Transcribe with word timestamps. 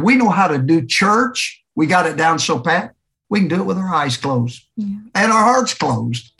We 0.00 0.16
know 0.16 0.30
how 0.30 0.48
to 0.48 0.58
do 0.58 0.86
church. 0.86 1.62
We 1.74 1.86
got 1.86 2.06
it 2.06 2.16
down 2.16 2.38
so 2.38 2.58
pat. 2.58 2.94
We 3.28 3.40
can 3.40 3.48
do 3.48 3.60
it 3.60 3.64
with 3.64 3.78
our 3.78 3.92
eyes 3.92 4.16
closed 4.16 4.62
yeah. 4.76 4.96
and 5.14 5.32
our 5.32 5.42
hearts 5.42 5.74
closed, 5.74 6.32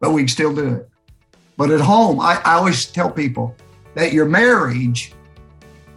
but 0.00 0.10
we 0.10 0.22
can 0.22 0.28
still 0.28 0.54
do 0.54 0.74
it. 0.74 0.88
But 1.56 1.70
at 1.70 1.80
home, 1.80 2.20
I, 2.20 2.40
I 2.44 2.54
always 2.54 2.86
tell 2.86 3.10
people 3.10 3.54
that 3.94 4.12
your 4.12 4.26
marriage 4.26 5.12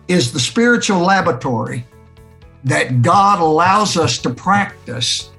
is 0.08 0.32
the 0.32 0.40
spiritual 0.40 1.00
laboratory 1.00 1.86
that 2.64 3.02
God 3.02 3.40
allows 3.40 3.98
us 3.98 4.18
to 4.20 4.30
practice 4.30 5.32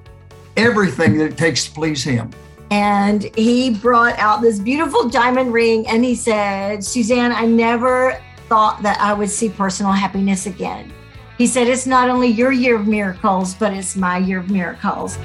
everything 0.57 1.19
that 1.19 1.25
it 1.33 1.39
takes 1.39 1.67
to 1.67 1.73
please 1.73 2.03
Him. 2.03 2.31
And 2.71 3.25
he 3.37 3.71
brought 3.71 4.19
out 4.19 4.41
this 4.41 4.59
beautiful 4.59 5.09
diamond 5.09 5.53
ring 5.53 5.87
and 5.87 6.05
he 6.05 6.15
said, 6.15 6.83
Suzanne, 6.83 7.33
I 7.33 7.47
never 7.47 8.21
thought 8.49 8.83
that 8.83 8.99
I 9.01 9.15
would 9.15 9.31
see 9.31 9.49
personal 9.49 9.93
happiness 9.93 10.47
again. 10.47 10.93
He 11.37 11.49
said, 11.49 11.67
It's 11.67 11.85
not 11.87 12.09
only 12.09 12.29
your 12.29 12.53
year 12.53 12.77
of 12.77 12.87
miracles, 12.87 13.55
but 13.55 13.73
it's 13.73 13.97
my 13.97 14.19
year 14.19 14.39
of 14.39 14.51
miracles. 14.51 15.17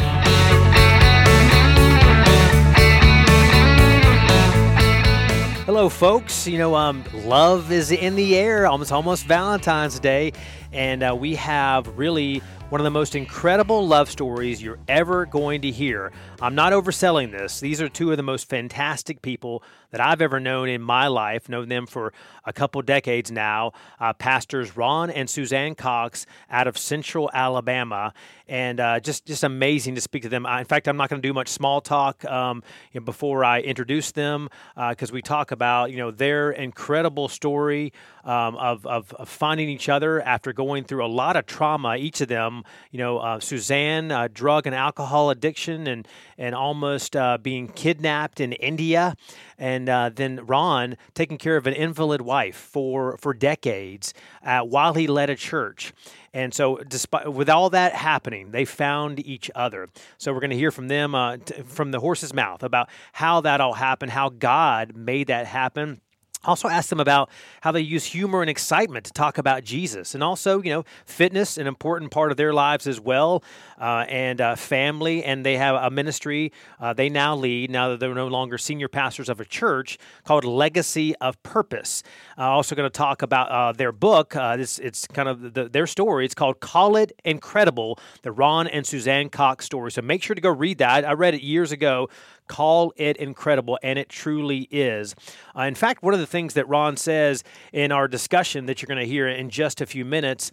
Hello, 5.65 5.87
folks. 5.87 6.47
You 6.47 6.57
know, 6.57 6.73
um, 6.73 7.03
love 7.25 7.71
is 7.71 7.91
in 7.91 8.15
the 8.15 8.35
air. 8.35 8.65
Almost, 8.65 8.91
almost 8.91 9.25
Valentine's 9.27 9.99
Day, 9.99 10.33
and 10.73 11.03
uh, 11.03 11.15
we 11.15 11.35
have 11.35 11.87
really 11.95 12.41
one 12.69 12.81
of 12.81 12.85
the 12.85 12.91
most 12.91 13.15
incredible 13.15 13.87
love 13.87 14.09
stories 14.09 14.63
you're 14.63 14.79
ever 14.87 15.27
going 15.27 15.61
to 15.61 15.69
hear. 15.69 16.11
I'm 16.41 16.55
not 16.55 16.73
overselling 16.73 17.31
this. 17.31 17.59
These 17.59 17.81
are 17.81 17.89
two 17.89 18.09
of 18.09 18.17
the 18.17 18.23
most 18.23 18.49
fantastic 18.49 19.21
people 19.21 19.61
that 19.91 20.01
I've 20.01 20.21
ever 20.21 20.39
known 20.39 20.69
in 20.69 20.81
my 20.81 21.07
life, 21.07 21.49
known 21.49 21.69
them 21.69 21.87
for 21.87 22.13
a 22.45 22.53
couple 22.53 22.81
decades 22.81 23.31
now. 23.31 23.73
Uh, 23.99 24.13
pastors 24.13 24.75
Ron 24.75 25.09
and 25.09 25.29
Suzanne 25.29 25.75
Cox 25.75 26.25
out 26.49 26.67
of 26.67 26.77
Central 26.77 27.29
Alabama, 27.33 28.13
and 28.47 28.79
uh, 28.79 28.99
just 28.99 29.25
just 29.25 29.43
amazing 29.43 29.95
to 29.95 30.01
speak 30.01 30.23
to 30.23 30.29
them. 30.29 30.45
in 30.45 30.65
fact, 30.65 30.87
I'm 30.87 30.97
not 30.97 31.09
going 31.09 31.21
to 31.21 31.27
do 31.27 31.33
much 31.33 31.47
small 31.47 31.81
talk 31.81 32.25
um, 32.25 32.63
you 32.91 32.99
know, 32.99 33.05
before 33.05 33.45
I 33.45 33.61
introduce 33.61 34.11
them 34.11 34.49
because 34.75 35.11
uh, 35.11 35.13
we 35.13 35.21
talk 35.21 35.51
about 35.51 35.91
you 35.91 35.97
know 35.97 36.11
their 36.11 36.51
incredible 36.51 37.27
story 37.27 37.93
um, 38.23 38.55
of, 38.57 38.85
of, 38.85 39.13
of 39.13 39.29
finding 39.29 39.69
each 39.69 39.89
other 39.89 40.21
after 40.21 40.53
going 40.53 40.83
through 40.83 41.05
a 41.05 41.07
lot 41.07 41.35
of 41.35 41.45
trauma. 41.45 41.95
Each 41.95 42.21
of 42.21 42.27
them, 42.27 42.63
you 42.91 42.99
know, 42.99 43.17
uh, 43.19 43.39
Suzanne, 43.39 44.11
uh, 44.11 44.27
drug 44.31 44.67
and 44.67 44.75
alcohol 44.75 45.29
addiction, 45.29 45.87
and 45.87 46.07
and 46.37 46.55
almost 46.55 47.15
uh, 47.15 47.37
being 47.37 47.67
kidnapped 47.67 48.39
in 48.39 48.53
India 48.53 49.15
and 49.57 49.78
uh, 49.87 50.09
then 50.13 50.45
Ron 50.45 50.97
taking 51.13 51.37
care 51.37 51.55
of 51.55 51.67
an 51.67 51.73
invalid 51.73 52.21
wife 52.21 52.55
for 52.55 53.17
for 53.17 53.33
decades 53.33 54.13
uh, 54.43 54.61
while 54.61 54.93
he 54.93 55.07
led 55.07 55.29
a 55.29 55.35
church. 55.35 55.93
And 56.33 56.53
so, 56.53 56.77
despite 56.77 57.31
with 57.31 57.49
all 57.49 57.69
that 57.71 57.93
happening, 57.93 58.51
they 58.51 58.65
found 58.65 59.25
each 59.25 59.49
other. 59.55 59.89
So 60.17 60.33
we're 60.33 60.41
going 60.41 60.51
to 60.51 60.57
hear 60.57 60.71
from 60.71 60.87
them 60.87 61.15
uh, 61.15 61.37
t- 61.37 61.61
from 61.63 61.91
the 61.91 61.99
horse's 61.99 62.33
mouth 62.33 62.63
about 62.63 62.89
how 63.13 63.41
that 63.41 63.61
all 63.61 63.73
happened, 63.73 64.11
how 64.11 64.29
God 64.29 64.95
made 64.95 65.27
that 65.27 65.47
happen 65.47 66.01
also 66.45 66.69
ask 66.69 66.89
them 66.89 66.99
about 66.99 67.29
how 67.61 67.71
they 67.71 67.81
use 67.81 68.05
humor 68.05 68.41
and 68.41 68.49
excitement 68.49 69.05
to 69.05 69.11
talk 69.11 69.37
about 69.37 69.63
jesus 69.63 70.13
and 70.13 70.23
also 70.23 70.61
you 70.61 70.69
know 70.69 70.83
fitness 71.05 71.57
an 71.57 71.67
important 71.67 72.11
part 72.11 72.31
of 72.31 72.37
their 72.37 72.53
lives 72.53 72.87
as 72.87 72.99
well 72.99 73.43
uh, 73.79 74.05
and 74.07 74.41
uh, 74.41 74.55
family 74.55 75.23
and 75.23 75.45
they 75.45 75.57
have 75.57 75.75
a 75.75 75.89
ministry 75.89 76.51
uh, 76.79 76.93
they 76.93 77.09
now 77.09 77.35
lead 77.35 77.69
now 77.69 77.89
that 77.89 77.99
they're 77.99 78.13
no 78.13 78.27
longer 78.27 78.57
senior 78.57 78.87
pastors 78.87 79.29
of 79.29 79.39
a 79.39 79.45
church 79.45 79.97
called 80.23 80.43
legacy 80.43 81.15
of 81.17 81.41
purpose. 81.43 82.03
Uh, 82.37 82.43
also 82.43 82.75
going 82.75 82.89
to 82.89 82.97
talk 82.97 83.21
about 83.21 83.49
uh, 83.49 83.71
their 83.71 83.91
book 83.91 84.35
it's 84.35 85.07
kind 85.07 85.29
of 85.29 85.53
the, 85.53 85.69
their 85.69 85.87
story. 85.87 86.25
It's 86.25 86.35
called 86.35 86.59
call 86.59 86.95
it 86.95 87.11
incredible 87.23 87.99
the 88.21 88.31
ron 88.31 88.67
and 88.67 88.85
suzanne 88.85 89.29
cox 89.29 89.65
story. 89.65 89.91
So 89.91 90.01
make 90.01 90.23
sure 90.23 90.35
to 90.35 90.41
go 90.41 90.49
read 90.49 90.79
that. 90.79 91.05
I 91.05 91.13
read 91.13 91.33
it 91.33 91.41
years 91.41 91.71
ago 91.71 92.09
Call 92.49 92.93
it 92.97 93.17
incredible, 93.17 93.77
and 93.83 93.99
it 93.99 94.09
truly 94.09 94.67
is. 94.71 95.15
In 95.55 95.75
fact, 95.75 96.01
one 96.01 96.15
of 96.15 96.19
the 96.19 96.25
things 96.25 96.55
that 96.55 96.67
Ron 96.67 96.97
says 96.97 97.43
in 97.71 97.91
our 97.91 98.07
discussion 98.07 98.65
that 98.65 98.81
you're 98.81 98.87
going 98.87 98.99
to 98.99 99.05
hear 99.05 99.27
in 99.27 99.51
just 99.51 99.81
a 99.81 99.85
few 99.85 100.03
minutes, 100.03 100.51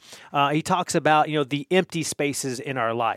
he 0.53 0.61
talks 0.61 0.95
about 0.95 1.31
you 1.31 1.39
know 1.39 1.45
the 1.45 1.67
empty 1.71 2.03
spaces 2.03 2.61
in 2.61 2.77
our 2.77 2.93
life, 2.93 3.16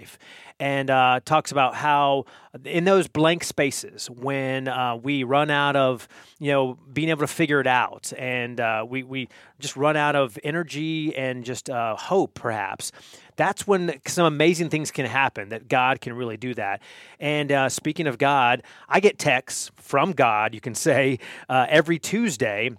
and 0.60 0.90
uh, 0.90 1.20
talks 1.24 1.52
about 1.52 1.76
how 1.76 2.26
in 2.66 2.84
those 2.84 3.08
blank 3.08 3.44
spaces 3.44 4.10
when 4.10 4.68
uh, 4.68 4.96
we 4.96 5.24
run 5.24 5.50
out 5.50 5.76
of 5.76 6.08
you 6.40 6.52
know 6.52 6.78
being 6.92 7.10
able 7.10 7.22
to 7.22 7.28
figure 7.28 7.60
it 7.62 7.68
out 7.68 8.12
and 8.18 8.60
uh, 8.60 8.86
we, 8.88 9.04
we 9.04 9.30
just 9.60 9.76
run 9.76 9.96
out 9.96 10.16
of 10.16 10.38
energy 10.44 11.16
and 11.16 11.44
just 11.44 11.70
uh, 11.70 11.96
hope 11.96 12.34
perhaps 12.34 12.92
that's 13.36 13.66
when 13.66 14.00
some 14.06 14.26
amazing 14.26 14.70
things 14.70 14.92
can 14.92 15.06
happen 15.06 15.50
that 15.50 15.68
god 15.68 16.02
can 16.02 16.14
really 16.14 16.36
do 16.38 16.54
that. 16.56 16.82
And 17.20 17.52
uh, 17.52 17.70
speaking 17.70 18.08
of 18.08 18.18
god 18.18 18.64
i 18.88 19.00
get 19.00 19.18
texts 19.18 19.72
from 19.76 20.12
god 20.12 20.54
you 20.54 20.62
can 20.62 20.76
say 20.76 21.20
uh, 21.48 21.66
every 21.70 22.00
tuesday 22.00 22.72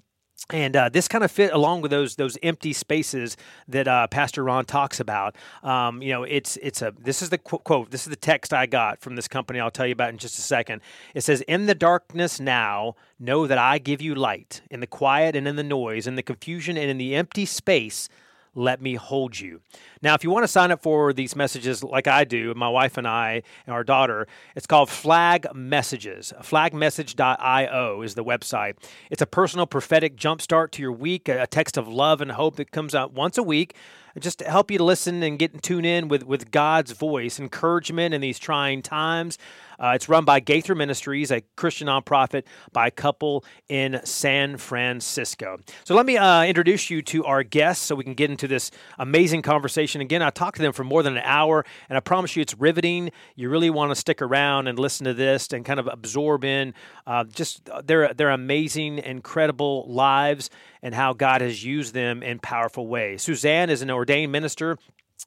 and 0.49 0.75
uh, 0.77 0.89
this 0.89 1.09
kind 1.09 1.23
of 1.23 1.31
fit 1.31 1.53
along 1.53 1.83
with 1.83 1.91
those 1.91 2.17
those 2.17 2.37
empty 2.43 2.73
spaces 2.73 3.37
that 3.69 3.87
uh, 3.87 4.07
Pastor 4.09 4.43
Ron 4.45 4.65
talks 4.65 5.01
about. 5.01 5.37
Um, 5.63 6.03
you 6.03 6.13
know, 6.13 6.23
it's 6.25 6.57
it's 6.59 6.83
a 6.83 6.93
this 6.99 7.23
is 7.23 7.31
the 7.31 7.39
qu- 7.39 7.59
quote. 7.59 7.91
This 7.91 8.03
is 8.03 8.11
the 8.11 8.17
text 8.17 8.53
I 8.53 8.67
got 8.67 9.01
from 9.01 9.17
this 9.17 9.29
company. 9.29 9.61
I'll 9.61 9.71
tell 9.71 9.87
you 9.87 9.93
about 9.93 10.11
in 10.11 10.19
just 10.19 10.39
a 10.39 10.43
second. 10.43 10.83
It 11.15 11.23
says, 11.23 11.43
"In 11.43 11.67
the 11.67 11.75
darkness 11.75 12.41
now, 12.41 12.97
know 13.19 13.47
that 13.47 13.59
I 13.59 13.79
give 13.79 14.01
you 14.01 14.15
light. 14.15 14.63
In 14.71 14.81
the 14.81 14.87
quiet 14.87 15.37
and 15.37 15.47
in 15.47 15.57
the 15.57 15.63
noise, 15.63 16.07
in 16.07 16.17
the 16.17 16.23
confusion 16.23 16.77
and 16.77 16.91
in 16.91 16.99
the 16.99 17.15
empty 17.15 17.47
space." 17.47 18.09
Let 18.55 18.81
me 18.81 18.95
hold 18.95 19.39
you. 19.39 19.61
Now, 20.03 20.15
if 20.15 20.25
you 20.25 20.31
want 20.31 20.45
to 20.45 20.49
sign 20.49 20.71
up 20.71 20.83
for 20.83 21.13
these 21.13 21.37
messages 21.37 21.85
like 21.85 22.07
I 22.07 22.25
do, 22.25 22.53
my 22.55 22.69
wife 22.69 22.97
and 22.97 23.07
I 23.07 23.43
and 23.67 23.75
our 23.75 23.85
daughter, 23.85 24.27
it's 24.57 24.67
called 24.67 24.91
Flag 24.91 25.47
Messages. 25.55 26.33
Flagmessage.io 26.41 28.03
is 28.03 28.15
the 28.15 28.25
website. 28.25 28.75
It's 29.11 29.23
a 29.23 29.27
personal 29.27 29.67
prophetic 29.67 30.17
jumpstart 30.17 30.73
to 30.73 30.83
your 30.83 30.93
week, 30.93 31.29
a 31.29 31.47
text 31.47 31.77
of 31.77 31.87
love 31.87 32.21
and 32.21 32.33
hope 32.33 32.57
that 32.57 32.73
comes 32.73 32.95
out 32.95 33.13
once 33.13 33.39
a 33.39 33.43
week 33.43 33.75
just 34.19 34.41
to 34.41 34.51
help 34.51 34.71
you 34.71 34.79
to 34.79 34.85
listen 34.85 35.23
and 35.23 35.39
get 35.39 35.53
and 35.53 35.63
tune 35.63 35.85
in 35.85 36.09
with, 36.09 36.25
with 36.25 36.51
God's 36.51 36.93
voice, 36.93 37.39
encouragement 37.39 38.15
in 38.15 38.21
these 38.21 38.39
trying 38.39 38.83
times. 38.83 39.39
Uh, 39.81 39.93
it's 39.95 40.09
run 40.11 40.27
by 40.27 40.41
Gaither 40.41 40.75
Ministries, 40.75 41.31
a 41.31 41.41
Christian 41.57 41.89
nonprofit 41.89 42.45
by 42.73 42.89
a 42.89 42.91
couple 42.91 43.45
in 43.69 44.01
San 44.05 44.59
Francisco. 44.59 45.59
So 45.85 45.95
let 45.95 46.05
me 46.05 46.19
uh, 46.19 46.45
introduce 46.45 46.91
you 46.91 47.01
to 47.03 47.25
our 47.25 47.43
guests 47.43 47.87
so 47.87 47.95
we 47.95 48.05
can 48.05 48.13
get 48.13 48.31
into 48.31 48.47
this 48.47 48.71
amazing 48.99 49.41
conversation. 49.41 50.03
Again, 50.03 50.21
I 50.21 50.29
talked 50.29 50.57
to 50.57 50.63
them 50.63 50.75
for 50.75 50.85
more 50.85 51.03
than 51.03 51.17
an 51.17 51.23
hour, 51.25 51.65
and 51.89 51.97
I 51.97 52.01
promise 52.01 52.37
you 52.37 52.43
it's 52.43 52.55
riveting. 52.59 53.11
You 53.37 53.49
really 53.49 53.71
want 53.71 53.91
to 53.91 53.95
stick 53.95 54.21
around 54.21 54.69
and 54.69 54.79
listen 54.79 55.07
to 55.07 55.15
this 55.15 55.49
and 55.53 55.65
kind 55.65 55.81
of 55.81 55.87
absorb 55.87 56.45
in 56.45 56.75
uh, 57.07 57.25
just 57.25 57.69
their, 57.85 58.13
their 58.13 58.31
amazing, 58.31 58.99
incredible 58.99 59.87
lives 59.89 60.51
and 60.83 60.95
how 60.95 61.15
God 61.15 61.41
has 61.41 61.65
used 61.65 61.95
them 61.95 62.23
in 62.23 62.39
powerful 62.39 62.87
ways. 62.87 63.23
Suzanne 63.23 63.71
is 63.71 63.81
an 63.81 63.91
ordained 63.91 64.33
minister 64.33 64.77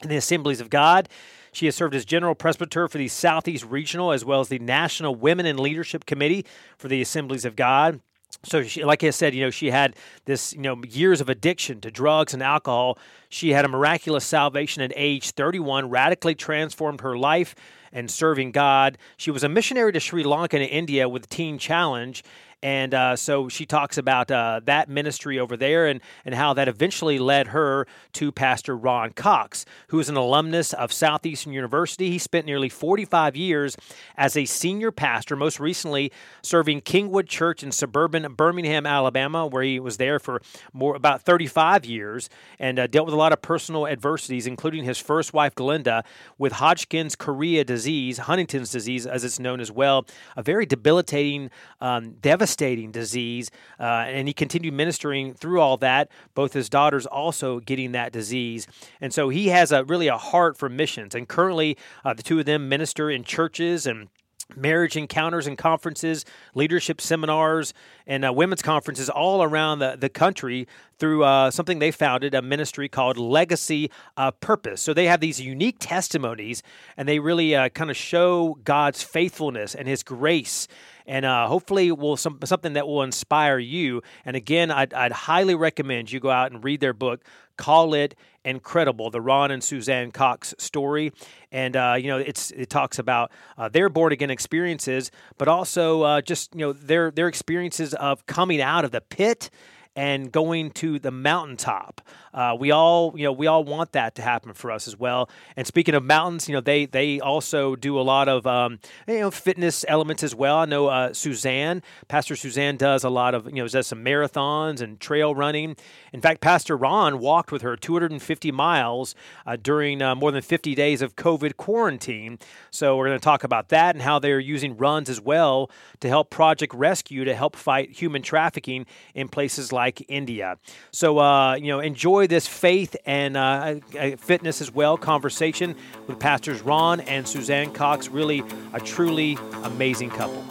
in 0.01 0.09
the 0.09 0.17
Assemblies 0.17 0.61
of 0.61 0.69
God. 0.69 1.09
She 1.53 1.65
has 1.67 1.75
served 1.75 1.95
as 1.95 2.03
general 2.03 2.35
presbyter 2.35 2.87
for 2.87 2.97
the 2.97 3.07
Southeast 3.07 3.63
Regional 3.65 4.11
as 4.11 4.25
well 4.25 4.41
as 4.41 4.49
the 4.49 4.59
National 4.59 5.15
Women 5.15 5.45
in 5.45 5.57
Leadership 5.57 6.05
Committee 6.05 6.45
for 6.77 6.87
the 6.89 7.01
Assemblies 7.01 7.45
of 7.45 7.55
God. 7.55 8.01
So, 8.43 8.63
she, 8.63 8.83
like 8.83 9.03
I 9.03 9.11
said, 9.11 9.35
you 9.35 9.43
know, 9.43 9.51
she 9.51 9.69
had 9.69 9.95
this, 10.25 10.53
you 10.53 10.61
know, 10.61 10.81
years 10.83 11.21
of 11.21 11.29
addiction 11.29 11.79
to 11.81 11.91
drugs 11.91 12.33
and 12.33 12.41
alcohol. 12.41 12.97
She 13.29 13.51
had 13.51 13.63
a 13.63 13.67
miraculous 13.67 14.25
salvation 14.25 14.81
at 14.81 14.91
age 14.95 15.31
31, 15.31 15.89
radically 15.89 16.33
transformed 16.33 17.01
her 17.01 17.15
life 17.15 17.53
and 17.91 18.09
serving 18.09 18.51
God. 18.51 18.97
She 19.17 19.29
was 19.29 19.43
a 19.43 19.49
missionary 19.49 19.93
to 19.93 19.99
Sri 19.99 20.23
Lanka 20.23 20.57
and 20.57 20.65
India 20.67 21.07
with 21.07 21.29
Teen 21.29 21.59
Challenge 21.59 22.23
and 22.63 22.93
uh, 22.93 23.17
so 23.17 23.49
she 23.49 23.65
talks 23.65 23.97
about 23.97 24.31
uh, 24.31 24.61
that 24.63 24.87
ministry 24.87 25.37
over 25.37 25.57
there 25.57 25.85
and, 25.87 25.99
and 26.23 26.33
how 26.33 26.53
that 26.53 26.69
eventually 26.69 27.19
led 27.19 27.47
her 27.47 27.85
to 28.13 28.31
Pastor 28.31 28.77
Ron 28.77 29.11
Cox, 29.11 29.65
who 29.89 29.99
is 29.99 30.07
an 30.07 30.15
alumnus 30.15 30.71
of 30.71 30.93
Southeastern 30.93 31.51
University. 31.51 32.09
He 32.09 32.17
spent 32.17 32.45
nearly 32.45 32.69
45 32.69 33.35
years 33.35 33.75
as 34.15 34.37
a 34.37 34.45
senior 34.45 34.93
pastor, 34.93 35.35
most 35.35 35.59
recently 35.59 36.09
serving 36.41 36.81
Kingwood 36.83 37.27
Church 37.27 37.63
in 37.63 37.71
suburban 37.73 38.33
Birmingham, 38.33 38.85
Alabama, 38.85 39.45
where 39.45 39.63
he 39.63 39.77
was 39.81 39.97
there 39.97 40.17
for 40.17 40.41
more 40.71 40.95
about 40.95 41.21
35 41.21 41.83
years 41.83 42.29
and 42.59 42.79
uh, 42.79 42.87
dealt 42.87 43.07
with 43.07 43.13
a 43.13 43.17
lot 43.17 43.33
of 43.33 43.41
personal 43.41 43.85
adversities, 43.85 44.47
including 44.47 44.85
his 44.85 44.97
first 44.97 45.33
wife, 45.33 45.53
Glenda, 45.53 46.05
with 46.37 46.53
Hodgkin's 46.53 47.17
chorea 47.17 47.65
disease, 47.65 48.19
Huntington's 48.19 48.71
disease, 48.71 49.05
as 49.05 49.25
it's 49.25 49.37
known 49.37 49.59
as 49.59 49.69
well, 49.69 50.05
a 50.37 50.41
very 50.41 50.65
debilitating, 50.65 51.51
um, 51.81 52.11
devastating 52.21 52.52
devastating 52.53 52.91
disease. 52.91 53.51
Uh, 53.79 54.05
and 54.07 54.27
he 54.27 54.33
continued 54.33 54.73
ministering 54.73 55.33
through 55.33 55.59
all 55.59 55.77
that, 55.77 56.09
both 56.35 56.53
his 56.53 56.69
daughters 56.69 57.05
also 57.05 57.59
getting 57.59 57.93
that 57.93 58.11
disease. 58.11 58.67
And 59.01 59.13
so 59.13 59.29
he 59.29 59.47
has 59.49 59.71
a 59.71 59.83
really 59.83 60.07
a 60.07 60.17
heart 60.17 60.57
for 60.57 60.69
missions. 60.69 61.15
And 61.15 61.27
currently, 61.27 61.77
uh, 62.05 62.13
the 62.13 62.23
two 62.23 62.39
of 62.39 62.45
them 62.45 62.69
minister 62.69 63.09
in 63.09 63.23
churches 63.23 63.87
and 63.87 64.09
marriage 64.55 64.95
encounters 64.97 65.47
and 65.47 65.57
conferences, 65.57 66.25
leadership 66.55 67.01
seminars, 67.01 67.73
and 68.07 68.25
uh, 68.25 68.33
women's 68.33 68.61
conferences 68.61 69.09
all 69.09 69.43
around 69.43 69.79
the, 69.79 69.95
the 69.99 70.09
country 70.09 70.67
through 70.97 71.23
uh, 71.23 71.51
something 71.51 71.79
they 71.79 71.91
founded, 71.91 72.33
a 72.33 72.41
ministry 72.41 72.87
called 72.87 73.17
Legacy 73.17 73.89
of 74.15 74.39
Purpose. 74.39 74.81
So 74.81 74.93
they 74.93 75.05
have 75.07 75.19
these 75.19 75.39
unique 75.39 75.77
testimonies 75.79 76.63
and 76.97 77.07
they 77.07 77.19
really 77.19 77.55
uh, 77.55 77.69
kind 77.69 77.89
of 77.89 77.97
show 77.97 78.57
God's 78.63 79.03
faithfulness 79.03 79.75
and 79.75 79.87
His 79.87 80.03
grace. 80.03 80.67
And 81.05 81.25
uh, 81.25 81.47
hopefully, 81.47 81.91
will 81.91 82.15
some, 82.15 82.39
something 82.45 82.73
that 82.73 82.87
will 82.87 83.03
inspire 83.03 83.59
you. 83.59 84.01
And 84.23 84.37
again, 84.37 84.71
I'd, 84.71 84.93
I'd 84.93 85.11
highly 85.11 85.55
recommend 85.55 86.11
you 86.11 86.21
go 86.21 86.29
out 86.29 86.51
and 86.51 86.63
read 86.63 86.79
their 86.79 86.93
book, 86.93 87.21
Call 87.57 87.93
It 87.93 88.15
Incredible, 88.45 89.09
the 89.09 89.21
Ron 89.21 89.51
and 89.51 89.63
Suzanne 89.63 90.11
Cox 90.11 90.53
story. 90.57 91.13
And, 91.51 91.75
uh, 91.75 91.95
you 91.97 92.07
know, 92.07 92.17
it's 92.17 92.51
it 92.51 92.69
talks 92.69 92.99
about 92.99 93.31
uh, 93.57 93.69
their 93.69 93.87
born 93.87 94.11
again 94.11 94.29
experiences, 94.29 95.11
but 95.37 95.47
also 95.47 96.01
uh, 96.01 96.21
just, 96.21 96.53
you 96.53 96.61
know, 96.61 96.73
their, 96.73 97.09
their 97.09 97.27
experiences 97.27 97.93
of 97.93 98.25
coming 98.25 98.61
out 98.61 98.83
of 98.83 98.91
the 98.91 99.01
pit 99.01 99.49
and 99.95 100.31
going 100.31 100.71
to 100.71 100.99
the 100.99 101.11
mountaintop. 101.11 102.01
Uh, 102.33 102.55
we 102.59 102.71
all, 102.71 103.13
you 103.15 103.23
know, 103.23 103.31
we 103.31 103.45
all 103.45 103.63
want 103.63 103.91
that 103.91 104.15
to 104.15 104.21
happen 104.21 104.53
for 104.53 104.71
us 104.71 104.87
as 104.87 104.97
well. 104.97 105.29
And 105.55 105.67
speaking 105.67 105.93
of 105.93 106.03
mountains, 106.03 106.49
you 106.49 106.55
know, 106.55 106.61
they 106.61 106.85
they 106.85 107.19
also 107.19 107.75
do 107.75 107.99
a 107.99 108.01
lot 108.01 108.27
of 108.27 108.47
um, 108.47 108.79
you 109.07 109.19
know 109.19 109.29
fitness 109.29 109.85
elements 109.87 110.23
as 110.23 110.33
well. 110.33 110.57
I 110.57 110.65
know 110.65 110.87
uh, 110.87 111.13
Suzanne, 111.13 111.83
Pastor 112.07 112.35
Suzanne, 112.35 112.77
does 112.77 113.03
a 113.03 113.09
lot 113.09 113.35
of 113.35 113.45
you 113.47 113.61
know 113.61 113.67
does 113.67 113.87
some 113.87 114.03
marathons 114.03 114.81
and 114.81 114.99
trail 114.99 115.35
running. 115.35 115.75
In 116.11 116.21
fact, 116.21 116.41
Pastor 116.41 116.75
Ron 116.75 117.19
walked 117.19 117.51
with 117.51 117.61
her 117.61 117.75
250 117.75 118.51
miles 118.51 119.13
uh, 119.45 119.55
during 119.55 120.01
uh, 120.01 120.15
more 120.15 120.31
than 120.31 120.41
50 120.41 120.73
days 120.73 121.01
of 121.01 121.15
COVID 121.15 121.57
quarantine. 121.57 122.39
So 122.71 122.97
we're 122.97 123.07
going 123.07 123.19
to 123.19 123.23
talk 123.23 123.43
about 123.43 123.69
that 123.69 123.95
and 123.95 124.01
how 124.01 124.19
they're 124.19 124.39
using 124.39 124.77
runs 124.77 125.09
as 125.09 125.21
well 125.21 125.69
to 125.99 126.07
help 126.07 126.29
Project 126.29 126.73
Rescue 126.73 127.25
to 127.25 127.35
help 127.35 127.55
fight 127.55 127.91
human 127.91 128.21
trafficking 128.21 128.85
in 129.13 129.27
places 129.27 129.71
like 129.71 129.82
India. 130.07 130.57
So 130.91 131.19
uh, 131.19 131.55
you 131.55 131.67
know, 131.67 131.79
enjoy 131.79 132.13
enjoy 132.13 132.27
this 132.27 132.47
faith 132.47 132.95
and 133.05 133.37
uh, 133.37 133.75
fitness 134.17 134.61
as 134.61 134.73
well 134.73 134.97
conversation 134.97 135.75
with 136.05 136.19
Pastors 136.19 136.61
Ron 136.61 136.99
and 137.01 137.27
Suzanne 137.27 137.71
Cox. 137.71 138.09
Really 138.09 138.43
a 138.73 138.79
truly 138.79 139.37
amazing 139.63 140.09
couple. 140.09 140.43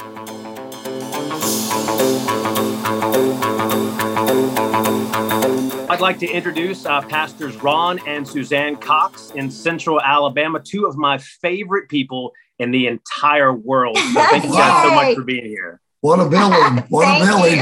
I'd 5.91 6.01
like 6.01 6.19
to 6.21 6.27
introduce 6.27 6.87
uh, 6.87 7.03
Pastors 7.03 7.55
Ron 7.63 8.01
and 8.07 8.27
Suzanne 8.27 8.77
Cox 8.77 9.31
in 9.35 9.51
Central 9.51 10.01
Alabama, 10.01 10.59
two 10.59 10.87
of 10.87 10.97
my 10.97 11.19
favorite 11.19 11.89
people 11.89 12.33
in 12.59 12.71
the 12.71 12.87
entire 12.87 13.53
world. 13.53 13.99
So 13.99 14.23
thank 14.31 14.45
you 14.45 14.51
guys 14.51 14.89
so 14.89 14.95
much 14.95 15.15
for 15.15 15.23
being 15.23 15.45
here. 15.45 15.81
What 16.03 16.19
a 16.19 16.29
building! 16.29 16.85
What 16.91 17.07
a 17.07 17.25
building! 17.25 17.61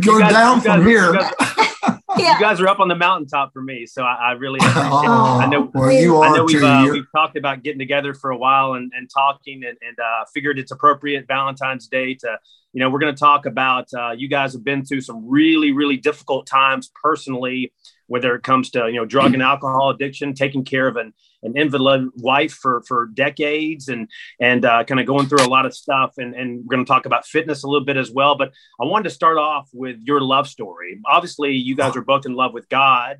Go 0.00 0.18
down 0.18 0.62
from 0.62 0.86
here 0.86 1.12
yeah. 2.18 2.34
you 2.34 2.40
guys 2.40 2.58
are 2.58 2.68
up 2.68 2.80
on 2.80 2.88
the 2.88 2.94
mountaintop 2.94 3.52
for 3.52 3.60
me, 3.60 3.84
so 3.84 4.02
I, 4.02 4.14
I 4.14 4.32
really 4.32 4.58
appreciate 4.58 4.88
oh, 4.90 5.40
it. 5.40 5.44
I 5.44 5.46
know, 5.46 5.70
well, 5.74 5.92
you 5.92 6.22
I 6.22 6.34
know 6.34 6.44
we've, 6.44 6.62
uh, 6.62 6.88
we've 6.90 7.12
talked 7.14 7.36
about 7.36 7.62
getting 7.62 7.78
together 7.78 8.14
for 8.14 8.30
a 8.30 8.36
while 8.36 8.72
and, 8.72 8.90
and 8.96 9.10
talking, 9.10 9.62
and, 9.62 9.76
and 9.86 9.98
uh, 9.98 10.24
figured 10.32 10.58
it's 10.58 10.70
appropriate 10.70 11.26
Valentine's 11.28 11.86
Day 11.86 12.14
to, 12.14 12.38
you 12.72 12.80
know, 12.80 12.88
we're 12.88 12.98
going 12.98 13.14
to 13.14 13.20
talk 13.20 13.44
about. 13.44 13.88
Uh, 13.92 14.12
you 14.12 14.28
guys 14.28 14.54
have 14.54 14.64
been 14.64 14.86
through 14.86 15.02
some 15.02 15.28
really, 15.28 15.72
really 15.72 15.98
difficult 15.98 16.46
times 16.46 16.90
personally, 17.02 17.74
whether 18.06 18.34
it 18.34 18.42
comes 18.42 18.70
to 18.70 18.88
you 18.88 18.96
know 18.96 19.04
drug 19.04 19.34
and 19.34 19.42
alcohol 19.42 19.90
addiction, 19.90 20.32
taking 20.32 20.64
care 20.64 20.88
of 20.88 20.96
an 20.96 21.12
an 21.42 21.56
invalid 21.56 22.08
wife 22.16 22.52
for 22.52 22.82
for 22.86 23.06
decades 23.06 23.88
and 23.88 24.08
and 24.40 24.64
uh, 24.64 24.84
kind 24.84 25.00
of 25.00 25.06
going 25.06 25.26
through 25.26 25.44
a 25.44 25.48
lot 25.48 25.66
of 25.66 25.74
stuff. 25.74 26.14
And 26.18 26.34
and 26.34 26.64
we're 26.64 26.76
going 26.76 26.84
to 26.84 26.88
talk 26.88 27.06
about 27.06 27.26
fitness 27.26 27.62
a 27.62 27.68
little 27.68 27.84
bit 27.84 27.96
as 27.96 28.10
well 28.10 28.36
but 28.36 28.52
i 28.80 28.84
wanted 28.84 29.04
to 29.04 29.10
start 29.10 29.38
off 29.38 29.68
with 29.72 29.98
your 30.02 30.20
love 30.20 30.48
story. 30.48 31.00
Obviously 31.06 31.52
you 31.52 31.76
guys 31.76 31.96
are 31.96 32.02
both 32.02 32.26
in 32.26 32.34
love 32.34 32.52
with 32.52 32.68
god 32.68 33.18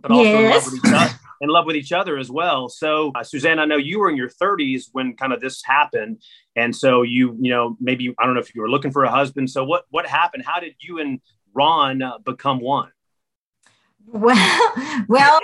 but 0.00 0.10
also 0.10 0.24
yes. 0.24 0.38
in 0.42 0.50
love 0.50 0.64
with 0.64 0.74
each 0.74 0.92
other 0.92 1.18
in 1.40 1.48
love 1.48 1.66
with 1.66 1.76
each 1.76 1.92
other 1.92 2.18
as 2.18 2.30
well. 2.30 2.68
So 2.68 3.12
uh, 3.14 3.24
suzanne 3.24 3.58
i 3.58 3.64
know 3.64 3.76
you 3.76 3.98
were 3.98 4.10
in 4.10 4.16
your 4.16 4.28
30s 4.28 4.84
when 4.92 5.16
kind 5.16 5.32
of 5.32 5.40
this 5.40 5.62
happened. 5.64 6.22
And 6.56 6.74
so 6.74 7.02
you 7.02 7.36
you 7.40 7.50
know 7.50 7.76
maybe 7.80 8.14
i 8.18 8.24
don't 8.24 8.34
know 8.34 8.40
if 8.40 8.54
you 8.54 8.60
were 8.62 8.70
looking 8.70 8.92
for 8.92 9.04
a 9.04 9.10
husband. 9.10 9.50
So 9.50 9.64
what 9.64 9.84
what 9.90 10.06
happened? 10.06 10.44
How 10.44 10.60
did 10.60 10.74
you 10.80 10.98
and 10.98 11.20
ron 11.54 12.02
uh, 12.02 12.18
become 12.18 12.60
one? 12.60 12.90
Well 14.06 14.72
well 15.08 15.40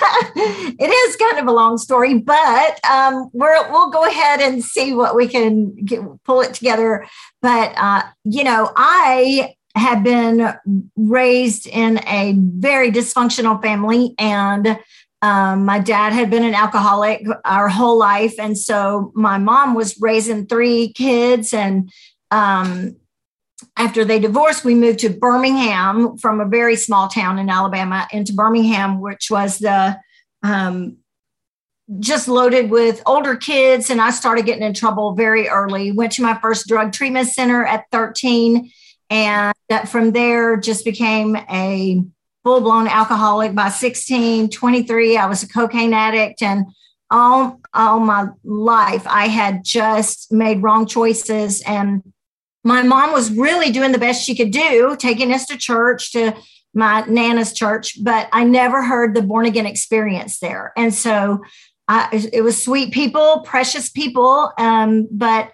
it 0.36 0.90
is 0.90 1.16
kind 1.16 1.38
of 1.38 1.46
a 1.46 1.52
long 1.52 1.78
story, 1.78 2.18
but 2.18 2.84
um, 2.84 3.30
we're, 3.32 3.70
we'll 3.70 3.90
go 3.90 4.04
ahead 4.04 4.40
and 4.40 4.62
see 4.62 4.94
what 4.94 5.14
we 5.14 5.28
can 5.28 5.74
get, 5.84 6.00
pull 6.24 6.40
it 6.40 6.54
together. 6.54 7.06
But, 7.42 7.72
uh, 7.76 8.02
you 8.24 8.44
know, 8.44 8.70
I 8.76 9.54
had 9.74 10.02
been 10.02 10.54
raised 10.96 11.66
in 11.66 12.00
a 12.06 12.34
very 12.38 12.90
dysfunctional 12.90 13.62
family 13.62 14.14
and 14.18 14.78
um, 15.22 15.64
my 15.64 15.78
dad 15.78 16.12
had 16.12 16.30
been 16.30 16.44
an 16.44 16.54
alcoholic 16.54 17.26
our 17.44 17.68
whole 17.68 17.98
life 17.98 18.34
and 18.38 18.56
so 18.56 19.12
my 19.14 19.38
mom 19.38 19.74
was 19.74 20.00
raising 20.00 20.46
three 20.46 20.92
kids 20.92 21.52
and 21.52 21.90
um, 22.30 22.96
after 23.78 24.04
they 24.04 24.18
divorced, 24.18 24.64
we 24.64 24.74
moved 24.74 24.98
to 25.00 25.08
Birmingham 25.08 26.18
from 26.18 26.40
a 26.40 26.44
very 26.44 26.74
small 26.74 27.08
town 27.08 27.38
in 27.38 27.48
Alabama 27.48 28.08
into 28.12 28.32
Birmingham, 28.32 29.00
which 29.00 29.30
was 29.30 29.58
the 29.58 29.96
um, 30.42 30.96
just 32.00 32.26
loaded 32.26 32.70
with 32.70 33.00
older 33.06 33.36
kids. 33.36 33.88
And 33.88 34.00
I 34.00 34.10
started 34.10 34.46
getting 34.46 34.64
in 34.64 34.74
trouble 34.74 35.14
very 35.14 35.48
early. 35.48 35.92
Went 35.92 36.12
to 36.12 36.22
my 36.22 36.36
first 36.40 36.66
drug 36.66 36.92
treatment 36.92 37.28
center 37.28 37.64
at 37.64 37.84
13. 37.92 38.70
And 39.10 39.54
from 39.86 40.10
there, 40.10 40.56
just 40.56 40.84
became 40.84 41.36
a 41.36 42.02
full 42.42 42.60
blown 42.60 42.88
alcoholic 42.88 43.54
by 43.54 43.68
16, 43.68 44.50
23. 44.50 45.16
I 45.16 45.26
was 45.26 45.44
a 45.44 45.48
cocaine 45.48 45.94
addict. 45.94 46.42
And 46.42 46.66
all, 47.10 47.60
all 47.72 48.00
my 48.00 48.26
life, 48.42 49.06
I 49.06 49.28
had 49.28 49.64
just 49.64 50.32
made 50.32 50.62
wrong 50.62 50.84
choices 50.84 51.62
and 51.62 52.02
my 52.64 52.82
mom 52.82 53.12
was 53.12 53.30
really 53.30 53.70
doing 53.70 53.92
the 53.92 53.98
best 53.98 54.24
she 54.24 54.36
could 54.36 54.50
do, 54.50 54.96
taking 54.98 55.32
us 55.32 55.46
to 55.46 55.56
church, 55.56 56.12
to 56.12 56.34
my 56.74 57.02
Nana's 57.08 57.52
church, 57.52 58.02
but 58.02 58.28
I 58.32 58.44
never 58.44 58.82
heard 58.82 59.14
the 59.14 59.22
born 59.22 59.46
again 59.46 59.66
experience 59.66 60.38
there. 60.38 60.72
And 60.76 60.92
so 60.94 61.42
I, 61.88 62.28
it 62.32 62.42
was 62.42 62.62
sweet 62.62 62.92
people, 62.92 63.40
precious 63.40 63.88
people, 63.88 64.52
um, 64.58 65.08
but 65.10 65.50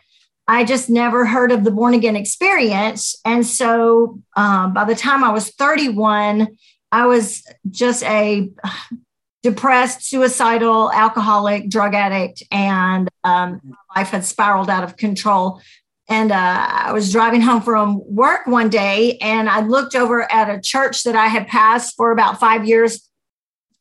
I 0.46 0.64
just 0.64 0.90
never 0.90 1.24
heard 1.24 1.52
of 1.52 1.64
the 1.64 1.70
born 1.70 1.94
again 1.94 2.16
experience. 2.16 3.16
And 3.24 3.46
so 3.46 4.20
um, 4.36 4.74
by 4.74 4.84
the 4.84 4.94
time 4.94 5.24
I 5.24 5.30
was 5.30 5.50
31, 5.50 6.48
I 6.92 7.06
was 7.06 7.42
just 7.70 8.02
a 8.02 8.50
depressed, 9.42 10.08
suicidal, 10.08 10.90
alcoholic, 10.92 11.68
drug 11.68 11.94
addict, 11.94 12.42
and 12.50 13.08
um, 13.24 13.60
my 13.62 14.00
life 14.00 14.08
had 14.08 14.24
spiraled 14.24 14.70
out 14.70 14.84
of 14.84 14.96
control. 14.96 15.60
And 16.08 16.32
uh, 16.32 16.66
I 16.68 16.92
was 16.92 17.10
driving 17.10 17.40
home 17.40 17.62
from 17.62 18.02
work 18.04 18.46
one 18.46 18.68
day 18.68 19.16
and 19.18 19.48
I 19.48 19.60
looked 19.60 19.94
over 19.94 20.30
at 20.30 20.54
a 20.54 20.60
church 20.60 21.02
that 21.04 21.16
I 21.16 21.28
had 21.28 21.48
passed 21.48 21.96
for 21.96 22.12
about 22.12 22.38
five 22.38 22.66
years. 22.66 23.08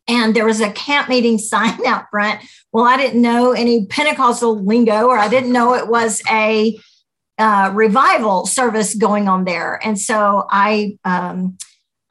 And 0.08 0.36
there 0.36 0.46
was 0.46 0.62
a 0.62 0.72
camp 0.72 1.10
meeting 1.10 1.38
sign 1.38 1.86
out 1.86 2.06
front. 2.10 2.42
Well, 2.72 2.86
I 2.86 2.98
didn't 2.98 3.22
know 3.22 3.52
any 3.52 3.86
Pentecostal 3.86 4.64
lingo, 4.64 5.08
or 5.08 5.18
I 5.18 5.28
didn't 5.28 5.52
know 5.52 5.76
it 5.76 5.88
was 5.88 6.22
a 6.30 6.78
uh, 7.38 7.72
revival 7.74 8.46
service 8.46 8.96
going 8.96 9.28
on 9.28 9.44
there. 9.44 9.80
And 9.84 10.00
so 10.00 10.48
I, 10.50 10.98
um, 11.04 11.58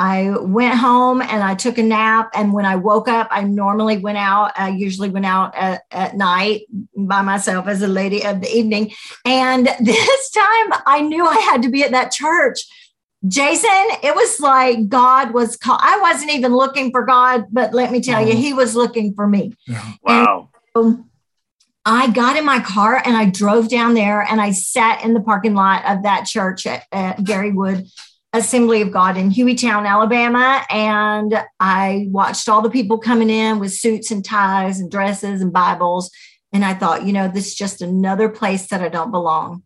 I 0.03 0.31
went 0.31 0.75
home 0.75 1.23
and 1.23 1.45
I 1.45 1.55
took 1.55 1.79
a 1.79 1.83
nap. 1.83 2.33
And 2.35 2.53
when 2.53 2.67
I 2.67 2.75
woke 2.75 3.07
up, 3.07 3.29
I 3.31 3.45
normally 3.45 3.99
went 3.99 4.19
out. 4.19 4.51
I 4.57 4.71
usually 4.71 5.11
went 5.11 5.27
out 5.27 5.55
at, 5.55 5.83
at 5.93 6.17
night 6.17 6.63
by 6.97 7.23
myself 7.23 7.69
as 7.69 7.83
a 7.83 7.87
lady 7.87 8.25
of 8.25 8.41
the 8.41 8.53
evening. 8.53 8.91
And 9.25 9.67
this 9.81 10.31
time 10.31 10.81
I 10.87 11.03
knew 11.03 11.25
I 11.25 11.39
had 11.39 11.63
to 11.63 11.71
be 11.71 11.85
at 11.85 11.93
that 11.93 12.11
church. 12.11 12.59
Jason, 13.29 13.71
it 14.03 14.13
was 14.17 14.41
like 14.41 14.89
God 14.89 15.33
was 15.33 15.57
call- 15.57 15.79
I 15.81 16.01
wasn't 16.01 16.33
even 16.33 16.53
looking 16.53 16.91
for 16.91 17.05
God, 17.05 17.45
but 17.53 17.73
let 17.73 17.93
me 17.93 18.01
tell 18.01 18.27
you, 18.27 18.33
mm-hmm. 18.33 18.43
he 18.43 18.53
was 18.53 18.75
looking 18.75 19.15
for 19.15 19.29
me. 19.29 19.55
Wow. 20.03 20.51
So 20.77 21.05
I 21.85 22.11
got 22.11 22.37
in 22.37 22.45
my 22.45 22.59
car 22.59 23.01
and 23.05 23.17
I 23.17 23.27
drove 23.27 23.69
down 23.69 23.95
there 23.95 24.21
and 24.21 24.41
I 24.41 24.51
sat 24.51 25.05
in 25.05 25.15
the 25.15 25.21
parking 25.21 25.55
lot 25.55 25.85
of 25.87 26.03
that 26.03 26.27
church 26.27 26.67
at, 26.67 26.87
at 26.91 27.19
Garywood 27.19 27.89
Assembly 28.33 28.81
of 28.81 28.91
God 28.91 29.17
in 29.17 29.31
Hueytown, 29.31 29.87
Alabama. 29.87 30.65
And 30.71 31.45
I 31.61 32.07
watched 32.11 32.49
all 32.49 32.63
the 32.63 32.71
people 32.71 32.99
coming 32.99 33.29
in 33.31 33.59
with 33.59 33.75
suits 33.75 34.11
and 34.11 34.25
ties 34.25 34.81
and 34.81 34.91
dresses 34.91 35.43
and 35.43 35.53
Bibles. 35.53 36.11
And 36.53 36.65
I 36.65 36.75
thought, 36.75 37.05
you 37.05 37.13
know, 37.13 37.29
this 37.29 37.49
is 37.49 37.55
just 37.55 37.83
another 37.83 38.29
place 38.29 38.69
that 38.69 38.83
I 38.83 38.89
don't 38.89 39.11
belong. 39.11 39.63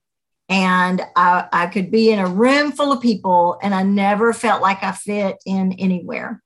And 0.48 1.02
I, 1.16 1.46
I 1.52 1.66
could 1.66 1.90
be 1.90 2.10
in 2.10 2.18
a 2.18 2.28
room 2.28 2.72
full 2.72 2.92
of 2.92 3.00
people 3.00 3.58
and 3.62 3.74
I 3.74 3.82
never 3.82 4.32
felt 4.32 4.62
like 4.62 4.82
I 4.82 4.92
fit 4.92 5.36
in 5.44 5.72
anywhere. 5.74 6.42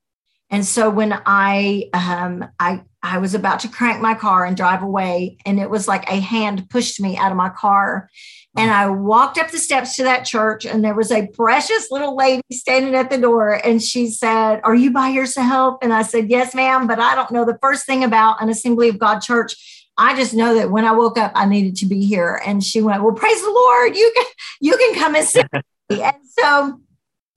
And 0.51 0.67
so 0.67 0.91
when 0.91 1.21
I 1.27 1.89
um, 1.95 2.45
I 2.59 2.83
I 3.03 3.19
was 3.19 3.35
about 3.35 3.61
to 3.61 3.69
crank 3.69 4.03
my 4.03 4.15
car 4.15 4.45
and 4.45 4.57
drive 4.57 4.83
away, 4.83 5.39
and 5.47 5.61
it 5.61 5.71
was 5.71 5.87
like 5.87 6.11
a 6.11 6.21
hand 6.21 6.69
pushed 6.69 7.01
me 7.01 7.17
out 7.17 7.31
of 7.31 7.37
my 7.37 7.51
car. 7.51 8.11
And 8.57 8.71
mm. 8.71 8.75
I 8.75 8.89
walked 8.89 9.39
up 9.39 9.51
the 9.51 9.59
steps 9.59 9.97
to 9.97 10.05
that 10.05 10.25
church, 10.25 10.67
and 10.67 10.85
there 10.85 10.95
was 10.95 11.13
a 11.13 11.29
precious 11.29 11.91
little 11.91 12.17
lady 12.17 12.43
standing 12.51 12.95
at 12.95 13.11
the 13.11 13.19
door. 13.19 13.65
And 13.65 13.83
she 13.83 14.09
said, 14.09 14.61
Are 14.65 14.75
you 14.75 14.93
by 14.93 15.09
yourself? 15.09 15.79
And 15.83 15.93
I 15.93 16.03
said, 16.03 16.31
Yes, 16.31 16.55
ma'am, 16.55 16.87
but 16.87 16.99
I 16.99 17.15
don't 17.15 17.31
know 17.31 17.45
the 17.45 17.59
first 17.61 17.87
thing 17.87 18.03
about 18.03 18.43
an 18.43 18.49
Assembly 18.49 18.89
of 18.89 18.99
God 18.99 19.21
church. 19.21 19.87
I 19.97 20.17
just 20.17 20.35
know 20.35 20.55
that 20.55 20.71
when 20.71 20.85
I 20.85 20.93
woke 20.93 21.19
up, 21.19 21.33
I 21.35 21.47
needed 21.47 21.77
to 21.77 21.87
be 21.87 22.05
here. 22.05 22.41
And 22.45 22.65
she 22.65 22.81
went, 22.83 23.03
Well, 23.03 23.15
praise 23.15 23.41
the 23.41 23.51
Lord, 23.51 23.97
you 23.97 24.13
can 24.17 24.27
you 24.61 24.77
can 24.77 24.95
come 24.95 25.15
and 25.15 25.27
sit. 25.27 25.47
and 25.91 26.17
so 26.27 26.81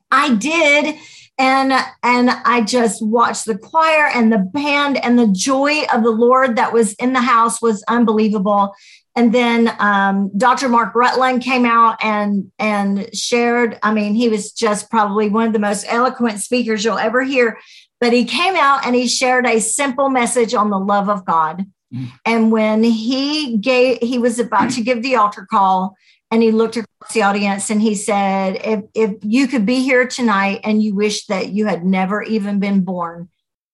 I 0.09 0.35
did 0.35 0.95
and 1.37 1.73
and 2.03 2.29
I 2.29 2.61
just 2.61 3.01
watched 3.01 3.45
the 3.45 3.57
choir 3.57 4.07
and 4.13 4.31
the 4.31 4.37
band 4.37 5.03
and 5.03 5.17
the 5.17 5.27
joy 5.27 5.81
of 5.93 6.03
the 6.03 6.11
Lord 6.11 6.57
that 6.57 6.73
was 6.73 6.93
in 6.93 7.13
the 7.13 7.21
house 7.21 7.61
was 7.61 7.83
unbelievable. 7.87 8.73
And 9.15 9.33
then 9.33 9.71
um, 9.79 10.31
Dr. 10.35 10.69
Mark 10.69 10.95
Rutland 10.95 11.43
came 11.43 11.65
out 11.65 11.97
and 12.03 12.51
and 12.57 13.15
shared. 13.15 13.77
I 13.83 13.93
mean, 13.93 14.15
he 14.15 14.27
was 14.27 14.51
just 14.51 14.89
probably 14.89 15.29
one 15.29 15.47
of 15.47 15.53
the 15.53 15.59
most 15.59 15.85
eloquent 15.87 16.39
speakers 16.39 16.83
you'll 16.83 16.97
ever 16.97 17.21
hear. 17.23 17.59
But 17.99 18.11
he 18.11 18.25
came 18.25 18.55
out 18.55 18.85
and 18.85 18.95
he 18.95 19.07
shared 19.07 19.45
a 19.45 19.59
simple 19.59 20.09
message 20.09 20.53
on 20.53 20.69
the 20.69 20.79
love 20.79 21.09
of 21.09 21.25
God. 21.25 21.65
Mm. 21.93 22.11
And 22.25 22.51
when 22.51 22.83
he 22.83 23.57
gave, 23.57 23.99
he 23.99 24.17
was 24.17 24.39
about 24.39 24.71
to 24.71 24.81
give 24.81 25.03
the 25.03 25.15
altar 25.15 25.47
call, 25.49 25.95
and 26.33 26.41
he 26.41 26.51
looked 26.51 26.77
across 26.77 27.13
the 27.13 27.21
audience 27.21 27.69
and 27.69 27.79
he 27.79 27.93
said, 27.93 28.59
if, 28.65 28.81
if 28.95 29.17
you 29.21 29.47
could 29.47 29.67
be 29.67 29.83
here 29.83 30.07
tonight 30.07 30.61
and 30.63 30.81
you 30.81 30.95
wish 30.95 31.27
that 31.27 31.49
you 31.49 31.67
had 31.67 31.85
never 31.85 32.23
even 32.23 32.59
been 32.59 32.81
born. 32.81 33.29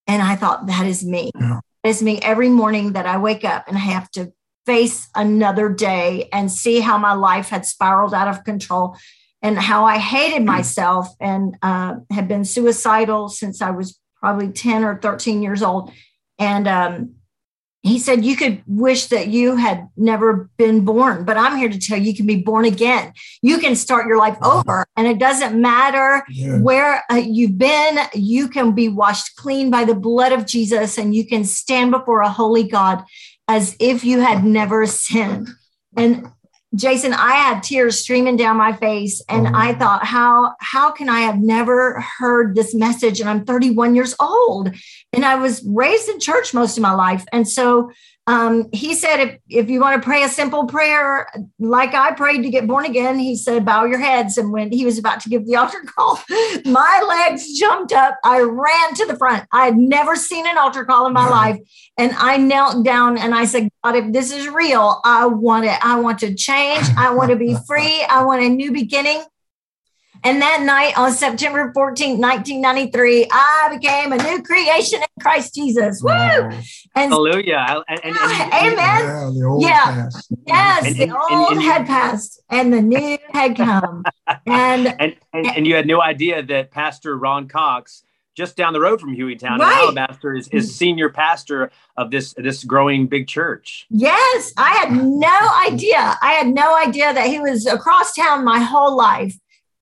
And 0.08 0.22
I 0.22 0.36
thought, 0.36 0.68
that 0.68 0.86
is 0.86 1.06
me. 1.06 1.32
Yeah. 1.40 1.62
That 1.84 1.90
is 1.90 2.04
me 2.04 2.20
every 2.22 2.50
morning 2.50 2.94
that 2.94 3.06
I 3.06 3.18
wake 3.18 3.46
up 3.46 3.70
and 3.70 3.78
I 3.78 3.80
have 3.80 4.12
to 4.12 4.34
face 4.66 5.08
another 5.16 5.70
day 5.70 6.30
and 6.32 6.52
see 6.52 6.80
how 6.80 6.98
my 6.98 7.14
life 7.14 7.50
had 7.50 7.66
spiraled 7.66 8.14
out 8.14 8.28
of 8.28 8.44
control 8.44 8.96
and 9.42 9.58
how 9.58 9.86
I 9.86 9.98
hated 9.98 10.46
myself 10.46 11.08
and 11.20 11.58
uh, 11.62 11.96
had 12.12 12.28
been 12.28 12.46
suicidal 12.46 13.30
since 13.30 13.62
I 13.62 13.72
was 13.72 14.00
probably 14.20 14.50
10 14.50 14.84
or 14.84 15.00
13 15.00 15.42
years 15.42 15.64
old. 15.64 15.92
And 16.38 16.68
um, 16.68 17.16
he 17.82 17.98
said 17.98 18.26
you 18.26 18.36
could 18.36 18.62
wish 18.68 19.08
that 19.08 19.30
you 19.30 19.56
had 19.56 19.88
never 19.96 20.50
been 20.58 20.84
born 20.84 21.24
but 21.24 21.38
i'm 21.38 21.58
here 21.58 21.70
to 21.70 21.80
tell 21.80 21.98
you 21.98 22.06
you 22.06 22.16
can 22.16 22.26
be 22.26 22.36
born 22.36 22.66
again 22.66 23.14
you 23.42 23.58
can 23.58 23.76
start 23.76 24.06
your 24.06 24.18
life 24.18 24.38
over 24.44 24.86
and 24.98 25.08
it 25.08 25.18
doesn't 25.18 25.60
matter 25.60 26.24
yeah. 26.30 26.60
where 26.60 27.04
uh, 27.10 27.16
you've 27.16 27.58
been 27.58 28.00
you 28.14 28.48
can 28.50 28.74
be 28.74 28.90
washed 28.90 29.36
clean 29.38 29.70
by 29.70 29.86
the 29.86 29.96
blood 29.96 30.32
of 30.32 30.46
jesus 30.46 30.98
and 30.98 31.16
you 31.16 31.26
can 31.26 31.44
stand 31.44 31.92
before 31.92 32.22
a 32.22 32.30
holy 32.30 32.64
god 32.64 33.04
as 33.50 33.76
if 33.80 34.06
you 34.06 34.20
had 34.20 34.46
never 34.46 34.86
sinned. 34.86 35.50
And 35.98 36.28
Jason, 36.76 37.14
I 37.14 37.32
had 37.32 37.64
tears 37.64 38.00
streaming 38.00 38.38
down 38.38 38.56
my 38.56 38.74
face 38.74 39.24
and 39.28 39.48
oh. 39.48 39.52
I 39.56 39.72
mm-hmm. 39.72 39.80
thought 39.80 40.06
how 40.06 40.54
how 40.60 40.92
can 40.92 41.10
I 41.10 41.22
have 41.22 41.40
never 41.40 42.00
heard 42.20 42.56
this 42.56 42.76
message? 42.76 43.20
And 43.20 43.28
I'm 43.28 43.44
31 43.44 43.96
years 43.96 44.16
old 44.22 44.72
and 45.12 45.26
I 45.26 45.36
was 45.36 45.66
raised 45.66 46.10
in 46.10 46.20
church 46.20 46.54
most 46.54 46.78
of 46.78 46.84
my 46.84 46.94
life. 46.94 47.26
And 47.34 47.48
so 47.48 47.92
um, 48.30 48.70
he 48.72 48.94
said, 48.94 49.20
if, 49.20 49.40
if 49.50 49.70
you 49.72 49.82
want 49.82 50.00
to 50.00 50.06
pray 50.06 50.22
a 50.22 50.30
simple 50.30 50.68
prayer, 50.68 51.28
like 51.58 51.96
I 51.96 52.12
prayed 52.12 52.44
to 52.44 52.52
get 52.52 52.68
born 52.68 52.86
again, 52.86 53.18
he 53.18 53.36
said, 53.36 53.66
bow 53.66 53.86
your 53.86 53.98
heads. 53.98 54.38
And 54.38 54.52
when 54.52 54.72
he 54.72 54.86
was 54.86 55.00
about 55.00 55.20
to 55.22 55.30
give 55.30 55.48
the 55.48 55.56
altar 55.56 55.84
call, 55.84 56.20
my 56.64 57.26
legs 57.28 57.58
jumped 57.58 57.92
up. 57.92 58.20
I 58.24 58.42
ran 58.42 58.94
to 58.98 59.08
the 59.08 59.16
front. 59.18 59.48
I 59.52 59.66
had 59.66 59.78
never 59.78 60.16
seen 60.16 60.46
an 60.46 60.60
altar 60.60 60.86
call 60.86 61.08
in 61.08 61.14
my 61.14 61.26
yeah. 61.26 61.30
life. 61.32 61.60
And 61.98 62.12
I 62.20 62.38
knelt 62.38 62.86
down 62.86 63.18
and 63.18 63.34
I 63.34 63.46
said, 63.46 63.68
God, 63.84 63.96
if 63.96 64.14
this 64.14 64.32
is 64.32 64.48
real, 64.48 65.02
I 65.04 65.26
want 65.26 65.66
it. 65.66 65.84
I 65.84 66.00
want 66.00 66.20
to 66.20 66.36
change. 66.36 66.86
I 66.96 67.12
want 67.12 67.32
to 67.32 67.36
be 67.36 67.58
free. 67.68 68.04
I 68.04 68.24
want 68.26 68.44
a 68.44 68.50
new 68.50 68.72
beginning. 68.72 69.24
And 70.24 70.42
that 70.42 70.64
night 70.64 70.98
on 70.98 71.12
September 71.14 71.72
14, 71.74 72.20
1993, 72.20 73.28
I 73.32 73.78
became 73.78 74.12
a 74.12 74.18
new 74.18 74.44
creation 74.44 75.00
in 75.02 75.22
Christ 75.22 75.56
Jesus. 75.56 76.02
Woo! 76.04 76.12
And 76.12 77.12
Hallelujah. 77.12 77.84
And, 77.88 78.00
and, 78.04 78.16
and, 78.18 78.54
amen. 78.54 78.76
Yeah, 78.78 79.32
the 79.34 79.46
old 79.46 79.64
yeah. 79.64 80.10
Yes, 80.46 80.98
the 80.98 81.18
old 81.18 81.62
had 81.62 81.86
passed 81.88 82.42
and 82.50 82.74
the 82.74 82.82
new 82.82 83.18
had 83.32 83.56
come. 83.56 84.04
And, 84.46 84.96
and, 85.00 85.16
and, 85.34 85.66
you 85.66 85.76
had 85.76 85.88
no 85.88 86.02
idea 86.02 86.44
that 86.44 86.70
Pastor 86.70 87.18
Ron 87.18 87.48
Cox 87.48 88.04
just 88.36 88.56
down 88.56 88.74
the 88.74 88.80
road 88.80 89.02
from 89.02 89.16
Hueytown 89.16 89.58
right. 89.58 89.90
in 89.90 89.98
Alabaster 89.98 90.36
is, 90.36 90.48
is 90.50 90.76
senior 90.76 91.10
pastor 91.10 91.72
of 91.98 92.12
this 92.12 92.34
this 92.34 92.64
growing 92.64 93.08
big 93.08 93.28
church. 93.28 93.88
Yes, 93.90 94.54
I 94.56 94.72
had 94.72 94.92
no 94.92 95.50
idea. 95.68 96.18
I 96.22 96.34
had 96.34 96.48
no 96.48 96.78
idea 96.78 97.14
that 97.14 97.28
he 97.28 97.40
was 97.40 97.66
across 97.66 98.14
town 98.16 98.46
my 98.46 98.60
whole 98.60 98.96
life 98.96 99.38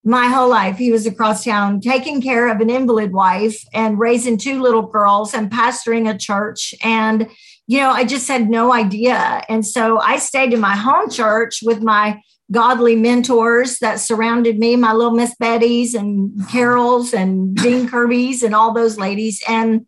my 0.08 0.28
whole 0.28 0.50
life. 0.50 0.78
He 0.78 0.90
was 0.90 1.06
across 1.06 1.44
town 1.44 1.82
taking 1.82 2.22
care 2.22 2.48
of 2.48 2.62
an 2.62 2.70
invalid 2.70 3.12
wife 3.12 3.62
and 3.74 4.00
raising 4.00 4.38
two 4.38 4.62
little 4.62 4.84
girls 4.84 5.34
and 5.34 5.52
pastoring 5.52 6.10
a 6.10 6.18
church. 6.18 6.74
And, 6.82 7.30
you 7.68 7.80
know, 7.80 7.90
I 7.90 8.06
just 8.06 8.26
had 8.30 8.50
no 8.50 8.72
idea. 8.72 9.44
And 9.50 9.68
so 9.68 10.00
I 10.00 10.18
stayed 10.18 10.54
in 10.54 10.62
my 10.62 10.78
home 10.78 11.10
church 11.10 11.60
with 11.62 11.82
my 11.82 12.22
godly 12.50 12.96
mentors 12.96 13.80
that 13.80 14.00
surrounded 14.00 14.58
me, 14.58 14.78
my 14.78 14.94
little 14.94 15.14
Miss 15.14 15.36
Betty's 15.36 15.94
and 15.94 16.32
Carol's 16.48 17.14
and 17.14 17.54
Dean 17.54 17.90
Kirby's 17.90 18.44
and 18.44 18.56
all 18.56 18.74
those 18.74 18.98
ladies. 18.98 19.44
And 19.46 19.86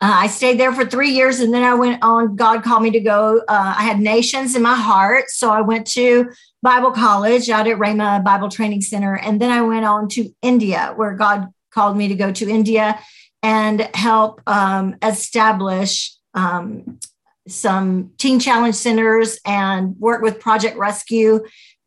uh, 0.00 0.14
I 0.14 0.26
stayed 0.28 0.60
there 0.60 0.72
for 0.72 0.86
three 0.86 1.10
years 1.10 1.40
and 1.40 1.52
then 1.52 1.64
I 1.64 1.74
went 1.74 2.04
on. 2.04 2.36
God 2.36 2.62
called 2.62 2.84
me 2.84 2.90
to 2.92 3.00
go. 3.00 3.38
Uh, 3.48 3.74
I 3.76 3.82
had 3.82 3.98
nations 3.98 4.54
in 4.54 4.62
my 4.62 4.76
heart. 4.76 5.28
So 5.28 5.50
I 5.50 5.60
went 5.60 5.88
to 5.88 6.30
Bible 6.62 6.92
college 6.92 7.50
out 7.50 7.66
at 7.66 7.78
Rhema 7.78 8.22
Bible 8.22 8.48
Training 8.48 8.80
Center. 8.80 9.16
And 9.16 9.40
then 9.40 9.50
I 9.50 9.62
went 9.62 9.84
on 9.84 10.08
to 10.10 10.32
India, 10.40 10.92
where 10.94 11.14
God 11.14 11.48
called 11.72 11.96
me 11.96 12.08
to 12.08 12.14
go 12.14 12.30
to 12.30 12.48
India 12.48 13.00
and 13.42 13.88
help 13.92 14.40
um, 14.46 14.96
establish 15.02 16.14
um, 16.32 17.00
some 17.48 18.12
teen 18.18 18.38
challenge 18.38 18.76
centers 18.76 19.40
and 19.44 19.96
work 19.98 20.22
with 20.22 20.38
Project 20.38 20.76
Rescue 20.76 21.44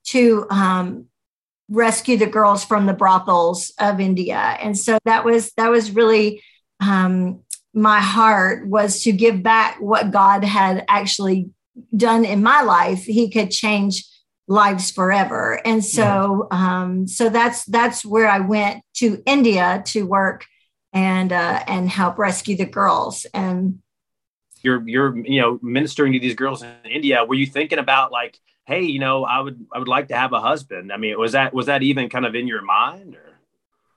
to 0.08 0.48
um, 0.50 1.06
rescue 1.70 2.18
the 2.18 2.28
girls 2.28 2.66
from 2.66 2.88
the 2.88 2.94
brothels 2.94 3.72
of 3.80 4.02
India. 4.02 4.36
And 4.38 4.78
so 4.78 4.98
that 5.06 5.24
was 5.24 5.54
that 5.54 5.70
was 5.70 5.92
really 5.92 6.44
um, 6.82 7.44
my 7.74 8.00
heart 8.00 8.68
was 8.68 9.04
to 9.04 9.12
give 9.12 9.42
back 9.42 9.80
what 9.80 10.12
God 10.12 10.44
had 10.44 10.86
actually 10.88 11.50
done 11.96 12.26
in 12.26 12.44
my 12.44 12.62
life. 12.62 13.04
He 13.04 13.30
could 13.30 13.52
change 13.52 14.06
lives 14.48 14.92
forever. 14.92 15.62
And 15.66 15.84
so 15.84 16.48
um, 16.52 17.08
so 17.08 17.30
that's 17.30 17.64
that's 17.66 18.06
where 18.06 18.28
i 18.28 18.40
went 18.40 18.84
to 18.96 19.22
india 19.26 19.82
to 19.88 20.06
work 20.06 20.46
and 20.94 21.32
uh, 21.32 21.64
and 21.68 21.90
help 21.90 22.18
rescue 22.18 22.58
the 22.58 22.66
girls. 22.66 23.26
And 23.34 23.80
you're 24.62 24.88
you're 24.88 25.18
you 25.26 25.42
know 25.42 25.60
ministering 25.62 26.14
to 26.14 26.20
these 26.20 26.36
girls 26.36 26.62
in 26.62 26.74
india. 26.84 27.24
Were 27.24 27.36
you 27.36 27.46
thinking 27.46 27.80
about 27.80 28.12
like 28.12 28.38
hey 28.66 28.82
you 28.82 29.00
know 29.00 29.24
i 29.24 29.40
would 29.40 29.66
i 29.74 29.80
would 29.80 29.88
like 29.88 30.10
to 30.10 30.18
have 30.18 30.34
a 30.34 30.42
husband? 30.42 30.92
I 30.92 30.98
mean 30.98 31.18
was 31.18 31.32
that 31.32 31.54
was 31.54 31.68
that 31.68 31.82
even 31.82 32.10
kind 32.10 32.26
of 32.26 32.36
in 32.36 32.48
your 32.48 32.62
mind 32.62 33.16
or? 33.16 33.38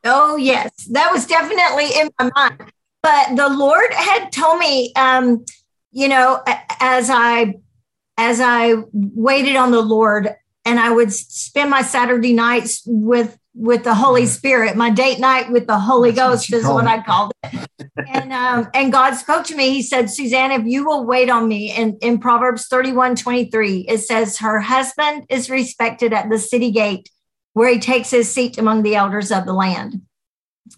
Oh 0.05 0.37
yes. 0.37 0.71
That 0.91 1.11
was 1.11 1.27
definitely 1.27 1.89
in 1.99 2.11
my 2.21 2.31
mind 2.35 2.71
but 3.05 3.37
the 3.37 3.49
lord 3.49 3.93
had 3.93 4.33
told 4.33 4.59
me 4.59 4.93
um 4.97 5.45
you 5.93 6.09
know 6.09 6.43
as 6.81 7.09
i 7.11 7.55
as 8.17 8.41
I 8.41 8.75
waited 8.93 9.57
on 9.57 9.71
the 9.71 9.83
Lord 9.83 10.35
and 10.65 10.81
I 10.81 10.91
would 10.91 11.13
spend 11.13 11.71
my 11.71 11.83
Saturday 11.83 12.33
nights 12.33 12.83
with 12.87 13.39
with 13.57 13.85
the 13.85 13.95
Holy 13.95 14.27
Spirit. 14.27 14.77
My 14.77 14.91
date 14.91 15.21
night 15.21 15.51
with 15.51 15.67
the 15.67 15.79
Holy 15.79 16.11
That's 16.11 16.49
Ghost 16.49 16.53
what 16.53 16.59
is 16.59 16.65
what. 16.67 16.87
I 16.87 17.03
called 17.03 17.33
it. 17.45 17.69
and 18.09 18.33
um, 18.33 18.69
and 18.75 18.93
God 18.93 19.15
spoke 19.15 19.45
to 19.47 19.57
me. 19.57 19.71
He 19.71 19.83
said, 19.83 20.11
Suzanne, 20.11 20.53
if 20.53 20.67
you 20.67 20.85
will 20.85 21.05
wait 21.05 21.31
on 21.31 21.49
me, 21.49 21.71
and 21.73 21.97
in 22.03 22.19
Proverbs 22.19 22.67
31, 22.67 23.17
23, 23.17 23.81
it 23.89 23.99
says, 23.99 24.39
Her 24.39 24.61
husband 24.61 25.27
is 25.29 25.51
respected 25.51 26.13
at 26.13 26.31
the 26.31 26.39
city 26.39 26.71
gate 26.71 27.11
where 27.53 27.73
he 27.73 27.79
takes 27.79 28.11
his 28.11 28.33
seat 28.33 28.59
among 28.59 28.83
the 28.83 28.97
elders 28.97 29.31
of 29.31 29.45
the 29.45 29.53
land. 29.53 30.03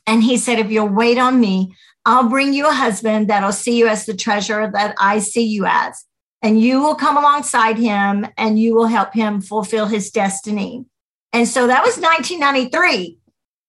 And 0.06 0.22
he 0.22 0.36
said, 0.36 0.58
If 0.58 0.70
you'll 0.70 0.88
wait 0.88 1.18
on 1.18 1.40
me, 1.40 1.74
I'll 2.06 2.28
bring 2.28 2.54
you 2.54 2.66
a 2.66 2.72
husband 2.72 3.28
that'll 3.28 3.52
see 3.52 3.76
you 3.76 3.88
as 3.88 4.06
the 4.06 4.14
treasure 4.14 4.70
that 4.72 4.94
I 4.98 5.18
see 5.18 5.44
you 5.44 5.66
as 5.66 6.06
and 6.46 6.60
you 6.60 6.80
will 6.80 6.94
come 6.94 7.16
alongside 7.16 7.76
him 7.76 8.26
and 8.36 8.58
you 8.58 8.74
will 8.74 8.86
help 8.86 9.12
him 9.12 9.40
fulfill 9.40 9.86
his 9.86 10.10
destiny. 10.10 10.84
And 11.32 11.48
so 11.48 11.66
that 11.66 11.82
was 11.82 11.98
1993. 11.98 13.18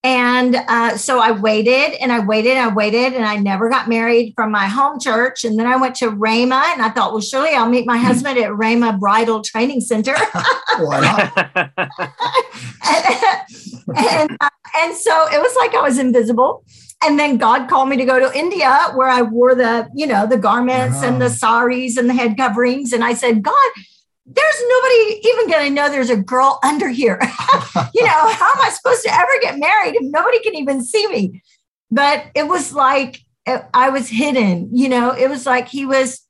And 0.04 0.56
uh, 0.56 0.96
so 0.96 1.20
I 1.20 1.32
waited 1.32 2.00
and 2.00 2.12
I 2.14 2.20
waited, 2.24 2.52
and 2.52 2.60
I 2.60 2.74
waited, 2.74 3.14
and 3.14 3.26
I 3.26 3.36
never 3.38 3.68
got 3.68 3.90
married 3.90 4.34
from 4.36 4.52
my 4.52 4.68
home 4.68 5.00
church. 5.00 5.44
And 5.44 5.58
then 5.60 5.66
I 5.66 5.76
went 5.76 5.96
to 5.96 6.12
Rhema, 6.12 6.64
and 6.72 6.84
I 6.84 6.90
thought, 6.90 7.12
well, 7.12 7.20
surely 7.20 7.50
I'll 7.50 7.68
meet 7.68 7.88
my 7.88 7.98
husband 7.98 8.38
at 8.38 8.52
Rhema 8.52 8.98
Bridal 9.00 9.42
Training 9.42 9.82
Center. 9.82 10.14
and, 10.78 10.92
and, 13.98 14.38
uh, 14.40 14.50
and 14.78 14.96
so 14.96 15.28
it 15.34 15.42
was 15.42 15.56
like 15.60 15.74
I 15.74 15.82
was 15.82 15.98
invisible. 15.98 16.64
And 17.04 17.20
then 17.20 17.38
God 17.38 17.70
called 17.70 17.90
me 17.90 17.98
to 17.98 18.06
go 18.06 18.20
to 18.20 18.38
India 18.38 18.88
where 18.96 19.08
I 19.08 19.22
wore 19.22 19.54
the, 19.54 19.88
you 19.94 20.08
know, 20.08 20.26
the 20.26 20.38
garments 20.38 21.04
and 21.04 21.22
the 21.22 21.30
saris 21.30 21.96
and 21.96 22.10
the 22.10 22.14
head 22.14 22.38
coverings. 22.38 22.92
And 22.92 23.04
I 23.04 23.14
said, 23.14 23.44
God, 23.44 23.72
there's 24.26 24.64
nobody 24.68 25.22
even 25.24 25.50
going 25.50 25.68
to 25.68 25.74
know 25.74 25.90
there's 25.90 26.10
a 26.10 26.18
girl 26.18 26.60
under 26.64 26.90
here. 26.90 27.20
you 27.94 28.04
know, 28.04 28.28
how 28.34 28.52
am 28.52 28.62
I 28.62 28.72
supposed 28.74 29.04
to 29.04 29.14
ever 29.14 29.32
get 29.42 29.60
married 29.60 29.96
if 29.96 30.02
nobody 30.04 30.40
can 30.42 30.56
even 30.56 30.84
see 30.84 31.08
me? 31.08 31.42
But 31.92 32.26
it 32.36 32.48
was 32.48 32.74
like 32.74 33.22
I 33.74 33.90
was 33.90 34.10
hidden, 34.10 34.70
you 34.76 34.90
know, 34.90 35.12
it 35.12 35.30
was 35.30 35.46
like 35.46 35.70
he 35.70 35.86
was 35.86 36.22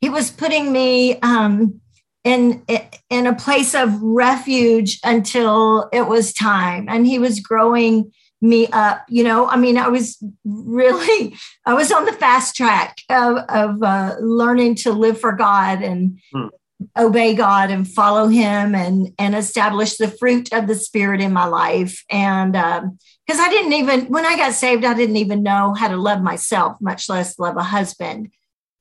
he 0.00 0.08
was 0.08 0.30
putting 0.30 0.72
me 0.72 1.18
um 1.20 1.80
in 2.24 2.64
in 3.10 3.26
a 3.26 3.34
place 3.34 3.74
of 3.74 4.00
refuge 4.00 4.98
until 5.04 5.88
it 5.92 6.06
was 6.06 6.32
time 6.32 6.86
and 6.88 7.06
he 7.06 7.18
was 7.18 7.40
growing 7.40 8.12
me 8.44 8.68
up 8.68 9.04
you 9.08 9.24
know? 9.24 9.48
I 9.48 9.56
mean 9.56 9.78
i 9.78 9.88
was 9.88 10.22
really 10.44 11.34
i 11.64 11.74
was 11.74 11.90
on 11.90 12.04
the 12.04 12.12
fast 12.12 12.54
track 12.54 12.98
of, 13.08 13.38
of 13.48 13.82
uh, 13.82 14.16
learning 14.20 14.76
to 14.76 14.92
live 14.92 15.18
for 15.18 15.32
god 15.32 15.82
and 15.82 16.20
hmm. 16.32 16.48
obey 16.96 17.34
god 17.34 17.70
and 17.70 17.88
follow 17.88 18.28
him 18.28 18.74
and 18.74 19.12
and 19.18 19.34
establish 19.34 19.96
the 19.96 20.08
fruit 20.08 20.52
of 20.52 20.66
the 20.66 20.74
spirit 20.74 21.20
in 21.20 21.32
my 21.32 21.46
life. 21.46 22.04
And 22.10 22.52
because 22.52 23.40
um, 23.40 23.46
i 23.46 23.48
didn't 23.48 23.72
even 23.72 24.06
when 24.06 24.26
i 24.26 24.36
got 24.36 24.52
saved 24.52 24.84
i 24.84 24.94
didn't 24.94 25.16
even 25.16 25.42
know 25.42 25.74
how 25.74 25.88
to 25.88 25.96
love 25.96 26.22
myself 26.22 26.76
much 26.80 27.08
less 27.08 27.38
love 27.38 27.56
a 27.56 27.62
husband. 27.62 28.30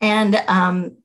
And 0.02 0.36
um, 0.48 0.98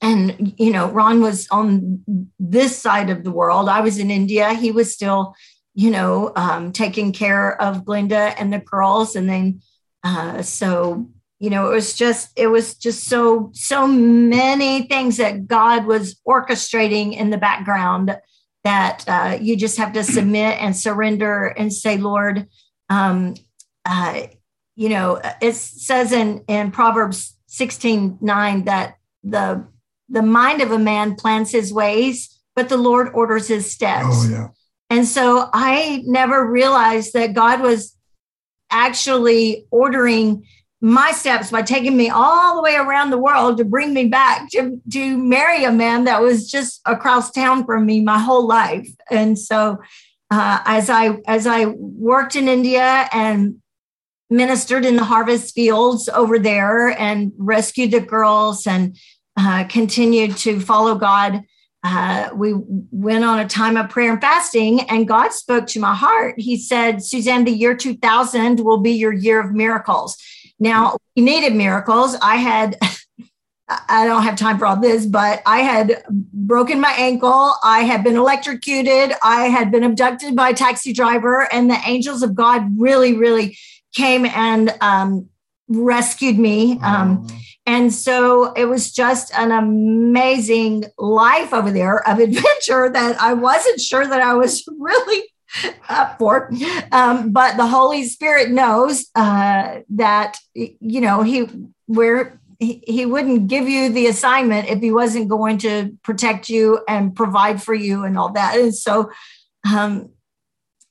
and 0.00 0.54
you 0.58 0.72
know 0.72 0.88
ron 0.90 1.20
was 1.20 1.46
on 1.50 2.02
this 2.38 2.78
side 2.78 3.10
of 3.10 3.24
the 3.24 3.30
world. 3.30 3.68
I 3.68 3.80
was 3.82 3.98
in 3.98 4.10
india. 4.10 4.54
He 4.54 4.72
was 4.72 4.94
still 4.94 5.34
you 5.76 5.90
know 5.90 6.32
um, 6.34 6.72
taking 6.72 7.12
care 7.12 7.60
of 7.60 7.84
Glenda 7.84 8.34
and 8.38 8.52
the 8.52 8.58
girls 8.58 9.14
and 9.14 9.28
then 9.28 9.60
uh, 10.02 10.42
so 10.42 11.08
you 11.38 11.50
know 11.50 11.70
it 11.70 11.74
was 11.74 11.94
just 11.94 12.30
it 12.34 12.48
was 12.48 12.74
just 12.74 13.04
so 13.04 13.50
so 13.52 13.86
many 13.86 14.86
things 14.88 15.18
that 15.18 15.46
god 15.46 15.84
was 15.84 16.18
orchestrating 16.26 17.14
in 17.14 17.30
the 17.30 17.36
background 17.36 18.18
that 18.64 19.04
uh, 19.06 19.38
you 19.40 19.54
just 19.54 19.76
have 19.76 19.92
to 19.92 20.02
submit 20.02 20.60
and 20.60 20.74
surrender 20.74 21.46
and 21.46 21.72
say 21.72 21.98
lord 21.98 22.48
um, 22.88 23.34
uh, 23.84 24.22
you 24.76 24.88
know 24.88 25.20
it 25.42 25.54
says 25.54 26.10
in 26.10 26.42
in 26.48 26.70
proverbs 26.70 27.36
16 27.48 28.18
9 28.20 28.64
that 28.64 28.96
the 29.22 29.66
the 30.08 30.22
mind 30.22 30.62
of 30.62 30.70
a 30.70 30.78
man 30.78 31.16
plans 31.16 31.50
his 31.50 31.72
ways, 31.72 32.38
but 32.54 32.68
the 32.68 32.76
Lord 32.76 33.08
orders 33.12 33.48
his 33.48 33.70
steps. 33.70 34.06
Oh, 34.08 34.28
yeah. 34.30 34.48
And 34.90 35.06
so 35.06 35.48
I 35.52 36.02
never 36.06 36.48
realized 36.48 37.12
that 37.14 37.34
God 37.34 37.60
was 37.60 37.96
actually 38.70 39.66
ordering 39.70 40.44
my 40.80 41.10
steps 41.12 41.50
by 41.50 41.62
taking 41.62 41.96
me 41.96 42.10
all 42.10 42.56
the 42.56 42.62
way 42.62 42.76
around 42.76 43.10
the 43.10 43.18
world 43.18 43.56
to 43.56 43.64
bring 43.64 43.94
me 43.94 44.06
back 44.06 44.48
to, 44.50 44.80
to 44.92 45.18
marry 45.18 45.64
a 45.64 45.72
man 45.72 46.04
that 46.04 46.20
was 46.20 46.50
just 46.50 46.80
across 46.84 47.30
town 47.30 47.64
from 47.64 47.86
me 47.86 48.00
my 48.02 48.18
whole 48.18 48.46
life. 48.46 48.88
And 49.10 49.38
so 49.38 49.78
uh, 50.30 50.60
as 50.64 50.90
I 50.90 51.18
as 51.26 51.46
I 51.46 51.66
worked 51.66 52.36
in 52.36 52.48
India 52.48 53.08
and 53.12 53.56
ministered 54.28 54.84
in 54.84 54.96
the 54.96 55.04
harvest 55.04 55.54
fields 55.54 56.08
over 56.08 56.38
there 56.38 56.88
and 56.88 57.32
rescued 57.38 57.92
the 57.92 58.00
girls 58.00 58.66
and 58.66 58.96
uh, 59.36 59.64
continued 59.64 60.36
to 60.38 60.60
follow 60.60 60.96
God. 60.96 61.42
Uh, 61.88 62.30
we 62.34 62.52
went 62.90 63.24
on 63.24 63.38
a 63.38 63.46
time 63.46 63.76
of 63.76 63.88
prayer 63.88 64.10
and 64.10 64.20
fasting, 64.20 64.80
and 64.90 65.06
God 65.06 65.32
spoke 65.32 65.68
to 65.68 65.78
my 65.78 65.94
heart. 65.94 66.34
He 66.36 66.56
said, 66.56 67.00
Suzanne, 67.00 67.44
the 67.44 67.52
year 67.52 67.76
2000 67.76 68.58
will 68.58 68.78
be 68.78 68.90
your 68.90 69.12
year 69.12 69.40
of 69.40 69.52
miracles. 69.52 70.16
Now, 70.58 70.96
we 71.14 71.22
needed 71.22 71.54
miracles. 71.54 72.16
I 72.20 72.36
had, 72.36 72.76
I 73.68 74.04
don't 74.04 74.24
have 74.24 74.34
time 74.34 74.58
for 74.58 74.66
all 74.66 74.80
this, 74.80 75.06
but 75.06 75.42
I 75.46 75.60
had 75.60 76.02
broken 76.10 76.80
my 76.80 76.92
ankle. 76.98 77.54
I 77.62 77.80
had 77.80 78.02
been 78.02 78.16
electrocuted. 78.16 79.14
I 79.22 79.44
had 79.44 79.70
been 79.70 79.84
abducted 79.84 80.34
by 80.34 80.48
a 80.48 80.54
taxi 80.54 80.92
driver, 80.92 81.46
and 81.52 81.70
the 81.70 81.78
angels 81.86 82.24
of 82.24 82.34
God 82.34 82.66
really, 82.76 83.16
really 83.16 83.56
came 83.94 84.26
and 84.26 84.74
um, 84.80 85.28
rescued 85.68 86.38
me. 86.38 86.78
Um, 86.82 87.26
and 87.66 87.92
so 87.92 88.52
it 88.52 88.66
was 88.66 88.92
just 88.92 89.32
an 89.34 89.50
amazing 89.50 90.84
life 90.98 91.52
over 91.52 91.72
there 91.72 92.06
of 92.08 92.18
adventure 92.20 92.88
that 92.88 93.20
I 93.20 93.34
wasn't 93.34 93.80
sure 93.80 94.06
that 94.06 94.20
I 94.20 94.34
was 94.34 94.64
really 94.78 95.28
up 95.88 96.18
for. 96.18 96.50
Um, 96.92 97.32
but 97.32 97.56
the 97.56 97.66
Holy 97.66 98.04
Spirit 98.04 98.50
knows 98.50 99.08
uh, 99.14 99.80
that, 99.90 100.38
you 100.54 101.00
know, 101.00 101.22
he, 101.22 101.48
where 101.86 102.40
he, 102.58 102.82
he 102.86 103.06
wouldn't 103.06 103.48
give 103.48 103.68
you 103.68 103.88
the 103.90 104.06
assignment 104.06 104.68
if 104.68 104.80
he 104.80 104.92
wasn't 104.92 105.28
going 105.28 105.58
to 105.58 105.96
protect 106.02 106.48
you 106.48 106.80
and 106.88 107.14
provide 107.14 107.62
for 107.62 107.74
you 107.74 108.04
and 108.04 108.16
all 108.16 108.32
that. 108.32 108.58
And 108.58 108.74
so, 108.74 109.10
um, 109.70 110.10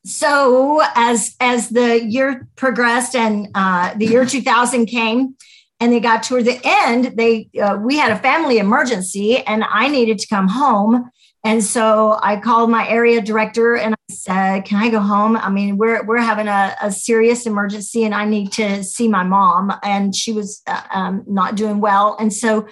so 0.05 0.81
as 0.93 1.35
as 1.39 1.69
the 1.69 2.03
year 2.03 2.47
progressed 2.55 3.15
and 3.15 3.49
uh, 3.55 3.93
the 3.95 4.05
year 4.05 4.25
2000 4.25 4.85
came, 4.85 5.35
and 5.79 5.91
they 5.91 5.99
got 5.99 6.23
toward 6.23 6.45
the 6.45 6.59
end 6.63 7.17
they 7.17 7.49
uh, 7.61 7.77
we 7.81 7.97
had 7.97 8.11
a 8.11 8.19
family 8.19 8.59
emergency 8.59 9.39
and 9.39 9.63
i 9.63 9.87
needed 9.87 10.19
to 10.19 10.27
come 10.27 10.47
home. 10.47 11.09
And 11.43 11.63
so 11.63 12.19
i 12.21 12.39
called 12.39 12.69
my 12.69 12.87
area 12.87 13.19
director 13.21 13.75
and 13.75 13.95
i 13.95 14.13
said 14.13 14.65
can 14.65 14.77
i 14.77 14.89
go 14.89 14.99
home? 14.99 15.37
I 15.37 15.49
mean 15.49 15.77
we're, 15.77 16.05
we're 16.05 16.17
having 16.17 16.47
a, 16.47 16.75
a 16.81 16.91
serious 16.91 17.45
emergency 17.45 18.03
and 18.03 18.13
i 18.13 18.25
need 18.25 18.51
to 18.53 18.83
see 18.83 19.07
my 19.07 19.23
mom. 19.23 19.73
And 19.81 20.15
she 20.15 20.31
was 20.31 20.61
uh, 20.67 20.81
um, 20.93 21.23
not 21.27 21.55
doing 21.55 21.81
well. 21.81 22.15
And 22.19 22.31
so 22.31 22.67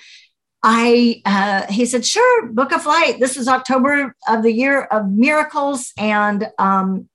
I 0.65 1.21
uh, 1.25 1.69
he 1.69 1.85
said, 1.85 2.05
sure, 2.05 2.47
book 2.47 2.71
a 2.71 2.79
flight. 2.79 3.19
This 3.19 3.35
was 3.35 3.49
October 3.49 4.15
of 4.29 4.43
the 4.43 4.53
year 4.53 4.83
of 4.83 5.11
miracles, 5.11 5.91
and 5.97 6.47
um, 6.57 7.09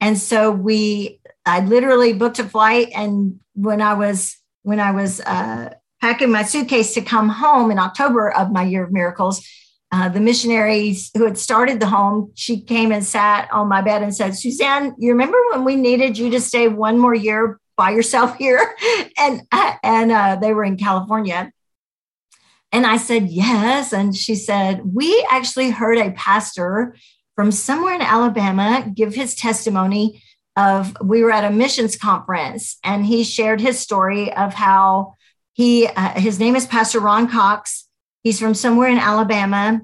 and 0.00 0.18
so 0.18 0.50
we 0.50 1.20
I 1.48 1.60
literally 1.60 2.12
booked 2.12 2.38
a 2.38 2.44
flight. 2.44 2.90
And 2.94 3.40
when 3.54 3.80
I 3.80 3.94
was 3.94 4.36
when 4.62 4.80
I 4.80 4.90
was 4.90 5.20
uh, 5.20 5.72
packing 6.00 6.30
my 6.30 6.42
suitcase 6.42 6.94
to 6.94 7.00
come 7.00 7.28
home 7.28 7.70
in 7.70 7.78
October 7.78 8.30
of 8.30 8.52
my 8.52 8.64
year 8.64 8.84
of 8.84 8.92
miracles, 8.92 9.46
uh, 9.90 10.10
the 10.10 10.20
missionaries 10.20 11.10
who 11.16 11.24
had 11.24 11.38
started 11.38 11.80
the 11.80 11.86
home, 11.86 12.32
she 12.34 12.60
came 12.60 12.92
and 12.92 13.04
sat 13.04 13.50
on 13.50 13.68
my 13.68 13.80
bed 13.80 14.02
and 14.02 14.14
said, 14.14 14.36
Suzanne, 14.36 14.94
you 14.98 15.10
remember 15.10 15.38
when 15.50 15.64
we 15.64 15.74
needed 15.74 16.18
you 16.18 16.28
to 16.30 16.40
stay 16.40 16.68
one 16.68 16.98
more 16.98 17.14
year 17.14 17.58
by 17.76 17.90
yourself 17.90 18.36
here? 18.38 18.74
and 19.16 19.42
uh, 19.50 19.72
and 19.82 20.12
uh, 20.12 20.36
they 20.36 20.52
were 20.52 20.64
in 20.64 20.76
California. 20.76 21.50
And 22.70 22.84
I 22.84 22.98
said, 22.98 23.28
yes. 23.28 23.94
And 23.94 24.14
she 24.14 24.34
said, 24.34 24.82
we 24.84 25.26
actually 25.30 25.70
heard 25.70 25.96
a 25.96 26.10
pastor 26.10 26.94
from 27.38 27.52
somewhere 27.52 27.94
in 27.94 28.02
Alabama 28.02 28.84
give 28.92 29.14
his 29.14 29.36
testimony 29.36 30.20
of 30.56 30.96
we 31.00 31.22
were 31.22 31.30
at 31.30 31.44
a 31.44 31.50
missions 31.52 31.94
conference 31.94 32.80
and 32.82 33.06
he 33.06 33.22
shared 33.22 33.60
his 33.60 33.78
story 33.78 34.34
of 34.34 34.52
how 34.52 35.14
he 35.52 35.86
uh, 35.86 36.18
his 36.18 36.40
name 36.40 36.56
is 36.56 36.66
pastor 36.66 36.98
ron 36.98 37.28
cox. 37.28 37.86
He's 38.24 38.40
from 38.40 38.54
somewhere 38.54 38.88
in 38.88 38.98
alabama 38.98 39.82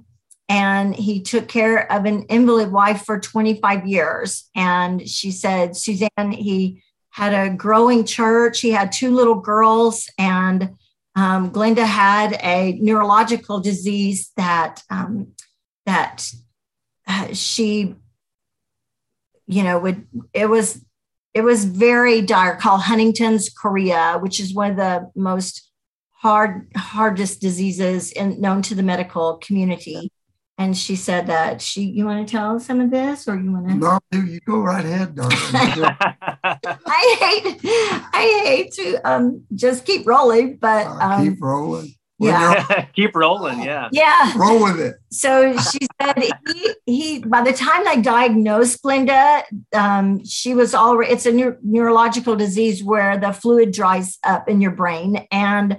and 0.48 0.96
he 0.96 1.22
took 1.22 1.46
care 1.46 1.92
of 1.92 2.06
an 2.06 2.24
invalid 2.24 2.72
wife 2.72 3.04
for 3.04 3.20
25 3.20 3.86
years. 3.86 4.50
And 4.56 5.08
she 5.08 5.30
said 5.30 5.76
suzanne 5.76 6.32
he 6.32 6.82
had 7.10 7.34
a 7.34 7.54
growing 7.54 8.04
church. 8.04 8.62
He 8.62 8.72
had 8.72 8.90
two 8.90 9.14
little 9.14 9.36
girls 9.36 10.10
and 10.18 10.70
um, 11.14 11.52
glenda 11.52 11.86
had 11.86 12.32
a 12.42 12.72
neurological 12.80 13.60
disease 13.60 14.32
that 14.36 14.82
um, 14.90 15.28
that 15.86 16.34
she 17.32 17.96
you 19.46 19.62
know, 19.62 19.78
would 19.78 20.06
it 20.32 20.48
was 20.48 20.84
it 21.32 21.42
was 21.42 21.64
very 21.64 22.22
dire 22.22 22.56
called 22.56 22.82
Huntington's 22.82 23.48
chorea, 23.48 24.18
which 24.20 24.40
is 24.40 24.54
one 24.54 24.70
of 24.70 24.76
the 24.76 25.10
most 25.14 25.70
hard 26.12 26.68
hardest 26.76 27.40
diseases 27.40 28.12
in, 28.12 28.40
known 28.40 28.62
to 28.62 28.74
the 28.74 28.82
medical 28.82 29.38
community. 29.38 30.10
And 30.56 30.76
she 30.78 30.94
said 30.94 31.26
that 31.26 31.60
she, 31.60 31.82
you 31.82 32.06
want 32.06 32.28
to 32.28 32.30
tell 32.30 32.60
some 32.60 32.80
of 32.80 32.92
this, 32.92 33.26
or 33.26 33.36
you 33.36 33.50
want 33.50 33.68
to? 33.70 33.74
No, 33.74 33.98
you 34.12 34.38
go 34.46 34.58
right 34.58 34.84
ahead, 34.84 35.16
darling. 35.16 35.36
I 36.44 37.16
hate, 37.18 37.60
I 37.64 38.42
hate 38.44 38.72
to 38.74 39.00
um, 39.02 39.42
just 39.52 39.84
keep 39.84 40.06
rolling, 40.06 40.58
but 40.58 40.86
um, 40.86 41.28
keep 41.28 41.42
rolling 41.42 41.92
yeah. 42.24 42.84
keep 42.94 43.14
rolling 43.14 43.62
yeah. 43.62 43.88
Yeah. 43.92 44.32
Roll 44.36 44.62
with 44.62 44.80
it. 44.80 44.96
So 45.10 45.56
she 45.58 45.86
said 46.00 46.32
he, 46.46 46.74
he 46.86 47.18
by 47.20 47.42
the 47.42 47.52
time 47.52 47.84
they 47.84 48.00
diagnosed 48.00 48.82
glenda 48.82 49.42
um, 49.74 50.24
she 50.24 50.54
was 50.54 50.74
already 50.74 51.12
it's 51.12 51.26
a 51.26 51.32
neur- 51.32 51.58
neurological 51.62 52.36
disease 52.36 52.82
where 52.82 53.18
the 53.18 53.32
fluid 53.32 53.72
dries 53.72 54.18
up 54.24 54.48
in 54.48 54.60
your 54.60 54.72
brain 54.72 55.26
and 55.30 55.78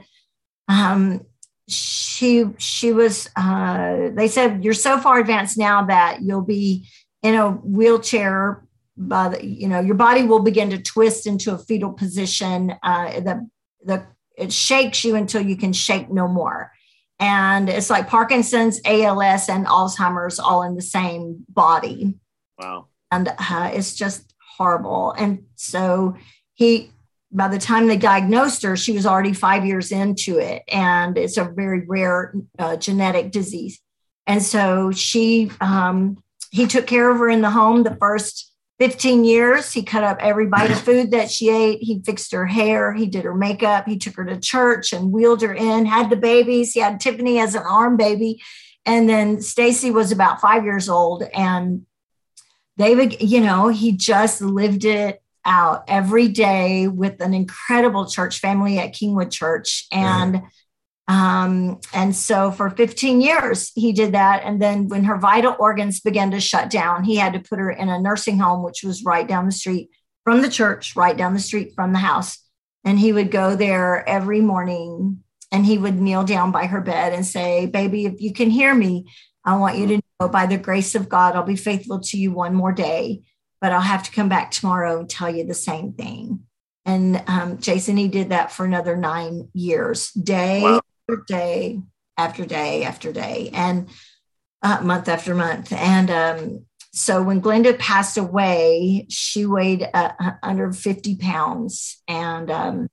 um, 0.67 1.21
she 1.67 2.45
she 2.57 2.91
was 2.91 3.29
uh, 3.35 4.09
they 4.13 4.27
said 4.27 4.63
you're 4.63 4.73
so 4.73 4.99
far 4.99 5.19
advanced 5.19 5.57
now 5.57 5.85
that 5.85 6.21
you'll 6.21 6.41
be 6.41 6.87
in 7.23 7.35
a 7.35 7.51
wheelchair 7.51 8.65
by 8.97 9.29
the, 9.29 9.45
you 9.45 9.67
know, 9.67 9.79
your 9.79 9.95
body 9.95 10.23
will 10.23 10.39
begin 10.39 10.69
to 10.69 10.81
twist 10.81 11.27
into 11.27 11.53
a 11.53 11.57
fetal 11.57 11.91
position. 11.91 12.73
Uh, 12.83 13.19
the, 13.19 13.49
the, 13.83 14.05
it 14.37 14.51
shakes 14.51 15.03
you 15.03 15.15
until 15.15 15.41
you 15.41 15.55
can 15.55 15.73
shake 15.73 16.09
no 16.09 16.27
more. 16.27 16.71
And 17.19 17.69
it's 17.69 17.89
like 17.89 18.07
Parkinson's, 18.07 18.81
ALS, 18.85 19.47
and 19.47 19.65
Alzheimer's 19.65 20.39
all 20.39 20.63
in 20.63 20.75
the 20.75 20.81
same 20.81 21.45
body. 21.49 22.15
Wow. 22.59 22.87
And 23.11 23.29
uh, 23.29 23.71
it's 23.73 23.95
just 23.95 24.33
horrible. 24.57 25.11
And 25.11 25.45
so 25.55 26.17
he, 26.53 26.91
by 27.31 27.47
the 27.47 27.59
time 27.59 27.87
they 27.87 27.97
diagnosed 27.97 28.63
her, 28.63 28.75
she 28.75 28.91
was 28.91 29.05
already 29.05 29.33
five 29.33 29.65
years 29.65 29.91
into 29.91 30.37
it. 30.39 30.63
And 30.67 31.17
it's 31.17 31.37
a 31.37 31.45
very 31.45 31.85
rare 31.87 32.33
uh, 32.59 32.75
genetic 32.75 33.31
disease. 33.31 33.79
And 34.27 34.41
so 34.41 34.91
she, 34.91 35.51
um, 35.61 36.21
he 36.51 36.67
took 36.67 36.87
care 36.87 37.09
of 37.09 37.17
her 37.17 37.29
in 37.29 37.41
the 37.41 37.49
home 37.49 37.83
the 37.83 37.95
first 37.95 38.51
15 38.79 39.23
years. 39.23 39.71
He 39.71 39.83
cut 39.83 40.03
up 40.03 40.17
every 40.19 40.47
bite 40.47 40.71
of 40.71 40.79
food 40.83 41.11
that 41.11 41.31
she 41.31 41.49
ate. 41.49 41.81
He 41.81 42.01
fixed 42.05 42.31
her 42.31 42.45
hair. 42.45 42.93
He 42.93 43.05
did 43.05 43.23
her 43.23 43.35
makeup. 43.35 43.87
He 43.87 43.97
took 43.97 44.15
her 44.15 44.25
to 44.25 44.39
church 44.39 44.93
and 44.93 45.11
wheeled 45.11 45.41
her 45.41 45.53
in, 45.53 45.85
had 45.85 46.09
the 46.09 46.15
babies. 46.15 46.73
He 46.73 46.79
had 46.79 46.99
Tiffany 46.99 47.39
as 47.39 47.55
an 47.55 47.63
arm 47.63 47.97
baby. 47.97 48.41
And 48.85 49.09
then 49.09 49.41
Stacy 49.41 49.91
was 49.91 50.11
about 50.11 50.41
five 50.41 50.63
years 50.63 50.89
old. 50.89 51.23
And 51.23 51.85
David, 52.77 53.21
you 53.21 53.41
know, 53.41 53.69
he 53.69 53.93
just 53.93 54.41
lived 54.41 54.85
it 54.85 55.21
out 55.45 55.83
every 55.87 56.27
day 56.27 56.87
with 56.87 57.21
an 57.21 57.33
incredible 57.33 58.07
church 58.07 58.39
family 58.39 58.79
at 58.79 58.93
Kingwood 58.93 59.31
Church. 59.31 59.87
And 59.91 60.41
um, 61.07 61.79
and 61.93 62.15
so 62.15 62.51
for 62.51 62.69
15 62.69 63.21
years, 63.21 63.71
he 63.75 63.93
did 63.93 64.13
that. 64.13 64.41
And 64.43 64.61
then 64.61 64.87
when 64.87 65.03
her 65.03 65.17
vital 65.17 65.55
organs 65.59 65.99
began 65.99 66.31
to 66.31 66.39
shut 66.39 66.69
down, 66.69 67.03
he 67.03 67.15
had 67.15 67.33
to 67.33 67.39
put 67.39 67.59
her 67.59 67.69
in 67.69 67.89
a 67.89 67.99
nursing 67.99 68.39
home, 68.39 68.63
which 68.63 68.83
was 68.83 69.03
right 69.03 69.27
down 69.27 69.45
the 69.45 69.51
street 69.51 69.89
from 70.23 70.41
the 70.41 70.49
church, 70.49 70.95
right 70.95 71.15
down 71.15 71.33
the 71.33 71.39
street 71.39 71.73
from 71.75 71.93
the 71.93 71.99
house. 71.99 72.39
And 72.83 72.99
he 72.99 73.13
would 73.13 73.29
go 73.29 73.55
there 73.55 74.07
every 74.07 74.41
morning 74.41 75.23
and 75.51 75.65
he 75.65 75.77
would 75.77 75.99
kneel 75.99 76.23
down 76.23 76.51
by 76.51 76.65
her 76.65 76.81
bed 76.81 77.13
and 77.13 77.25
say, 77.25 77.67
Baby, 77.67 78.05
if 78.05 78.19
you 78.19 78.33
can 78.33 78.49
hear 78.49 78.73
me, 78.73 79.05
I 79.43 79.57
want 79.57 79.77
you 79.77 79.87
to 79.87 80.01
know 80.19 80.27
by 80.27 80.47
the 80.47 80.57
grace 80.57 80.95
of 80.95 81.07
God, 81.07 81.35
I'll 81.35 81.43
be 81.43 81.55
faithful 81.55 81.99
to 81.99 82.17
you 82.17 82.31
one 82.31 82.55
more 82.55 82.71
day, 82.71 83.21
but 83.61 83.71
I'll 83.71 83.79
have 83.79 84.03
to 84.03 84.11
come 84.11 84.27
back 84.27 84.49
tomorrow 84.49 84.99
and 84.99 85.09
tell 85.09 85.29
you 85.29 85.45
the 85.45 85.53
same 85.53 85.93
thing. 85.93 86.41
And 86.83 87.23
um, 87.27 87.59
Jason, 87.59 87.95
he 87.97 88.07
did 88.07 88.29
that 88.29 88.51
for 88.51 88.65
another 88.65 88.95
nine 88.95 89.49
years, 89.53 90.11
day 90.11 90.63
wow 90.63 90.81
after 91.07 91.23
day 91.27 91.81
after 92.17 92.45
day 92.45 92.83
after 92.83 93.11
day 93.11 93.49
and 93.53 93.89
uh, 94.61 94.81
month 94.81 95.07
after 95.07 95.35
month. 95.35 95.71
And 95.71 96.09
um, 96.09 96.65
so 96.93 97.21
when 97.21 97.41
Glenda 97.41 97.77
passed 97.77 98.17
away, 98.17 99.05
she 99.09 99.45
weighed 99.45 99.87
uh, 99.93 100.11
under 100.41 100.71
50 100.71 101.17
pounds. 101.17 102.01
And 102.07 102.49
um, 102.49 102.87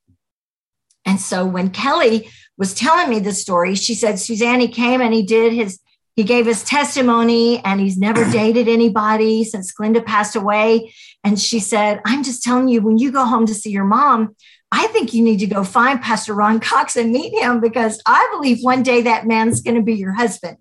and 1.05 1.19
so 1.19 1.47
when 1.47 1.71
Kelly 1.71 2.29
was 2.59 2.75
telling 2.75 3.09
me 3.09 3.19
the 3.19 3.33
story, 3.33 3.75
she 3.75 3.95
said 3.95 4.19
Suzanne 4.19 4.61
he 4.61 4.69
came 4.69 5.01
and 5.01 5.15
he 5.15 5.23
did 5.23 5.53
his 5.53 5.81
he 6.15 6.25
gave 6.25 6.45
his 6.45 6.63
testimony 6.63 7.65
and 7.65 7.81
he's 7.81 7.97
never 7.97 8.31
dated 8.33 8.69
anybody 8.69 9.45
since 9.45 9.73
Glenda 9.73 10.05
passed 10.05 10.37
away. 10.37 10.93
And 11.25 11.41
she 11.41 11.59
said, 11.59 12.01
I'm 12.05 12.23
just 12.23 12.43
telling 12.43 12.69
you, 12.69 12.83
when 12.83 12.99
you 12.99 13.11
go 13.11 13.25
home 13.25 13.47
to 13.47 13.55
see 13.55 13.71
your 13.71 13.85
mom, 13.85 14.37
I 14.73 14.87
think 14.87 15.13
you 15.13 15.23
need 15.23 15.39
to 15.41 15.47
go 15.47 15.65
find 15.65 16.01
Pastor 16.01 16.33
Ron 16.35 16.59
Cox 16.59 16.97
and 16.97 17.13
meet 17.13 17.35
him 17.35 17.61
because 17.61 18.01
I 18.07 18.27
believe 18.33 18.63
one 18.63 18.83
day 18.83 19.03
that 19.03 19.27
man's 19.27 19.61
going 19.61 19.77
to 19.77 19.83
be 19.83 19.95
your 19.95 20.13
husband. 20.13 20.57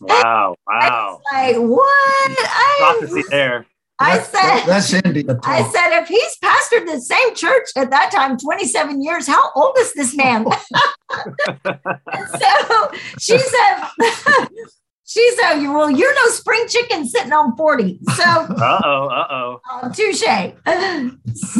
Wow! 0.00 0.54
Wow! 0.68 1.20
like 1.32 1.56
what? 1.56 2.38
Prophecy 2.78 3.22
there. 3.30 3.66
I 3.98 4.18
said 4.18 4.64
that's 4.66 4.92
India. 4.92 5.22
Talk. 5.22 5.48
I 5.48 5.62
said 5.62 6.00
if 6.02 6.08
he's 6.08 6.36
pastored 6.42 6.86
the 6.86 7.00
same 7.00 7.34
church 7.34 7.68
at 7.76 7.90
that 7.90 8.10
time, 8.10 8.36
27 8.36 9.02
years, 9.02 9.26
how 9.26 9.50
old 9.54 9.76
is 9.78 9.94
this 9.94 10.16
man? 10.16 10.44
so 11.14 12.90
she 13.18 13.38
said, 13.38 14.48
she 15.14 15.30
said, 15.36 15.60
"Well, 15.60 15.90
you're 15.90 16.14
no 16.14 16.28
spring 16.30 16.66
chicken 16.68 17.06
sitting 17.06 17.32
on 17.32 17.56
40." 17.56 18.00
So, 18.16 18.24
uh 18.24 18.80
oh, 18.84 19.06
uh 19.06 19.26
oh, 19.30 19.60
uh, 19.70 19.88
touche. 19.90 20.24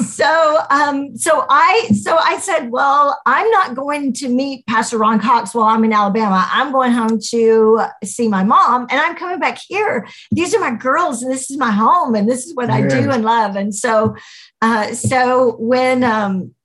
So, 0.07 0.59
um, 0.71 1.17
so 1.17 1.47
I, 1.49 1.89
so 2.03 2.17
I 2.17 2.39
said, 2.39 2.73
"Well, 2.73 3.21
I'm 3.27 3.49
not 3.51 3.77
going 3.77 4.13
to 4.15 4.29
meet 4.29 4.67
Pastor 4.67 4.99
Ron 4.99 5.21
Cox 5.21 5.55
while 5.55 5.67
I'm 5.67 5.85
in 5.85 5.93
Alabama. 5.93 6.49
I'm 6.51 6.73
going 6.73 6.91
home 6.91 7.21
to 7.31 7.83
see 8.03 8.27
my 8.27 8.43
mom, 8.43 8.89
and 8.91 9.01
I'm 9.01 9.15
coming 9.15 9.39
back 9.39 9.59
here. 9.69 10.09
These 10.33 10.53
are 10.53 10.61
my 10.61 10.75
girls, 10.75 11.23
and 11.23 11.31
this 11.31 11.49
is 11.49 11.57
my 11.57 11.71
home, 11.71 12.17
and 12.17 12.29
this 12.29 12.47
is 12.47 12.57
what 12.57 12.69
yeah. 12.71 12.75
I 12.75 12.89
do 12.89 13.11
and 13.13 13.25
love." 13.25 13.55
And 13.55 13.73
so, 13.73 14.17
uh, 14.63 14.95
so 14.95 15.55
when, 15.61 16.03
um, 16.03 16.57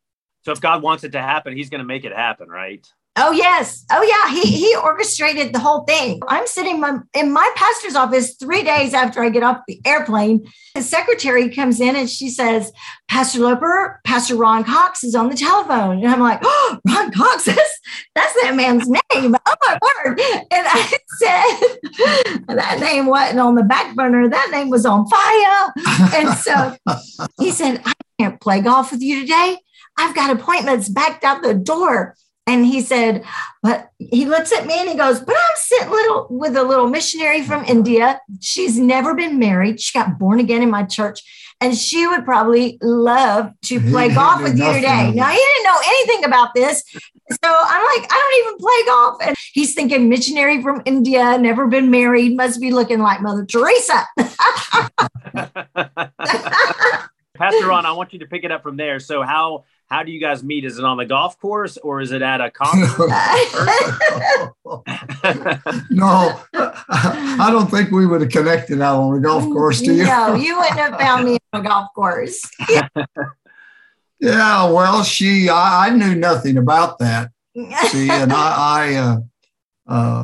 so 0.44 0.54
if 0.54 0.60
God 0.60 0.82
wants 0.82 1.04
it 1.04 1.12
to 1.12 1.22
happen, 1.22 1.56
He's 1.56 1.70
going 1.70 1.82
to 1.82 1.88
make 1.88 2.04
it 2.04 2.14
happen, 2.14 2.50
right? 2.50 2.84
Oh 3.22 3.32
yes. 3.32 3.86
Oh 3.92 4.02
yeah. 4.02 4.34
He 4.34 4.50
he 4.50 4.76
orchestrated 4.78 5.54
the 5.54 5.60
whole 5.60 5.84
thing. 5.84 6.22
I'm 6.30 6.48
sitting 6.48 6.82
in 7.14 7.32
my 7.34 7.52
pastor's 7.56 7.96
office 7.96 8.36
three 8.36 8.64
days 8.64 8.94
after 8.94 9.22
I 9.22 9.30
get 9.30 9.44
off 9.44 9.60
the 9.68 9.82
airplane. 9.86 10.48
The 10.74 10.82
secretary 10.82 11.50
comes 11.50 11.82
in 11.82 11.98
and 11.98 12.10
she 12.10 12.30
says, 12.30 12.72
Pastor 13.10 13.40
Loper, 13.40 14.00
Pastor 14.06 14.36
Ron 14.36 14.64
Cox 14.64 15.04
is 15.04 15.16
on 15.16 15.30
the 15.30 15.36
telephone. 15.36 15.98
And 15.98 16.08
I'm 16.08 16.22
like, 16.22 16.40
oh, 16.42 16.80
Ron 16.88 17.12
Cox, 17.12 17.44
that's, 17.44 17.80
that's 18.16 18.34
that 18.42 18.56
man's 18.56 18.88
name. 18.88 19.36
Oh 19.46 19.56
my 19.68 19.80
word. 19.82 20.20
And 20.52 20.68
I 20.68 20.98
said, 21.18 22.56
that 22.56 22.80
name 22.80 23.08
wasn't 23.08 23.42
on 23.42 23.56
the 23.56 23.64
back 23.64 23.96
burner. 23.96 24.30
That 24.30 24.50
name 24.52 24.70
was 24.70 24.86
on 24.86 25.08
fire. 25.10 25.74
And 26.16 26.30
so 26.38 26.78
he 27.38 27.52
said, 27.52 27.82
I 27.84 27.94
can't 28.18 28.40
play 28.40 28.62
golf 28.62 28.92
with 28.92 29.02
you 29.02 29.20
today. 29.22 29.58
I've 29.98 30.16
got 30.16 30.30
appointments 30.30 30.88
backed 30.88 31.26
out 31.26 31.42
the 31.42 31.54
door. 31.54 32.16
And 32.50 32.66
he 32.66 32.82
said, 32.82 33.24
but 33.62 33.92
he 34.00 34.26
looks 34.26 34.52
at 34.52 34.66
me 34.66 34.74
and 34.80 34.90
he 34.90 34.96
goes, 34.96 35.20
but 35.20 35.36
I'm 35.36 35.56
sitting 35.56 35.92
little 35.92 36.26
with 36.32 36.58
a 36.58 36.64
little 36.64 36.88
missionary 36.88 37.44
from 37.44 37.64
India. 37.66 38.20
She's 38.42 38.80
never 38.80 39.14
been 39.14 39.38
married. 39.38 39.80
She 39.80 39.96
got 39.98 40.18
born 40.18 40.40
again 40.40 40.64
in 40.64 40.72
my 40.72 40.82
church. 40.82 41.22
And 41.62 41.78
she 41.78 42.08
would 42.08 42.26
probably 42.26 42.80
love 42.82 43.52
to 43.66 43.80
play 43.82 44.12
golf 44.12 44.42
with 44.42 44.58
you 44.58 44.74
today. 44.74 45.12
Now 45.12 45.30
he 45.30 45.38
didn't 45.38 45.64
know 45.64 45.78
anything 45.86 46.24
about 46.24 46.56
this. 46.56 46.84
So 46.92 47.38
I'm 47.44 48.00
like, 48.00 48.12
I 48.12 48.18
don't 48.18 48.48
even 48.48 48.58
play 48.58 48.86
golf. 48.88 49.18
And 49.22 49.36
he's 49.54 49.76
thinking 49.76 50.10
missionary 50.10 50.64
from 50.64 50.82
India, 50.86 51.38
never 51.38 51.68
been 51.68 51.92
married, 51.92 52.36
must 52.36 52.60
be 52.60 52.72
looking 52.72 52.98
like 53.00 53.22
Mother 53.22 53.46
Teresa. 53.46 54.08
Pastor 57.36 57.68
Ron, 57.68 57.86
I 57.86 57.92
want 57.92 58.12
you 58.14 58.20
to 58.20 58.26
pick 58.26 58.44
it 58.44 58.52
up 58.52 58.64
from 58.64 58.76
there. 58.76 59.00
So 59.00 59.22
how 59.22 59.66
how 59.90 60.04
do 60.04 60.12
you 60.12 60.20
guys 60.20 60.44
meet? 60.44 60.66
Is 60.66 60.78
it 60.78 60.86
on 60.86 60.98
the 60.98 61.06
golf 61.06 61.40
course 61.40 61.78
or 61.78 62.00
is 62.00 62.12
it 62.12 62.22
at 62.22 62.42
a 62.42 62.52
conference? 62.52 62.94
no, 65.90 66.40
I 66.54 67.50
don't 67.52 67.72
think 67.72 67.90
we 67.92 68.06
would 68.06 68.22
have 68.22 68.30
connected 68.30 68.82
out 68.82 69.02
on 69.02 69.16
the 69.16 69.20
golf 69.20 69.44
course. 69.46 69.82
Do 69.82 69.94
you? 69.94 70.06
No, 70.06 70.36
you 70.36 70.58
wouldn't 70.58 70.80
have 70.80 71.00
found 71.00 71.26
me 71.26 71.38
on 71.54 71.62
a 71.62 71.68
golf 71.68 71.88
course. 71.96 72.48
yeah, 74.20 74.70
well, 74.70 75.04
she, 75.04 75.50
I, 75.50 75.88
I, 75.88 75.90
knew 75.90 76.14
nothing 76.14 76.58
about 76.58 77.00
that. 77.00 77.32
See, 77.88 78.10
and 78.10 78.32
I, 78.32 78.56
I, 78.58 78.94
uh, 78.96 79.18
uh, 79.88 80.24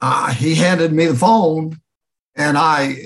I, 0.00 0.32
he 0.32 0.56
handed 0.56 0.92
me 0.92 1.06
the 1.06 1.14
phone, 1.14 1.80
and 2.34 2.58
I 2.58 2.96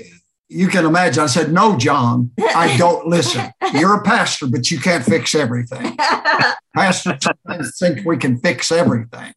you 0.49 0.67
can 0.67 0.85
imagine. 0.85 1.23
I 1.23 1.27
said, 1.27 1.51
No, 1.51 1.77
John, 1.77 2.31
I 2.39 2.75
don't 2.77 3.07
listen. 3.07 3.51
You're 3.73 3.95
a 3.95 4.03
pastor, 4.03 4.47
but 4.47 4.69
you 4.71 4.79
can't 4.79 5.05
fix 5.05 5.35
everything. 5.35 5.97
Pastors 6.75 7.19
sometimes 7.21 7.77
think 7.77 8.05
we 8.05 8.17
can 8.17 8.37
fix 8.39 8.71
everything. 8.71 9.33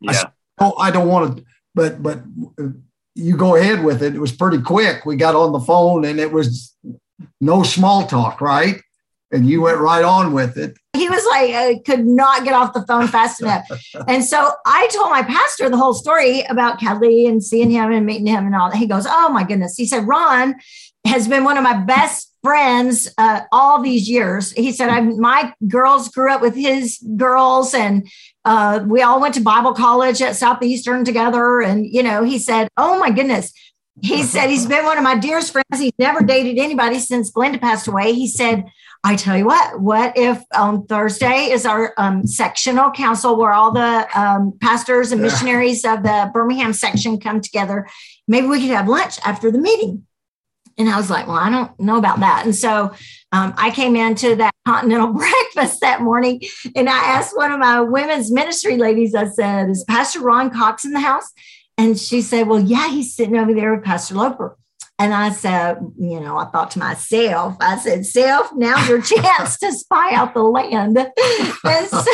Yeah. 0.00 0.10
I 0.10 0.14
said, 0.14 0.30
oh, 0.60 0.76
I 0.78 0.90
don't 0.90 1.08
want 1.08 1.38
to, 1.38 1.44
but, 1.74 2.02
but 2.02 2.18
uh, 2.58 2.68
you 3.14 3.36
go 3.36 3.56
ahead 3.56 3.84
with 3.84 4.02
it. 4.02 4.14
It 4.14 4.20
was 4.20 4.32
pretty 4.32 4.62
quick. 4.62 5.04
We 5.04 5.16
got 5.16 5.34
on 5.34 5.52
the 5.52 5.60
phone 5.60 6.04
and 6.04 6.18
it 6.18 6.32
was 6.32 6.74
no 7.40 7.62
small 7.62 8.06
talk, 8.06 8.40
right? 8.40 8.80
And 9.30 9.48
you 9.48 9.62
went 9.62 9.78
right 9.78 10.04
on 10.04 10.32
with 10.32 10.56
it. 10.56 10.76
Was 11.10 11.26
like, 11.26 11.50
I 11.54 11.80
could 11.84 12.06
not 12.06 12.44
get 12.44 12.54
off 12.54 12.72
the 12.72 12.86
phone 12.86 13.08
fast 13.08 13.42
enough. 13.42 13.66
and 14.08 14.24
so 14.24 14.52
I 14.64 14.88
told 14.92 15.10
my 15.10 15.22
pastor 15.22 15.68
the 15.68 15.76
whole 15.76 15.94
story 15.94 16.42
about 16.42 16.80
Kelly 16.80 17.26
and 17.26 17.42
seeing 17.42 17.70
him 17.70 17.92
and 17.92 18.06
meeting 18.06 18.26
him 18.26 18.46
and 18.46 18.54
all 18.54 18.70
that. 18.70 18.78
He 18.78 18.86
goes, 18.86 19.06
Oh 19.08 19.28
my 19.28 19.44
goodness. 19.44 19.76
He 19.76 19.86
said, 19.86 20.06
Ron 20.06 20.56
has 21.06 21.26
been 21.26 21.44
one 21.44 21.56
of 21.56 21.64
my 21.64 21.76
best 21.82 22.34
friends 22.42 23.12
uh, 23.18 23.42
all 23.52 23.82
these 23.82 24.08
years. 24.08 24.52
He 24.52 24.72
said, 24.72 24.88
I, 24.88 25.00
My 25.00 25.52
girls 25.68 26.08
grew 26.08 26.32
up 26.32 26.40
with 26.40 26.54
his 26.54 26.98
girls 27.16 27.74
and 27.74 28.08
uh, 28.44 28.84
we 28.86 29.02
all 29.02 29.20
went 29.20 29.34
to 29.34 29.40
Bible 29.40 29.74
college 29.74 30.22
at 30.22 30.36
Southeastern 30.36 31.04
together. 31.04 31.60
And, 31.60 31.86
you 31.86 32.02
know, 32.02 32.22
he 32.22 32.38
said, 32.38 32.68
Oh 32.76 32.98
my 32.98 33.10
goodness. 33.10 33.52
He 34.02 34.22
said 34.22 34.48
he's 34.48 34.66
been 34.74 34.84
one 34.84 34.98
of 34.98 35.04
my 35.04 35.16
dearest 35.16 35.52
friends. 35.52 35.78
He's 35.78 35.92
never 35.98 36.22
dated 36.22 36.58
anybody 36.58 36.98
since 36.98 37.30
Glenda 37.30 37.60
passed 37.60 37.88
away. 37.88 38.12
He 38.12 38.28
said, 38.28 38.64
I 39.02 39.16
tell 39.16 39.36
you 39.36 39.46
what, 39.46 39.80
what 39.80 40.16
if 40.16 40.42
on 40.54 40.86
Thursday 40.86 41.50
is 41.50 41.64
our 41.64 41.94
um, 41.96 42.26
sectional 42.26 42.90
council 42.90 43.38
where 43.38 43.52
all 43.52 43.72
the 43.72 44.06
um, 44.14 44.52
pastors 44.60 45.10
and 45.10 45.22
missionaries 45.22 45.84
of 45.86 46.02
the 46.02 46.30
Birmingham 46.34 46.74
section 46.74 47.18
come 47.18 47.40
together? 47.40 47.88
Maybe 48.28 48.46
we 48.46 48.60
could 48.60 48.70
have 48.70 48.88
lunch 48.88 49.18
after 49.24 49.50
the 49.50 49.58
meeting. 49.58 50.06
And 50.76 50.88
I 50.88 50.96
was 50.96 51.10
like, 51.10 51.26
well, 51.26 51.36
I 51.36 51.50
don't 51.50 51.78
know 51.80 51.96
about 51.98 52.20
that. 52.20 52.42
And 52.44 52.54
so 52.54 52.94
um, 53.32 53.54
I 53.56 53.70
came 53.70 53.96
into 53.96 54.36
that 54.36 54.54
continental 54.66 55.12
breakfast 55.12 55.80
that 55.80 56.02
morning 56.02 56.42
and 56.76 56.88
I 56.88 56.96
asked 56.96 57.36
one 57.36 57.52
of 57.52 57.58
my 57.58 57.80
women's 57.80 58.30
ministry 58.30 58.76
ladies, 58.76 59.14
I 59.14 59.28
said, 59.28 59.70
is 59.70 59.84
Pastor 59.84 60.20
Ron 60.20 60.50
Cox 60.50 60.84
in 60.84 60.92
the 60.92 61.00
house? 61.00 61.30
And 61.78 61.98
she 61.98 62.20
said, 62.20 62.48
well, 62.48 62.60
yeah, 62.60 62.90
he's 62.90 63.14
sitting 63.14 63.38
over 63.38 63.54
there 63.54 63.74
with 63.74 63.84
Pastor 63.84 64.14
Loper. 64.14 64.58
And 65.00 65.14
I 65.14 65.30
said, 65.30 65.78
you 65.98 66.20
know, 66.20 66.36
I 66.36 66.44
thought 66.44 66.72
to 66.72 66.78
myself, 66.78 67.56
I 67.58 67.78
said, 67.78 68.04
Self, 68.04 68.50
now's 68.54 68.86
your 68.86 69.00
chance 69.00 69.58
to 69.60 69.72
spy 69.72 70.14
out 70.14 70.34
the 70.34 70.42
land. 70.42 70.98
And 70.98 71.88
so, 71.88 72.12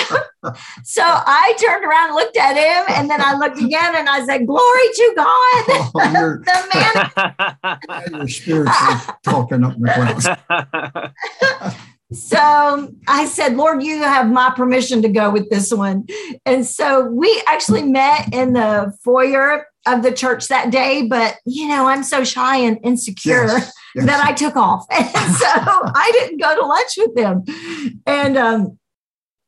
so 0.85 1.03
I 1.03 1.53
turned 1.59 1.85
around 1.85 2.11
and 2.11 2.15
looked 2.15 2.37
at 2.37 2.55
him, 2.57 2.85
and 2.97 3.11
then 3.11 3.21
I 3.21 3.35
looked 3.35 3.59
again 3.59 3.97
and 3.97 4.09
I 4.09 4.25
said, 4.25 4.47
Glory 4.47 4.89
to 4.95 5.13
God. 5.17 5.65
Oh, 5.69 5.91
the 6.45 7.11
man. 7.65 8.11
your 8.13 8.29
spirit's 8.29 8.79
talking 9.25 9.65
up 9.65 9.75
the 9.81 10.39
clouds. 10.53 11.77
so 12.17 12.93
I 13.07 13.27
said, 13.27 13.57
Lord, 13.57 13.83
you 13.83 14.03
have 14.03 14.31
my 14.31 14.53
permission 14.57 15.03
to 15.03 15.09
go 15.09 15.31
with 15.31 15.51
this 15.51 15.73
one. 15.73 16.07
And 16.45 16.67
so 16.67 17.07
we 17.07 17.43
actually 17.47 17.83
met 17.83 18.33
in 18.33 18.55
the 18.55 18.93
foyer 19.05 19.67
of 19.87 20.03
the 20.03 20.13
church 20.13 20.49
that 20.49 20.71
day, 20.71 21.07
but 21.07 21.37
you 21.45 21.69
know, 21.69 21.87
I'm 21.87 22.03
so 22.03 22.25
shy 22.25 22.57
and 22.57 22.79
insecure 22.83 23.47
yes, 23.47 23.73
yes. 23.95 24.07
that 24.07 24.25
I 24.25 24.33
took 24.33 24.57
off. 24.57 24.87
And 24.93 25.35
so 25.35 25.47
I 25.47 26.11
didn't 26.13 26.41
go 26.41 26.55
to 26.55 26.67
lunch 26.67 26.93
with 26.97 27.15
them. 27.15 27.45
And 28.07 28.37
um, 28.37 28.79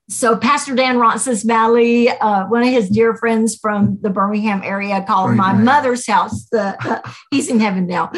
so 0.09 0.37
Pastor 0.37 0.74
Dan 0.74 0.98
Roncesvalles, 0.98 2.09
uh, 2.20 2.44
one 2.46 2.62
of 2.62 2.70
his 2.70 2.88
dear 2.88 3.14
friends 3.16 3.57
from 3.57 3.98
the 4.00 4.11
Birmingham 4.11 4.62
area, 4.64 5.04
called 5.07 5.35
my 5.35 5.52
mother's 5.52 6.07
house. 6.07 6.48
The, 6.50 6.76
uh, 6.81 7.12
he's 7.31 7.48
in 7.48 7.61
heaven 7.61 7.87
now. 7.87 8.11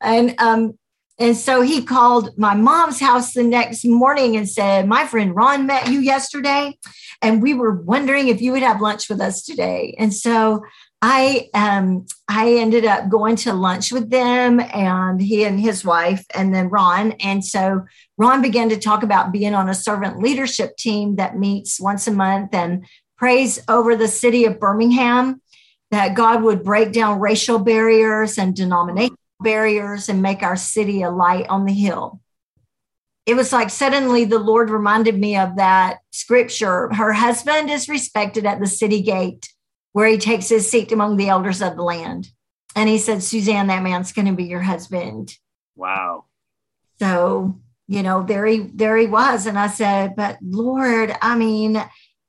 And 0.00 0.34
um, 0.38 0.78
and 1.18 1.36
so 1.36 1.62
he 1.62 1.82
called 1.82 2.36
my 2.36 2.54
mom's 2.54 3.00
house 3.00 3.32
the 3.32 3.42
next 3.42 3.84
morning 3.84 4.36
and 4.36 4.48
said, 4.48 4.86
My 4.86 5.06
friend 5.06 5.34
Ron 5.34 5.66
met 5.66 5.88
you 5.90 6.00
yesterday, 6.00 6.78
and 7.22 7.42
we 7.42 7.54
were 7.54 7.72
wondering 7.72 8.28
if 8.28 8.42
you 8.42 8.52
would 8.52 8.62
have 8.62 8.82
lunch 8.82 9.08
with 9.08 9.20
us 9.20 9.42
today. 9.42 9.94
And 9.98 10.12
so 10.12 10.62
I 11.02 11.48
um 11.54 12.06
I 12.28 12.54
ended 12.54 12.84
up 12.84 13.08
going 13.08 13.36
to 13.36 13.52
lunch 13.52 13.92
with 13.92 14.10
them 14.10 14.60
and 14.60 15.20
he 15.20 15.44
and 15.44 15.60
his 15.60 15.84
wife 15.84 16.24
and 16.34 16.54
then 16.54 16.68
Ron 16.70 17.12
and 17.12 17.44
so 17.44 17.84
Ron 18.16 18.40
began 18.40 18.70
to 18.70 18.78
talk 18.78 19.02
about 19.02 19.30
being 19.30 19.54
on 19.54 19.68
a 19.68 19.74
servant 19.74 20.18
leadership 20.20 20.76
team 20.76 21.16
that 21.16 21.38
meets 21.38 21.78
once 21.78 22.06
a 22.08 22.12
month 22.12 22.54
and 22.54 22.86
prays 23.18 23.62
over 23.68 23.94
the 23.94 24.08
city 24.08 24.46
of 24.46 24.58
Birmingham 24.58 25.42
that 25.90 26.14
God 26.14 26.42
would 26.42 26.64
break 26.64 26.92
down 26.92 27.20
racial 27.20 27.58
barriers 27.58 28.38
and 28.38 28.56
denominational 28.56 29.18
barriers 29.40 30.08
and 30.08 30.22
make 30.22 30.42
our 30.42 30.56
city 30.56 31.02
a 31.02 31.10
light 31.10 31.46
on 31.48 31.64
the 31.64 31.72
hill. 31.72 32.20
It 33.26 33.34
was 33.34 33.52
like 33.52 33.70
suddenly 33.70 34.24
the 34.24 34.38
Lord 34.38 34.70
reminded 34.70 35.18
me 35.18 35.36
of 35.36 35.56
that 35.56 35.98
scripture. 36.12 36.88
Her 36.92 37.12
husband 37.12 37.70
is 37.70 37.88
respected 37.88 38.46
at 38.46 38.60
the 38.60 38.66
city 38.66 39.02
gate 39.02 39.48
where 39.92 40.06
he 40.06 40.18
takes 40.18 40.48
his 40.48 40.70
seat 40.70 40.92
among 40.92 41.16
the 41.16 41.28
elders 41.28 41.60
of 41.60 41.74
the 41.74 41.82
land. 41.82 42.30
And 42.76 42.88
he 42.88 42.98
said, 42.98 43.22
Suzanne, 43.22 43.68
that 43.68 43.82
man's 43.82 44.12
going 44.12 44.26
to 44.26 44.34
be 44.34 44.44
your 44.44 44.60
husband. 44.60 45.34
Wow. 45.74 46.26
So, 46.98 47.58
you 47.88 48.02
know, 48.02 48.22
there 48.22 48.46
he 48.46 48.58
there 48.58 48.96
he 48.96 49.06
was. 49.06 49.46
And 49.46 49.58
I 49.58 49.68
said, 49.68 50.14
But 50.14 50.38
Lord, 50.42 51.16
I 51.22 51.36
mean, 51.36 51.82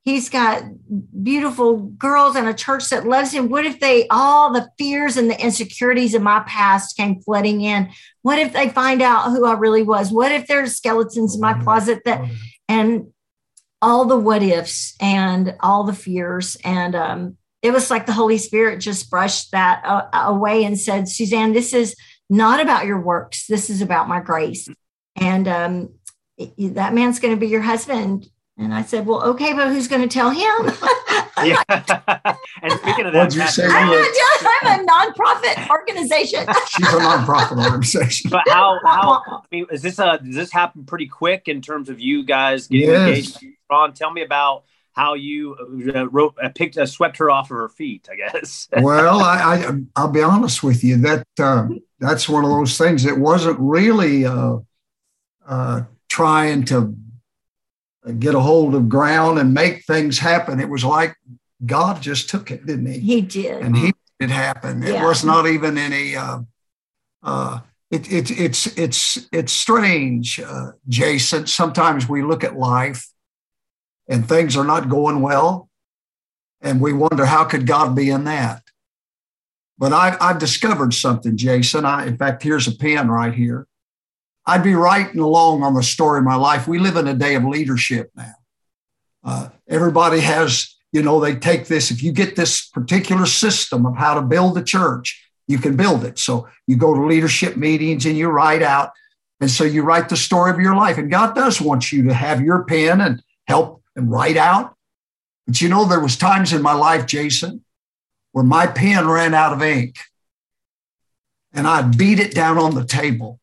he's 0.08 0.30
got 0.30 0.62
beautiful 1.22 1.76
girls 1.76 2.34
and 2.34 2.48
a 2.48 2.54
church 2.54 2.88
that 2.88 3.06
loves 3.06 3.30
him. 3.30 3.50
What 3.50 3.66
if 3.66 3.78
they 3.78 4.06
all 4.08 4.52
the 4.52 4.70
fears 4.78 5.18
and 5.18 5.30
the 5.30 5.38
insecurities 5.38 6.14
of 6.14 6.22
my 6.22 6.42
past 6.46 6.96
came 6.96 7.20
flooding 7.20 7.60
in? 7.60 7.90
What 8.22 8.38
if 8.38 8.54
they 8.54 8.70
find 8.70 9.02
out 9.02 9.30
who 9.30 9.44
I 9.44 9.52
really 9.52 9.82
was? 9.82 10.10
What 10.10 10.32
if 10.32 10.46
there's 10.46 10.76
skeletons 10.76 11.34
in 11.34 11.40
my 11.42 11.52
closet 11.62 12.00
that 12.06 12.24
and 12.68 13.08
all 13.82 14.06
the 14.06 14.16
what 14.16 14.42
ifs 14.42 14.94
and 14.98 15.54
all 15.60 15.84
the 15.84 15.92
fears 15.92 16.56
and 16.64 16.96
um 16.96 17.36
it 17.60 17.72
was 17.72 17.90
like 17.90 18.06
the 18.06 18.12
Holy 18.12 18.38
Spirit 18.38 18.78
just 18.78 19.10
brushed 19.10 19.50
that 19.50 19.82
uh, 19.84 20.08
away 20.12 20.64
and 20.64 20.78
said, 20.78 21.08
Suzanne, 21.08 21.52
this 21.52 21.74
is 21.74 21.96
not 22.30 22.60
about 22.60 22.86
your 22.86 23.00
works. 23.00 23.48
This 23.48 23.68
is 23.68 23.82
about 23.82 24.08
my 24.08 24.20
grace. 24.20 24.68
And 25.16 25.48
um, 25.48 25.94
that 26.56 26.94
man's 26.94 27.18
going 27.18 27.34
to 27.34 27.40
be 27.40 27.48
your 27.48 27.62
husband. 27.62 28.28
And 28.60 28.74
I 28.74 28.82
said, 28.82 29.06
well, 29.06 29.22
okay, 29.22 29.52
but 29.52 29.68
who's 29.68 29.86
going 29.86 30.02
to 30.02 30.08
tell 30.08 30.30
him? 30.30 30.40
yeah. 31.44 31.62
and 32.60 32.72
speaking 32.80 33.06
of 33.06 33.12
that, 33.12 33.32
you 33.32 33.46
say 33.46 33.66
I'm, 33.68 33.88
a, 33.88 34.04
I'm 34.62 34.80
a 34.80 34.84
nonprofit 34.84 35.70
organization. 35.70 36.40
She's 36.68 36.88
a 36.88 36.98
nonprofit 36.98 37.64
organization. 37.64 38.30
But 38.30 38.42
how, 38.48 38.80
how, 38.84 39.22
I 39.28 39.40
mean, 39.52 39.66
is 39.70 39.82
this 39.82 40.00
a, 40.00 40.18
does 40.18 40.34
this 40.34 40.50
happen 40.50 40.84
pretty 40.84 41.06
quick 41.06 41.46
in 41.46 41.62
terms 41.62 41.88
of 41.88 42.00
you 42.00 42.24
guys 42.24 42.66
getting 42.66 42.88
yes. 42.88 43.08
engaged? 43.08 43.44
Ron, 43.70 43.94
tell 43.94 44.10
me 44.10 44.22
about 44.22 44.64
how 44.90 45.14
you 45.14 45.54
uh, 45.94 46.08
wrote, 46.08 46.34
uh, 46.42 46.48
picked, 46.52 46.76
uh, 46.76 46.84
swept 46.84 47.18
her 47.18 47.30
off 47.30 47.52
of 47.52 47.56
her 47.56 47.68
feet, 47.68 48.08
I 48.10 48.16
guess. 48.16 48.66
well, 48.76 49.20
I, 49.20 49.70
I, 49.96 50.02
will 50.02 50.12
be 50.12 50.22
honest 50.22 50.64
with 50.64 50.82
you 50.82 50.96
that 50.96 51.24
uh, 51.38 51.68
that's 52.00 52.28
one 52.28 52.42
of 52.42 52.50
those 52.50 52.76
things 52.76 53.04
that 53.04 53.16
wasn't 53.16 53.60
really 53.60 54.26
uh, 54.26 54.56
uh, 55.46 55.82
trying 56.08 56.64
to 56.64 56.96
get 58.12 58.34
a 58.34 58.40
hold 58.40 58.74
of 58.74 58.88
ground 58.88 59.38
and 59.38 59.52
make 59.52 59.84
things 59.84 60.18
happen. 60.18 60.60
It 60.60 60.68
was 60.68 60.84
like 60.84 61.16
God 61.64 62.00
just 62.00 62.28
took 62.28 62.50
it, 62.50 62.66
didn't 62.66 62.86
he? 62.86 62.98
He 62.98 63.20
did, 63.20 63.62
and 63.62 63.76
he 63.76 63.86
made 63.86 63.94
it 64.20 64.30
happen. 64.30 64.82
Yeah. 64.82 65.02
It 65.02 65.04
was 65.04 65.24
not 65.24 65.46
even 65.46 65.78
any. 65.78 66.16
Uh, 66.16 66.40
uh, 67.22 67.60
it, 67.90 68.10
it, 68.12 68.30
it's 68.30 68.66
it's 68.78 69.28
it's 69.32 69.52
strange, 69.52 70.40
uh, 70.40 70.72
Jason. 70.88 71.46
Sometimes 71.46 72.08
we 72.08 72.22
look 72.22 72.44
at 72.44 72.56
life 72.56 73.08
and 74.08 74.26
things 74.26 74.56
are 74.56 74.64
not 74.64 74.88
going 74.88 75.20
well. 75.20 75.68
And 76.60 76.80
we 76.80 76.92
wonder, 76.92 77.24
how 77.24 77.44
could 77.44 77.66
God 77.66 77.94
be 77.94 78.10
in 78.10 78.24
that? 78.24 78.62
But 79.78 79.92
I've, 79.92 80.16
I've 80.20 80.38
discovered 80.38 80.92
something, 80.92 81.36
Jason. 81.36 81.84
I, 81.84 82.06
in 82.06 82.16
fact, 82.16 82.42
here's 82.42 82.66
a 82.66 82.76
pen 82.76 83.08
right 83.08 83.32
here. 83.32 83.68
I'd 84.48 84.62
be 84.62 84.74
writing 84.74 85.20
along 85.20 85.62
on 85.62 85.74
the 85.74 85.82
story 85.82 86.20
of 86.20 86.24
my 86.24 86.34
life. 86.34 86.66
We 86.66 86.78
live 86.78 86.96
in 86.96 87.06
a 87.06 87.12
day 87.12 87.34
of 87.34 87.44
leadership 87.44 88.10
now. 88.16 88.32
Uh, 89.22 89.48
everybody 89.68 90.20
has, 90.20 90.74
you 90.90 91.02
know, 91.02 91.20
they 91.20 91.34
take 91.34 91.66
this, 91.66 91.90
if 91.90 92.02
you 92.02 92.12
get 92.12 92.34
this 92.34 92.66
particular 92.66 93.26
system 93.26 93.84
of 93.84 93.94
how 93.98 94.14
to 94.14 94.22
build 94.22 94.56
a 94.56 94.64
church, 94.64 95.22
you 95.48 95.58
can 95.58 95.76
build 95.76 96.02
it. 96.02 96.18
So 96.18 96.48
you 96.66 96.76
go 96.76 96.94
to 96.94 97.04
leadership 97.04 97.58
meetings 97.58 98.06
and 98.06 98.16
you 98.16 98.28
write 98.28 98.62
out. 98.62 98.92
And 99.38 99.50
so 99.50 99.64
you 99.64 99.82
write 99.82 100.08
the 100.08 100.16
story 100.16 100.50
of 100.50 100.58
your 100.58 100.74
life. 100.74 100.96
And 100.96 101.10
God 101.10 101.34
does 101.34 101.60
want 101.60 101.92
you 101.92 102.04
to 102.04 102.14
have 102.14 102.40
your 102.40 102.64
pen 102.64 103.02
and 103.02 103.22
help 103.46 103.82
and 103.96 104.10
write 104.10 104.38
out. 104.38 104.74
But 105.46 105.60
you 105.60 105.68
know, 105.68 105.84
there 105.84 106.00
was 106.00 106.16
times 106.16 106.54
in 106.54 106.62
my 106.62 106.72
life, 106.72 107.04
Jason, 107.04 107.66
where 108.32 108.44
my 108.44 108.66
pen 108.66 109.08
ran 109.08 109.34
out 109.34 109.52
of 109.52 109.62
ink 109.62 109.98
and 111.52 111.66
I 111.66 111.82
beat 111.82 112.18
it 112.18 112.34
down 112.34 112.56
on 112.56 112.74
the 112.74 112.84
table. 112.86 113.40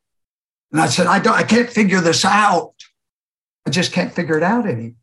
And 0.76 0.82
I 0.82 0.88
said, 0.88 1.08
I, 1.08 1.20
don't, 1.20 1.34
I 1.34 1.44
can't 1.44 1.70
figure 1.70 2.02
this 2.02 2.26
out. 2.26 2.74
I 3.66 3.70
just 3.70 3.94
can't 3.94 4.12
figure 4.12 4.36
it 4.36 4.44
out 4.44 4.68
any. 4.68 4.96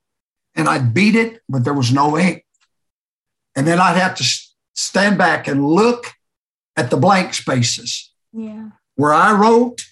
And 0.54 0.68
I'd 0.68 0.92
beat 0.92 1.16
it, 1.16 1.40
but 1.48 1.64
there 1.64 1.72
was 1.72 1.90
no 1.90 2.18
ink. 2.18 2.44
And 3.56 3.66
then 3.66 3.80
I'd 3.80 3.96
have 3.96 4.14
to 4.16 4.40
stand 4.74 5.16
back 5.16 5.48
and 5.48 5.66
look 5.66 6.08
at 6.76 6.90
the 6.90 6.98
blank 6.98 7.32
spaces 7.32 8.12
yeah. 8.34 8.68
where 8.96 9.14
I 9.14 9.32
wrote 9.32 9.86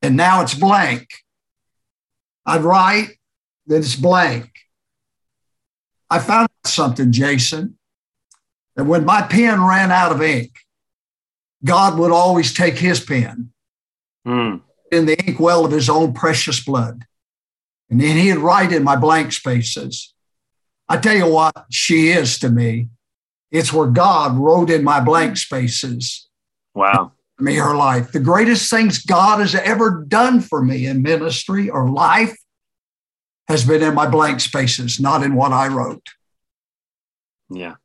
and 0.00 0.16
now 0.16 0.40
it's 0.40 0.54
blank. 0.54 1.08
I'd 2.46 2.62
write, 2.62 3.18
then 3.66 3.80
it's 3.80 3.96
blank. 3.96 4.50
I 6.08 6.20
found 6.20 6.48
something, 6.64 7.12
Jason, 7.12 7.76
that 8.76 8.84
when 8.84 9.04
my 9.04 9.20
pen 9.20 9.62
ran 9.62 9.92
out 9.92 10.10
of 10.10 10.22
ink, 10.22 10.52
God 11.62 11.98
would 11.98 12.12
always 12.12 12.54
take 12.54 12.78
his 12.78 12.98
pen 12.98 13.52
mm. 14.26 14.62
In 14.90 15.06
the 15.06 15.18
inkwell 15.26 15.64
of 15.64 15.72
his 15.72 15.88
own 15.88 16.12
precious 16.12 16.64
blood. 16.64 17.04
And 17.90 18.00
then 18.00 18.16
he'd 18.16 18.34
write 18.34 18.72
in 18.72 18.84
my 18.84 18.96
blank 18.96 19.32
spaces. 19.32 20.12
I 20.88 20.96
tell 20.96 21.16
you 21.16 21.30
what 21.30 21.66
she 21.70 22.08
is 22.08 22.38
to 22.40 22.50
me. 22.50 22.88
It's 23.50 23.72
where 23.72 23.88
God 23.88 24.36
wrote 24.36 24.70
in 24.70 24.84
my 24.84 25.00
blank 25.00 25.36
spaces. 25.36 26.28
Wow. 26.74 27.12
Me, 27.38 27.54
her 27.56 27.74
life. 27.74 28.12
The 28.12 28.20
greatest 28.20 28.68
things 28.70 29.04
God 29.04 29.40
has 29.40 29.54
ever 29.54 30.04
done 30.06 30.40
for 30.40 30.62
me 30.62 30.86
in 30.86 31.02
ministry 31.02 31.70
or 31.70 31.88
life 31.88 32.36
has 33.48 33.64
been 33.64 33.82
in 33.82 33.94
my 33.94 34.06
blank 34.06 34.40
spaces, 34.40 35.00
not 35.00 35.22
in 35.22 35.34
what 35.34 35.52
I 35.52 35.68
wrote. 35.68 36.06
Yeah. 37.48 37.76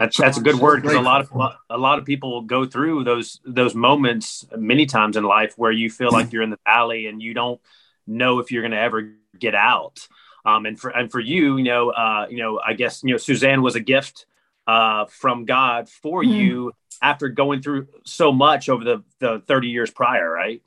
That's, 0.00 0.16
that's 0.16 0.38
a 0.38 0.40
good 0.40 0.54
word 0.54 0.80
because 0.80 0.96
a 0.96 1.02
lot 1.02 1.20
of 1.20 1.30
a 1.68 1.76
lot 1.76 1.98
of 1.98 2.06
people 2.06 2.40
go 2.40 2.64
through 2.64 3.04
those 3.04 3.38
those 3.44 3.74
moments 3.74 4.46
many 4.56 4.86
times 4.86 5.14
in 5.14 5.24
life 5.24 5.52
where 5.58 5.70
you 5.70 5.90
feel 5.90 6.10
like 6.10 6.32
you're 6.32 6.42
in 6.42 6.48
the 6.48 6.58
valley 6.64 7.06
and 7.06 7.20
you 7.20 7.34
don't 7.34 7.60
know 8.06 8.38
if 8.38 8.50
you're 8.50 8.62
going 8.62 8.72
to 8.72 8.80
ever 8.80 9.12
get 9.38 9.54
out. 9.54 10.08
Um, 10.46 10.64
and 10.64 10.80
for 10.80 10.88
and 10.88 11.12
for 11.12 11.20
you, 11.20 11.58
you 11.58 11.64
know, 11.64 11.90
uh, 11.90 12.26
you 12.30 12.38
know, 12.38 12.58
I 12.66 12.72
guess 12.72 13.04
you 13.04 13.10
know, 13.10 13.18
Suzanne 13.18 13.60
was 13.60 13.74
a 13.74 13.80
gift 13.80 14.24
uh, 14.66 15.04
from 15.04 15.44
God 15.44 15.86
for 15.90 16.22
mm. 16.22 16.34
you 16.34 16.72
after 17.02 17.28
going 17.28 17.60
through 17.60 17.88
so 18.06 18.32
much 18.32 18.70
over 18.70 18.82
the 18.82 19.02
the 19.18 19.42
30 19.46 19.68
years 19.68 19.90
prior, 19.90 20.30
right? 20.30 20.62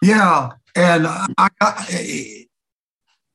Yeah, 0.00 0.50
and 0.76 1.04
I 1.04 1.48
got 1.60 1.84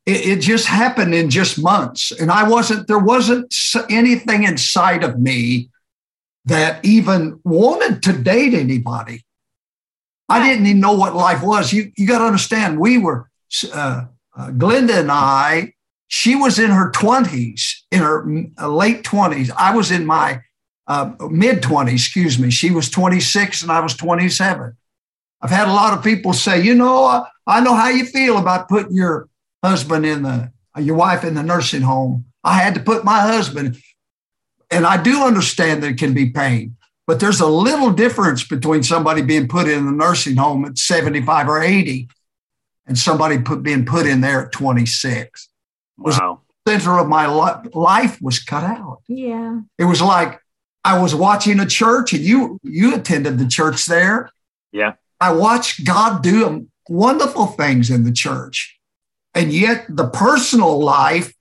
it, 0.06 0.28
it 0.28 0.40
just 0.42 0.68
happened 0.68 1.16
in 1.16 1.30
just 1.30 1.62
months, 1.62 2.12
and 2.12 2.32
I 2.32 2.48
wasn't 2.48 2.88
there 2.88 3.00
wasn't 3.00 3.54
anything 3.90 4.44
inside 4.44 5.04
of 5.04 5.20
me 5.20 5.70
that 6.46 6.84
even 6.84 7.40
wanted 7.44 8.04
to 8.04 8.14
date 8.14 8.54
anybody. 8.54 9.24
I 10.28 10.46
didn't 10.46 10.66
even 10.66 10.82
know 10.82 10.94
what 10.94 11.16
life 11.16 11.42
was. 11.42 11.72
You 11.72 11.92
you 11.98 12.08
got 12.08 12.20
to 12.20 12.26
understand, 12.26 12.80
we 12.80 12.98
were 12.98 13.30
uh, 13.74 14.06
uh, 14.36 14.48
Glenda 14.50 15.00
and 15.00 15.12
I. 15.12 15.74
She 16.08 16.36
was 16.36 16.60
in 16.60 16.70
her 16.70 16.92
twenties, 16.92 17.86
in 17.92 18.00
her 18.00 18.28
uh, 18.60 18.68
late 18.68 19.04
twenties. 19.04 19.52
I 19.52 19.76
was 19.76 19.92
in 19.92 20.06
my 20.06 20.42
uh, 20.88 21.12
mid 21.30 21.62
twenties. 21.62 22.02
Excuse 22.02 22.38
me. 22.38 22.52
She 22.52 22.72
was 22.72 22.90
twenty 22.90 23.20
six, 23.20 23.62
and 23.62 23.72
I 23.72 23.80
was 23.80 23.96
twenty 23.96 24.30
seven. 24.30 24.76
I've 25.42 25.50
had 25.50 25.68
a 25.68 25.74
lot 25.74 25.98
of 25.98 26.04
people 26.04 26.32
say, 26.34 26.62
you 26.62 26.74
know, 26.74 27.26
I 27.46 27.60
know 27.62 27.76
how 27.76 27.90
you 27.90 28.06
feel 28.06 28.38
about 28.38 28.70
putting 28.70 28.96
your 28.96 29.28
husband 29.64 30.06
in 30.06 30.24
the 30.24 30.52
your 30.78 30.96
wife 30.96 31.24
in 31.24 31.36
the 31.36 31.44
nursing 31.44 31.82
home. 31.82 32.26
I 32.44 32.56
had 32.56 32.74
to 32.76 32.82
put 32.82 33.06
my 33.06 33.22
husband, 33.22 33.78
and 34.70 34.86
I 34.86 35.02
do 35.02 35.24
understand 35.24 35.84
that 35.84 35.92
it 35.92 35.98
can 35.98 36.14
be 36.14 36.30
pain. 36.30 36.76
But 37.06 37.20
there's 37.20 37.42
a 37.42 37.48
little 37.48 37.92
difference 37.92 38.48
between 38.48 38.84
somebody 38.84 39.22
being 39.22 39.48
put 39.48 39.68
in 39.68 39.86
the 39.86 39.92
nursing 39.92 40.38
home 40.38 40.66
at 40.66 40.78
75 40.78 41.50
or 41.50 41.62
80 41.62 42.08
and 42.86 42.98
somebody 42.98 43.40
put, 43.40 43.62
being 43.62 43.86
put 43.86 44.06
in 44.06 44.22
there 44.22 44.46
at 44.46 44.52
26. 44.52 45.50
Wow. 45.98 46.42
The 46.66 46.72
center 46.72 46.98
of 46.98 47.08
my 47.08 47.26
life 47.26 48.22
was 48.22 48.40
cut 48.40 48.64
out. 48.64 49.02
Yeah. 49.08 49.60
It 49.78 49.84
was 49.84 50.02
like 50.02 50.40
I 50.86 51.00
was 51.00 51.14
watching 51.14 51.60
a 51.60 51.66
church 51.66 52.14
and 52.14 52.22
you 52.22 52.60
you 52.64 52.96
attended 52.96 53.38
the 53.38 53.48
church 53.48 53.86
there. 53.86 54.30
Yeah. 54.72 54.94
I 55.20 55.34
watched 55.34 55.86
God 55.86 56.24
do 56.24 56.68
wonderful 56.90 57.48
things 57.48 57.90
in 57.90 58.04
the 58.04 58.12
church. 58.12 58.80
And 59.36 59.52
yet 59.52 59.86
the 59.90 60.08
personal 60.08 60.80
life 60.80 61.34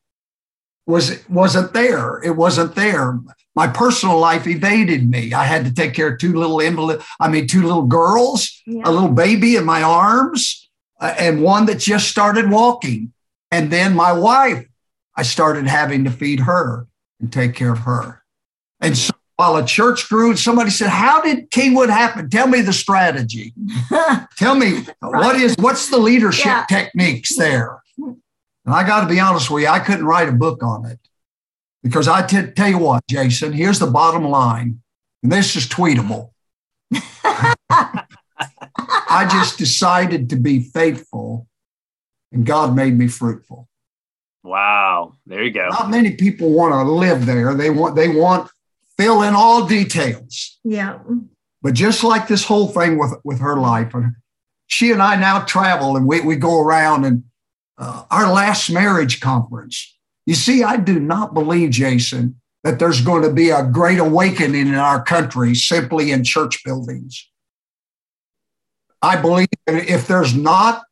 was 0.86 1.26
wasn't 1.28 1.72
there. 1.72 2.22
It 2.22 2.36
wasn't 2.36 2.74
there 2.74 3.20
my 3.54 3.68
personal 3.68 4.18
life 4.18 4.46
evaded 4.46 5.08
me. 5.08 5.32
I 5.32 5.44
had 5.44 5.64
to 5.64 5.74
take 5.74 5.94
care 5.94 6.12
of 6.12 6.18
two 6.18 6.32
little 6.32 6.60
invalid, 6.60 7.02
I 7.20 7.28
mean, 7.28 7.46
two 7.46 7.62
little 7.62 7.86
girls, 7.86 8.62
yeah. 8.66 8.82
a 8.84 8.90
little 8.90 9.10
baby 9.10 9.56
in 9.56 9.64
my 9.64 9.82
arms, 9.82 10.68
uh, 11.00 11.14
and 11.18 11.42
one 11.42 11.66
that 11.66 11.78
just 11.78 12.08
started 12.08 12.50
walking. 12.50 13.12
And 13.50 13.70
then 13.70 13.94
my 13.94 14.12
wife, 14.12 14.66
I 15.14 15.22
started 15.22 15.66
having 15.66 16.04
to 16.04 16.10
feed 16.10 16.40
her 16.40 16.86
and 17.20 17.32
take 17.32 17.54
care 17.54 17.72
of 17.72 17.80
her. 17.80 18.22
And 18.80 18.96
so 18.96 19.12
while 19.36 19.56
a 19.56 19.66
church 19.66 20.08
grew, 20.08 20.34
somebody 20.36 20.70
said, 20.70 20.88
How 20.88 21.20
did 21.20 21.50
Kingwood 21.50 21.90
happen? 21.90 22.30
Tell 22.30 22.46
me 22.46 22.62
the 22.62 22.72
strategy. 22.72 23.52
Tell 24.38 24.54
me 24.54 24.84
what 25.00 25.36
is 25.36 25.54
what's 25.58 25.90
the 25.90 25.98
leadership 25.98 26.46
yeah. 26.46 26.66
techniques 26.68 27.36
there? 27.36 27.81
And 28.64 28.74
I 28.74 28.86
got 28.86 29.00
to 29.00 29.08
be 29.08 29.20
honest 29.20 29.50
with 29.50 29.64
you, 29.64 29.68
I 29.68 29.80
couldn't 29.80 30.06
write 30.06 30.28
a 30.28 30.32
book 30.32 30.62
on 30.62 30.86
it. 30.86 30.98
Because 31.82 32.06
I 32.06 32.24
t- 32.24 32.52
tell 32.52 32.68
you 32.68 32.78
what, 32.78 33.02
Jason, 33.08 33.52
here's 33.52 33.80
the 33.80 33.88
bottom 33.88 34.24
line, 34.24 34.80
and 35.22 35.32
this 35.32 35.56
is 35.56 35.66
tweetable. 35.66 36.30
I 37.72 39.28
just 39.30 39.58
decided 39.58 40.30
to 40.30 40.36
be 40.36 40.60
faithful, 40.60 41.48
and 42.30 42.46
God 42.46 42.76
made 42.76 42.96
me 42.96 43.08
fruitful. 43.08 43.68
Wow, 44.44 45.16
there 45.26 45.42
you 45.42 45.50
go. 45.50 45.68
Not 45.68 45.90
many 45.90 46.12
people 46.12 46.50
want 46.50 46.72
to 46.72 46.82
live 46.90 47.26
there. 47.26 47.54
They 47.54 47.70
want 47.70 47.96
they 47.96 48.08
want 48.08 48.50
fill 48.96 49.22
in 49.22 49.34
all 49.34 49.66
details. 49.66 50.58
Yeah. 50.64 50.98
But 51.62 51.74
just 51.74 52.02
like 52.02 52.28
this 52.28 52.44
whole 52.44 52.68
thing 52.68 52.98
with 52.98 53.14
with 53.24 53.40
her 53.40 53.56
life, 53.56 53.92
she 54.66 54.90
and 54.90 55.02
I 55.02 55.16
now 55.16 55.44
travel 55.44 55.96
and 55.96 56.06
we 56.06 56.20
we 56.20 56.36
go 56.36 56.60
around 56.60 57.04
and 57.04 57.24
uh, 57.82 58.04
our 58.10 58.32
last 58.32 58.70
marriage 58.70 59.20
conference 59.20 59.92
you 60.26 60.34
see, 60.34 60.62
I 60.62 60.76
do 60.76 61.00
not 61.00 61.34
believe, 61.34 61.70
Jason, 61.70 62.40
that 62.64 62.78
there's 62.78 63.00
going 63.00 63.22
to 63.22 63.32
be 63.32 63.50
a 63.50 63.64
great 63.64 63.98
awakening 63.98 64.68
in 64.68 64.74
our 64.74 65.02
country 65.02 65.54
simply 65.54 66.12
in 66.12 66.22
church 66.22 66.62
buildings. 66.64 67.28
I 69.00 69.20
believe 69.20 69.48
if 69.66 70.06
there's 70.06 70.34
not 70.34 70.82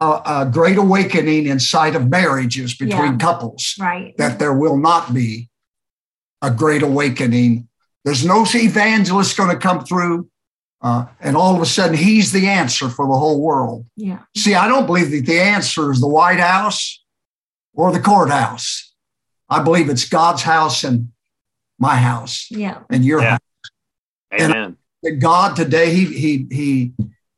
a, 0.00 0.20
a 0.26 0.50
great 0.52 0.76
awakening 0.76 1.46
inside 1.46 1.96
of 1.96 2.10
marriages 2.10 2.76
between 2.76 3.12
yeah. 3.12 3.16
couples, 3.16 3.74
right. 3.80 4.14
that 4.18 4.38
there 4.38 4.52
will 4.52 4.76
not 4.76 5.14
be 5.14 5.48
a 6.42 6.50
great 6.50 6.82
awakening. 6.82 7.68
There's 8.04 8.24
no 8.24 8.44
evangelist 8.46 9.36
going 9.36 9.50
to 9.50 9.56
come 9.56 9.84
through. 9.84 10.28
Uh, 10.82 11.06
and 11.20 11.36
all 11.36 11.54
of 11.54 11.60
a 11.60 11.66
sudden, 11.66 11.96
he's 11.96 12.32
the 12.32 12.48
answer 12.48 12.88
for 12.88 13.06
the 13.06 13.16
whole 13.16 13.40
world. 13.40 13.84
Yeah. 13.96 14.20
See, 14.36 14.54
I 14.54 14.66
don't 14.66 14.86
believe 14.86 15.10
that 15.10 15.26
the 15.26 15.38
answer 15.38 15.90
is 15.92 16.00
the 16.00 16.08
White 16.08 16.40
House 16.40 17.04
or 17.74 17.92
the 17.92 18.00
courthouse. 18.00 18.94
I 19.48 19.62
believe 19.62 19.90
it's 19.90 20.08
God's 20.08 20.42
house 20.42 20.84
and 20.84 21.12
my 21.78 21.96
house. 21.96 22.46
Yeah. 22.50 22.78
And 22.88 23.04
your 23.04 23.20
yeah. 23.20 23.30
house. 23.30 23.40
Amen. 24.40 24.76
And 25.02 25.20
God 25.20 25.56
today, 25.56 25.92
he 25.92 26.04
he 26.04 26.46
he 26.50 26.92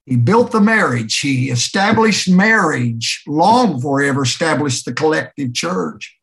he 0.05 0.17
built 0.17 0.51
the 0.53 0.61
marriage. 0.61 1.21
He 1.21 1.51
established 1.51 2.29
marriage 2.29 3.23
long 3.27 3.77
before 3.77 4.03
he 4.03 4.09
ever 4.09 4.23
established 4.23 4.85
the 4.85 4.93
collective 4.93 5.55
church. 5.55 6.17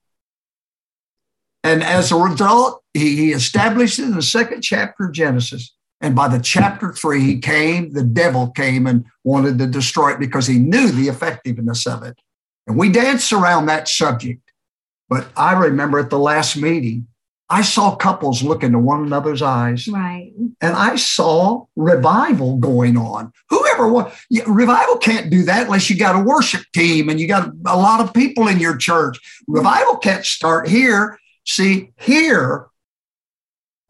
And 1.64 1.84
as 1.84 2.12
a 2.12 2.16
result, 2.16 2.84
he, 2.94 3.16
he 3.16 3.32
established 3.32 4.00
it 4.00 4.04
in 4.04 4.16
the 4.16 4.22
second 4.22 4.62
chapter 4.62 5.06
of 5.06 5.12
Genesis. 5.12 5.74
And 6.02 6.16
by 6.16 6.28
the 6.28 6.40
chapter 6.40 6.94
three, 6.94 7.22
he 7.22 7.40
came, 7.40 7.92
the 7.92 8.04
devil 8.04 8.52
came 8.52 8.88
and 8.88 9.06
wanted 9.24 9.58
to 9.60 9.68
destroy 9.68 10.14
it 10.14 10.20
because 10.20 10.48
he 10.48 10.58
knew 10.58 10.92
the 10.92 11.10
effectiveness 11.10 11.86
of 11.86 12.04
it. 12.04 12.18
And 12.68 12.78
we 12.78 12.90
danced 12.90 13.34
around 13.34 13.66
that 13.66 13.88
subject. 13.88 14.42
But 15.10 15.28
I 15.36 15.54
remember 15.54 16.00
at 16.00 16.10
the 16.10 16.20
last 16.20 16.56
meeting, 16.56 17.08
I 17.50 17.64
saw 17.64 17.96
couples 17.96 18.44
look 18.44 18.64
into 18.64 18.78
one 18.78 19.04
another's 19.04 19.42
eyes. 19.42 19.88
Right. 19.88 20.32
And 20.62 20.76
I 20.76 20.98
saw 20.98 21.66
revival 21.76 22.58
going 22.58 22.96
on. 22.96 23.34
Whoever 23.50 23.92
was, 23.92 24.14
yeah, 24.30 24.44
revival 24.46 24.98
can't 24.98 25.32
do 25.32 25.44
that 25.46 25.66
unless 25.66 25.90
you 25.90 25.98
got 25.98 26.16
a 26.16 26.24
worship 26.24 26.62
team 26.76 27.10
and 27.10 27.20
you 27.20 27.28
got 27.28 27.50
a 27.66 27.76
lot 27.76 28.02
of 28.02 28.14
people 28.14 28.48
in 28.48 28.60
your 28.60 28.78
church. 28.78 29.20
Revival 29.48 29.98
can't 29.98 30.26
start 30.26 30.68
here. 30.68 31.18
See, 31.48 31.92
here, 32.00 32.68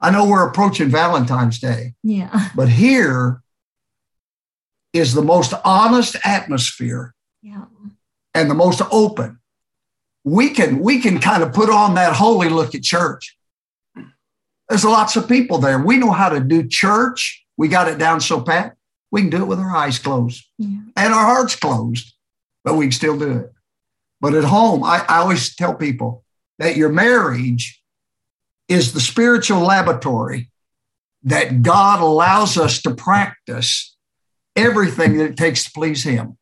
I 0.01 0.11
know 0.11 0.27
we're 0.27 0.47
approaching 0.47 0.89
Valentine's 0.89 1.59
Day. 1.59 1.93
Yeah. 2.03 2.49
But 2.55 2.69
here 2.69 3.41
is 4.93 5.13
the 5.13 5.21
most 5.21 5.53
honest 5.63 6.15
atmosphere. 6.23 7.13
Yeah 7.41 7.65
and 8.33 8.49
the 8.49 8.55
most 8.55 8.81
open, 8.91 9.39
we 10.23 10.49
can 10.49 10.79
we 10.79 10.99
can 10.99 11.19
kind 11.19 11.43
of 11.43 11.53
put 11.53 11.69
on 11.69 11.95
that 11.95 12.13
holy 12.13 12.49
look 12.49 12.75
at 12.75 12.83
church. 12.83 13.37
There's 14.67 14.85
lots 14.85 15.15
of 15.15 15.27
people 15.27 15.57
there. 15.57 15.79
We 15.79 15.97
know 15.97 16.11
how 16.11 16.29
to 16.29 16.39
do 16.39 16.67
church. 16.67 17.43
We 17.57 17.67
got 17.67 17.87
it 17.87 17.97
down 17.97 18.21
so 18.21 18.41
pat. 18.41 18.75
We 19.11 19.21
can 19.21 19.31
do 19.31 19.41
it 19.41 19.47
with 19.47 19.59
our 19.59 19.75
eyes 19.75 19.97
closed 19.97 20.45
yeah. 20.59 20.81
and 20.95 21.13
our 21.13 21.25
hearts 21.25 21.55
closed, 21.55 22.13
but 22.63 22.75
we 22.75 22.85
can 22.85 22.91
still 22.91 23.17
do 23.17 23.39
it. 23.39 23.51
But 24.21 24.35
at 24.35 24.43
home, 24.43 24.83
I, 24.83 25.03
I 25.09 25.17
always 25.17 25.55
tell 25.55 25.73
people 25.73 26.23
that 26.59 26.77
your 26.77 26.89
marriage 26.89 27.78
is 28.69 28.93
the 28.93 29.01
spiritual 29.01 29.59
laboratory 29.59 30.49
that 31.23 31.61
God 31.61 31.99
allows 31.99 32.57
us 32.57 32.81
to 32.83 32.93
practice 32.93 33.95
everything 34.55 35.17
that 35.17 35.25
it 35.25 35.37
takes 35.37 35.65
to 35.65 35.71
please 35.71 36.03
Him. 36.03 36.37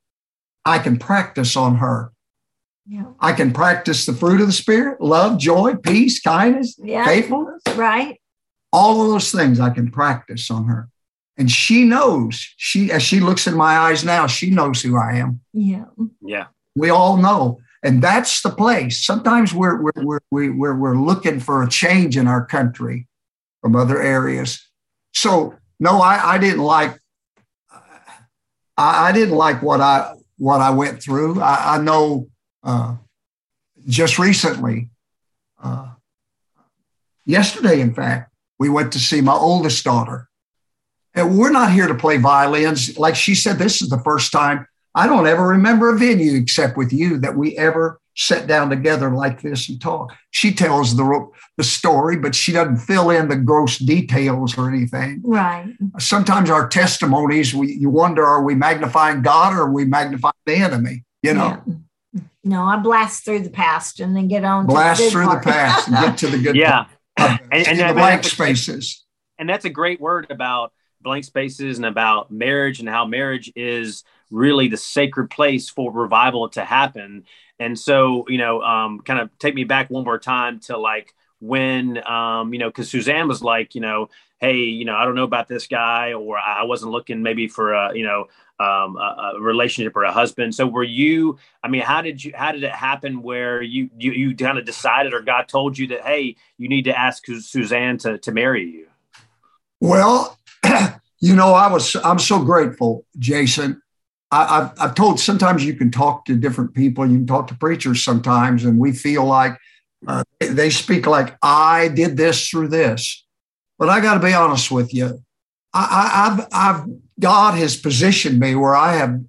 I 0.66 0.80
can 0.80 0.98
practice 0.98 1.56
on 1.56 1.78
her. 1.78 2.12
Yeah. 2.86 3.06
I 3.20 3.34
can 3.34 3.52
practice 3.52 4.06
the 4.06 4.14
fruit 4.14 4.42
of 4.42 4.48
the 4.48 4.54
spirit, 4.54 5.02
love, 5.02 5.40
joy, 5.40 5.76
peace, 5.76 6.22
kindness, 6.22 6.78
yeah. 6.82 7.06
faithfulness. 7.06 7.62
Right. 7.76 8.20
All 8.72 9.02
of 9.02 9.10
those 9.10 9.32
things 9.32 9.60
I 9.60 9.70
can 9.72 9.90
practice 9.92 10.52
on 10.52 10.66
her. 10.66 10.90
And 11.38 11.52
she 11.52 11.84
knows, 11.86 12.54
she 12.58 12.92
as 12.92 13.04
she 13.04 13.20
looks 13.20 13.48
in 13.48 13.56
my 13.56 13.78
eyes 13.78 14.04
now, 14.04 14.28
she 14.28 14.50
knows 14.50 14.82
who 14.82 14.98
I 14.98 15.16
am. 15.16 15.42
Yeah. 15.54 15.86
Yeah. 16.22 16.48
We 16.76 16.90
all 16.90 17.18
know. 17.18 17.60
And 17.84 18.02
that's 18.02 18.42
the 18.42 18.50
place. 18.50 19.06
Sometimes 19.06 19.54
we're 19.54 19.82
we're 19.82 20.20
we're 20.32 20.54
we're, 20.54 20.76
we're 20.76 20.98
looking 20.98 21.40
for 21.40 21.64
a 21.64 21.70
change 21.70 22.18
in 22.18 22.28
our 22.28 22.46
country 22.46 23.08
from 23.62 23.76
other 23.76 24.02
areas. 24.02 24.68
So 25.14 25.56
no, 25.80 26.02
I, 26.02 26.34
I 26.34 26.38
didn't 26.38 26.64
like 26.64 27.00
I, 28.78 29.10
I 29.10 29.12
didn't 29.12 29.36
like 29.36 29.62
what 29.62 29.82
I 29.82 30.16
what 30.38 30.62
I 30.62 30.70
went 30.72 31.02
through. 31.02 31.42
I, 31.42 31.76
I 31.76 31.78
know 31.80 32.30
uh, 32.64 32.96
just 33.88 34.20
recently, 34.20 34.90
uh, 35.64 35.92
yesterday, 37.26 37.80
in 37.80 37.94
fact, 37.94 38.32
we 38.60 38.70
went 38.70 38.94
to 38.94 39.00
see 39.00 39.22
my 39.22 39.34
oldest 39.34 39.84
daughter. 39.84 40.30
And 41.14 41.38
we're 41.38 41.52
not 41.52 41.72
here 41.72 41.88
to 41.88 41.96
play 41.96 42.18
violins. 42.18 42.98
Like 43.00 43.16
she 43.16 43.34
said, 43.34 43.58
this 43.58 43.82
is 43.82 43.90
the 43.90 44.00
first 44.00 44.32
time 44.32 44.68
I 44.98 45.06
don't 45.08 45.28
ever 45.28 45.48
remember 45.48 45.94
a 45.94 45.98
venue 45.98 46.36
except 46.36 46.76
with 46.76 46.92
you 46.92 47.20
that 47.20 47.36
we 47.38 47.56
ever 47.58 48.00
sat 48.16 48.48
down 48.48 48.70
together 48.72 49.12
like 49.12 49.42
this 49.44 49.70
and 49.70 49.80
talk. 49.80 50.12
She 50.32 50.52
tells 50.52 50.98
the 50.98 51.30
the 51.58 51.64
story, 51.64 52.18
but 52.18 52.34
she 52.34 52.52
doesn't 52.52 52.78
fill 52.78 53.12
in 53.12 53.28
the 53.28 53.36
gross 53.36 53.78
details 53.78 54.58
or 54.58 54.68
anything. 54.70 55.22
Right. 55.24 55.72
Sometimes 56.00 56.50
our 56.50 56.68
testimonies, 56.68 57.54
we 57.54 57.74
you 57.74 57.92
wonder, 57.92 58.26
are 58.26 58.44
we 58.44 58.56
magnifying 58.56 59.22
God 59.22 59.54
or 59.54 59.62
are 59.64 59.72
we 59.72 59.86
magnifying 59.86 60.34
the 60.48 60.56
enemy? 60.56 61.04
You 61.22 61.36
know. 61.36 61.62
Yeah. 62.14 62.22
No, 62.44 62.64
I 62.64 62.78
blast 62.78 63.24
through 63.26 63.42
the 63.42 63.50
past 63.52 64.00
and 64.00 64.16
then 64.16 64.28
get 64.28 64.44
on. 64.44 64.66
Blast 64.66 65.02
the 65.04 65.12
through 65.12 65.26
part. 65.26 65.44
the 65.44 65.52
past 65.52 65.88
and 65.88 65.98
get 65.98 66.18
to 66.20 66.28
the 66.28 66.40
good. 66.40 66.56
Yeah. 66.56 66.86
Part. 67.18 67.42
And- 67.52 67.68
and 67.68 67.80
the 67.80 67.94
blank 67.94 68.24
spaces. 68.24 69.06
and 69.38 69.48
that's 69.48 69.66
a 69.66 69.70
great 69.70 70.00
word 70.02 70.28
about 70.32 70.72
blank 71.02 71.24
spaces 71.26 71.78
and 71.78 71.86
about 71.86 72.32
marriage 72.32 72.80
and 72.80 72.90
how 72.90 73.06
marriage 73.06 73.52
is 73.56 74.04
really 74.32 74.68
the 74.68 74.78
sacred 74.78 75.30
place 75.30 75.70
for 75.70 75.92
revival 75.92 76.50
to 76.50 76.64
happen 76.64 77.24
and 77.60 77.78
so 77.78 78.26
you 78.28 78.38
know 78.38 78.62
um, 78.62 79.00
kind 79.02 79.20
of 79.20 79.30
take 79.40 79.56
me 79.56 79.64
back 79.64 79.90
one 79.90 80.04
more 80.04 80.20
time 80.20 80.60
to 80.60 80.78
like 80.78 81.14
when 81.40 82.06
um, 82.08 82.54
you 82.54 82.60
know 82.60 82.70
because 82.70 82.90
suzanne 82.90 83.28
was 83.28 83.42
like 83.42 83.76
you 83.76 83.82
know 83.82 84.10
hey 84.40 84.58
you 84.58 84.86
know 84.86 84.96
i 84.96 85.06
don't 85.06 85.16
know 85.16 85.24
about 85.24 85.48
this 85.48 85.68
guy 85.68 86.14
or 86.14 86.38
i 86.38 86.64
wasn't 86.64 86.92
looking 86.92 87.22
maybe 87.22 87.48
for 87.48 87.74
a 87.74 87.96
you 87.96 88.04
know 88.04 88.26
um, 88.60 88.98
a, 88.98 89.34
a 89.36 89.40
relationship 89.40 89.96
or 89.96 90.04
a 90.04 90.12
husband 90.12 90.54
so 90.54 90.66
were 90.66 90.84
you 90.84 91.38
i 91.64 91.68
mean 91.68 91.82
how 91.82 92.02
did 92.02 92.24
you 92.24 92.32
how 92.36 92.52
did 92.52 92.64
it 92.64 92.72
happen 92.72 93.22
where 93.22 93.62
you 93.62 93.90
you, 93.98 94.12
you 94.12 94.36
kind 94.36 94.58
of 94.58 94.66
decided 94.66 95.14
or 95.14 95.22
god 95.22 95.48
told 95.48 95.78
you 95.78 95.88
that 95.88 96.02
hey 96.02 96.36
you 96.58 96.68
need 96.68 96.86
to 96.86 96.98
ask 96.98 97.26
suzanne 97.26 97.98
to, 98.00 98.18
to 98.18 98.32
marry 98.32 98.64
you 98.64 98.88
Well, 99.80 100.38
you 101.20 101.36
know, 101.36 101.54
I 101.54 101.72
was 101.72 101.96
I'm 102.04 102.20
so 102.20 102.44
grateful, 102.44 103.06
Jason. 103.20 103.82
I, 104.32 104.60
I've 104.60 104.72
I've 104.80 104.96
told 104.96 105.20
sometimes 105.20 105.64
you 105.64 105.74
can 105.74 105.92
talk 105.92 106.26
to 106.26 106.36
different 106.36 106.74
people, 106.74 107.06
you 107.06 107.18
can 107.18 107.28
talk 107.28 107.48
to 107.48 107.56
preachers 107.56 108.04
sometimes, 108.04 108.66
and 108.66 108.78
we 108.78 108.92
feel 108.92 109.26
like 109.26 109.58
uh, 110.08 110.24
they 110.40 110.70
speak 110.70 111.06
like 111.06 111.38
I 111.42 111.88
did 111.90 112.18
this 112.18 112.48
through 112.50 112.68
this. 112.70 113.26
But 113.80 113.90
I 113.90 114.02
got 114.02 114.16
to 114.16 114.20
be 114.20 114.34
honest 114.34 114.72
with 114.72 114.94
you, 114.94 115.20
I, 115.74 115.88
I, 115.92 116.28
I've 116.28 116.48
I've 116.52 116.86
God 117.20 117.56
has 117.56 117.78
positioned 117.78 118.40
me 118.40 118.56
where 118.56 118.76
I 118.76 118.94
have 118.94 119.22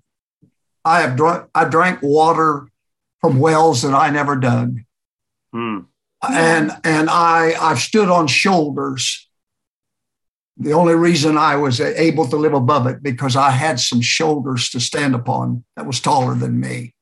I 0.85 1.01
have 1.01 1.17
drunk 1.17 1.51
I 1.55 1.65
drank 1.65 2.01
water 2.03 2.69
from 3.21 3.39
wells 3.39 3.83
that 3.83 3.95
I 3.95 4.11
never 4.11 4.37
dug 4.37 4.79
Hmm. 5.53 5.81
and 6.29 6.73
and 6.85 7.09
I 7.11 7.55
I've 7.61 7.79
stood 7.79 8.09
on 8.09 8.27
shoulders. 8.27 9.28
The 10.59 10.73
only 10.73 10.95
reason 10.95 11.39
I 11.39 11.57
was 11.57 11.81
able 11.81 12.27
to 12.29 12.37
live 12.37 12.53
above 12.53 12.87
it 12.87 13.03
because 13.03 13.37
I 13.37 13.51
had 13.51 13.79
some 13.79 14.01
shoulders 14.01 14.71
to 14.71 14.81
stand 14.81 15.15
upon 15.15 15.65
that 15.77 15.87
was 15.87 16.01
taller 16.01 16.35
than 16.35 16.59
me. 16.59 16.95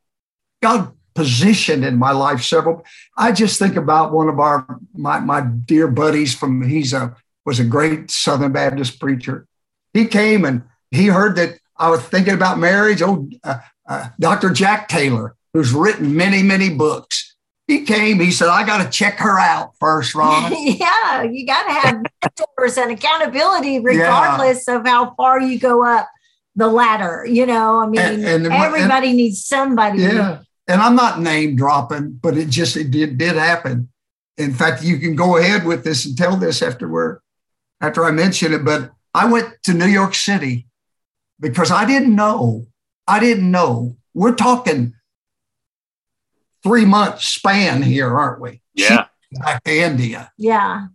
God 0.63 0.93
positioned 1.15 1.85
in 1.85 1.97
my 1.97 2.13
life 2.13 2.43
several. 2.43 2.85
I 3.17 3.33
just 3.33 3.59
think 3.59 3.77
about 3.77 4.13
one 4.13 4.29
of 4.29 4.39
our 4.39 4.79
my 4.95 5.19
my 5.21 5.41
dear 5.41 5.89
buddies 5.89 6.35
from 6.35 6.63
he's 6.63 6.93
a 6.93 7.17
was 7.47 7.59
a 7.59 7.65
great 7.65 8.11
Southern 8.11 8.53
Baptist 8.53 9.01
preacher. 9.01 9.47
He 9.95 10.07
came 10.07 10.45
and 10.45 10.63
he 10.91 11.07
heard 11.07 11.37
that 11.37 11.59
I 11.77 11.89
was 11.89 12.03
thinking 12.03 12.35
about 12.35 12.59
marriage. 12.59 13.01
Oh, 13.03 13.29
uh, 13.43 13.59
uh, 13.89 14.09
Dr. 14.21 14.51
Jack 14.51 14.89
Taylor, 14.89 15.35
who's 15.55 15.73
written 15.73 16.15
many 16.15 16.43
many 16.43 16.69
books 16.69 17.26
he 17.67 17.83
came. 17.83 18.21
He 18.21 18.31
said, 18.31 18.49
"I 18.49 18.65
got 18.65 18.83
to 18.85 18.91
check 18.91 19.19
her 19.19 19.39
out 19.39 19.73
first, 19.81 20.15
Ron." 20.15 20.53
yeah, 20.59 21.23
you 21.23 21.45
got 21.47 21.65
to 21.65 21.73
have 21.73 22.03
mentors 22.23 22.77
and 22.79 22.93
accountability, 22.93 23.81
regardless 23.81 24.69
of 24.69 24.87
how 24.87 25.15
far 25.15 25.41
you 25.41 25.59
go 25.59 25.85
up 25.85 26.09
the 26.55 26.69
ladder. 26.69 27.27
You 27.29 27.47
know, 27.47 27.81
I 27.81 27.87
mean, 27.87 28.01
And- 28.01 28.25
and- 28.25 28.47
everybody 28.47 29.13
needs 29.13 29.45
somebody. 29.45 30.03
yeah, 30.03 30.41
and 30.69 30.81
I'm 30.81 30.95
not 30.97 31.21
name 31.21 31.57
dropping, 31.57 32.19
but 32.23 32.37
it 32.37 32.49
just 32.51 32.77
it 32.77 32.91
did 32.91 33.19
did 33.19 33.37
happen. 33.37 33.89
In 34.39 34.53
fact, 34.53 34.83
you 34.85 34.99
can 34.99 35.17
go 35.17 35.39
ahead 35.39 35.65
with 35.65 35.83
this 35.83 36.05
and 36.07 36.17
tell 36.17 36.37
this 36.37 36.63
after 36.63 36.89
we're 36.89 37.19
after 37.81 38.05
I 38.05 38.11
mention 38.11 38.53
it. 38.53 38.65
But 38.65 38.93
I 39.15 39.25
went 39.27 39.49
to 39.65 39.75
New 39.75 39.87
York 39.87 40.15
City 40.15 40.67
because 41.41 41.71
I 41.71 41.85
didn't 41.85 42.15
know. 42.15 42.67
I 43.09 43.19
didn't 43.19 43.51
know. 43.51 43.97
We're 44.15 44.35
talking 44.35 44.95
three 46.67 46.85
months 46.85 47.29
span 47.29 47.83
here, 47.83 48.19
aren't 48.19 48.41
we? 48.41 48.61
Yeah. 48.75 49.07
Back 49.31 49.63
to 49.65 49.71
India. 49.71 50.33
Yeah. 50.37 50.89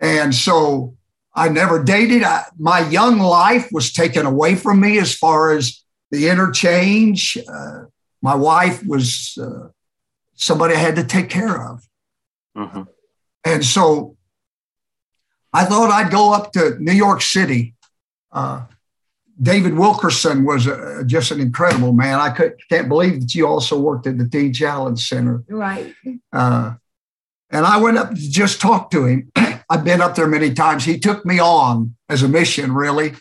And 0.00 0.34
so 0.34 0.96
I 1.34 1.50
never 1.50 1.82
dated. 1.84 2.22
I, 2.22 2.44
my 2.58 2.80
young 2.88 3.18
life 3.18 3.68
was 3.70 3.92
taken 3.92 4.24
away 4.24 4.54
from 4.54 4.80
me 4.80 4.98
as 4.98 5.14
far 5.14 5.52
as 5.52 5.84
the 6.10 6.28
interchange. 6.28 7.36
Uh, 7.46 7.84
my 8.22 8.34
wife 8.34 8.82
was 8.86 9.36
uh, 9.38 9.68
somebody 10.34 10.74
I 10.74 10.78
had 10.78 10.96
to 10.96 11.04
take 11.04 11.28
care 11.28 11.70
of. 11.70 11.86
hmm 12.56 12.82
And 13.44 13.62
so 13.62 14.16
I 15.52 15.66
thought 15.66 15.90
I'd 15.90 16.10
go 16.10 16.32
up 16.32 16.52
to 16.52 16.78
New 16.80 16.92
York 16.92 17.20
City. 17.20 17.74
Uh, 18.32 18.62
David 19.40 19.74
Wilkerson 19.74 20.44
was 20.44 20.66
uh 20.66 21.02
just 21.06 21.30
an 21.30 21.40
incredible 21.40 21.92
man. 21.92 22.20
I 22.20 22.30
could, 22.30 22.54
can't 22.68 22.88
believe 22.88 23.20
that 23.20 23.34
you 23.34 23.46
also 23.46 23.78
worked 23.78 24.06
at 24.06 24.18
the 24.18 24.28
Teen 24.28 24.52
Challenge 24.52 25.00
Center. 25.00 25.42
Right. 25.48 25.94
Uh, 26.32 26.74
and 27.50 27.64
I 27.64 27.78
went 27.78 27.98
up 27.98 28.10
to 28.10 28.30
just 28.30 28.60
talk 28.60 28.90
to 28.90 29.06
him. 29.06 29.30
I've 29.70 29.84
been 29.84 30.00
up 30.00 30.14
there 30.14 30.26
many 30.26 30.52
times. 30.52 30.84
He 30.84 30.98
took 30.98 31.24
me 31.24 31.38
on 31.38 31.96
as 32.08 32.22
a 32.22 32.28
mission, 32.28 32.72
really. 32.72 33.14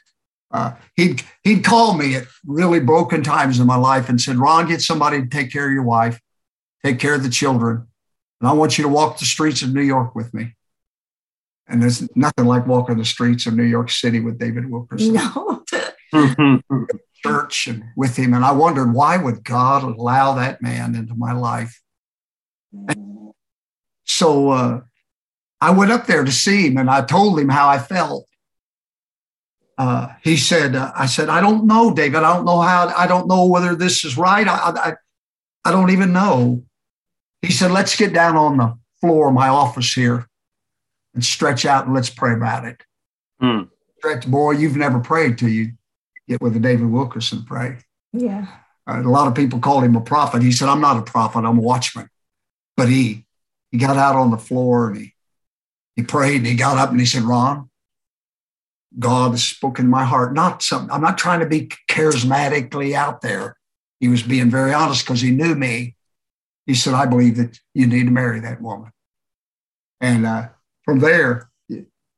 Uh, 0.52 0.74
he'd, 0.96 1.24
he'd 1.44 1.64
call 1.64 1.96
me 1.96 2.16
at 2.16 2.26
really 2.46 2.80
broken 2.80 3.24
times 3.24 3.60
in 3.60 3.66
my 3.66 3.76
life 3.76 4.10
and 4.10 4.22
said, 4.22 4.36
Ron, 4.36 4.68
get 4.68 4.82
somebody 4.82 5.22
to 5.22 5.28
take 5.28 5.52
care 5.52 5.68
of 5.68 5.74
your 5.74 5.84
wife, 5.84 6.20
take 6.84 7.00
care 7.00 7.16
of 7.16 7.24
the 7.24 7.30
children. 7.30 7.88
And 8.40 8.50
I 8.50 8.54
want 8.54 8.78
you 8.78 8.84
to 8.84 8.90
walk 8.90 9.18
the 9.18 9.26
streets 9.26 9.62
of 9.62 9.74
New 9.74 9.82
York 9.82 10.16
with 10.16 10.34
me. 10.34 10.56
And 11.68 11.82
there's 11.82 12.08
nothing 12.16 12.46
like 12.46 12.68
walking 12.68 12.98
the 12.98 13.06
streets 13.06 13.46
of 13.46 13.56
New 13.56 13.64
York 13.64 13.90
City 13.90 14.20
with 14.20 14.38
David 14.38 14.70
Wilkerson 14.70 15.14
No. 15.14 15.64
church 17.24 17.68
and 17.68 17.84
with 17.96 18.18
him. 18.18 18.34
And 18.34 18.44
I 18.44 18.52
wondered, 18.52 18.94
why 18.94 19.18
would 19.18 19.44
God 19.44 19.84
allow 19.84 20.34
that 20.36 20.62
man 20.62 20.94
into 20.94 21.16
my 21.16 21.32
life? 21.32 21.82
So 24.04 24.50
uh, 24.50 24.82
I 25.62 25.72
went 25.72 25.92
up 25.92 26.06
there 26.06 26.24
to 26.24 26.32
see 26.32 26.68
him 26.68 26.78
and 26.78 26.90
I 26.90 27.02
told 27.02 27.40
him 27.40 27.50
how 27.50 27.70
I 27.70 27.80
felt. 27.80 28.28
Uh, 29.78 30.10
he 30.22 30.38
said, 30.38 30.76
uh, 30.76 30.92
I 30.96 31.08
said, 31.08 31.30
I 31.30 31.42
don't 31.42 31.66
know, 31.66 31.94
David. 31.94 32.18
I 32.18 32.36
don't 32.36 32.46
know 32.46 32.62
how, 32.62 32.94
I 32.96 33.08
don't 33.08 33.28
know 33.28 33.46
whether 33.46 33.74
this 33.74 34.06
is 34.06 34.18
right. 34.18 34.48
I, 34.48 34.54
I, 34.54 34.94
I 35.66 35.72
don't 35.72 35.90
even 35.90 36.14
know. 36.14 36.64
He 37.42 37.52
said, 37.52 37.72
let's 37.72 37.96
get 37.96 38.14
down 38.14 38.36
on 38.36 38.58
the 38.58 38.78
floor 39.02 39.30
of 39.30 39.34
my 39.34 39.48
office 39.48 39.94
here 39.94 40.28
and 41.14 41.24
stretch 41.24 41.66
out 41.66 41.86
and 41.86 41.94
let's 41.94 42.10
pray 42.10 42.34
about 42.34 42.66
it. 42.66 42.82
Hmm. 43.40 43.64
Stretch, 43.98 44.28
boy, 44.28 44.52
you've 44.52 44.76
never 44.76 45.00
prayed 45.00 45.38
till 45.38 45.50
you 45.50 45.74
get 46.28 46.42
with 46.42 46.56
a 46.56 46.60
David 46.60 46.90
Wilkerson 46.90 47.44
pray. 47.46 47.78
Yeah. 48.12 48.48
Uh, 48.88 49.02
a 49.02 49.10
lot 49.10 49.28
of 49.28 49.36
people 49.36 49.60
called 49.60 49.84
him 49.84 49.96
a 49.96 50.02
prophet. 50.02 50.42
He 50.42 50.52
said, 50.52 50.70
I'm 50.70 50.82
not 50.82 50.98
a 50.98 51.02
prophet, 51.02 51.40
I'm 51.40 51.58
a 51.58 51.62
watchman. 51.62 52.10
But 52.76 52.90
he 52.90 53.26
he 53.72 53.78
got 53.78 53.98
out 53.98 54.16
on 54.16 54.32
the 54.32 54.38
floor 54.38 54.88
and 54.88 54.98
he 54.98 55.14
he 55.96 56.04
prayed 56.04 56.38
and 56.38 56.48
he 56.48 56.56
got 56.56 56.78
up 56.78 56.90
and 56.92 57.00
he 57.00 57.06
said, 57.06 57.24
Ron, 57.24 57.70
God 58.98 59.32
has 59.32 59.44
spoken 59.44 59.86
in 59.86 59.92
my 59.92 60.04
heart. 60.04 60.34
Not 60.34 60.64
some, 60.64 60.90
I'm 60.92 61.02
not 61.02 61.18
trying 61.18 61.40
to 61.40 61.46
be 61.46 61.70
charismatically 61.90 62.94
out 62.94 63.22
there. 63.22 63.58
He 64.00 64.08
was 64.08 64.24
being 64.24 64.50
very 64.50 64.74
honest 64.74 65.06
because 65.06 65.22
he 65.22 65.32
knew 65.32 65.56
me. 65.56 65.96
He 66.66 66.76
said, 66.76 66.94
I 66.94 67.06
believe 67.06 67.38
that 67.38 67.60
you 67.74 67.88
need 67.88 68.06
to 68.06 68.12
marry 68.12 68.40
that 68.40 68.62
woman. 68.62 68.92
And 70.02 70.26
uh, 70.26 70.50
from 70.86 71.00
there, 71.00 71.50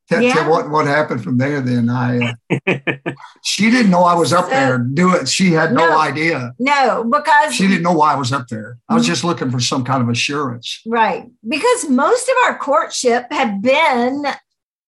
tell, 0.08 0.22
Yeah. 0.22 0.34
tell 0.34 0.50
what, 0.50 0.70
what 0.70 0.86
happened 0.86 1.22
from 1.24 1.38
there. 1.38 1.60
Then 1.60 1.88
I, 1.90 2.36
uh, 2.50 2.74
she 3.44 3.70
didn't 3.70 3.90
know 3.90 4.02
I 4.04 4.14
was 4.14 4.32
up 4.32 4.44
So- 4.46 4.50
there 4.50 4.78
doing 4.78 5.22
it. 5.22 5.28
She 5.28 5.52
had 5.52 5.72
no 5.72 5.86
No. 5.88 5.98
idea. 5.98 6.52
No, 6.58 7.04
because 7.04 7.54
She 7.54 7.66
didn't 7.66 7.82
know 7.82 7.92
why 7.92 8.12
I 8.12 8.16
was 8.16 8.32
up 8.32 8.48
there. 8.48 8.78
I 8.88 8.94
was 8.94 9.04
Mhm. 9.04 9.08
just 9.08 9.24
looking 9.24 9.50
for 9.50 9.60
some 9.60 9.84
kind 9.84 10.02
of 10.02 10.08
assurance. 10.08 10.80
Right. 10.86 11.26
Because 11.46 11.88
most 11.88 12.28
of 12.28 12.34
our 12.46 12.58
courtship 12.58 13.26
had 13.32 13.62
been 13.62 14.26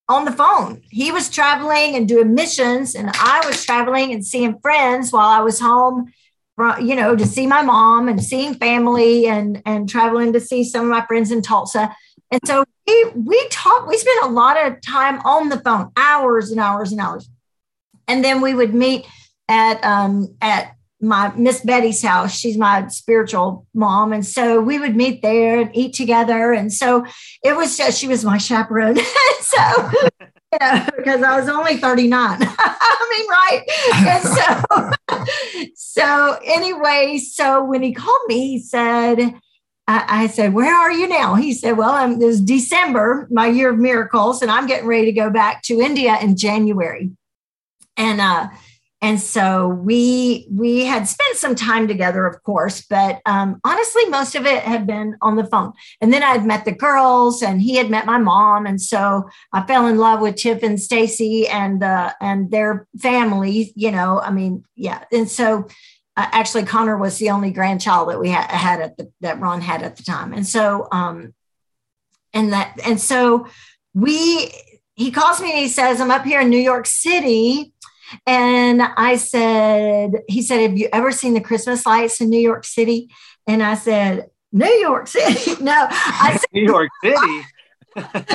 on 0.09 0.24
the 0.24 0.33
phone. 0.33 0.81
He 0.91 1.12
was 1.12 1.29
traveling 1.29 1.95
and 1.95 2.09
doing 2.09 2.35
missions, 2.35 2.95
and 2.95 3.11
I 3.14 3.43
was 3.47 3.62
traveling 3.64 4.12
and 4.12 4.24
seeing 4.24 4.59
friends 4.61 5.12
while 5.12 5.29
I 5.29 5.41
was 5.41 5.61
home, 5.61 6.07
from, 6.57 6.81
you 6.85 6.97
know, 6.97 7.14
to 7.14 7.26
see 7.26 7.47
my 7.47 7.61
mom 7.62 8.09
and 8.09 8.22
seeing 8.24 8.55
family 8.55 9.26
and, 9.29 9.62
and 9.66 9.87
traveling 9.89 10.33
to 10.33 10.41
see 10.41 10.64
some 10.64 10.87
of 10.87 10.91
my 10.91 11.05
friends 11.07 11.31
in 11.31 11.43
Tulsa. 11.43 11.95
And 12.31 12.41
so 12.47 12.64
we, 12.87 13.05
we 13.14 13.49
talk, 13.51 13.87
we 13.87 13.97
spent 13.97 14.24
a 14.24 14.29
lot 14.29 14.62
of 14.62 14.81
time 14.83 15.20
on 15.20 15.49
the 15.49 15.61
phone, 15.61 15.91
hours 15.97 16.51
and 16.51 16.61
hours 16.61 16.93
and 16.93 17.01
hours. 17.01 17.29
And 18.07 18.24
then 18.24 18.41
we 18.41 18.55
would 18.55 18.74
meet 18.74 19.07
at, 19.49 19.83
um, 19.85 20.35
at 20.41 20.74
my 21.01 21.33
Miss 21.37 21.61
Betty's 21.61 22.03
house. 22.03 22.37
She's 22.37 22.59
my 22.59 22.89
spiritual 22.89 23.66
mom. 23.72 24.12
And 24.12 24.26
so 24.26 24.61
we 24.61 24.79
would 24.79 24.97
meet 24.97 25.22
there 25.22 25.61
and 25.61 25.70
eat 25.74 25.95
together. 25.95 26.53
And 26.53 26.72
so 26.72 27.07
it 27.45 27.57
was 27.57 27.76
just, 27.76 27.99
she 27.99 28.09
was 28.09 28.24
my 28.24 28.39
chaperone. 28.39 28.97
so, 29.41 29.91
you 30.20 30.59
know, 30.61 30.87
because 30.97 31.22
I 31.22 31.39
was 31.39 31.49
only 31.49 31.76
39. 31.76 32.39
I 32.43 33.09
mean, 33.11 33.29
right. 33.31 33.64
And 33.95 35.72
so, 35.74 35.74
so 35.74 36.39
anyway, 36.45 37.18
so 37.18 37.64
when 37.64 37.83
he 37.83 37.95
called 37.95 38.20
me, 38.26 38.49
he 38.49 38.59
said, 38.59 39.35
I, 39.91 40.26
said, 40.26 40.53
Where 40.53 40.74
are 40.74 40.93
you 40.93 41.09
now? 41.09 41.34
He 41.34 41.55
said, 41.55 41.78
Well, 41.78 41.91
I'm, 41.91 42.20
it 42.20 42.26
was 42.26 42.41
December, 42.41 43.26
my 43.30 43.47
year 43.47 43.70
of 43.70 43.78
miracles, 43.78 44.43
and 44.43 44.51
I'm 44.51 44.66
getting 44.66 44.86
ready 44.86 45.07
to 45.07 45.12
go 45.12 45.30
back 45.30 45.62
to 45.62 45.80
India 45.80 46.18
in 46.20 46.36
January. 46.36 47.11
And 47.97 48.20
uh, 48.20 48.49
and 49.01 49.20
so 49.20 49.68
we 49.68 50.47
we 50.51 50.84
had 50.84 51.07
spent 51.07 51.36
some 51.36 51.55
time 51.55 51.86
together 51.86 52.26
of 52.26 52.43
course 52.43 52.84
but 52.89 53.20
um, 53.26 53.61
honestly 53.64 54.05
most 54.07 54.34
of 54.34 54.45
it 54.47 54.62
had 54.62 54.86
been 54.86 55.16
on 55.22 55.36
the 55.36 55.45
phone 55.45 55.72
and 56.01 56.12
then 56.12 56.22
i 56.22 56.30
had 56.30 56.45
met 56.45 56.64
the 56.64 56.72
girls 56.72 57.43
and 57.43 57.61
he 57.62 57.76
had 57.76 57.91
met 57.91 58.07
my 58.07 58.18
mom 58.18 58.66
and 58.66 58.80
so 58.80 59.28
i 59.53 59.62
fell 59.66 59.86
in 59.86 59.99
love 59.99 60.20
with 60.20 60.36
tiff 60.36 60.62
and 60.62 60.80
stacy 60.80 61.47
and 61.49 61.82
uh, 61.82 62.12
and 62.20 62.51
their 62.51 62.86
family 62.99 63.72
you 63.76 63.91
know 63.91 64.20
i 64.20 64.30
mean 64.30 64.64
yeah 64.76 65.05
and 65.12 65.28
so 65.28 65.66
uh, 66.19 66.29
actually 66.33 66.64
connor 66.64 66.97
was 66.97 67.19
the 67.19 67.31
only 67.31 67.51
grandchild 67.51 68.09
that 68.11 68.21
we 68.21 68.29
had, 68.29 68.51
had 68.51 68.81
at 68.81 68.97
the, 68.97 69.11
that 69.21 69.41
ron 69.41 69.61
had 69.61 69.83
at 69.83 69.97
the 69.97 70.03
time 70.03 70.33
and 70.33 70.47
so 70.47 70.89
um 70.93 71.33
and 72.35 72.53
that 72.53 72.79
and 72.85 73.01
so 73.01 73.47
we 73.95 74.53
he 74.95 75.11
calls 75.11 75.41
me 75.41 75.51
and 75.51 75.61
he 75.61 75.69
says 75.69 76.01
i'm 76.01 76.11
up 76.11 76.25
here 76.25 76.41
in 76.41 76.51
new 76.51 76.59
york 76.59 76.87
city 76.87 77.73
and 78.27 78.83
I 78.83 79.16
said, 79.16 80.23
he 80.29 80.43
said, 80.43 80.61
Have 80.61 80.79
you 80.79 80.89
ever 80.93 81.12
seen 81.12 81.35
the 81.35 81.41
Christmas 81.41 81.85
lights 81.85 82.21
in 82.21 82.31
New 82.31 82.41
York 82.41 82.64
City? 82.64 83.11
And 83.47 83.62
I 83.62 83.75
said, 83.75 84.29
New 84.53 84.66
York 84.66 85.07
City. 85.07 85.57
No, 85.62 85.87
I 85.91 86.39
said, 86.41 86.47
New 86.53 86.66
York 86.66 86.91
City. 87.03 87.43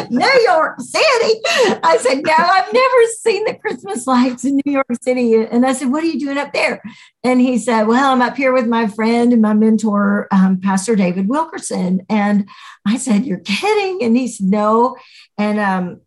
New 0.09 0.41
York 0.45 0.79
City. 0.79 1.41
I 1.83 1.97
said, 1.99 2.21
No, 2.23 2.33
I've 2.33 2.73
never 2.73 3.03
seen 3.19 3.45
the 3.45 3.55
Christmas 3.55 4.07
lights 4.07 4.45
in 4.45 4.59
New 4.65 4.71
York 4.71 4.87
City. 5.01 5.35
And 5.35 5.65
I 5.65 5.73
said, 5.73 5.91
What 5.91 6.03
are 6.03 6.07
you 6.07 6.19
doing 6.19 6.37
up 6.37 6.53
there? 6.53 6.81
And 7.23 7.39
he 7.41 7.57
said, 7.57 7.83
Well, 7.83 8.11
I'm 8.11 8.21
up 8.21 8.35
here 8.35 8.53
with 8.53 8.67
my 8.67 8.87
friend 8.87 9.33
and 9.33 9.41
my 9.41 9.53
mentor, 9.53 10.27
um, 10.31 10.59
Pastor 10.61 10.95
David 10.95 11.29
Wilkerson. 11.29 12.05
And 12.09 12.49
I 12.85 12.97
said, 12.97 13.25
You're 13.25 13.39
kidding. 13.39 14.03
And 14.03 14.17
he 14.17 14.27
said, 14.27 14.47
No. 14.47 14.95
And 15.37 15.59
um, 15.59 16.01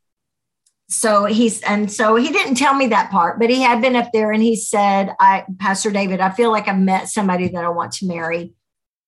so 0.88 1.24
he's 1.24 1.60
and 1.62 1.90
so 1.90 2.14
he 2.14 2.30
didn't 2.30 2.54
tell 2.54 2.74
me 2.74 2.86
that 2.86 3.10
part 3.10 3.40
but 3.40 3.50
he 3.50 3.60
had 3.60 3.80
been 3.80 3.96
up 3.96 4.10
there 4.12 4.30
and 4.30 4.42
he 4.42 4.54
said 4.54 5.14
i 5.18 5.44
pastor 5.58 5.90
david 5.90 6.20
i 6.20 6.30
feel 6.30 6.52
like 6.52 6.68
i've 6.68 6.78
met 6.78 7.08
somebody 7.08 7.48
that 7.48 7.64
i 7.64 7.68
want 7.68 7.92
to 7.92 8.06
marry 8.06 8.52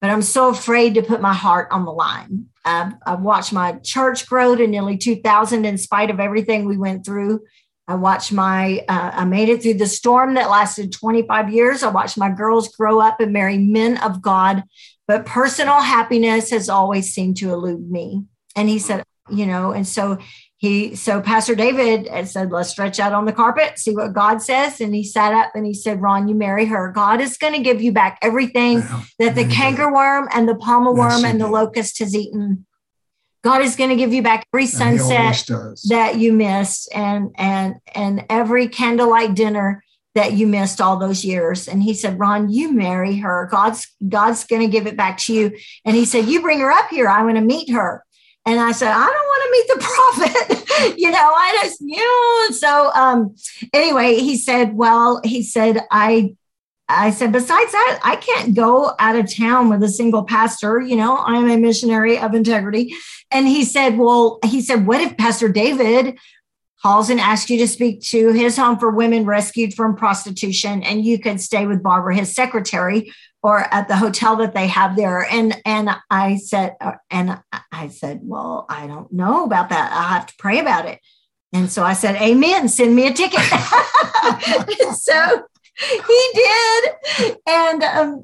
but 0.01 0.11
i'm 0.11 0.23
so 0.23 0.49
afraid 0.49 0.95
to 0.95 1.03
put 1.03 1.21
my 1.21 1.33
heart 1.33 1.69
on 1.71 1.85
the 1.85 1.93
line 1.93 2.47
i've, 2.69 2.93
I've 3.07 3.21
watched 3.21 3.53
my 3.53 3.73
church 3.83 4.27
grow 4.29 4.55
to 4.55 4.67
nearly 4.67 4.97
2000 4.97 5.65
in 5.65 5.79
spite 5.79 6.11
of 6.11 6.21
everything 6.21 6.65
we 6.65 6.77
went 6.77 7.05
through. 7.05 7.41
I 7.87 7.95
watched 7.95 8.33
my 8.33 8.85
uh, 8.89 9.11
i 9.15 9.25
made 9.25 9.49
it 9.49 9.63
through 9.63 9.75
the 9.75 9.87
storm 9.87 10.35
that 10.35 10.51
lasted 10.51 10.93
25 10.93 11.53
years. 11.53 11.83
I 11.83 11.91
watched 11.91 12.19
my 12.19 12.31
girls 12.31 12.75
grow 12.77 13.01
up 13.01 13.21
and 13.21 13.33
marry 13.33 13.59
men 13.59 13.97
of 13.99 14.23
god. 14.23 14.65
But 15.07 15.25
personal 15.25 15.81
happiness 15.81 16.51
has 16.51 16.69
always 16.69 17.15
seemed 17.15 17.39
to 17.39 17.53
elude 17.53 17.91
me. 17.91 18.25
And 18.55 18.69
he 18.69 18.79
said 18.79 19.05
you 19.31 19.47
know 19.47 19.73
and 19.73 19.87
so 19.87 20.19
he 20.59 20.97
so 20.97 21.21
pastor 21.21 21.55
david 21.55 22.09
said 22.27 22.51
let's 22.51 22.69
stretch 22.69 22.99
out 22.99 23.13
on 23.13 23.25
the 23.25 23.33
carpet 23.33 23.79
see 23.79 23.95
what 23.95 24.13
god 24.13 24.43
says. 24.43 24.81
And 24.81 24.95
he 24.95 25.05
sat 25.05 25.33
up 25.33 25.53
and 25.55 25.65
he 25.65 25.75
said 25.75 26.01
ron 26.03 26.29
you 26.29 26.35
marry 26.35 26.67
her. 26.67 26.91
God 26.93 27.21
is 27.21 27.37
going 27.37 27.55
to 27.55 27.61
give 27.61 27.81
you 27.81 27.93
back 27.93 28.19
everything 28.23 28.81
that 29.19 29.35
the 29.35 29.45
cankerworm 29.45 30.27
and 30.33 30.49
the 30.49 30.55
palmer 30.55 30.93
worm 30.93 31.25
and 31.25 31.41
the 31.41 31.49
locust 31.49 31.99
has 32.01 32.15
eaten. 32.15 32.67
God 33.45 33.63
is 33.63 33.77
going 33.77 33.91
to 33.91 33.97
give 33.97 34.13
you 34.13 34.23
back 34.23 34.47
every 34.53 34.67
sunset 34.67 35.45
that 35.89 36.17
you 36.17 36.33
missed 36.33 36.89
and 36.95 37.31
and 37.37 37.77
and 37.95 38.25
every 38.29 38.69
candlelight 38.69 39.35
dinner 39.35 39.83
that 40.15 40.33
you 40.33 40.47
missed 40.49 40.81
all 40.81 40.99
those 40.99 41.25
years. 41.25 41.69
And 41.69 41.83
he 41.83 41.95
said 41.95 42.19
ron 42.19 42.51
you 42.51 42.73
marry 42.73 43.19
her. 43.19 43.49
God's 43.51 43.87
god's 44.09 44.45
going 44.45 44.63
to 44.63 44.69
give 44.69 44.87
it 44.87 44.97
back 44.97 45.19
to 45.19 45.35
you. 45.35 45.57
And 45.85 45.95
he 45.95 46.05
said 46.05 46.27
you 46.27 46.43
bring 46.43 46.61
her 46.61 46.71
up 46.71 46.89
here. 46.91 47.09
I 47.09 47.23
want 47.23 47.37
to 47.37 47.43
meet 47.43 47.71
her 47.71 48.05
and 48.49 48.61
I 48.61 48.73
said, 48.73 48.91
I 48.91 49.07
don't 49.07 49.29
want 49.33 49.43
to 49.45 49.51
meet 49.53 49.69
the 49.69 49.81
prophet. 50.65 50.99
you 50.99 51.11
know, 51.11 51.19
I 51.19 51.59
just, 51.63 51.83
knew. 51.83 52.49
So 52.53 52.91
um, 52.95 53.35
anyway, 53.75 54.15
he 54.15 54.37
said, 54.37 54.75
well, 54.75 55.21
he 55.23 55.43
said, 55.43 55.81
I 55.91 56.35
I 56.91 57.11
said, 57.11 57.33
besides 57.33 57.71
that, 57.71 58.01
I 58.03 58.17
can't 58.17 58.55
go 58.55 58.93
out 58.99 59.15
of 59.15 59.31
town 59.31 59.69
with 59.69 59.83
a 59.83 59.91
single 59.91 60.25
pastor. 60.25 60.81
You 60.81 60.97
know, 60.97 61.19
I'm 61.19 61.51
a 61.51 61.59
missionary 61.59 62.19
of 62.19 62.35
integrity. 62.35 62.95
And 63.31 63.47
he 63.47 63.63
said, 63.65 63.99
Well, 63.99 64.39
he 64.43 64.63
said, 64.63 64.87
what 64.87 65.03
if 65.03 65.19
Pastor 65.19 65.51
David 65.51 66.19
calls 66.83 67.11
and 67.11 67.21
asks 67.21 67.51
you 67.51 67.59
to 67.59 67.69
speak 67.69 68.01
to 68.01 68.33
his 68.33 68.57
home 68.57 68.79
for 68.79 68.91
women 68.91 69.27
rescued 69.27 69.75
from 69.75 69.97
prostitution 69.97 70.83
and 70.83 71.05
you 71.05 71.19
could 71.19 71.43
stay 71.43 71.67
with 71.67 71.83
Barbara, 71.83 72.15
his 72.15 72.35
secretary, 72.35 73.13
or 73.43 73.61
at 73.61 73.89
the 73.89 73.97
hotel 73.97 74.37
that 74.37 74.55
they 74.55 74.67
have 74.67 74.97
there. 74.97 75.27
And 75.31 75.57
and 75.65 75.91
i 76.11 76.37
said 76.37 76.77
uh, 76.81 76.93
and 77.11 77.41
i 77.73 77.89
said 77.89 78.21
well 78.23 78.67
i 78.69 78.87
don't 78.87 79.13
know 79.13 79.45
about 79.45 79.71
that. 79.71 79.93
I'll 79.93 80.09
have 80.09 80.27
to 80.27 80.35
pray 80.39 80.59
about 80.59 80.87
it. 80.87 81.01
And 81.53 81.71
so 81.71 81.83
i 81.83 81.93
said 81.93 82.17
amen. 82.17 82.69
Send 82.69 82.95
me 82.95 83.07
a 83.07 83.13
ticket. 83.13 83.41
So 84.95 85.45
he 85.81 86.31
did. 86.35 87.37
And 87.47 87.83
um, 87.85 88.23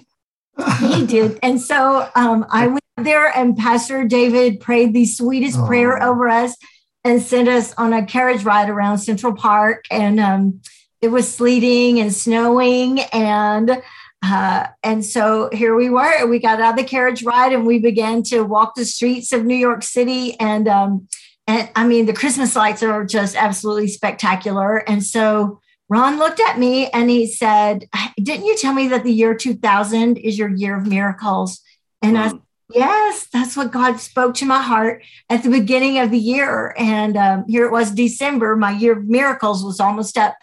he 0.81 1.07
did. 1.07 1.39
And 1.43 1.61
so 1.61 2.09
um, 2.15 2.47
i 2.51 2.67
went 2.67 2.81
there 2.97 3.27
and 3.37 3.57
pastor 3.57 4.05
david 4.05 4.61
prayed 4.61 4.95
the 4.95 5.05
sweetest 5.05 5.59
oh. 5.59 5.67
prayer 5.67 6.01
over 6.03 6.29
us 6.29 6.57
and 7.05 7.21
sent 7.21 7.49
us 7.49 7.75
on 7.75 7.93
a 7.93 8.05
carriage 8.05 8.45
ride 8.45 8.71
around 8.71 8.99
central 8.99 9.35
park. 9.35 9.85
And 9.91 10.19
um, 10.19 10.61
it 11.01 11.09
was 11.09 11.33
sleeting 11.33 12.01
and 12.01 12.13
snowing. 12.13 13.01
And 13.01 13.83
uh, 14.25 14.69
and 14.83 15.05
so 15.05 15.51
here 15.53 15.75
we 15.75 15.91
were. 15.91 16.27
We 16.27 16.39
got 16.39 16.61
out 16.61 16.73
of 16.73 16.77
the 16.77 16.85
carriage 16.85 17.23
ride 17.25 17.53
and 17.53 17.67
we 17.67 17.79
began 17.79 18.23
to 18.25 18.43
walk 18.43 18.75
the 18.75 18.87
streets 18.87 19.33
of 19.33 19.45
New 19.45 19.57
York 19.57 19.83
City. 19.83 20.39
And 20.41 20.67
um, 20.67 21.09
and 21.47 21.69
I 21.77 21.87
mean, 21.87 22.07
the 22.07 22.15
Christmas 22.15 22.57
lights 22.57 22.83
are 22.83 23.05
just 23.05 23.37
absolutely 23.37 23.89
spectacular. 23.89 24.79
And 24.79 25.05
so 25.05 25.61
Ron 25.91 26.19
looked 26.19 26.41
at 26.41 26.59
me 26.59 26.89
and 26.89 27.11
he 27.11 27.27
said, 27.27 27.87
"Didn't 28.17 28.47
you 28.47 28.57
tell 28.57 28.73
me 28.73 28.89
that 28.89 29.05
the 29.05 29.13
year 29.13 29.35
2000 29.35 30.17
is 30.17 30.39
your 30.39 30.49
year 30.49 30.79
of 30.79 30.87
miracles?" 30.87 31.61
And 32.01 32.17
I, 32.17 32.33
yes, 32.73 33.27
that's 33.31 33.57
what 33.57 33.73
God 33.73 34.01
spoke 34.01 34.35
to 34.37 34.47
my 34.47 34.63
heart 34.63 35.03
at 35.29 35.43
the 35.43 35.51
beginning 35.51 35.99
of 35.99 36.11
the 36.11 36.19
year. 36.19 36.75
And 36.79 37.17
um, 37.17 37.45
here 37.47 37.67
it 37.67 37.73
was, 37.73 37.91
December. 37.91 38.57
My 38.57 38.73
year 38.73 38.93
of 38.93 39.05
miracles 39.05 39.63
was 39.63 39.81
almost 39.81 40.17
up. 40.17 40.35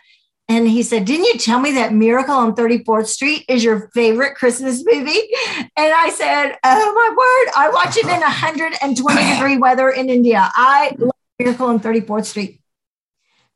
And 0.51 0.67
he 0.67 0.83
said, 0.83 1.05
Didn't 1.05 1.27
you 1.27 1.37
tell 1.37 1.61
me 1.61 1.71
that 1.75 1.93
Miracle 1.93 2.35
on 2.35 2.53
34th 2.53 3.07
Street 3.07 3.45
is 3.47 3.63
your 3.63 3.89
favorite 3.93 4.35
Christmas 4.35 4.83
movie? 4.85 5.21
And 5.77 5.93
I 5.93 6.09
said, 6.09 6.57
Oh 6.65 6.93
my 6.93 7.09
word, 7.09 7.53
I 7.55 7.69
watch 7.69 7.95
it 7.95 8.03
in 8.03 8.19
120 8.19 9.33
degree 9.33 9.57
weather 9.57 9.89
in 9.89 10.09
India. 10.09 10.51
I 10.53 10.93
love 10.99 11.11
Miracle 11.39 11.67
on 11.67 11.79
34th 11.79 12.25
Street. 12.25 12.59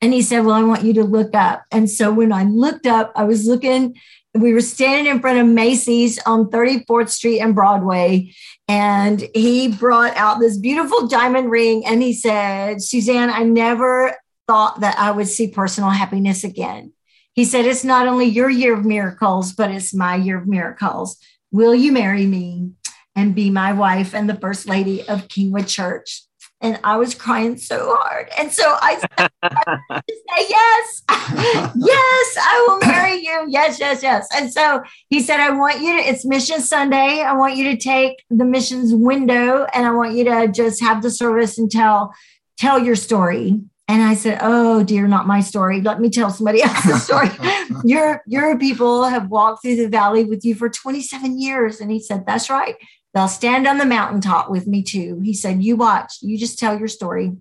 And 0.01 0.13
he 0.13 0.21
said, 0.21 0.45
Well, 0.45 0.55
I 0.55 0.63
want 0.63 0.83
you 0.83 0.93
to 0.93 1.03
look 1.03 1.35
up. 1.35 1.65
And 1.69 1.89
so 1.89 2.13
when 2.13 2.31
I 2.31 2.43
looked 2.43 2.85
up, 2.85 3.11
I 3.13 3.25
was 3.25 3.45
looking, 3.45 3.97
we 4.33 4.53
were 4.53 4.61
standing 4.61 5.13
in 5.13 5.19
front 5.19 5.37
of 5.37 5.47
Macy's 5.47 6.17
on 6.25 6.49
34th 6.49 7.09
Street 7.09 7.41
and 7.41 7.53
Broadway. 7.53 8.33
And 8.69 9.27
he 9.33 9.67
brought 9.67 10.15
out 10.15 10.39
this 10.39 10.57
beautiful 10.57 11.07
diamond 11.07 11.51
ring 11.51 11.85
and 11.85 12.01
he 12.01 12.13
said, 12.13 12.81
Suzanne, 12.81 13.29
I 13.29 13.43
never 13.43 14.15
thought 14.47 14.81
that 14.81 14.97
I 14.97 15.11
would 15.11 15.27
see 15.27 15.49
personal 15.49 15.89
happiness 15.89 16.43
again. 16.43 16.93
He 17.33 17.45
said, 17.45 17.65
It's 17.65 17.83
not 17.83 18.07
only 18.07 18.25
your 18.25 18.49
year 18.49 18.73
of 18.77 18.85
miracles, 18.85 19.53
but 19.53 19.71
it's 19.71 19.93
my 19.93 20.15
year 20.15 20.37
of 20.37 20.47
miracles. 20.47 21.17
Will 21.51 21.75
you 21.75 21.91
marry 21.91 22.25
me 22.25 22.71
and 23.15 23.35
be 23.35 23.49
my 23.49 23.73
wife 23.73 24.13
and 24.13 24.29
the 24.29 24.39
first 24.39 24.67
lady 24.67 25.07
of 25.07 25.27
Kingwood 25.27 25.67
Church? 25.67 26.23
And 26.61 26.79
I 26.83 26.97
was 26.97 27.13
crying 27.13 27.57
so 27.57 27.95
hard. 27.97 28.29
And 28.39 28.51
so 28.51 28.63
I 28.81 28.99
said, 29.17 29.29
Yes, 30.37 31.03
yes, 31.09 32.37
I 32.37 32.65
will 32.67 32.79
marry 32.79 33.17
you. 33.17 33.45
Yes, 33.49 33.79
yes, 33.79 34.01
yes. 34.01 34.27
And 34.33 34.51
so 34.51 34.81
he 35.09 35.21
said, 35.21 35.39
I 35.39 35.51
want 35.51 35.81
you 35.81 35.97
to, 35.97 36.07
it's 36.07 36.25
Mission 36.25 36.61
Sunday. 36.61 37.21
I 37.21 37.33
want 37.33 37.57
you 37.57 37.71
to 37.71 37.77
take 37.77 38.23
the 38.29 38.45
missions 38.45 38.93
window 38.93 39.65
and 39.73 39.85
I 39.85 39.91
want 39.91 40.15
you 40.15 40.23
to 40.25 40.47
just 40.47 40.81
have 40.81 41.01
the 41.03 41.11
service 41.11 41.57
and 41.57 41.69
tell, 41.69 42.13
tell 42.57 42.79
your 42.79 42.95
story 42.95 43.59
and 43.87 44.01
I 44.01 44.15
said, 44.15 44.39
"Oh 44.41 44.83
dear, 44.83 45.07
not 45.07 45.27
my 45.27 45.41
story. 45.41 45.81
Let 45.81 45.99
me 45.99 46.09
tell 46.09 46.29
somebody 46.31 46.61
else's 46.63 47.03
story. 47.03 47.29
your 47.83 48.21
your 48.25 48.57
people 48.57 49.03
have 49.03 49.29
walked 49.29 49.61
through 49.61 49.75
the 49.77 49.89
valley 49.89 50.23
with 50.23 50.43
you 50.43 50.55
for 50.55 50.69
27 50.69 51.39
years." 51.39 51.79
And 51.79 51.91
he 51.91 51.99
said, 51.99 52.25
"That's 52.25 52.49
right. 52.49 52.75
They'll 53.13 53.27
stand 53.27 53.67
on 53.67 53.77
the 53.77 53.85
mountaintop 53.85 54.49
with 54.49 54.67
me 54.67 54.81
too." 54.83 55.21
He 55.23 55.33
said, 55.33 55.63
"You 55.63 55.75
watch. 55.75 56.13
You 56.21 56.37
just 56.37 56.57
tell 56.57 56.77
your 56.77 56.87
story." 56.87 57.33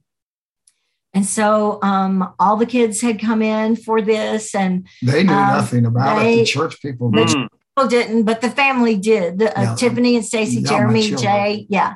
And 1.15 1.25
so 1.25 1.79
um, 1.81 2.35
all 2.41 2.57
the 2.57 2.67
kids 2.67 3.01
had 3.01 3.21
come 3.21 3.41
in 3.41 3.77
for 3.77 4.03
this, 4.03 4.55
and 4.55 4.87
they 5.01 5.23
knew 5.23 5.33
um, 5.33 5.57
nothing 5.57 5.87
about 5.87 6.19
they, 6.19 6.35
it. 6.35 6.39
The 6.41 6.47
church 6.47 6.83
people, 6.83 7.11
the 7.11 7.21
mm. 7.21 7.49
people 7.77 7.89
didn't, 7.89 8.25
but 8.25 8.41
the 8.41 8.51
family 8.51 8.97
did. 8.97 9.41
Uh, 9.41 9.53
yeah, 9.57 9.75
Tiffany 9.77 10.17
and 10.17 10.25
Stacy, 10.25 10.63
Jeremy, 10.63 11.15
Jay, 11.15 11.67
yeah. 11.71 11.95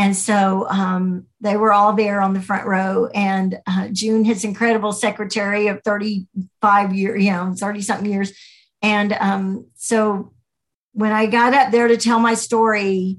And 0.00 0.16
so 0.16 0.66
um, 0.70 1.26
they 1.42 1.58
were 1.58 1.74
all 1.74 1.92
there 1.92 2.22
on 2.22 2.32
the 2.32 2.40
front 2.40 2.66
row. 2.66 3.10
And 3.14 3.58
uh, 3.66 3.88
June, 3.92 4.24
his 4.24 4.44
incredible 4.44 4.92
secretary 4.92 5.66
of 5.66 5.82
35 5.84 6.94
years, 6.94 7.22
you 7.22 7.30
know, 7.30 7.52
30 7.54 7.82
something 7.82 8.10
years. 8.10 8.32
And 8.80 9.12
um, 9.12 9.66
so 9.74 10.32
when 10.92 11.12
I 11.12 11.26
got 11.26 11.52
up 11.52 11.70
there 11.70 11.86
to 11.86 11.98
tell 11.98 12.18
my 12.18 12.32
story, 12.32 13.18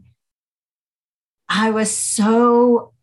I 1.47 1.69
was 1.69 1.91
so 1.95 2.93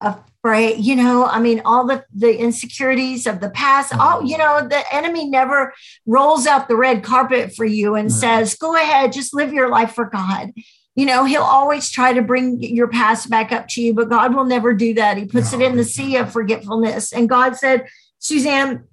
afraid, 0.00 0.84
you 0.84 0.96
know, 0.96 1.24
I 1.24 1.38
mean, 1.38 1.62
all 1.64 1.86
the, 1.86 2.04
the 2.12 2.36
insecurities 2.36 3.28
of 3.28 3.38
the 3.38 3.50
past, 3.50 3.94
all, 3.94 4.24
you 4.24 4.38
know, 4.38 4.66
the 4.66 4.82
enemy 4.92 5.28
never 5.28 5.72
rolls 6.04 6.48
out 6.48 6.66
the 6.66 6.74
red 6.74 7.04
carpet 7.04 7.54
for 7.54 7.64
you 7.64 7.94
and 7.94 8.12
says, 8.12 8.56
go 8.56 8.74
ahead, 8.74 9.12
just 9.12 9.32
live 9.32 9.52
your 9.52 9.68
life 9.68 9.92
for 9.92 10.06
God. 10.06 10.50
You 10.96 11.06
know, 11.06 11.24
he'll 11.24 11.42
always 11.42 11.90
try 11.90 12.12
to 12.12 12.22
bring 12.22 12.60
your 12.60 12.88
past 12.88 13.30
back 13.30 13.52
up 13.52 13.68
to 13.68 13.80
you, 13.82 13.94
but 13.94 14.08
God 14.08 14.34
will 14.34 14.44
never 14.44 14.74
do 14.74 14.94
that. 14.94 15.16
He 15.16 15.24
puts 15.24 15.52
no. 15.52 15.60
it 15.60 15.64
in 15.64 15.76
the 15.76 15.84
sea 15.84 16.16
of 16.16 16.32
forgetfulness. 16.32 17.12
And 17.12 17.28
God 17.28 17.56
said, 17.56 17.86
Suzanne, 18.18 18.84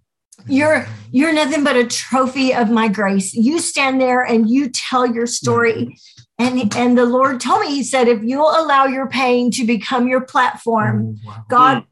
you're 0.45 0.85
you're 1.11 1.33
nothing 1.33 1.63
but 1.63 1.75
a 1.75 1.85
trophy 1.85 2.53
of 2.53 2.69
my 2.69 2.87
grace 2.87 3.33
you 3.33 3.59
stand 3.59 3.99
there 3.99 4.21
and 4.21 4.49
you 4.49 4.69
tell 4.69 5.05
your 5.05 5.25
story 5.25 5.97
mm-hmm. 6.39 6.59
and 6.61 6.75
and 6.75 6.97
the 6.97 7.05
lord 7.05 7.39
told 7.39 7.61
me 7.61 7.67
he 7.67 7.83
said 7.83 8.07
if 8.07 8.21
you'll 8.23 8.49
allow 8.49 8.85
your 8.85 9.09
pain 9.09 9.49
to 9.49 9.65
become 9.65 10.07
your 10.07 10.21
platform 10.21 11.17
oh, 11.25 11.27
wow. 11.27 11.45
god 11.49 11.83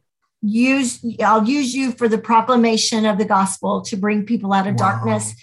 use 0.41 1.03
i'll 1.23 1.47
use 1.47 1.73
you 1.73 1.91
for 1.91 2.07
the 2.07 2.17
proclamation 2.17 3.05
of 3.05 3.17
the 3.17 3.25
gospel 3.25 3.81
to 3.81 3.97
bring 3.97 4.25
people 4.25 4.53
out 4.53 4.67
of 4.67 4.75
wow. 4.75 4.91
darkness 4.91 5.33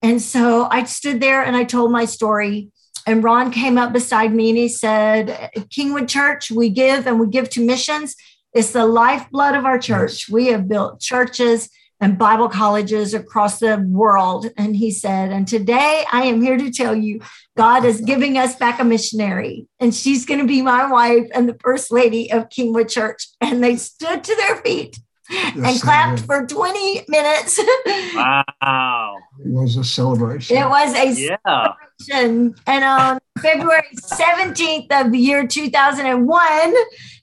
and 0.00 0.22
so 0.22 0.68
i 0.70 0.84
stood 0.84 1.20
there 1.20 1.42
and 1.42 1.56
i 1.56 1.64
told 1.64 1.90
my 1.90 2.04
story 2.04 2.70
and 3.06 3.24
ron 3.24 3.50
came 3.50 3.78
up 3.78 3.92
beside 3.92 4.34
me 4.34 4.50
and 4.50 4.58
he 4.58 4.68
said 4.68 5.50
kingwood 5.70 6.08
church 6.08 6.50
we 6.50 6.68
give 6.68 7.06
and 7.06 7.18
we 7.18 7.26
give 7.26 7.48
to 7.48 7.64
missions 7.64 8.16
it's 8.52 8.72
the 8.72 8.86
lifeblood 8.86 9.54
of 9.54 9.64
our 9.64 9.78
church 9.78 10.28
we 10.28 10.46
have 10.46 10.68
built 10.68 11.00
churches 11.00 11.68
and 12.02 12.18
Bible 12.18 12.48
colleges 12.48 13.14
across 13.14 13.60
the 13.60 13.78
world. 13.88 14.50
And 14.56 14.74
he 14.74 14.90
said, 14.90 15.30
And 15.30 15.46
today 15.46 16.04
I 16.10 16.24
am 16.24 16.42
here 16.42 16.58
to 16.58 16.70
tell 16.70 16.96
you 16.96 17.20
God 17.56 17.84
is 17.84 18.00
giving 18.00 18.36
us 18.36 18.56
back 18.56 18.80
a 18.80 18.84
missionary, 18.84 19.68
and 19.78 19.94
she's 19.94 20.26
going 20.26 20.40
to 20.40 20.46
be 20.46 20.62
my 20.62 20.90
wife 20.90 21.28
and 21.32 21.48
the 21.48 21.56
first 21.60 21.92
lady 21.92 22.30
of 22.32 22.48
Kingwood 22.48 22.90
Church. 22.90 23.28
And 23.40 23.62
they 23.62 23.76
stood 23.76 24.24
to 24.24 24.34
their 24.34 24.56
feet 24.56 24.98
and 25.54 25.80
clapped 25.80 26.20
for 26.20 26.46
20 26.46 27.04
minutes. 27.08 27.58
wow. 28.14 29.18
It 29.44 29.50
was 29.50 29.76
a 29.76 29.84
celebration. 29.84 30.56
It 30.56 30.68
was 30.68 30.94
a 30.94 31.12
yeah. 31.12 31.36
celebration. 31.46 32.54
And 32.66 32.84
on 32.84 33.18
February 33.40 33.82
17th 33.96 34.86
of 34.90 35.12
the 35.12 35.18
year 35.18 35.46
2001, 35.46 36.74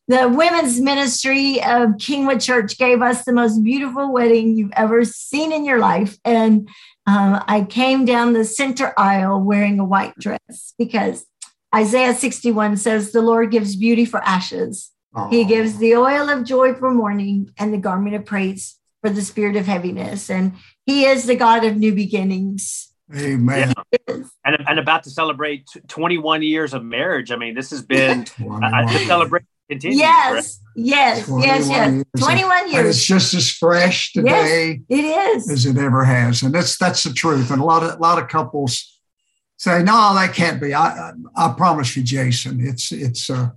the 0.07 0.27
women's 0.27 0.81
ministry 0.81 1.61
of 1.61 1.91
Kingwood 1.97 2.43
Church 2.43 2.77
gave 2.79 3.01
us 3.01 3.25
the 3.25 3.33
most 3.33 3.63
beautiful 3.63 4.11
wedding 4.11 4.57
you've 4.57 4.73
ever 4.75 5.05
seen 5.05 5.51
in 5.51 5.65
your 5.65 5.77
life. 5.77 6.17
And 6.25 6.67
um, 7.05 7.43
I 7.47 7.63
came 7.69 8.05
down 8.05 8.33
the 8.33 8.43
center 8.43 8.93
aisle 8.97 9.41
wearing 9.41 9.79
a 9.79 9.85
white 9.85 10.15
dress 10.17 10.73
because 10.79 11.25
Isaiah 11.73 12.15
61 12.15 12.77
says, 12.77 13.11
The 13.11 13.21
Lord 13.21 13.51
gives 13.51 13.75
beauty 13.75 14.05
for 14.05 14.19
ashes. 14.23 14.91
He 15.29 15.43
gives 15.43 15.77
the 15.77 15.95
oil 15.95 16.29
of 16.29 16.43
joy 16.43 16.73
for 16.73 16.91
mourning 16.93 17.51
and 17.57 17.73
the 17.73 17.77
garment 17.77 18.15
of 18.15 18.25
praise 18.25 18.77
for 19.01 19.09
the 19.09 19.21
spirit 19.21 19.55
of 19.55 19.65
heaviness. 19.65 20.29
And 20.29 20.53
He 20.85 21.05
is 21.05 21.25
the 21.25 21.35
God 21.35 21.63
of 21.65 21.77
new 21.77 21.93
beginnings. 21.93 22.93
Amen. 23.15 23.73
Yeah. 23.91 24.15
And, 24.45 24.57
and 24.67 24.79
about 24.79 25.03
to 25.03 25.09
celebrate 25.09 25.67
21 25.87 26.43
years 26.43 26.73
of 26.73 26.83
marriage. 26.83 27.31
I 27.31 27.37
mean, 27.37 27.55
this 27.55 27.71
has 27.71 27.81
been 27.81 28.21
uh, 28.39 28.87
to 28.87 28.99
celebrate 29.05 29.45
continues. 29.69 29.99
Yes, 29.99 30.59
yes, 30.75 31.29
yes, 31.39 31.69
yes. 31.69 31.91
Years. 31.93 32.05
21 32.17 32.67
years. 32.67 32.77
And 32.79 32.87
it's 32.87 33.05
just 33.05 33.33
as 33.33 33.51
fresh 33.51 34.11
today 34.11 34.81
yes, 34.87 34.99
it 34.99 35.05
is. 35.05 35.49
as 35.49 35.65
it 35.65 35.77
ever 35.77 36.03
has. 36.03 36.41
And 36.41 36.53
that's 36.53 36.77
that's 36.77 37.03
the 37.03 37.13
truth. 37.13 37.51
And 37.51 37.61
a 37.61 37.65
lot 37.65 37.83
of 37.83 37.97
a 37.97 38.01
lot 38.01 38.21
of 38.21 38.27
couples 38.27 38.99
say, 39.57 39.83
no, 39.83 40.13
that 40.15 40.33
can't 40.33 40.59
be. 40.59 40.73
I 40.73 41.09
I, 41.09 41.11
I 41.35 41.53
promise 41.53 41.95
you, 41.95 42.03
Jason, 42.03 42.59
it's 42.59 42.91
it's 42.91 43.29
uh 43.29 43.49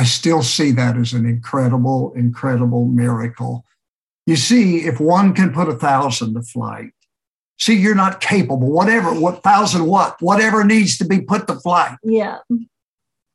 I 0.00 0.04
still 0.04 0.42
see 0.42 0.70
that 0.72 0.96
as 0.96 1.12
an 1.12 1.26
incredible, 1.26 2.12
incredible 2.14 2.86
miracle. 2.86 3.64
You 4.26 4.36
see, 4.36 4.78
if 4.86 5.00
one 5.00 5.34
can 5.34 5.52
put 5.52 5.68
a 5.68 5.74
thousand 5.74 6.34
to 6.34 6.42
flight, 6.42 6.92
see, 7.58 7.74
you're 7.74 7.94
not 7.94 8.20
capable, 8.20 8.70
whatever, 8.70 9.12
what 9.12 9.42
thousand 9.42 9.86
what, 9.86 10.16
whatever 10.20 10.64
needs 10.64 10.98
to 10.98 11.04
be 11.04 11.20
put 11.20 11.46
to 11.48 11.56
flight. 11.56 11.96
Yeah 12.02 12.38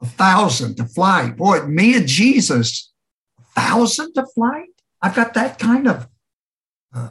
a 0.01 0.05
thousand 0.05 0.75
to 0.77 0.85
flight. 0.85 1.35
Boy, 1.35 1.61
me 1.63 1.95
and 1.95 2.07
Jesus, 2.07 2.91
a 3.39 3.61
thousand 3.61 4.13
to 4.13 4.25
flight. 4.25 4.69
I've 5.01 5.15
got 5.15 5.33
that 5.33 5.59
kind 5.59 5.87
of 5.87 6.07
uh, 6.93 7.09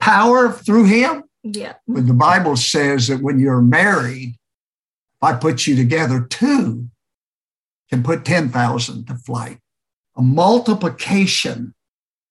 power 0.00 0.52
through 0.52 0.84
him. 0.84 1.24
Yeah. 1.42 1.74
But 1.86 2.06
the 2.06 2.14
Bible 2.14 2.56
says 2.56 3.08
that 3.08 3.22
when 3.22 3.38
you're 3.38 3.62
married, 3.62 4.36
I 5.22 5.34
put 5.34 5.66
you 5.66 5.74
together, 5.74 6.26
two 6.28 6.88
can 7.90 8.02
put 8.02 8.24
10,000 8.24 9.06
to 9.06 9.14
flight. 9.14 9.58
A 10.16 10.22
multiplication 10.22 11.74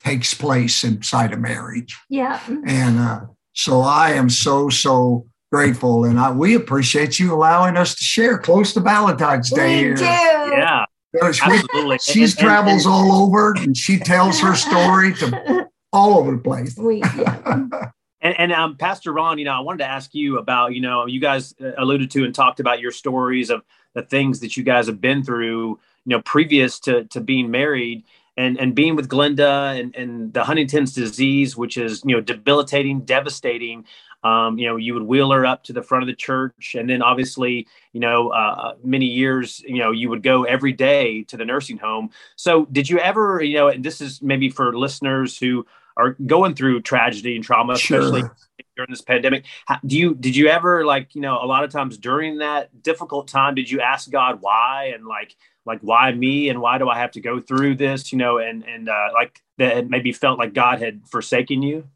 takes 0.04 0.34
place 0.34 0.84
inside 0.84 1.34
a 1.34 1.38
marriage. 1.38 1.98
Yeah. 2.10 2.42
And 2.66 3.00
uh, 3.00 3.22
so 3.54 3.82
I 3.82 4.12
am 4.12 4.30
so, 4.30 4.70
so 4.70 5.28
grateful, 5.52 6.04
and 6.04 6.20
I, 6.20 6.32
we 6.32 6.56
appreciate 6.56 7.20
you 7.20 7.34
allowing 7.34 7.78
us 7.78 7.96
to 7.96 8.04
share 8.04 8.38
close 8.38 8.74
to 8.74 8.82
Valentine's 8.82 9.50
Day. 9.50 9.76
We 9.76 9.82
here. 9.82 9.96
do. 9.96 10.04
Yeah. 10.04 10.86
Absolutely. 11.22 11.98
She 12.02 12.28
travels 12.28 12.86
and, 12.86 12.94
and, 12.94 13.10
all 13.10 13.24
over 13.24 13.54
and 13.58 13.76
she 13.76 13.98
tells 13.98 14.40
her 14.40 14.56
story 14.56 15.14
to 15.16 15.68
all 15.94 16.20
over 16.20 16.32
the 16.32 16.38
place. 16.38 16.78
We, 16.78 16.98
yeah. 16.98 17.68
and, 18.22 18.40
and 18.40 18.52
um, 18.52 18.78
Pastor 18.78 19.14
Ron, 19.14 19.40
you 19.40 19.46
know, 19.46 19.54
I 19.54 19.62
wanted 19.62 19.80
to 19.80 19.90
ask 19.90 20.14
you 20.14 20.38
about, 20.38 20.74
you 20.74 20.82
know, 20.82 21.06
you 21.06 21.20
guys 21.20 21.56
uh, 21.62 21.72
alluded 21.78 22.12
to 22.12 22.24
and 22.24 22.36
talked 22.36 22.60
about 22.60 22.80
your 22.80 22.92
stories 22.92 23.50
of 23.50 23.64
the 23.98 24.04
things 24.04 24.42
that 24.42 24.56
you 24.56 24.62
guys 24.62 24.86
have 24.86 25.02
been 25.02 25.24
through, 25.24 25.70
you 26.06 26.16
know, 26.16 26.22
previous 26.22 26.80
to, 26.82 27.06
to 27.06 27.20
being 27.20 27.50
married 27.50 28.04
and, 28.38 28.60
and 28.60 28.76
being 28.76 28.96
with 28.96 29.10
Glenda 29.10 29.78
and, 29.80 29.96
and 29.96 30.32
the 30.34 30.44
Huntington's 30.44 30.94
disease, 30.94 31.58
which 31.58 31.78
is, 31.78 32.04
you 32.06 32.16
know, 32.16 32.22
debilitating, 32.22 33.00
devastating. 33.02 33.86
Um, 34.24 34.60
you 34.60 34.68
know, 34.68 34.76
you 34.76 34.94
would 34.94 35.02
wheel 35.02 35.32
her 35.32 35.48
up 35.48 35.64
to 35.64 35.74
the 35.74 35.82
front 35.82 36.04
of 36.04 36.08
the 36.08 36.16
church, 36.16 36.76
and 36.78 36.88
then 36.88 37.02
obviously, 37.02 37.68
you 37.92 38.00
know, 38.00 38.30
uh, 38.30 38.74
many 38.84 39.06
years, 39.06 39.62
you 39.62 39.80
know, 39.80 39.92
you 39.92 40.10
would 40.10 40.22
go 40.22 40.44
every 40.44 40.74
day 40.74 41.24
to 41.24 41.38
the 41.38 41.46
nursing 41.46 41.78
home. 41.78 42.12
So, 42.36 42.66
did 42.66 42.90
you 42.90 43.00
ever, 43.00 43.42
you 43.42 43.58
know, 43.58 43.70
and 43.70 43.84
this 43.84 44.00
is 44.00 44.22
maybe 44.22 44.50
for 44.50 44.78
listeners 44.78 45.38
who 45.38 45.66
are 45.96 46.12
going 46.26 46.54
through 46.56 46.82
tragedy 46.82 47.36
and 47.36 47.44
trauma, 47.44 47.78
sure. 47.78 48.00
especially 48.00 48.30
during 48.78 48.90
this 48.90 49.02
pandemic. 49.02 49.44
Do 49.86 49.98
you 49.98 50.16
did 50.16 50.36
you 50.36 50.48
ever 50.48 50.86
like 50.86 51.14
you 51.16 51.22
know 51.22 51.40
a 51.42 51.46
lot 51.46 51.66
of 51.66 51.72
times 51.72 51.98
during 51.98 52.38
that 52.38 52.82
difficult 52.82 53.28
time 53.28 53.56
did 53.56 53.70
you 53.70 53.82
ask 53.82 54.10
God 54.10 54.38
why 54.40 54.92
and 54.96 55.06
like 55.06 55.36
like 55.66 55.80
why 55.82 56.14
me 56.14 56.48
and 56.48 56.62
why 56.62 56.78
do 56.78 56.88
I 56.88 56.98
have 56.98 57.12
to 57.12 57.22
go 57.22 57.42
through 57.42 57.76
this 57.76 58.14
you 58.14 58.18
know 58.18 58.38
and 58.38 58.64
and 58.64 58.88
uh, 58.88 59.10
like 59.14 59.42
that 59.58 59.90
maybe 59.90 60.14
felt 60.14 60.40
like 60.40 60.54
God 60.54 60.82
had 60.82 61.02
forsaken 61.08 61.62
you? 61.62 61.90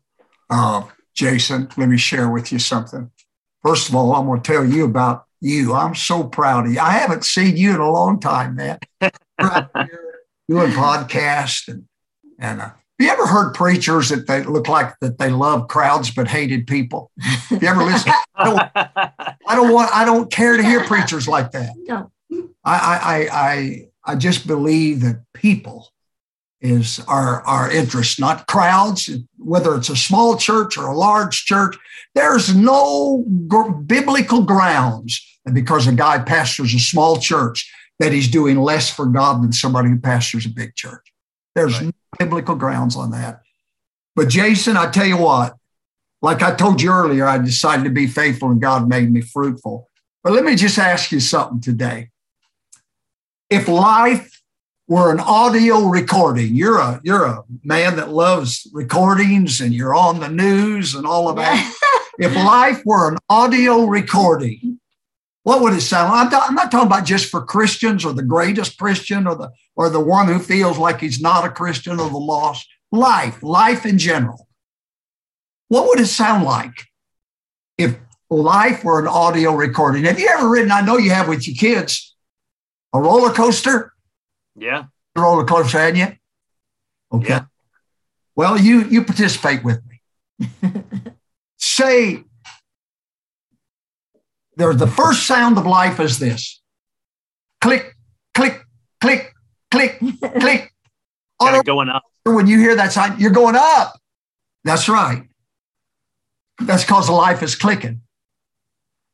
Uh, 0.50 0.84
Jason, 1.14 1.70
let 1.78 1.88
me 1.88 1.98
share 1.98 2.30
with 2.30 2.52
you 2.52 2.60
something. 2.60 3.10
First 3.64 3.90
of 3.90 3.96
all, 3.96 4.14
I'm 4.14 4.26
going 4.26 4.42
to 4.42 4.52
tell 4.52 4.66
you 4.66 4.86
about 4.86 5.26
you. 5.40 5.74
I'm 5.74 5.96
so 5.96 6.24
proud 6.24 6.66
of 6.66 6.74
you. 6.74 6.80
I 6.80 6.92
haven't 6.92 7.24
seen 7.24 7.56
you 7.56 7.76
in 7.76 7.80
a 7.80 7.90
long 7.90 8.20
time, 8.20 8.56
man. 8.56 8.80
You're 9.02 9.10
doing 10.50 10.72
podcast 10.72 11.68
and 11.68 11.86
and 12.40 12.62
uh, 12.62 12.72
have 13.02 13.18
you 13.18 13.24
ever 13.24 13.26
heard 13.28 13.54
preachers 13.54 14.10
that 14.10 14.28
they 14.28 14.44
look 14.44 14.68
like 14.68 14.94
that 15.00 15.18
they 15.18 15.30
love 15.30 15.68
crowds 15.68 16.12
but 16.12 16.28
hated 16.28 16.68
people? 16.68 17.12
Have 17.20 17.62
you 17.62 17.68
ever 17.68 17.84
listen? 17.84 18.12
I 18.36 18.44
don't, 18.44 18.62
I 19.48 19.56
don't 19.56 19.74
want. 19.74 19.90
I 19.92 20.06
don't 20.06 20.32
care 20.32 20.56
to 20.56 20.64
hear 20.64 20.84
preachers 20.84 21.28
like 21.28 21.52
that. 21.52 21.72
No. 21.78 22.12
I 22.64 22.76
I 22.76 23.28
I 23.32 23.86
I 24.06 24.16
just 24.16 24.46
believe 24.46 25.02
that 25.02 25.24
people 25.34 25.90
is 26.62 27.00
our, 27.08 27.42
our 27.42 27.72
interest, 27.72 28.20
not 28.20 28.46
crowds, 28.46 29.10
whether 29.40 29.76
it's 29.76 29.90
a 29.90 29.96
small 29.96 30.38
church 30.38 30.78
or 30.78 30.86
a 30.86 30.96
large 30.96 31.46
church. 31.46 31.76
There's 32.14 32.56
no 32.56 33.26
g- 33.52 33.74
biblical 33.88 34.44
grounds 34.44 35.20
and 35.44 35.56
because 35.56 35.88
a 35.88 35.92
guy 35.92 36.20
pastors 36.20 36.72
a 36.76 36.80
small 36.80 37.18
church 37.18 37.72
that 37.98 38.14
he's 38.14 38.28
doing 38.28 38.60
less 38.60 38.92
for 38.92 39.08
God 39.08 39.42
than 39.42 39.52
somebody 39.52 39.90
who 39.90 39.98
pastors 39.98 40.46
a 40.46 40.50
big 40.50 40.76
church. 40.76 41.12
There's 41.56 41.82
right. 41.82 41.96
Biblical 42.18 42.56
grounds 42.56 42.96
on 42.96 43.12
that. 43.12 43.42
But 44.16 44.30
Jason, 44.30 44.78
I 44.78 44.90
tell 44.90 45.06
you 45.06 45.18
what, 45.18 45.56
like 46.22 46.42
I 46.42 46.54
told 46.54 46.82
you 46.82 46.92
earlier, 46.92 47.26
I 47.26 47.38
decided 47.38 47.84
to 47.86 47.90
be 47.90 48.08
faithful 48.08 48.52
and 48.52 48.62
God 48.62 48.88
made 48.88 49.12
me 49.12 49.22
fruitful. 49.22 49.90
But 50.24 50.34
let 50.34 50.44
me 50.44 50.56
just 50.56 50.78
ask 50.78 51.12
you 51.12 51.20
something 51.20 51.62
today. 51.62 52.10
If 53.50 53.68
life 53.68 54.42
were 54.92 55.10
an 55.10 55.22
audio 55.22 55.86
recording. 55.86 56.54
You're 56.54 56.78
a 56.78 57.00
you're 57.02 57.24
a 57.24 57.46
man 57.64 57.96
that 57.96 58.10
loves 58.10 58.70
recordings 58.74 59.62
and 59.62 59.74
you're 59.74 59.96
on 59.96 60.20
the 60.20 60.28
news 60.28 60.96
and 60.96 61.06
all 61.06 61.30
of 61.30 61.38
that. 61.38 62.12
if 62.20 62.36
life 62.36 62.82
were 62.84 63.10
an 63.10 63.18
audio 63.30 63.86
recording, 63.86 64.82
what 65.44 65.62
would 65.62 65.72
it 65.72 65.80
sound? 65.80 66.12
Like? 66.12 66.34
I'm, 66.34 66.50
I'm 66.50 66.56
not 66.56 66.72
talking 66.72 66.88
about 66.88 67.06
just 67.06 67.32
for 67.32 67.42
Christians 67.42 68.04
or 68.04 68.12
the 68.12 68.22
greatest 68.22 68.78
Christian 68.78 69.28
or 69.28 69.36
the 69.36 69.54
or 69.76 69.90
the 69.90 70.00
one 70.00 70.28
who 70.28 70.40
feels 70.40 70.78
like 70.78 71.00
he's 71.00 71.22
not 71.22 71.46
a 71.46 71.50
Christian 71.50 71.94
or 72.00 72.10
the 72.10 72.18
lost. 72.18 72.68
Life, 72.92 73.42
life 73.42 73.86
in 73.86 73.98
general. 73.98 74.48
What 75.70 75.88
would 75.88 76.00
it 76.00 76.08
sound 76.08 76.44
like 76.44 76.74
if 77.78 77.96
life 78.30 78.84
were 78.84 79.00
an 79.00 79.08
audio 79.08 79.54
recording? 79.54 80.04
Have 80.04 80.20
you 80.20 80.28
ever 80.28 80.50
ridden? 80.50 80.72
I 80.72 80.82
know 80.82 80.98
you 80.98 81.12
have 81.12 81.30
with 81.30 81.48
your 81.48 81.56
kids 81.56 82.16
a 82.94 83.00
roller 83.00 83.32
coaster 83.32 83.94
Yeah. 84.56 84.86
Roller 85.16 85.46
coaster, 85.46 85.80
hadn't 85.80 86.00
you? 86.00 86.08
Okay. 87.14 87.30
Yeah. 87.30 87.46
Well, 88.36 88.58
you 88.58 88.84
you 88.86 89.04
participate 89.04 89.64
with 89.64 89.82
me. 89.86 90.52
Say 91.58 92.24
there's 94.58 94.78
the 94.78 94.88
first 94.88 95.26
sound 95.26 95.58
of 95.58 95.66
life 95.66 96.00
is 96.00 96.20
this. 96.20 96.62
Click, 97.62 97.96
click, 98.34 98.62
click, 99.00 99.31
click, 99.72 100.00
click. 100.40 100.72
Kind 101.42 101.58
of 101.58 101.66
going 101.66 101.90
up. 101.90 102.04
When 102.24 102.46
you 102.46 102.60
hear 102.60 102.76
that 102.76 102.92
sign, 102.92 103.20
you're 103.20 103.32
going 103.32 103.56
up. 103.56 104.00
That's 104.64 104.88
right. 104.88 105.24
That's 106.60 106.84
because 106.84 107.10
life 107.10 107.42
is 107.42 107.56
clicking. 107.56 108.02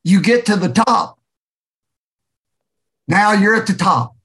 You 0.03 0.21
get 0.21 0.45
to 0.47 0.57
the 0.57 0.67
top. 0.67 1.19
Now 3.07 3.31
you're 3.31 3.55
at 3.55 3.67
the 3.67 3.73
top. 3.73 4.15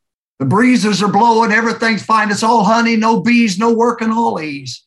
The 0.41 0.47
breezes 0.47 1.01
are 1.03 1.13
blowing, 1.13 1.53
everything's 1.53 2.03
fine. 2.03 2.33
It's 2.33 2.43
all 2.43 2.65
honey, 2.65 2.97
no 2.97 3.21
bees, 3.21 3.59
no 3.59 3.73
working, 3.73 4.11
all 4.11 4.41
ease. 4.41 4.85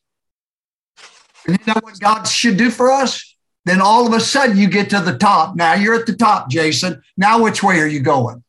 And 1.46 1.58
you 1.58 1.72
know 1.72 1.80
what 1.80 1.98
God 1.98 2.24
should 2.24 2.58
do 2.58 2.70
for 2.70 2.90
us? 2.90 3.34
Then 3.64 3.80
all 3.80 4.06
of 4.06 4.12
a 4.12 4.20
sudden 4.20 4.58
you 4.58 4.68
get 4.68 4.90
to 4.90 5.00
the 5.00 5.16
top. 5.16 5.56
Now 5.56 5.74
you're 5.74 5.94
at 5.94 6.04
the 6.04 6.14
top, 6.14 6.50
Jason. 6.50 7.02
Now 7.16 7.42
which 7.42 7.62
way 7.62 7.80
are 7.80 7.86
you 7.86 8.00
going? 8.00 8.44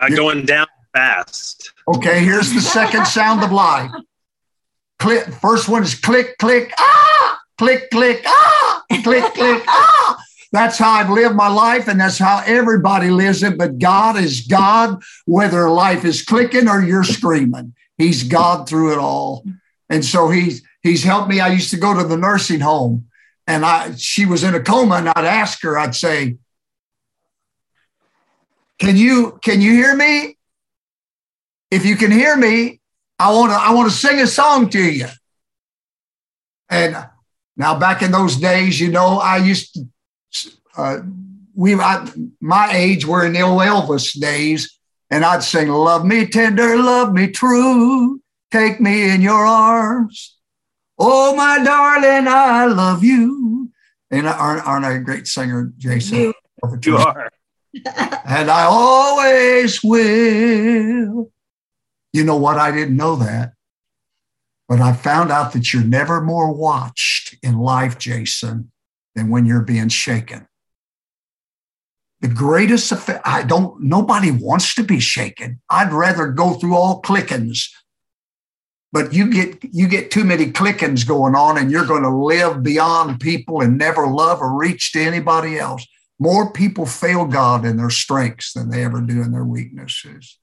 I'm 0.00 0.12
uh, 0.12 0.16
going 0.16 0.44
down 0.44 0.66
fast. 0.96 1.72
Okay, 1.86 2.24
here's 2.24 2.52
the 2.52 2.60
second 2.60 3.06
sound 3.06 3.44
of 3.44 3.52
life. 3.52 3.90
Click. 4.98 5.26
First 5.42 5.68
one 5.68 5.82
is 5.82 5.94
click, 5.94 6.38
click, 6.38 6.72
ah, 6.78 7.38
click, 7.58 7.90
click, 7.90 8.22
ah, 8.26 8.82
click, 9.04 9.24
click, 9.34 9.62
ah. 9.68 10.24
That's 10.52 10.78
how 10.78 10.90
I've 10.90 11.10
lived 11.10 11.34
my 11.34 11.48
life, 11.48 11.86
and 11.86 12.00
that's 12.00 12.18
how 12.18 12.42
everybody 12.46 13.10
lives 13.10 13.42
it. 13.42 13.58
But 13.58 13.78
God 13.78 14.16
is 14.16 14.46
God, 14.46 15.02
whether 15.26 15.68
life 15.68 16.04
is 16.04 16.22
clicking 16.22 16.66
or 16.66 16.80
you're 16.80 17.04
screaming. 17.04 17.74
He's 17.98 18.22
God 18.22 18.68
through 18.68 18.92
it 18.92 18.98
all. 18.98 19.44
And 19.90 20.02
so 20.04 20.30
he's 20.30 20.62
he's 20.82 21.04
helped 21.04 21.28
me. 21.28 21.40
I 21.40 21.48
used 21.48 21.70
to 21.72 21.76
go 21.76 21.94
to 21.94 22.08
the 22.08 22.16
nursing 22.16 22.60
home 22.60 23.08
and 23.46 23.64
I 23.66 23.94
she 23.96 24.24
was 24.24 24.44
in 24.44 24.54
a 24.54 24.62
coma, 24.62 24.96
and 24.96 25.08
I'd 25.10 25.24
ask 25.24 25.62
her, 25.62 25.78
I'd 25.78 25.94
say, 25.94 26.38
Can 28.78 28.96
you 28.96 29.38
can 29.42 29.60
you 29.60 29.72
hear 29.72 29.94
me? 29.94 30.35
If 31.70 31.84
you 31.84 31.96
can 31.96 32.10
hear 32.10 32.36
me, 32.36 32.80
I 33.18 33.32
want 33.32 33.52
to 33.52 33.56
I 33.56 33.72
want 33.72 33.90
to 33.90 33.96
sing 33.96 34.20
a 34.20 34.26
song 34.26 34.68
to 34.70 34.82
you. 34.82 35.06
And 36.68 36.96
now 37.56 37.78
back 37.78 38.02
in 38.02 38.10
those 38.10 38.36
days, 38.36 38.80
you 38.80 38.90
know, 38.90 39.18
I 39.18 39.38
used 39.38 39.74
to 39.74 39.88
uh, 40.76 40.98
we 41.54 41.74
I, 41.74 42.06
my 42.40 42.70
age 42.72 43.06
were 43.06 43.24
in 43.24 43.32
the 43.32 43.40
old 43.40 43.62
Elvis 43.62 44.18
days, 44.20 44.78
and 45.10 45.24
I'd 45.24 45.42
sing 45.42 45.68
"Love 45.68 46.04
Me 46.04 46.26
Tender, 46.26 46.76
Love 46.76 47.12
Me 47.12 47.28
True, 47.28 48.20
Take 48.50 48.80
Me 48.80 49.10
in 49.10 49.22
Your 49.22 49.44
Arms." 49.46 50.36
Oh, 50.98 51.36
my 51.36 51.62
darling, 51.62 52.26
I 52.26 52.66
love 52.66 53.04
you. 53.04 53.70
And 54.10 54.26
aren't, 54.26 54.66
aren't 54.66 54.84
I 54.84 54.92
a 54.92 54.98
great 54.98 55.26
singer, 55.26 55.72
Jason? 55.76 56.32
You 56.82 56.96
are. 56.96 57.30
and 57.74 58.50
I 58.50 58.64
always 58.64 59.82
will. 59.82 61.30
You 62.16 62.24
know 62.24 62.36
what? 62.36 62.56
I 62.56 62.70
didn't 62.70 62.96
know 62.96 63.16
that. 63.16 63.52
But 64.70 64.80
I 64.80 64.94
found 64.94 65.30
out 65.30 65.52
that 65.52 65.74
you're 65.74 65.84
never 65.84 66.22
more 66.22 66.50
watched 66.50 67.36
in 67.42 67.58
life, 67.58 67.98
Jason, 67.98 68.72
than 69.14 69.28
when 69.28 69.44
you're 69.44 69.60
being 69.60 69.90
shaken. 69.90 70.48
The 72.22 72.28
greatest 72.28 72.90
effect, 72.90 73.20
I 73.26 73.42
don't, 73.42 73.82
nobody 73.82 74.30
wants 74.30 74.74
to 74.76 74.82
be 74.82 74.98
shaken. 74.98 75.60
I'd 75.68 75.92
rather 75.92 76.28
go 76.28 76.54
through 76.54 76.74
all 76.74 77.02
clickings. 77.02 77.68
But 78.92 79.12
you 79.12 79.30
get 79.30 79.62
you 79.72 79.86
get 79.86 80.10
too 80.10 80.24
many 80.24 80.46
clickings 80.46 81.06
going 81.06 81.34
on, 81.34 81.58
and 81.58 81.70
you're 81.70 81.84
going 81.84 82.04
to 82.04 82.08
live 82.08 82.62
beyond 82.62 83.20
people 83.20 83.60
and 83.60 83.76
never 83.76 84.06
love 84.06 84.40
or 84.40 84.56
reach 84.56 84.92
to 84.92 85.00
anybody 85.00 85.58
else. 85.58 85.86
More 86.18 86.50
people 86.50 86.86
fail 86.86 87.26
God 87.26 87.66
in 87.66 87.76
their 87.76 87.90
strengths 87.90 88.54
than 88.54 88.70
they 88.70 88.84
ever 88.84 89.02
do 89.02 89.20
in 89.20 89.32
their 89.32 89.44
weaknesses. 89.44 90.38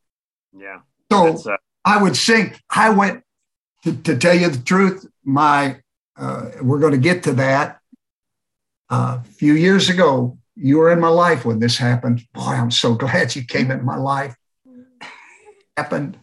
Yeah. 0.56 0.82
So 1.12 1.52
uh, 1.52 1.58
I 1.86 2.02
would 2.02 2.16
sing. 2.16 2.54
I 2.70 2.90
went 2.90 3.24
to, 3.84 3.96
to 3.96 4.18
tell 4.18 4.36
you 4.36 4.50
the 4.50 4.64
truth. 4.64 5.06
My 5.24 5.80
uh, 6.18 6.50
we're 6.62 6.80
going 6.80 6.94
to 6.94 6.98
get 6.98 7.24
to 7.24 7.34
that. 7.34 7.80
Uh, 8.90 9.20
a 9.22 9.24
few 9.24 9.54
years 9.54 9.90
ago, 9.90 10.38
you 10.56 10.78
were 10.78 10.92
in 10.92 11.00
my 11.00 11.08
life 11.08 11.46
when 11.46 11.60
this 11.60 11.78
happened. 11.78 12.22
Boy, 12.34 12.42
I'm 12.42 12.72
so 12.72 12.94
glad 12.94 13.36
you 13.36 13.44
came 13.44 13.72
into 13.72 13.84
my 13.84 13.98
life. 13.98 14.36
happened. 15.78 16.20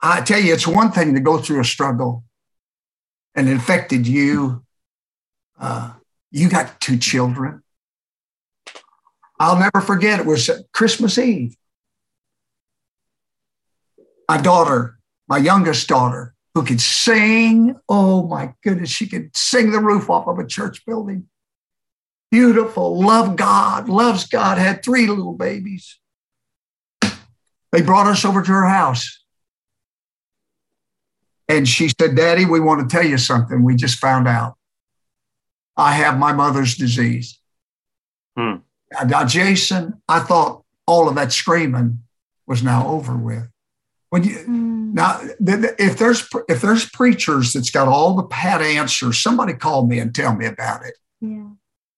I 0.00 0.20
tell 0.20 0.40
you, 0.40 0.52
it's 0.52 0.66
one 0.66 0.90
thing 0.92 1.14
to 1.14 1.20
go 1.20 1.38
through 1.38 1.60
a 1.60 1.64
struggle 1.64 2.24
and 3.34 3.48
it 3.48 3.56
affected 3.56 4.06
you. 4.06 4.64
Uh, 5.60 5.92
you 6.30 6.48
got 6.48 6.80
two 6.80 6.98
children. 6.98 7.62
I'll 9.40 9.58
never 9.58 9.80
forget, 9.80 10.20
it 10.20 10.26
was 10.26 10.50
Christmas 10.72 11.18
Eve. 11.18 11.56
My 14.28 14.40
daughter, 14.40 14.98
my 15.28 15.38
youngest 15.38 15.88
daughter, 15.88 16.34
who 16.54 16.64
could 16.64 16.80
sing. 16.80 17.76
Oh 17.88 18.26
my 18.26 18.54
goodness, 18.62 18.90
she 18.90 19.06
could 19.06 19.34
sing 19.36 19.72
the 19.72 19.80
roof 19.80 20.10
off 20.10 20.26
of 20.26 20.38
a 20.38 20.46
church 20.46 20.84
building 20.84 21.28
beautiful, 22.30 23.00
love 23.00 23.36
God, 23.36 23.88
loves 23.88 24.26
God, 24.26 24.58
had 24.58 24.82
three 24.82 25.06
little 25.06 25.34
babies. 25.34 25.98
They 27.72 27.82
brought 27.82 28.06
us 28.06 28.24
over 28.24 28.42
to 28.42 28.52
her 28.52 28.66
house. 28.66 29.22
And 31.48 31.66
she 31.66 31.90
said, 31.98 32.14
Daddy, 32.14 32.44
we 32.44 32.60
want 32.60 32.88
to 32.88 32.94
tell 32.94 33.06
you 33.06 33.18
something. 33.18 33.62
We 33.62 33.74
just 33.74 33.98
found 33.98 34.28
out. 34.28 34.56
I 35.76 35.92
have 35.92 36.18
my 36.18 36.32
mother's 36.32 36.76
disease. 36.76 37.38
Hmm. 38.36 38.56
Now, 39.06 39.24
Jason, 39.24 40.02
I 40.08 40.20
thought 40.20 40.64
all 40.86 41.08
of 41.08 41.14
that 41.14 41.32
screaming 41.32 42.02
was 42.46 42.62
now 42.62 42.88
over 42.88 43.16
with. 43.16 43.48
When 44.10 44.24
you 44.24 44.38
hmm. 44.38 44.94
now, 44.94 45.20
if 45.40 45.98
there's 45.98 46.26
if 46.48 46.62
there's 46.62 46.88
preachers 46.90 47.52
that's 47.52 47.70
got 47.70 47.88
all 47.88 48.14
the 48.16 48.24
pat 48.24 48.62
answers, 48.62 49.18
somebody 49.18 49.52
call 49.52 49.86
me 49.86 49.98
and 49.98 50.14
tell 50.14 50.34
me 50.34 50.46
about 50.46 50.84
it. 50.84 50.94
Yeah 51.20 51.48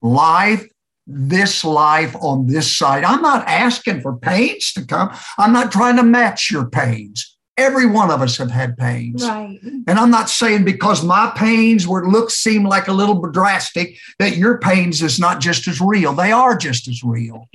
life, 0.02 0.66
this 1.06 1.64
life 1.64 2.14
on 2.20 2.46
this 2.46 2.76
side. 2.76 3.04
I'm 3.04 3.22
not 3.22 3.46
asking 3.48 4.00
for 4.00 4.16
pains 4.16 4.72
to 4.74 4.84
come. 4.84 5.11
I'm 5.38 5.52
not 5.52 5.72
trying 5.72 5.96
to 5.96 6.02
match 6.02 6.50
your 6.50 6.66
pains. 6.66 7.36
Every 7.56 7.84
one 7.84 8.11
of 8.11 8.22
us 8.22 8.38
have 8.38 8.50
had 8.50 8.78
pains. 8.78 9.22
Right. 9.22 9.58
And 9.62 9.98
I'm 9.98 10.11
not 10.11 10.30
saying 10.30 10.64
because 10.64 11.04
my 11.04 11.32
pains 11.36 11.86
were 11.86 12.08
look 12.08 12.30
seem 12.30 12.64
like 12.64 12.88
a 12.88 12.92
little 12.92 13.20
drastic 13.20 13.98
that 14.18 14.36
your 14.36 14.58
pains 14.58 15.02
is 15.02 15.18
not 15.18 15.40
just 15.40 15.68
as 15.68 15.80
real. 15.80 16.14
They 16.14 16.32
are 16.32 16.56
just 16.56 16.88
as 16.88 17.02
real. 17.04 17.48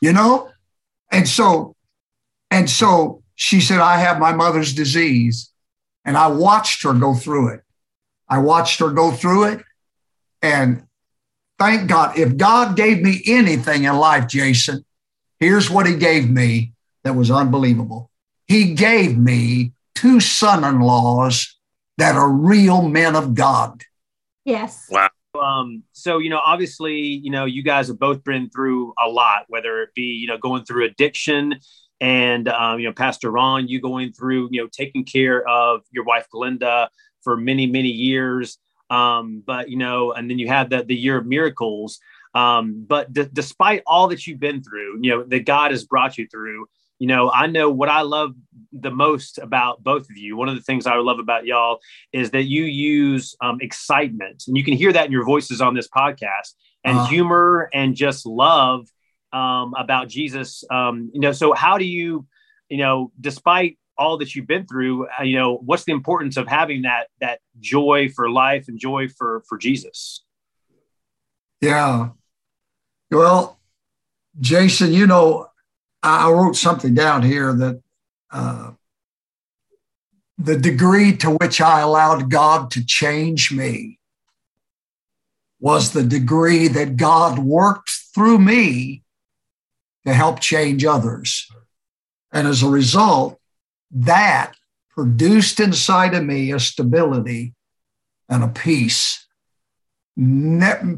You 0.00 0.12
know? 0.12 0.50
And 1.10 1.28
so 1.28 1.75
and 2.50 2.68
so 2.68 3.22
she 3.34 3.60
said 3.60 3.78
I 3.78 3.98
have 3.98 4.18
my 4.18 4.32
mother's 4.32 4.72
disease 4.72 5.50
and 6.04 6.16
I 6.16 6.28
watched 6.28 6.82
her 6.84 6.92
go 6.92 7.14
through 7.14 7.54
it. 7.54 7.60
I 8.28 8.38
watched 8.38 8.80
her 8.80 8.90
go 8.90 9.12
through 9.12 9.44
it 9.44 9.64
and 10.42 10.84
thank 11.58 11.88
God. 11.88 12.18
If 12.18 12.36
God 12.36 12.76
gave 12.76 13.02
me 13.02 13.22
anything 13.26 13.84
in 13.84 13.96
life, 13.96 14.26
Jason, 14.26 14.84
here's 15.38 15.70
what 15.70 15.86
he 15.86 15.96
gave 15.96 16.30
me 16.30 16.72
that 17.04 17.14
was 17.14 17.30
unbelievable. 17.30 18.10
He 18.46 18.74
gave 18.74 19.18
me 19.18 19.72
two 19.94 20.20
son 20.20 20.64
in 20.64 20.80
laws 20.80 21.56
that 21.98 22.14
are 22.14 22.30
real 22.30 22.82
men 22.82 23.16
of 23.16 23.34
God. 23.34 23.82
Yes. 24.44 24.86
Wow. 24.90 25.08
Um, 25.40 25.82
so, 25.92 26.18
you 26.18 26.30
know, 26.30 26.40
obviously, 26.44 26.96
you 26.96 27.30
know, 27.30 27.44
you 27.44 27.62
guys 27.62 27.88
have 27.88 27.98
both 27.98 28.24
been 28.24 28.48
through 28.48 28.94
a 29.02 29.08
lot, 29.08 29.44
whether 29.48 29.82
it 29.82 29.90
be, 29.94 30.14
you 30.14 30.26
know, 30.26 30.38
going 30.38 30.64
through 30.64 30.84
addiction 30.84 31.56
and, 32.00 32.48
um, 32.48 32.78
you 32.78 32.86
know, 32.86 32.92
Pastor 32.92 33.30
Ron, 33.30 33.68
you 33.68 33.80
going 33.80 34.12
through, 34.12 34.48
you 34.50 34.62
know, 34.62 34.68
taking 34.70 35.04
care 35.04 35.46
of 35.48 35.82
your 35.90 36.04
wife, 36.04 36.26
Glenda, 36.32 36.88
for 37.22 37.36
many, 37.36 37.66
many 37.66 37.88
years. 37.88 38.58
Um, 38.90 39.42
but 39.44 39.68
you 39.68 39.76
know, 39.76 40.12
and 40.12 40.30
then 40.30 40.38
you 40.38 40.48
had 40.48 40.70
the 40.70 40.84
the 40.84 40.94
year 40.94 41.16
of 41.16 41.26
miracles. 41.26 41.98
Um, 42.34 42.84
but 42.86 43.12
d- 43.12 43.28
despite 43.32 43.82
all 43.86 44.08
that 44.08 44.26
you've 44.26 44.40
been 44.40 44.62
through, 44.62 44.98
you 45.00 45.10
know, 45.10 45.24
that 45.24 45.46
God 45.46 45.70
has 45.70 45.84
brought 45.84 46.18
you 46.18 46.28
through, 46.28 46.68
you 46.98 47.06
know, 47.06 47.30
I 47.30 47.46
know 47.46 47.70
what 47.70 47.88
I 47.88 48.02
love 48.02 48.34
the 48.72 48.90
most 48.90 49.38
about 49.38 49.82
both 49.82 50.02
of 50.02 50.16
you. 50.16 50.36
One 50.36 50.48
of 50.48 50.54
the 50.54 50.62
things 50.62 50.86
I 50.86 50.96
love 50.96 51.18
about 51.18 51.46
y'all 51.46 51.80
is 52.12 52.30
that 52.30 52.44
you 52.44 52.64
use 52.64 53.34
um, 53.40 53.58
excitement, 53.60 54.44
and 54.46 54.56
you 54.56 54.64
can 54.64 54.74
hear 54.74 54.92
that 54.92 55.06
in 55.06 55.12
your 55.12 55.24
voices 55.24 55.60
on 55.60 55.74
this 55.74 55.88
podcast, 55.88 56.54
and 56.84 56.98
uh-huh. 56.98 57.06
humor 57.08 57.70
and 57.72 57.96
just 57.96 58.26
love 58.26 58.86
um, 59.32 59.74
about 59.76 60.08
Jesus. 60.08 60.64
Um, 60.70 61.10
you 61.12 61.20
know, 61.20 61.32
so 61.32 61.52
how 61.52 61.78
do 61.78 61.84
you, 61.84 62.26
you 62.68 62.78
know, 62.78 63.12
despite 63.20 63.78
all 63.98 64.18
that 64.18 64.34
you've 64.34 64.46
been 64.46 64.66
through 64.66 65.06
uh, 65.18 65.22
you 65.22 65.38
know 65.38 65.56
what's 65.64 65.84
the 65.84 65.92
importance 65.92 66.36
of 66.36 66.46
having 66.46 66.82
that 66.82 67.06
that 67.22 67.40
joy 67.60 68.10
for 68.14 68.28
life 68.28 68.68
and 68.68 68.78
joy 68.78 69.08
for 69.08 69.42
for 69.48 69.56
jesus 69.56 70.22
yeah 71.62 72.10
well 73.10 73.58
jason 74.38 74.92
you 74.92 75.06
know 75.06 75.48
I 76.06 76.30
wrote 76.30 76.56
something 76.56 76.94
down 76.94 77.22
here 77.22 77.52
that 77.52 77.82
uh, 78.30 78.72
the 80.38 80.56
degree 80.56 81.16
to 81.18 81.30
which 81.30 81.60
I 81.60 81.80
allowed 81.80 82.30
God 82.30 82.70
to 82.72 82.84
change 82.84 83.52
me 83.52 83.98
was 85.58 85.92
the 85.92 86.04
degree 86.04 86.68
that 86.68 86.96
God 86.96 87.38
worked 87.38 87.90
through 88.14 88.38
me 88.38 89.02
to 90.06 90.14
help 90.14 90.40
change 90.40 90.84
others. 90.84 91.50
And 92.32 92.46
as 92.46 92.62
a 92.62 92.68
result, 92.68 93.38
that 93.90 94.54
produced 94.90 95.60
inside 95.60 96.14
of 96.14 96.24
me 96.24 96.52
a 96.52 96.58
stability 96.58 97.54
and 98.28 98.42
a 98.42 98.48
peace. 98.48 99.26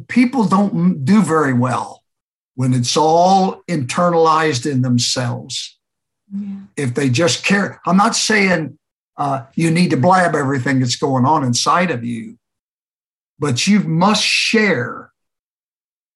People 0.09 0.45
don't 0.45 1.05
do 1.05 1.23
very 1.23 1.53
well 1.53 2.05
when 2.55 2.73
it's 2.73 2.97
all 2.97 3.63
internalized 3.69 4.71
in 4.71 4.83
themselves. 4.83 5.79
Yeah. 6.33 6.61
If 6.77 6.95
they 6.95 7.09
just 7.09 7.45
care, 7.45 7.81
I'm 7.87 7.97
not 7.97 8.15
saying 8.15 8.79
uh, 9.17 9.43
you 9.55 9.71
need 9.71 9.91
to 9.91 9.97
blab 9.97 10.35
everything 10.35 10.81
that's 10.81 10.97
going 10.97 11.25
on 11.25 11.43
inside 11.45 11.91
of 11.91 12.05
you, 12.05 12.39
but 13.39 13.67
you 13.67 13.81
must 13.81 14.23
share. 14.23 15.08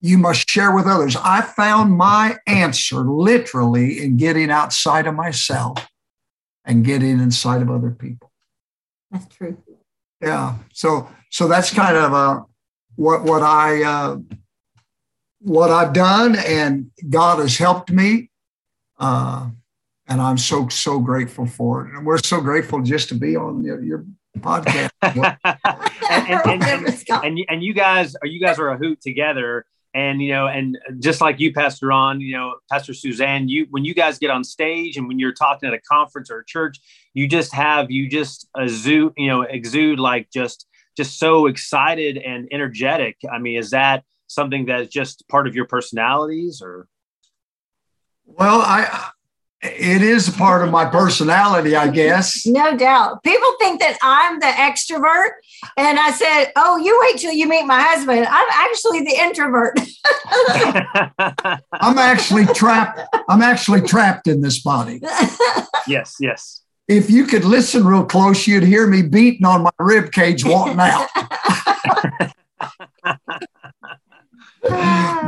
You 0.03 0.17
must 0.17 0.49
share 0.49 0.75
with 0.75 0.85
others. 0.85 1.15
I 1.15 1.39
found 1.41 1.97
my 1.97 2.35
answer 2.45 2.97
literally 2.97 4.03
in 4.03 4.17
getting 4.17 4.51
outside 4.51 5.07
of 5.07 5.15
myself 5.15 5.87
and 6.65 6.83
getting 6.83 7.21
inside 7.21 7.61
of 7.61 7.71
other 7.71 7.89
people. 7.89 8.29
That's 9.09 9.33
true. 9.33 9.57
Yeah. 10.21 10.55
So 10.73 11.09
so 11.29 11.47
that's 11.47 11.73
kind 11.73 11.95
of 11.95 12.13
uh, 12.13 12.41
what 12.97 13.23
what 13.23 13.43
I 13.43 13.81
uh, 13.83 14.17
what 15.39 15.71
I've 15.71 15.93
done, 15.93 16.35
and 16.35 16.91
God 17.09 17.39
has 17.39 17.57
helped 17.57 17.89
me. 17.89 18.29
Uh, 18.99 19.51
and 20.07 20.21
I'm 20.21 20.37
so 20.37 20.67
so 20.67 20.99
grateful 20.99 21.45
for 21.45 21.87
it. 21.87 21.95
And 21.95 22.05
we're 22.05 22.17
so 22.17 22.41
grateful 22.41 22.81
just 22.81 23.07
to 23.09 23.15
be 23.15 23.37
on 23.37 23.63
your, 23.63 23.81
your 23.81 24.05
podcast. 24.39 24.89
and, 25.01 26.27
and, 26.45 26.63
and, 26.63 27.03
and, 27.23 27.39
and 27.47 27.63
you 27.63 27.73
guys 27.73 28.15
are 28.15 28.27
you 28.27 28.41
guys 28.41 28.59
are 28.59 28.69
a 28.69 28.77
hoot 28.77 28.99
together. 28.99 29.65
And 29.95 30.21
you 30.21 30.31
know, 30.31 30.47
and 30.47 30.77
just 30.99 31.21
like 31.21 31.39
you, 31.39 31.53
Pastor 31.53 31.87
Ron, 31.87 32.19
you 32.19 32.35
know, 32.35 32.55
Pastor 32.71 32.93
Suzanne, 32.93 33.47
you 33.47 33.67
when 33.69 33.85
you 33.85 33.93
guys 33.93 34.17
get 34.17 34.31
on 34.31 34.43
stage 34.43 34.97
and 34.97 35.07
when 35.07 35.19
you're 35.19 35.33
talking 35.33 35.67
at 35.67 35.75
a 35.75 35.81
conference 35.81 36.31
or 36.31 36.39
a 36.39 36.45
church, 36.45 36.79
you 37.13 37.27
just 37.27 37.53
have 37.53 37.91
you 37.91 38.09
just 38.09 38.49
exude, 38.57 39.13
you 39.17 39.27
know, 39.27 39.43
exude 39.43 39.99
like 39.99 40.29
just 40.31 40.67
just 40.97 41.19
so 41.19 41.47
excited 41.47 42.17
and 42.17 42.47
energetic. 42.51 43.17
I 43.31 43.37
mean, 43.39 43.57
is 43.57 43.71
that 43.71 44.03
something 44.27 44.65
that's 44.65 44.89
just 44.89 45.27
part 45.27 45.47
of 45.47 45.55
your 45.55 45.65
personalities 45.65 46.61
or? 46.63 46.87
Well, 48.25 48.61
I 48.61 49.11
it 49.63 50.01
is 50.01 50.27
a 50.27 50.33
part 50.33 50.61
of 50.63 50.71
my 50.71 50.85
personality, 50.85 51.73
I 51.75 51.87
guess. 51.87 52.45
No 52.45 52.75
doubt. 52.75 53.23
People 53.23 53.55
think 53.59 53.79
that 53.79 53.97
I'm 54.01 54.39
the 54.39 54.47
extrovert. 54.47 55.29
And 55.77 55.97
I 55.97 56.11
said, 56.11 56.51
Oh, 56.57 56.77
you 56.77 56.99
wait 57.03 57.17
till 57.17 57.31
you 57.31 57.47
meet 57.47 57.65
my 57.65 57.81
husband. 57.81 58.27
I'm 58.29 58.47
actually 58.51 58.99
the 59.05 59.15
introvert. 59.17 59.79
I'm 61.71 61.97
actually 61.97 62.45
trapped. 62.47 62.99
I'm 63.29 63.41
actually 63.41 63.81
trapped 63.81 64.27
in 64.27 64.41
this 64.41 64.61
body. 64.61 64.99
Yes, 65.87 66.15
yes. 66.19 66.61
If 66.89 67.09
you 67.09 67.25
could 67.25 67.45
listen 67.45 67.85
real 67.85 68.05
close, 68.05 68.45
you'd 68.45 68.63
hear 68.63 68.87
me 68.87 69.01
beating 69.01 69.45
on 69.45 69.63
my 69.63 69.71
rib 69.79 70.11
cage 70.11 70.43
wanting 70.43 70.79
out. 70.79 71.07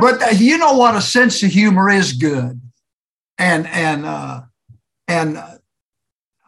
but 0.00 0.22
uh, 0.22 0.28
you 0.34 0.58
know 0.58 0.74
what? 0.74 0.94
A 0.94 1.00
sense 1.00 1.42
of 1.42 1.50
humor 1.50 1.88
is 1.88 2.12
good 2.12 2.60
and 3.38 3.66
and 3.66 4.04
uh, 4.06 4.42
and 5.08 5.38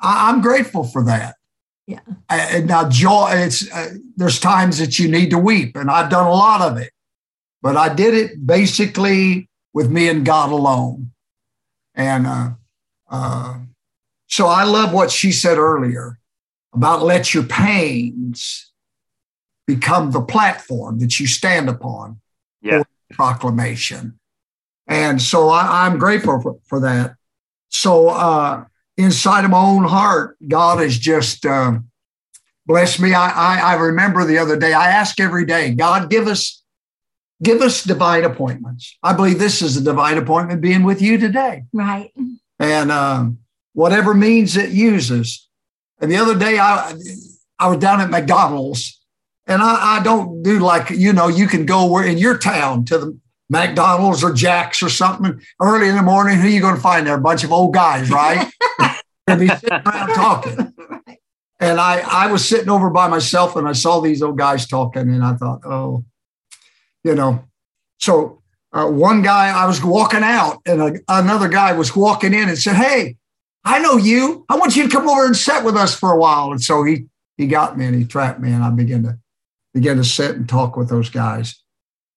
I, 0.00 0.30
am 0.30 0.40
grateful 0.40 0.84
for 0.84 1.04
that. 1.04 1.36
Yeah. 1.86 2.00
And 2.28 2.66
now 2.66 2.88
joy, 2.88 3.30
it's 3.32 3.70
uh, 3.72 3.94
there's 4.16 4.40
times 4.40 4.78
that 4.78 4.98
you 4.98 5.08
need 5.10 5.30
to 5.30 5.38
weep, 5.38 5.76
and 5.76 5.90
I've 5.90 6.10
done 6.10 6.26
a 6.26 6.32
lot 6.32 6.60
of 6.60 6.76
it, 6.76 6.92
but 7.62 7.76
I 7.76 7.94
did 7.94 8.14
it 8.14 8.46
basically 8.46 9.48
with 9.72 9.90
me 9.90 10.08
and 10.08 10.24
God 10.24 10.50
alone, 10.50 11.12
and 11.94 12.26
uh, 12.26 12.50
uh, 13.10 13.58
so 14.26 14.46
I 14.46 14.64
love 14.64 14.92
what 14.92 15.10
she 15.10 15.32
said 15.32 15.58
earlier 15.58 16.18
about 16.74 17.02
let 17.02 17.32
your 17.32 17.44
pains 17.44 18.70
become 19.66 20.10
the 20.10 20.20
platform 20.20 20.98
that 20.98 21.18
you 21.18 21.26
stand 21.26 21.68
upon 21.68 22.20
yeah. 22.62 22.82
proclamation 23.12 24.18
and 24.88 25.20
so 25.20 25.50
I, 25.50 25.86
am 25.86 25.98
grateful 25.98 26.40
for, 26.40 26.56
for, 26.64 26.80
that. 26.80 27.14
So 27.68 28.08
uh, 28.08 28.64
inside 28.96 29.44
of 29.44 29.50
my 29.50 29.60
own 29.60 29.84
heart, 29.84 30.36
God 30.46 30.80
has 30.80 30.98
just 30.98 31.44
uh, 31.44 31.78
blessed 32.66 33.00
me. 33.00 33.12
I, 33.12 33.28
I, 33.28 33.58
I 33.58 33.74
remember 33.74 34.24
the 34.24 34.38
other 34.38 34.56
day, 34.56 34.72
I 34.72 34.88
ask 34.88 35.20
every 35.20 35.44
day, 35.44 35.74
God, 35.74 36.08
give 36.08 36.26
us 36.26 36.62
give 37.42 37.60
us 37.60 37.84
divine 37.84 38.24
appointments. 38.24 38.96
I 39.02 39.12
believe 39.12 39.38
this 39.38 39.62
is 39.62 39.76
a 39.76 39.84
divine 39.84 40.18
appointment 40.18 40.60
being 40.60 40.82
with 40.82 41.00
you 41.00 41.18
today. 41.18 41.64
Right. 41.72 42.10
And 42.58 42.90
um, 42.90 43.38
whatever 43.74 44.12
means 44.14 44.56
it 44.56 44.70
uses. 44.70 45.48
And 46.00 46.10
the 46.10 46.16
other 46.16 46.36
day, 46.36 46.58
I 46.58 46.94
I 47.58 47.68
was 47.68 47.78
down 47.78 48.00
at 48.00 48.10
McDonald's, 48.10 49.00
and 49.46 49.60
I, 49.60 49.98
I 49.98 50.02
don't 50.02 50.42
do 50.42 50.60
like 50.60 50.90
you 50.90 51.12
know 51.12 51.28
you 51.28 51.46
can 51.46 51.66
go 51.66 51.86
where 51.86 52.06
in 52.06 52.18
your 52.18 52.38
town 52.38 52.84
to 52.86 52.98
the 52.98 53.18
McDonald's 53.50 54.22
or 54.22 54.32
Jack's 54.32 54.82
or 54.82 54.88
something 54.88 55.40
early 55.60 55.88
in 55.88 55.96
the 55.96 56.02
morning. 56.02 56.38
Who 56.38 56.46
are 56.46 56.50
you 56.50 56.60
going 56.60 56.76
to 56.76 56.80
find 56.80 57.06
there? 57.06 57.16
A 57.16 57.20
bunch 57.20 57.44
of 57.44 57.52
old 57.52 57.74
guys, 57.74 58.10
right? 58.10 58.50
and 59.26 59.40
be 59.40 59.48
sitting 59.48 59.70
around 59.72 60.08
talking. 60.08 60.74
And 61.60 61.80
I, 61.80 62.00
I 62.00 62.30
was 62.30 62.46
sitting 62.46 62.68
over 62.68 62.90
by 62.90 63.08
myself 63.08 63.56
and 63.56 63.66
I 63.66 63.72
saw 63.72 64.00
these 64.00 64.22
old 64.22 64.38
guys 64.38 64.66
talking 64.66 65.02
and 65.02 65.24
I 65.24 65.34
thought, 65.34 65.60
oh, 65.64 66.04
you 67.02 67.14
know. 67.14 67.44
So 67.98 68.42
uh, 68.72 68.86
one 68.86 69.22
guy, 69.22 69.48
I 69.48 69.66
was 69.66 69.82
walking 69.82 70.22
out 70.22 70.60
and 70.66 70.80
a, 70.80 70.92
another 71.08 71.48
guy 71.48 71.72
was 71.72 71.96
walking 71.96 72.32
in 72.32 72.48
and 72.48 72.58
said, 72.58 72.76
hey, 72.76 73.16
I 73.64 73.80
know 73.80 73.96
you. 73.96 74.44
I 74.48 74.56
want 74.56 74.76
you 74.76 74.84
to 74.84 74.88
come 74.88 75.08
over 75.08 75.26
and 75.26 75.36
sit 75.36 75.64
with 75.64 75.76
us 75.76 75.94
for 75.94 76.12
a 76.12 76.18
while. 76.18 76.52
And 76.52 76.62
so 76.62 76.84
he 76.84 77.06
he 77.36 77.46
got 77.46 77.78
me 77.78 77.86
and 77.86 77.94
he 77.94 78.04
trapped 78.04 78.40
me 78.40 78.52
and 78.52 78.64
I 78.64 78.70
began 78.70 79.04
to 79.04 79.18
begin 79.74 79.96
to 79.96 80.04
sit 80.04 80.36
and 80.36 80.48
talk 80.48 80.76
with 80.76 80.88
those 80.88 81.08
guys. 81.08 81.62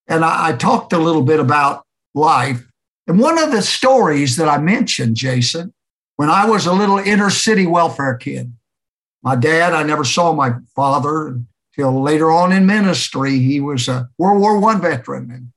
And 0.07 0.25
I, 0.25 0.49
I 0.49 0.53
talked 0.53 0.93
a 0.93 0.99
little 0.99 1.21
bit 1.21 1.39
about 1.39 1.85
life. 2.13 2.67
And 3.07 3.19
one 3.19 3.41
of 3.41 3.51
the 3.51 3.61
stories 3.61 4.35
that 4.37 4.47
I 4.47 4.57
mentioned, 4.57 5.15
Jason, 5.15 5.73
when 6.17 6.29
I 6.29 6.45
was 6.45 6.65
a 6.65 6.73
little 6.73 6.97
inner 6.97 7.29
city 7.29 7.65
welfare 7.65 8.15
kid, 8.15 8.53
my 9.23 9.35
dad, 9.35 9.73
I 9.73 9.83
never 9.83 10.03
saw 10.03 10.33
my 10.33 10.53
father 10.75 11.39
until 11.77 12.01
later 12.01 12.31
on 12.31 12.51
in 12.51 12.65
ministry. 12.65 13.39
He 13.39 13.59
was 13.59 13.87
a 13.87 14.09
World 14.17 14.41
War 14.41 14.59
One 14.59 14.81
veteran, 14.81 15.31
and 15.31 15.51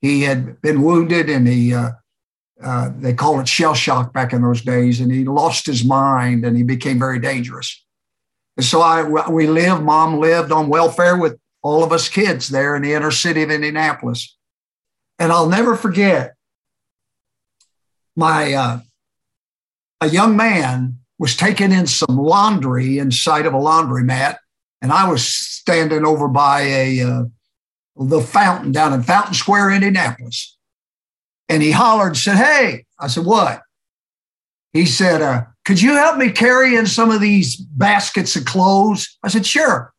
he 0.00 0.22
had 0.22 0.60
been 0.60 0.82
wounded, 0.82 1.30
and 1.30 1.46
he 1.48 1.74
uh, 1.74 1.90
uh, 2.62 2.90
they 2.98 3.14
call 3.14 3.40
it 3.40 3.48
shell 3.48 3.74
shock 3.74 4.12
back 4.12 4.32
in 4.32 4.42
those 4.42 4.62
days, 4.62 5.00
and 5.00 5.10
he 5.12 5.24
lost 5.24 5.66
his 5.66 5.84
mind, 5.84 6.44
and 6.44 6.56
he 6.56 6.62
became 6.62 6.98
very 6.98 7.18
dangerous. 7.18 7.84
And 8.56 8.64
so 8.64 8.80
I 8.80 9.02
we 9.28 9.46
lived. 9.46 9.82
Mom 9.82 10.18
lived 10.18 10.52
on 10.52 10.68
welfare 10.68 11.16
with 11.16 11.38
all 11.66 11.82
of 11.82 11.90
us 11.90 12.08
kids 12.08 12.48
there 12.48 12.76
in 12.76 12.82
the 12.82 12.92
inner 12.92 13.10
city 13.10 13.42
of 13.42 13.50
Indianapolis. 13.50 14.36
And 15.18 15.32
I'll 15.32 15.48
never 15.48 15.74
forget 15.74 16.34
my 18.14 18.52
uh, 18.52 18.80
a 20.00 20.08
young 20.08 20.36
man 20.36 20.98
was 21.18 21.34
taking 21.34 21.72
in 21.72 21.88
some 21.88 22.16
laundry 22.16 22.98
inside 22.98 23.46
of 23.46 23.54
a 23.54 23.58
laundromat, 23.58 24.36
and 24.80 24.92
I 24.92 25.10
was 25.10 25.26
standing 25.26 26.06
over 26.06 26.28
by 26.28 26.60
a 26.60 27.00
uh, 27.02 27.24
the 27.96 28.20
fountain 28.20 28.70
down 28.70 28.92
in 28.92 29.02
Fountain 29.02 29.34
Square, 29.34 29.72
Indianapolis. 29.72 30.56
And 31.48 31.62
he 31.62 31.72
hollered, 31.72 32.16
said, 32.16 32.36
"Hey!" 32.36 32.84
I 33.00 33.08
said, 33.08 33.24
"What?" 33.24 33.62
He 34.72 34.86
said, 34.86 35.20
uh, 35.20 35.44
"Could 35.64 35.82
you 35.82 35.94
help 35.94 36.16
me 36.16 36.30
carry 36.30 36.76
in 36.76 36.86
some 36.86 37.10
of 37.10 37.20
these 37.20 37.56
baskets 37.56 38.36
of 38.36 38.44
clothes?" 38.44 39.18
I 39.24 39.28
said, 39.28 39.44
"Sure." 39.44 39.92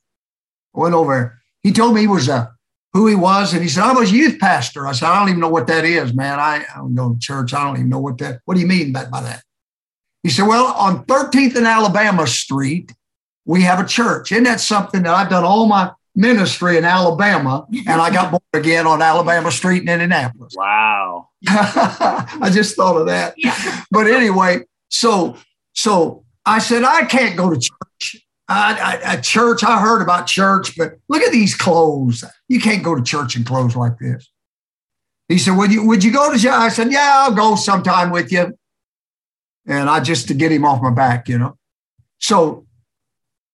I 0.73 0.79
went 0.79 0.95
over 0.95 1.36
he 1.63 1.71
told 1.71 1.93
me 1.93 2.01
he 2.01 2.07
was 2.07 2.29
a 2.29 2.51
who 2.93 3.07
he 3.07 3.15
was, 3.15 3.53
and 3.53 3.61
he 3.61 3.69
said, 3.69 3.83
"I'm 3.83 4.01
a 4.01 4.05
youth 4.05 4.39
pastor." 4.39 4.87
I 4.87 4.91
said, 4.91 5.09
"I 5.09 5.19
don't 5.19 5.29
even 5.29 5.41
know 5.41 5.49
what 5.49 5.67
that 5.67 5.85
is, 5.85 6.13
man. 6.13 6.39
I, 6.39 6.65
I 6.73 6.77
don't 6.77 6.95
go 6.95 7.13
to 7.13 7.19
church. 7.19 7.53
I 7.53 7.63
don't 7.63 7.77
even 7.77 7.89
know 7.89 7.99
what 7.99 8.17
that. 8.19 8.41
What 8.45 8.55
do 8.55 8.61
you 8.61 8.67
mean 8.67 8.91
by, 8.91 9.05
by 9.05 9.21
that?" 9.21 9.43
He 10.23 10.29
said, 10.29 10.47
"Well, 10.47 10.67
on 10.67 11.05
13th 11.05 11.55
and 11.55 11.67
Alabama 11.67 12.25
Street, 12.25 12.93
we 13.45 13.61
have 13.61 13.79
a 13.79 13.87
church. 13.87 14.31
Isn't 14.31 14.45
that 14.45 14.59
something 14.59 15.03
that 15.03 15.13
I've 15.13 15.29
done 15.29 15.43
all 15.43 15.67
my 15.67 15.91
ministry 16.15 16.77
in 16.77 16.85
Alabama, 16.85 17.67
and 17.71 18.01
I 18.01 18.09
got 18.09 18.31
born 18.31 18.41
again 18.53 18.87
on 18.87 19.01
Alabama 19.01 19.51
Street 19.51 19.83
in 19.83 19.89
Indianapolis." 19.89 20.53
Wow! 20.57 21.29
I 21.47 22.49
just 22.51 22.75
thought 22.75 22.97
of 22.99 23.07
that. 23.07 23.35
But 23.91 24.07
anyway, 24.07 24.61
so 24.89 25.37
so 25.73 26.23
I 26.45 26.59
said, 26.59 26.83
"I 26.83 27.05
can't 27.05 27.37
go 27.37 27.53
to 27.53 27.59
church." 27.59 28.26
A 28.49 29.19
church. 29.21 29.63
I 29.63 29.79
heard 29.79 30.01
about 30.01 30.27
church, 30.27 30.77
but 30.77 30.93
look 31.09 31.21
at 31.21 31.31
these 31.31 31.53
clothes. 31.55 32.23
You 32.47 32.59
can't 32.61 32.83
go 32.83 32.95
to 32.95 33.03
church 33.03 33.35
in 33.35 33.43
clothes 33.43 33.75
like 33.75 33.97
this. 33.99 34.31
He 35.27 35.37
said, 35.37 35.57
"Would 35.57 35.73
you 35.73 35.85
would 35.85 36.03
you 36.03 36.13
go 36.13 36.31
to 36.31 36.39
church?" 36.39 36.51
I 36.51 36.69
said, 36.69 36.91
"Yeah, 36.91 37.11
I'll 37.15 37.35
go 37.35 37.55
sometime 37.55 38.11
with 38.11 38.31
you." 38.31 38.57
and 39.67 39.89
I 39.89 39.99
just 39.99 40.29
to 40.29 40.33
get 40.33 40.51
him 40.51 40.65
off 40.65 40.81
my 40.81 40.91
back, 40.91 41.27
you 41.27 41.37
know. 41.37 41.57
So 42.19 42.65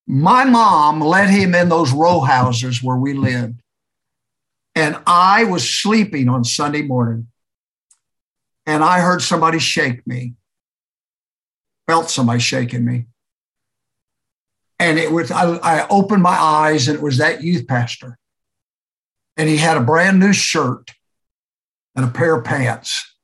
my 0.08 0.46
mom 0.46 1.02
let 1.02 1.30
him 1.30 1.56
in 1.56 1.70
those 1.70 1.92
row 1.92 2.20
houses 2.20 2.84
where 2.84 2.98
we 2.98 3.14
lived. 3.14 3.62
And 4.76 4.98
I 5.08 5.44
was 5.46 5.68
sleeping 5.68 6.30
on 6.30 6.44
Sunday 6.44 6.84
morning 6.84 7.28
and 8.66 8.84
I 8.84 9.02
heard 9.02 9.22
somebody 9.22 9.60
shake 9.60 10.06
me, 10.08 10.36
felt 11.88 12.10
somebody 12.10 12.40
shaking 12.40 12.86
me. 12.86 13.08
And 14.80 15.00
it 15.00 15.12
was, 15.12 15.32
I, 15.32 15.56
I 15.58 15.88
opened 15.90 16.24
my 16.24 16.36
eyes 16.38 16.88
and 16.88 16.98
it 16.98 17.04
was 17.04 17.18
that 17.18 17.44
youth 17.44 17.68
pastor. 17.68 18.18
And 19.38 19.50
he 19.50 19.58
had 19.58 19.78
a 19.78 19.82
brand 19.82 20.20
new 20.20 20.34
shirt 20.34 20.92
and 21.96 22.06
a 22.06 22.10
pair 22.10 22.36
of 22.36 22.44
pants. 22.44 23.16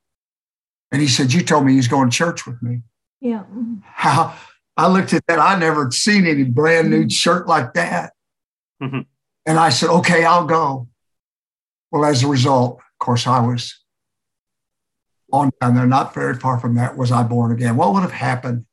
And 0.92 1.00
he 1.00 1.08
said, 1.08 1.32
You 1.32 1.42
told 1.42 1.66
me 1.66 1.74
he's 1.74 1.88
going 1.88 2.10
to 2.10 2.16
church 2.16 2.46
with 2.46 2.62
me. 2.62 2.82
Yeah. 3.20 3.44
How 3.82 4.34
I 4.76 4.88
looked 4.88 5.12
at 5.12 5.26
that. 5.26 5.38
I 5.38 5.58
never 5.58 5.90
seen 5.90 6.26
any 6.26 6.44
brand 6.44 6.90
new 6.90 7.08
shirt 7.10 7.46
like 7.46 7.74
that. 7.74 8.12
Mhm. 8.82 9.06
And 9.46 9.58
I 9.58 9.70
said, 9.70 9.90
okay, 9.90 10.24
I'll 10.24 10.46
go. 10.46 10.88
Well, 11.90 12.04
as 12.04 12.22
a 12.22 12.28
result, 12.28 12.78
of 12.78 13.04
course, 13.04 13.26
I 13.26 13.40
was 13.40 13.78
on 15.32 15.50
down 15.60 15.74
there, 15.74 15.86
not 15.86 16.14
very 16.14 16.34
far 16.34 16.58
from 16.58 16.76
that, 16.76 16.96
was 16.96 17.12
I 17.12 17.22
born 17.22 17.52
again. 17.52 17.76
What 17.76 17.92
would 17.92 18.02
have 18.02 18.12
happened 18.12 18.66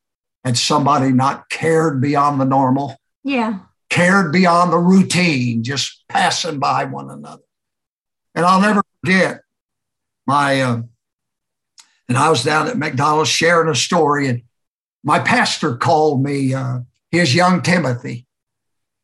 had 0.48 0.56
somebody 0.56 1.12
not 1.12 1.48
cared 1.50 2.00
beyond 2.00 2.40
the 2.40 2.44
normal, 2.44 2.96
Yeah. 3.22 3.58
cared 3.90 4.32
beyond 4.32 4.72
the 4.72 4.78
routine, 4.78 5.62
just 5.62 6.04
passing 6.08 6.58
by 6.58 6.84
one 6.84 7.10
another? 7.10 7.42
And 8.34 8.46
I'll 8.46 8.60
never 8.60 8.82
forget 9.04 9.42
my, 10.26 10.60
uh, 10.62 10.82
and 12.08 12.16
I 12.16 12.30
was 12.30 12.42
down 12.44 12.66
at 12.66 12.78
McDonald's 12.78 13.28
sharing 13.28 13.68
a 13.68 13.74
story, 13.74 14.28
and 14.28 14.42
my 15.04 15.18
pastor 15.18 15.76
called 15.76 16.22
me 16.22 16.54
uh, 16.54 16.80
his 17.10 17.34
young 17.34 17.60
Timothy. 17.62 18.26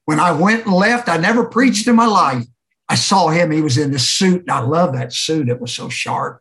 When 0.06 0.18
I 0.20 0.32
went 0.32 0.64
and 0.64 0.74
left, 0.74 1.08
I 1.10 1.18
never 1.18 1.44
preached 1.44 1.86
in 1.86 1.96
my 1.96 2.06
life. 2.06 2.44
I 2.88 2.94
saw 2.94 3.28
him. 3.28 3.50
He 3.50 3.60
was 3.62 3.76
in 3.76 3.90
this 3.90 4.08
suit, 4.08 4.42
and 4.42 4.50
I 4.50 4.60
love 4.60 4.94
that 4.94 5.12
suit. 5.12 5.48
It 5.50 5.60
was 5.60 5.72
so 5.72 5.88
sharp. 5.90 6.40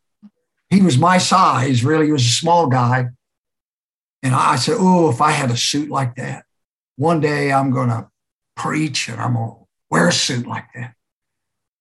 He 0.69 0.81
was 0.81 0.97
my 0.97 1.17
size, 1.17 1.83
really. 1.83 2.05
He 2.07 2.11
was 2.13 2.25
a 2.25 2.29
small 2.29 2.67
guy. 2.67 3.07
And 4.23 4.33
I 4.33 4.55
said, 4.55 4.77
Oh, 4.79 5.09
if 5.09 5.21
I 5.21 5.31
had 5.31 5.51
a 5.51 5.57
suit 5.57 5.89
like 5.89 6.15
that, 6.15 6.45
one 6.95 7.19
day 7.19 7.51
I'm 7.51 7.71
going 7.71 7.89
to 7.89 8.07
preach 8.55 9.09
and 9.09 9.19
I'm 9.19 9.33
going 9.33 9.49
to 9.49 9.57
wear 9.91 10.07
a 10.07 10.13
suit 10.13 10.47
like 10.47 10.65
that. 10.73 10.95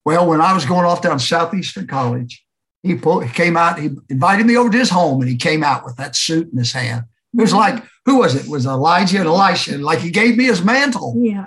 Well, 0.04 0.28
when 0.28 0.40
I 0.40 0.52
was 0.52 0.66
going 0.66 0.84
off 0.84 1.02
down 1.02 1.20
Southeastern 1.20 1.86
College, 1.86 2.44
he, 2.82 2.96
pulled, 2.96 3.24
he 3.24 3.32
came 3.32 3.56
out, 3.56 3.78
he 3.78 3.90
invited 4.10 4.44
me 4.44 4.56
over 4.56 4.68
to 4.68 4.78
his 4.78 4.90
home, 4.90 5.20
and 5.20 5.30
he 5.30 5.36
came 5.36 5.62
out 5.62 5.84
with 5.84 5.96
that 5.96 6.16
suit 6.16 6.50
in 6.50 6.58
his 6.58 6.72
hand. 6.72 7.04
It 7.32 7.40
was 7.40 7.54
like, 7.54 7.82
who 8.04 8.18
was 8.18 8.34
it? 8.34 8.46
It 8.46 8.50
was 8.50 8.66
Elijah 8.66 9.18
and 9.18 9.28
Elisha. 9.28 9.78
Like 9.78 10.00
he 10.00 10.10
gave 10.10 10.36
me 10.36 10.44
his 10.44 10.64
mantle. 10.64 11.14
Yeah. 11.16 11.46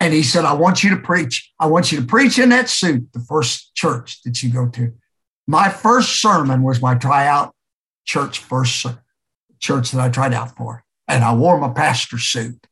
And 0.00 0.12
he 0.12 0.22
said, 0.22 0.44
I 0.44 0.54
want 0.54 0.82
you 0.82 0.90
to 0.90 0.96
preach. 0.96 1.52
I 1.60 1.66
want 1.66 1.92
you 1.92 2.00
to 2.00 2.06
preach 2.06 2.38
in 2.38 2.48
that 2.48 2.68
suit, 2.68 3.12
the 3.12 3.20
first 3.20 3.74
church 3.74 4.22
that 4.24 4.42
you 4.42 4.50
go 4.50 4.68
to. 4.70 4.92
My 5.46 5.68
first 5.68 6.20
sermon 6.20 6.62
was 6.62 6.82
my 6.82 6.94
tryout 6.94 7.54
church, 8.04 8.38
first 8.38 8.82
ser- 8.82 9.02
church 9.60 9.90
that 9.92 10.00
I 10.00 10.08
tried 10.08 10.34
out 10.34 10.56
for. 10.56 10.84
And 11.08 11.24
I 11.24 11.34
wore 11.34 11.58
my 11.58 11.70
pastor's 11.70 12.24
suit. 12.24 12.66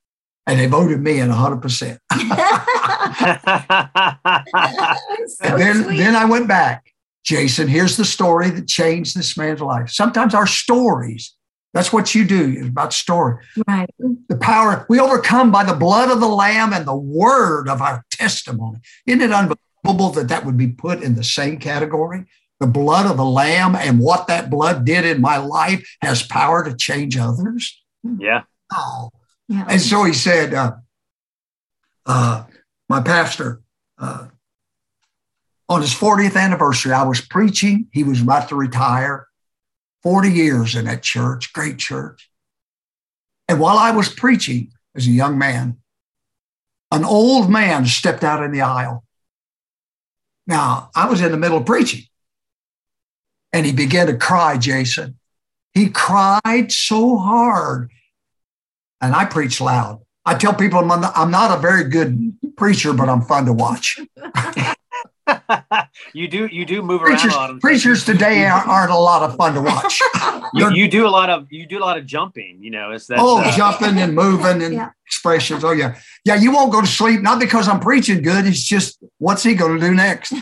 And 0.47 0.59
they 0.59 0.67
voted 0.67 1.01
me 1.01 1.21
in 1.21 1.29
100%. 1.29 1.99
So 5.29 5.45
and 5.45 5.61
then, 5.61 5.85
sweet. 5.85 5.99
then 5.99 6.17
I 6.17 6.25
went 6.25 6.49
back. 6.49 6.93
Jason, 7.25 7.69
here's 7.69 7.97
the 7.97 8.05
story 8.05 8.51
that 8.51 8.67
changed 8.67 9.17
this 9.17 9.37
man's 9.37 9.61
life. 9.61 9.91
Sometimes 9.91 10.35
our 10.35 10.47
stories, 10.47 11.35
that's 11.75 11.93
what 11.93 12.15
you 12.15 12.25
do, 12.25 12.55
is 12.59 12.69
about 12.69 12.93
story. 12.93 13.45
right. 13.67 13.89
the 14.29 14.37
power 14.37 14.87
we 14.89 14.99
overcome 14.99 15.53
by 15.53 15.65
the 15.65 15.75
blood 15.75 16.11
of 16.11 16.21
the 16.21 16.29
lamb 16.29 16.73
and 16.73 16.87
the 16.87 16.97
word 16.97 17.69
of 17.69 17.83
our 17.83 18.05
testimony 18.11 18.79
isn't 19.07 19.21
it 19.21 19.33
unbelievable 19.33 20.11
that 20.11 20.29
that 20.29 20.45
would 20.47 20.57
be 20.57 20.69
put 20.69 21.03
in 21.03 21.15
the 21.15 21.25
same 21.25 21.59
category 21.59 22.25
the 22.61 22.67
blood 22.67 23.07
of 23.07 23.17
the 23.17 23.25
lamb 23.25 23.77
and 23.77 24.01
what 24.01 24.27
that 24.27 24.51
blood 24.51 24.85
did 24.85 25.05
in 25.05 25.21
my 25.21 25.37
life 25.37 25.89
has 26.03 26.23
power 26.23 26.65
to 26.65 26.75
change 26.77 27.17
others 27.17 27.83
yeah. 28.19 28.43
oh 28.73 29.11
Yeah. 29.49 29.67
and 29.69 29.81
so 29.81 30.05
he 30.05 30.13
said 30.13 30.55
uh, 30.55 30.73
uh, 32.07 32.45
my 32.89 33.01
pastor 33.01 33.61
uh, 33.99 34.29
on 35.69 35.81
his 35.83 35.95
40th 35.95 36.37
anniversary 36.37 36.93
i 36.93 37.03
was 37.03 37.21
preaching 37.21 37.87
he 37.93 38.05
was 38.05 38.23
about 38.23 38.49
to 38.49 38.57
retire 38.57 39.27
40 40.03 40.31
years 40.31 40.75
in 40.75 40.85
that 40.87 41.03
church 41.03 41.53
great 41.53 41.79
church 41.79 42.31
and 43.49 43.59
while 43.59 43.79
I 43.79 43.93
was 43.93 44.11
preaching 44.11 44.73
as 44.95 45.07
a 45.07 45.11
young 45.11 45.39
man, 45.39 45.79
an 46.93 47.05
old 47.05 47.51
man 47.51 47.87
stepped 47.87 48.23
out 48.23 48.43
in 48.43 48.53
the 48.53 48.61
aisle. 48.61 49.05
Now, 50.47 50.91
I 50.95 51.09
was 51.09 51.23
in 51.23 51.33
the 51.33 51.39
middle 51.39 51.57
of 51.57 51.65
preaching 51.67 52.03
and 53.53 53.65
he 53.67 53.73
began 53.73 54.07
to 54.09 54.17
cry, 54.17 54.57
Jason. 54.59 55.19
He 55.75 55.89
cried 55.91 56.71
so 56.71 57.17
hard. 57.19 57.91
And 59.01 59.15
I 59.15 59.25
preach 59.27 59.61
loud. 59.61 60.01
I 60.27 60.35
tell 60.35 60.53
people 60.55 60.81
I'm 60.81 60.89
not, 61.01 61.13
I'm 61.17 61.31
not 61.31 61.57
a 61.57 61.61
very 61.61 61.85
good 61.85 62.37
preacher, 62.57 62.93
but 62.93 63.09
I'm 63.09 63.23
fun 63.23 63.47
to 63.47 63.53
watch. 63.53 63.99
you 66.15 66.27
do 66.27 66.47
you 66.51 66.65
do 66.65 66.83
move 66.83 67.03
around 67.03 67.17
Preachers, 67.19 67.35
a 67.35 67.37
lot. 67.37 67.61
preachers 67.61 68.05
today 68.05 68.47
aren't, 68.47 68.67
aren't 68.67 68.91
a 68.91 68.97
lot 68.97 69.23
of 69.29 69.37
fun 69.37 69.55
to 69.55 69.61
watch. 69.63 70.01
You, 70.55 70.71
you 70.73 70.89
do 70.89 71.07
a 71.07 71.11
lot 71.11 71.29
of 71.29 71.47
you 71.51 71.67
do 71.67 71.77
a 71.79 71.85
lot 71.85 71.99
of 71.99 72.07
jumping. 72.07 72.57
You 72.63 72.71
know, 72.71 72.91
it's 72.93 73.07
that. 73.09 73.19
Oh, 73.21 73.43
uh, 73.43 73.55
jumping 73.55 73.99
and 73.99 74.15
moving 74.15 74.63
and 74.63 74.73
Yeah. 74.81 74.89
expressions. 75.07 75.63
Oh, 75.63 75.73
yeah. 75.73 75.99
Yeah, 76.25 76.37
you 76.37 76.51
won't 76.53 76.73
go 76.73 76.81
to 76.81 76.87
sleep, 76.87 77.21
not 77.21 77.39
because 77.39 77.69
I'm 77.69 77.81
preaching 77.81 78.23
good. 78.23 78.47
It's 78.47 78.65
just, 78.65 78.99
what's 79.19 79.43
he 79.43 79.55
going 79.55 79.79
to 79.79 79.87
do 79.87 79.95
next? 79.95 80.33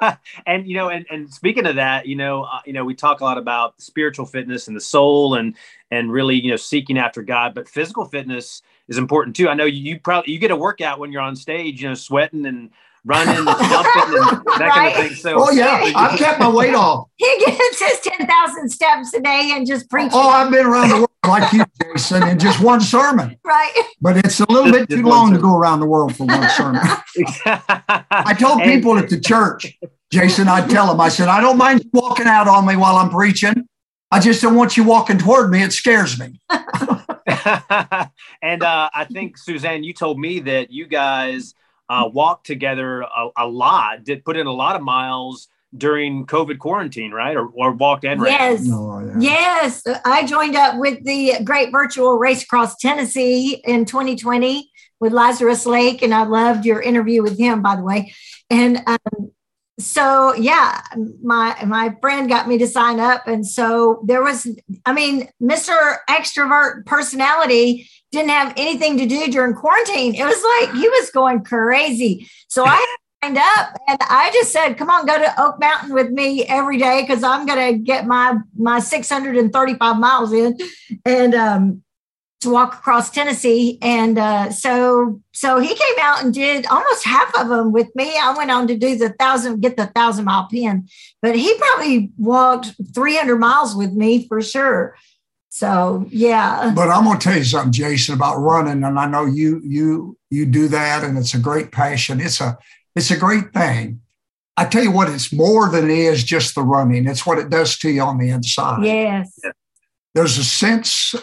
and 0.46 0.66
you 0.66 0.74
know, 0.76 0.88
and, 0.88 1.06
and 1.10 1.32
speaking 1.32 1.66
of 1.66 1.76
that, 1.76 2.06
you 2.06 2.16
know, 2.16 2.42
uh, 2.42 2.60
you 2.66 2.72
know, 2.72 2.84
we 2.84 2.94
talk 2.94 3.20
a 3.20 3.24
lot 3.24 3.38
about 3.38 3.80
spiritual 3.80 4.26
fitness 4.26 4.68
and 4.68 4.76
the 4.76 4.80
soul, 4.80 5.34
and 5.34 5.54
and 5.90 6.12
really, 6.12 6.36
you 6.36 6.50
know, 6.50 6.56
seeking 6.56 6.98
after 6.98 7.22
God. 7.22 7.54
But 7.54 7.68
physical 7.68 8.04
fitness 8.04 8.62
is 8.88 8.98
important 8.98 9.36
too. 9.36 9.48
I 9.48 9.54
know 9.54 9.64
you, 9.64 9.82
you 9.82 10.00
probably 10.00 10.32
you 10.32 10.38
get 10.38 10.50
a 10.50 10.56
workout 10.56 10.98
when 10.98 11.12
you're 11.12 11.22
on 11.22 11.36
stage, 11.36 11.82
you 11.82 11.88
know, 11.88 11.94
sweating 11.94 12.46
and 12.46 12.70
running 13.04 13.36
and 13.36 13.46
jumping 13.46 14.18
and 14.18 14.24
that 14.44 14.44
kind 14.46 14.60
Right. 14.60 14.96
of 14.96 15.06
thing. 15.08 15.14
So, 15.16 15.34
Oh, 15.38 15.50
yeah. 15.50 15.92
I've 15.94 16.18
kept 16.18 16.40
my 16.40 16.48
weight 16.48 16.74
off. 16.74 17.08
he 17.16 17.44
gets 17.46 17.80
his 17.80 18.00
10,000 18.00 18.68
steps 18.70 19.14
a 19.14 19.20
day 19.20 19.52
and 19.54 19.66
just 19.66 19.88
preaches. 19.90 20.12
Oh, 20.14 20.28
I've 20.28 20.50
been 20.50 20.66
around 20.66 20.88
the 20.90 20.96
world 20.96 21.08
like 21.26 21.52
you, 21.52 21.64
Jason, 21.94 22.26
in 22.28 22.38
just 22.38 22.60
one 22.60 22.80
sermon. 22.80 23.36
right. 23.44 23.72
But 24.00 24.16
it's 24.18 24.40
a 24.40 24.50
little 24.50 24.70
bit 24.72 24.88
Just 24.88 25.00
too 25.02 25.06
one 25.06 25.10
long 25.16 25.32
to 25.34 25.38
go 25.40 25.56
around 25.56 25.80
the 25.80 25.86
world 25.86 26.14
for 26.16 26.24
one 26.26 26.48
sermon. 26.50 26.80
I 27.46 28.34
told 28.38 28.60
And- 28.60 28.70
people 28.70 28.96
at 28.98 29.08
the 29.08 29.18
church, 29.20 29.78
Jason, 30.12 30.48
I'd 30.48 30.70
tell 30.70 30.86
them, 30.86 31.00
I 31.00 31.08
said, 31.10 31.28
I 31.28 31.40
don't 31.40 31.58
mind 31.58 31.84
you 31.84 31.90
walking 31.92 32.26
out 32.26 32.48
on 32.48 32.66
me 32.66 32.76
while 32.76 32.96
I'm 32.96 33.10
preaching. 33.10 33.66
I 34.10 34.20
just 34.20 34.40
don't 34.40 34.54
want 34.54 34.76
you 34.76 34.84
walking 34.84 35.18
toward 35.18 35.50
me. 35.50 35.62
It 35.62 35.72
scares 35.72 36.18
me. 36.18 36.40
and 38.42 38.62
uh, 38.62 38.88
I 38.94 39.04
think 39.10 39.36
Suzanne, 39.36 39.84
you 39.84 39.92
told 39.92 40.18
me 40.18 40.40
that 40.40 40.70
you 40.70 40.86
guys 40.86 41.54
uh, 41.88 42.08
walked 42.12 42.46
together 42.46 43.02
a, 43.02 43.28
a 43.36 43.46
lot, 43.46 44.04
did 44.04 44.24
put 44.24 44.36
in 44.36 44.46
a 44.46 44.52
lot 44.52 44.76
of 44.76 44.82
miles 44.82 45.48
during 45.76 46.26
COVID 46.26 46.58
quarantine, 46.58 47.12
right? 47.12 47.36
Or, 47.36 47.48
or 47.48 47.72
walked 47.72 48.04
and 48.04 48.20
ran. 48.20 48.32
Yes. 48.32 48.64
No, 48.64 49.00
yeah. 49.00 49.14
Yes, 49.18 49.82
I 50.04 50.24
joined 50.24 50.56
up 50.56 50.78
with 50.78 51.04
the 51.04 51.34
Great 51.44 51.70
Virtual 51.70 52.18
Race 52.18 52.42
Across 52.42 52.76
Tennessee 52.76 53.60
in 53.64 53.84
2020 53.84 54.70
with 55.00 55.12
Lazarus 55.12 55.66
Lake, 55.66 56.02
and 56.02 56.14
I 56.14 56.24
loved 56.24 56.64
your 56.64 56.80
interview 56.80 57.22
with 57.22 57.38
him, 57.38 57.62
by 57.62 57.76
the 57.76 57.82
way. 57.82 58.12
And 58.50 58.82
um, 58.86 59.30
so, 59.78 60.34
yeah, 60.34 60.80
my 61.22 61.56
my 61.66 61.94
friend 62.00 62.28
got 62.28 62.48
me 62.48 62.58
to 62.58 62.66
sign 62.66 62.98
up, 62.98 63.28
and 63.28 63.46
so 63.46 64.02
there 64.04 64.22
was, 64.22 64.48
I 64.84 64.92
mean, 64.92 65.28
Mr. 65.40 65.98
Extrovert 66.10 66.84
personality 66.86 67.88
didn't 68.10 68.30
have 68.30 68.54
anything 68.56 68.98
to 68.98 69.06
do 69.06 69.30
during 69.30 69.54
quarantine. 69.54 70.14
It 70.14 70.24
was 70.24 70.42
like 70.42 70.74
he 70.74 70.88
was 70.88 71.10
going 71.10 71.44
crazy. 71.44 72.28
So 72.48 72.64
I 72.64 72.84
signed 73.22 73.38
up 73.38 73.76
and 73.88 73.98
I 74.08 74.30
just 74.32 74.52
said, 74.52 74.74
come 74.74 74.90
on, 74.90 75.06
go 75.06 75.18
to 75.18 75.42
Oak 75.42 75.60
Mountain 75.60 75.92
with 75.92 76.10
me 76.10 76.44
every 76.46 76.78
day 76.78 77.02
because 77.02 77.22
I'm 77.22 77.46
to 77.46 77.78
get 77.78 78.06
my 78.06 78.38
my 78.56 78.80
635 78.80 79.98
miles 79.98 80.32
in 80.32 80.56
and 81.04 81.34
um, 81.34 81.82
to 82.40 82.50
walk 82.50 82.74
across 82.74 83.10
Tennessee. 83.10 83.78
And 83.82 84.18
uh, 84.18 84.50
so 84.50 85.20
so 85.32 85.58
he 85.58 85.68
came 85.68 85.98
out 86.00 86.22
and 86.22 86.32
did 86.32 86.66
almost 86.66 87.04
half 87.04 87.32
of 87.38 87.48
them 87.48 87.72
with 87.72 87.94
me. 87.94 88.16
I 88.16 88.34
went 88.36 88.50
on 88.50 88.66
to 88.68 88.76
do 88.76 88.96
the 88.96 89.10
thousand, 89.10 89.60
get 89.60 89.76
the 89.76 89.86
thousand 89.86 90.24
mile 90.24 90.48
pin, 90.50 90.88
but 91.20 91.36
he 91.36 91.54
probably 91.58 92.10
walked 92.16 92.74
300 92.94 93.36
miles 93.36 93.74
with 93.74 93.92
me 93.92 94.26
for 94.28 94.40
sure. 94.40 94.96
So 95.48 96.06
yeah. 96.10 96.72
But 96.74 96.90
I'm 96.90 97.04
going 97.04 97.18
to 97.18 97.24
tell 97.24 97.36
you 97.36 97.44
something, 97.44 97.72
Jason, 97.72 98.14
about 98.14 98.36
running, 98.36 98.84
and 98.84 98.98
I 98.98 99.06
know 99.06 99.24
you 99.24 99.60
you 99.64 100.18
you 100.30 100.46
do 100.46 100.68
that, 100.68 101.04
and 101.04 101.16
it's 101.16 101.34
a 101.34 101.38
great 101.38 101.72
passion. 101.72 102.20
It's 102.20 102.40
a 102.40 102.58
it's 102.94 103.10
a 103.10 103.16
great 103.18 103.52
thing. 103.52 104.00
I 104.56 104.64
tell 104.64 104.82
you 104.82 104.90
what, 104.90 105.08
it's 105.08 105.32
more 105.32 105.70
than 105.70 105.84
it 105.84 105.96
is 105.96 106.24
just 106.24 106.54
the 106.54 106.62
running. 106.62 107.06
It's 107.06 107.24
what 107.24 107.38
it 107.38 107.48
does 107.48 107.78
to 107.78 107.90
you 107.90 108.02
on 108.02 108.18
the 108.18 108.30
inside. 108.30 108.84
Yes. 108.84 109.38
there's 110.14 110.36
a 110.36 110.42
sense 110.44 111.14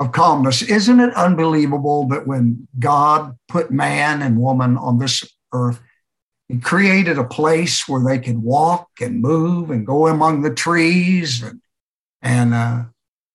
of 0.00 0.10
calmness. 0.10 0.62
Isn't 0.62 0.98
it 0.98 1.14
unbelievable 1.14 2.08
that 2.08 2.26
when 2.26 2.66
God 2.80 3.36
put 3.46 3.70
man 3.70 4.20
and 4.20 4.40
woman 4.40 4.76
on 4.76 4.98
this 4.98 5.22
earth, 5.52 5.80
he 6.48 6.58
created 6.58 7.18
a 7.18 7.24
place 7.24 7.86
where 7.86 8.02
they 8.04 8.18
could 8.18 8.42
walk 8.42 8.88
and 9.00 9.22
move 9.22 9.70
and 9.70 9.86
go 9.86 10.08
among 10.08 10.42
the 10.42 10.52
trees 10.52 11.40
and 11.42 11.60
and 12.20 12.52
uh, 12.52 12.84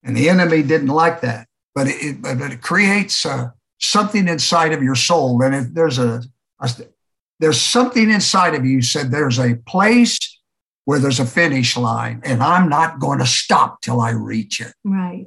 and 0.03 0.15
the 0.15 0.29
enemy 0.29 0.63
didn't 0.63 0.87
like 0.87 1.21
that, 1.21 1.47
but 1.75 1.87
it, 1.87 2.21
but 2.21 2.51
it 2.51 2.61
creates 2.61 3.25
uh, 3.25 3.49
something 3.79 4.27
inside 4.27 4.73
of 4.73 4.83
your 4.83 4.95
soul. 4.95 5.41
And 5.41 5.55
if 5.55 5.73
there's 5.73 5.99
a, 5.99 6.23
a 6.59 6.69
there's 7.39 7.61
something 7.61 8.09
inside 8.09 8.55
of 8.55 8.65
you 8.65 8.81
said 8.81 9.11
there's 9.11 9.39
a 9.39 9.55
place 9.67 10.17
where 10.85 10.99
there's 10.99 11.19
a 11.19 11.25
finish 11.25 11.75
line, 11.75 12.21
and 12.23 12.41
I'm 12.41 12.69
not 12.69 12.99
going 12.99 13.19
to 13.19 13.25
stop 13.25 13.81
till 13.81 13.99
I 13.99 14.11
reach 14.11 14.61
it. 14.61 14.73
Right. 14.85 15.25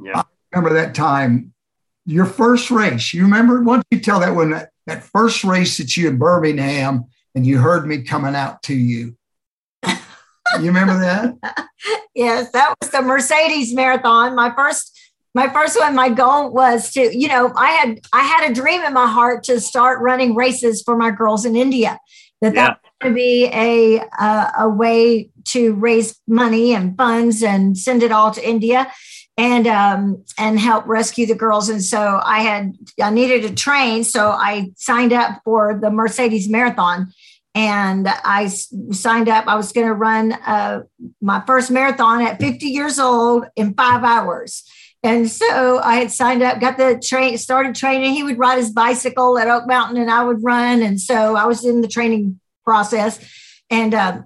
Yeah. 0.00 0.20
I 0.20 0.24
remember 0.52 0.74
that 0.80 0.94
time, 0.94 1.52
your 2.06 2.26
first 2.26 2.70
race. 2.70 3.12
You 3.12 3.22
remember? 3.22 3.62
Why 3.62 3.76
don't 3.76 3.86
you 3.90 4.00
tell 4.00 4.20
that 4.20 4.34
when 4.34 4.50
that, 4.50 4.70
that 4.86 5.02
first 5.02 5.44
race 5.44 5.78
that 5.78 5.96
you 5.96 6.08
in 6.08 6.18
Birmingham 6.18 7.04
and 7.34 7.46
you 7.46 7.58
heard 7.58 7.86
me 7.86 8.02
coming 8.02 8.34
out 8.34 8.62
to 8.64 8.74
you? 8.74 9.16
You 10.60 10.66
remember 10.66 10.98
that? 10.98 11.68
yes, 12.14 12.50
that 12.52 12.74
was 12.80 12.90
the 12.90 13.02
Mercedes 13.02 13.74
marathon. 13.74 14.34
My 14.34 14.54
first 14.54 14.98
my 15.34 15.48
first 15.48 15.78
one 15.78 15.94
my 15.94 16.08
goal 16.08 16.52
was 16.52 16.90
to 16.92 17.16
you 17.16 17.28
know 17.28 17.52
i 17.56 17.70
had 17.70 18.00
i 18.12 18.20
had 18.20 18.50
a 18.50 18.54
dream 18.54 18.82
in 18.82 18.92
my 18.92 19.06
heart 19.06 19.44
to 19.44 19.60
start 19.60 20.00
running 20.00 20.34
races 20.34 20.82
for 20.82 20.96
my 20.96 21.10
girls 21.10 21.44
in 21.44 21.56
india 21.56 21.98
that 22.40 22.54
yeah. 22.54 22.66
that 22.66 22.80
would 23.02 23.14
be 23.14 23.46
a, 23.46 23.98
a, 23.98 24.52
a 24.60 24.68
way 24.68 25.28
to 25.44 25.74
raise 25.74 26.20
money 26.28 26.74
and 26.74 26.96
funds 26.96 27.42
and 27.42 27.76
send 27.76 28.02
it 28.02 28.12
all 28.12 28.30
to 28.30 28.46
india 28.46 28.90
and 29.38 29.66
um, 29.66 30.22
and 30.38 30.60
help 30.60 30.86
rescue 30.86 31.24
the 31.24 31.34
girls 31.34 31.68
and 31.68 31.82
so 31.82 32.20
i 32.24 32.40
had 32.40 32.76
i 33.02 33.10
needed 33.10 33.42
to 33.42 33.54
train 33.54 34.04
so 34.04 34.30
i 34.30 34.70
signed 34.76 35.12
up 35.12 35.40
for 35.44 35.78
the 35.80 35.90
mercedes 35.90 36.48
marathon 36.48 37.10
and 37.54 38.08
I 38.08 38.46
signed 38.48 39.28
up. 39.28 39.46
I 39.46 39.56
was 39.56 39.72
going 39.72 39.86
to 39.86 39.94
run 39.94 40.32
uh, 40.32 40.82
my 41.20 41.42
first 41.46 41.70
marathon 41.70 42.22
at 42.22 42.40
50 42.40 42.66
years 42.66 42.98
old 42.98 43.46
in 43.56 43.74
five 43.74 44.04
hours. 44.04 44.64
And 45.02 45.28
so 45.28 45.78
I 45.78 45.96
had 45.96 46.12
signed 46.12 46.42
up, 46.42 46.60
got 46.60 46.78
the 46.78 46.98
train, 47.02 47.36
started 47.36 47.74
training. 47.74 48.14
He 48.14 48.22
would 48.22 48.38
ride 48.38 48.58
his 48.58 48.70
bicycle 48.70 49.36
at 49.36 49.48
Oak 49.48 49.66
Mountain 49.66 50.00
and 50.00 50.10
I 50.10 50.24
would 50.24 50.42
run. 50.42 50.80
And 50.82 51.00
so 51.00 51.36
I 51.36 51.44
was 51.46 51.64
in 51.64 51.80
the 51.80 51.88
training 51.88 52.40
process. 52.64 53.18
And 53.68 53.94
uh, 53.94 54.22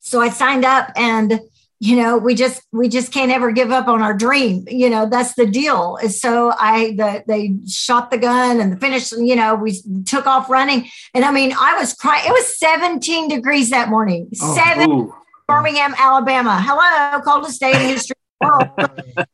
so 0.00 0.20
I 0.20 0.28
signed 0.28 0.64
up 0.64 0.92
and 0.94 1.40
you 1.80 1.96
know 1.96 2.18
we 2.18 2.34
just 2.34 2.62
we 2.72 2.88
just 2.88 3.10
can't 3.10 3.32
ever 3.32 3.50
give 3.50 3.70
up 3.70 3.88
on 3.88 4.02
our 4.02 4.12
dream 4.14 4.64
you 4.68 4.88
know 4.88 5.08
that's 5.08 5.34
the 5.34 5.46
deal. 5.46 5.98
So 6.08 6.52
i 6.58 6.94
the, 6.96 7.24
they 7.26 7.54
shot 7.66 8.10
the 8.10 8.18
gun 8.18 8.60
and 8.60 8.72
the 8.72 8.76
finish 8.76 9.10
you 9.12 9.34
know 9.34 9.54
we 9.54 9.80
took 10.04 10.26
off 10.26 10.48
running. 10.50 10.88
And 11.14 11.24
i 11.24 11.32
mean 11.32 11.52
i 11.58 11.76
was 11.78 11.94
crying 11.94 12.24
it 12.26 12.32
was 12.32 12.58
17 12.58 13.28
degrees 13.28 13.70
that 13.70 13.88
morning. 13.88 14.28
Oh, 14.40 14.54
seven 14.54 14.90
ooh. 14.90 15.14
birmingham 15.48 15.94
alabama. 15.98 16.60
Hello 16.62 17.20
coldest 17.22 17.60
day 17.60 17.72
in 17.72 17.88
history 17.88 18.19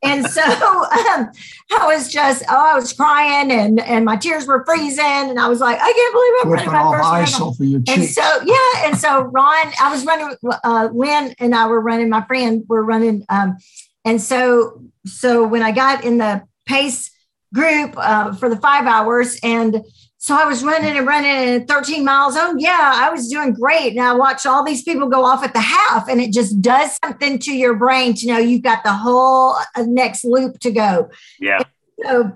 and 0.02 0.26
so 0.26 0.42
um, 0.42 1.30
I 1.72 1.86
was 1.86 2.12
just, 2.12 2.44
oh, 2.48 2.72
I 2.72 2.74
was 2.74 2.92
crying 2.92 3.52
and 3.52 3.80
and 3.80 4.04
my 4.04 4.16
tears 4.16 4.46
were 4.46 4.64
freezing, 4.64 5.04
and 5.04 5.38
I 5.38 5.48
was 5.48 5.60
like, 5.60 5.78
I 5.80 5.92
can't 5.92 6.12
believe 6.12 6.32
I'm 6.42 6.50
running 6.50 6.72
my 6.72 6.96
first 6.96 7.08
ice 7.08 7.40
off 7.40 7.60
of 7.60 7.66
your 7.66 7.80
And 7.88 8.04
so 8.04 8.22
yeah, 8.44 8.86
and 8.86 8.98
so 8.98 9.22
Ron, 9.22 9.72
I 9.80 9.92
was 9.92 10.04
running. 10.04 10.36
Uh, 10.64 10.88
Lynn 10.92 11.34
and 11.38 11.54
I 11.54 11.66
were 11.66 11.80
running. 11.80 12.08
My 12.08 12.24
friend 12.24 12.64
were 12.68 12.84
running, 12.84 13.24
um, 13.28 13.56
and 14.04 14.20
so 14.20 14.82
so 15.04 15.46
when 15.46 15.62
I 15.62 15.72
got 15.72 16.04
in 16.04 16.18
the 16.18 16.42
pace 16.66 17.10
group 17.54 17.94
uh, 17.96 18.34
for 18.34 18.48
the 18.48 18.56
five 18.56 18.86
hours 18.86 19.38
and 19.42 19.82
so 20.26 20.34
I 20.34 20.44
was 20.44 20.64
running 20.64 20.96
and 20.96 21.06
running 21.06 21.30
and 21.30 21.68
13 21.68 22.04
miles. 22.04 22.34
Oh, 22.36 22.56
yeah, 22.58 22.94
I 22.96 23.10
was 23.10 23.28
doing 23.28 23.52
great. 23.52 23.92
And 23.92 24.00
I 24.00 24.12
watched 24.12 24.44
all 24.44 24.64
these 24.64 24.82
people 24.82 25.08
go 25.08 25.24
off 25.24 25.44
at 25.44 25.52
the 25.52 25.60
half, 25.60 26.08
and 26.08 26.20
it 26.20 26.32
just 26.32 26.60
does 26.60 26.98
something 27.04 27.38
to 27.38 27.52
your 27.52 27.76
brain 27.76 28.12
to 28.14 28.26
know 28.26 28.38
you've 28.38 28.64
got 28.64 28.82
the 28.82 28.92
whole 28.92 29.54
uh, 29.76 29.84
next 29.86 30.24
loop 30.24 30.58
to 30.62 30.72
go. 30.72 31.10
Yeah. 31.38 31.60
so, 32.04 32.32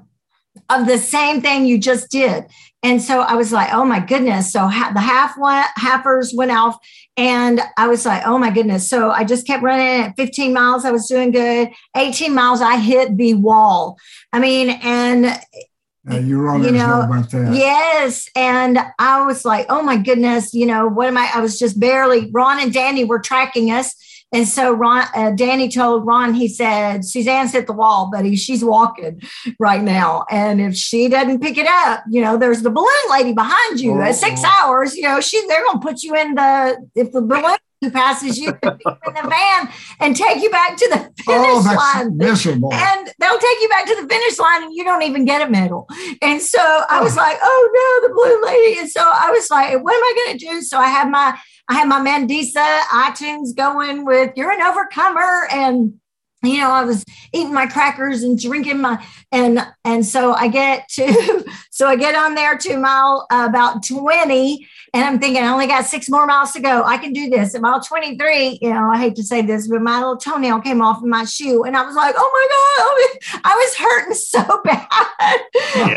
of 0.69 0.87
the 0.87 0.99
same 0.99 1.41
thing 1.41 1.67
you 1.67 1.79
just 1.79 2.13
did. 2.13 2.45
And 2.85 3.03
so 3.03 3.23
I 3.23 3.35
was 3.35 3.53
like, 3.53 3.75
oh 3.75 3.85
my 3.85 3.99
goodness. 3.99 4.53
So 4.53 4.69
ha- 4.69 4.93
the 4.95 5.01
half 5.01 5.37
one, 5.37 5.65
halfers 5.77 6.33
went 6.33 6.53
off, 6.53 6.79
and 7.17 7.61
I 7.77 7.89
was 7.89 8.07
like, 8.07 8.23
oh 8.25 8.39
my 8.39 8.53
goodness. 8.53 8.89
So 8.89 9.11
I 9.11 9.25
just 9.25 9.49
kept 9.49 9.65
running 9.65 10.05
at 10.05 10.17
15 10.17 10.53
miles. 10.53 10.85
I 10.85 10.93
was 10.93 11.09
doing 11.09 11.33
good. 11.33 11.71
18 11.97 12.33
miles, 12.37 12.61
I 12.61 12.77
hit 12.77 13.17
the 13.17 13.35
wall. 13.35 13.99
I 14.33 14.39
mean, 14.39 14.71
and 14.71 15.37
uh, 16.09 16.19
you 16.19 16.39
were 16.39 16.57
you 16.59 16.71
know, 16.71 17.03
about 17.03 17.31
that. 17.31 17.55
Yes. 17.55 18.29
And 18.35 18.79
I 18.99 19.25
was 19.27 19.45
like, 19.45 19.67
oh 19.69 19.83
my 19.83 19.97
goodness, 19.97 20.55
you 20.55 20.65
know, 20.65 20.87
what 20.87 21.09
am 21.09 21.19
I? 21.19 21.31
I 21.35 21.41
was 21.41 21.59
just 21.59 21.79
barely, 21.79 22.31
Ron 22.31 22.61
and 22.61 22.73
Danny 22.73 23.05
were 23.05 23.19
tracking 23.19 23.71
us. 23.71 23.95
And 24.33 24.47
so 24.47 24.73
Ron, 24.73 25.07
uh, 25.15 25.33
Danny 25.33 25.69
told 25.69 26.07
Ron, 26.07 26.35
he 26.35 26.47
said, 26.47 27.05
Suzanne's 27.05 27.53
hit 27.53 27.67
the 27.67 27.73
wall, 27.73 28.11
buddy. 28.11 28.37
She's 28.37 28.65
walking 28.65 29.21
right 29.59 29.83
now. 29.83 30.25
And 30.31 30.61
if 30.61 30.77
she 30.77 31.09
doesn't 31.09 31.41
pick 31.41 31.59
it 31.59 31.67
up, 31.67 32.05
you 32.09 32.23
know, 32.23 32.39
there's 32.39 32.63
the 32.63 32.71
balloon 32.71 32.89
lady 33.11 33.33
behind 33.33 33.81
you 33.81 33.95
oh. 33.95 34.01
at 34.01 34.15
six 34.15 34.43
hours, 34.45 34.95
you 34.95 35.03
know, 35.03 35.21
she, 35.21 35.45
they're 35.49 35.65
going 35.65 35.81
to 35.81 35.87
put 35.87 36.03
you 36.03 36.15
in 36.15 36.37
the, 36.37 36.89
if 36.95 37.11
the 37.13 37.21
balloon 37.21 37.57
who 37.81 37.91
passes 37.91 38.39
you 38.39 38.49
in 38.49 38.61
the 38.63 39.27
van 39.29 39.73
and 40.01 40.15
take 40.15 40.43
you 40.43 40.51
back 40.51 40.77
to 40.77 40.89
the 40.89 40.99
oh, 40.99 41.23
finish 41.25 41.49
oh, 41.51 41.63
that's 41.63 41.77
line. 41.77 42.17
Miserable. 42.17 42.73
And 42.73 43.11
they'll 43.19 43.39
take 43.39 43.61
you 43.61 43.69
back 43.69 43.87
to 43.87 43.95
the 44.01 44.09
finish 44.09 44.39
line 44.39 44.65
and 44.65 44.75
you 44.75 44.85
don't 44.85 45.03
even 45.03 45.25
get 45.25 45.47
a 45.47 45.51
medal. 45.51 45.89
And 46.23 46.43
so 46.43 46.61
I 46.61 47.03
was 47.03 47.15
oh. 47.15 47.21
like, 47.21 47.39
oh 47.43 48.01
no, 48.03 48.09
the 48.09 48.15
blue 48.15 48.51
lady. 48.51 48.81
And 48.81 48.91
so 48.91 49.01
I 49.01 49.31
was 49.31 49.51
like, 49.51 49.83
what 49.83 49.95
am 49.95 50.03
I 50.03 50.25
going 50.27 50.39
to 50.39 50.47
do? 50.47 50.63
So 50.63 50.79
I 50.79 50.89
had 50.89 51.11
my 51.11 51.39
I 51.69 51.75
had 51.75 51.89
my 51.89 52.01
Mandisa 52.01 52.81
iTunes 52.89 53.55
going 53.57 54.05
with 54.05 54.33
You're 54.35 54.51
an 54.51 54.61
Overcomer 54.61 55.47
and 55.53 56.00
you 56.43 56.59
know 56.59 56.71
i 56.71 56.85
was 56.85 57.05
eating 57.33 57.53
my 57.53 57.67
crackers 57.67 58.23
and 58.23 58.39
drinking 58.41 58.81
my 58.81 59.05
and 59.33 59.61
and 59.85 60.05
so 60.05 60.33
i 60.33 60.49
get 60.49 60.89
to 60.89 61.45
so 61.71 61.87
i 61.87 61.97
get 61.97 62.15
on 62.15 62.35
there 62.35 62.57
to 62.57 62.77
mile 62.77 63.27
uh, 63.31 63.47
about 63.49 63.85
20 63.85 64.67
and 64.95 65.05
i'm 65.05 65.19
thinking 65.19 65.43
i 65.43 65.49
only 65.49 65.67
got 65.67 65.85
six 65.85 66.09
more 66.09 66.27
miles 66.27 66.53
to 66.53 66.61
go. 66.61 66.83
I 66.85 66.99
can 66.99 67.13
do 67.13 67.29
this. 67.29 67.55
At 67.55 67.61
mile 67.61 67.81
23 67.81 68.59
you 68.63 68.71
know 68.71 68.91
i 68.91 68.99
hate 68.99 69.17
to 69.17 69.23
say 69.23 69.43
this 69.43 69.69
but 69.69 69.83
my 69.83 69.99
little 69.99 70.17
toenail 70.17 70.61
came 70.61 70.81
off 70.81 71.03
in 71.03 71.11
my 71.11 71.25
shoe 71.25 71.65
and 71.65 71.77
i 71.77 71.83
was 71.83 71.95
like 71.95 72.15
oh 72.17 72.31
my 72.33 73.41
god 73.41 73.41
i 73.45 73.55
was 73.55 73.77
hurting 73.77 74.15
so 74.15 74.63
bad. 74.65 75.41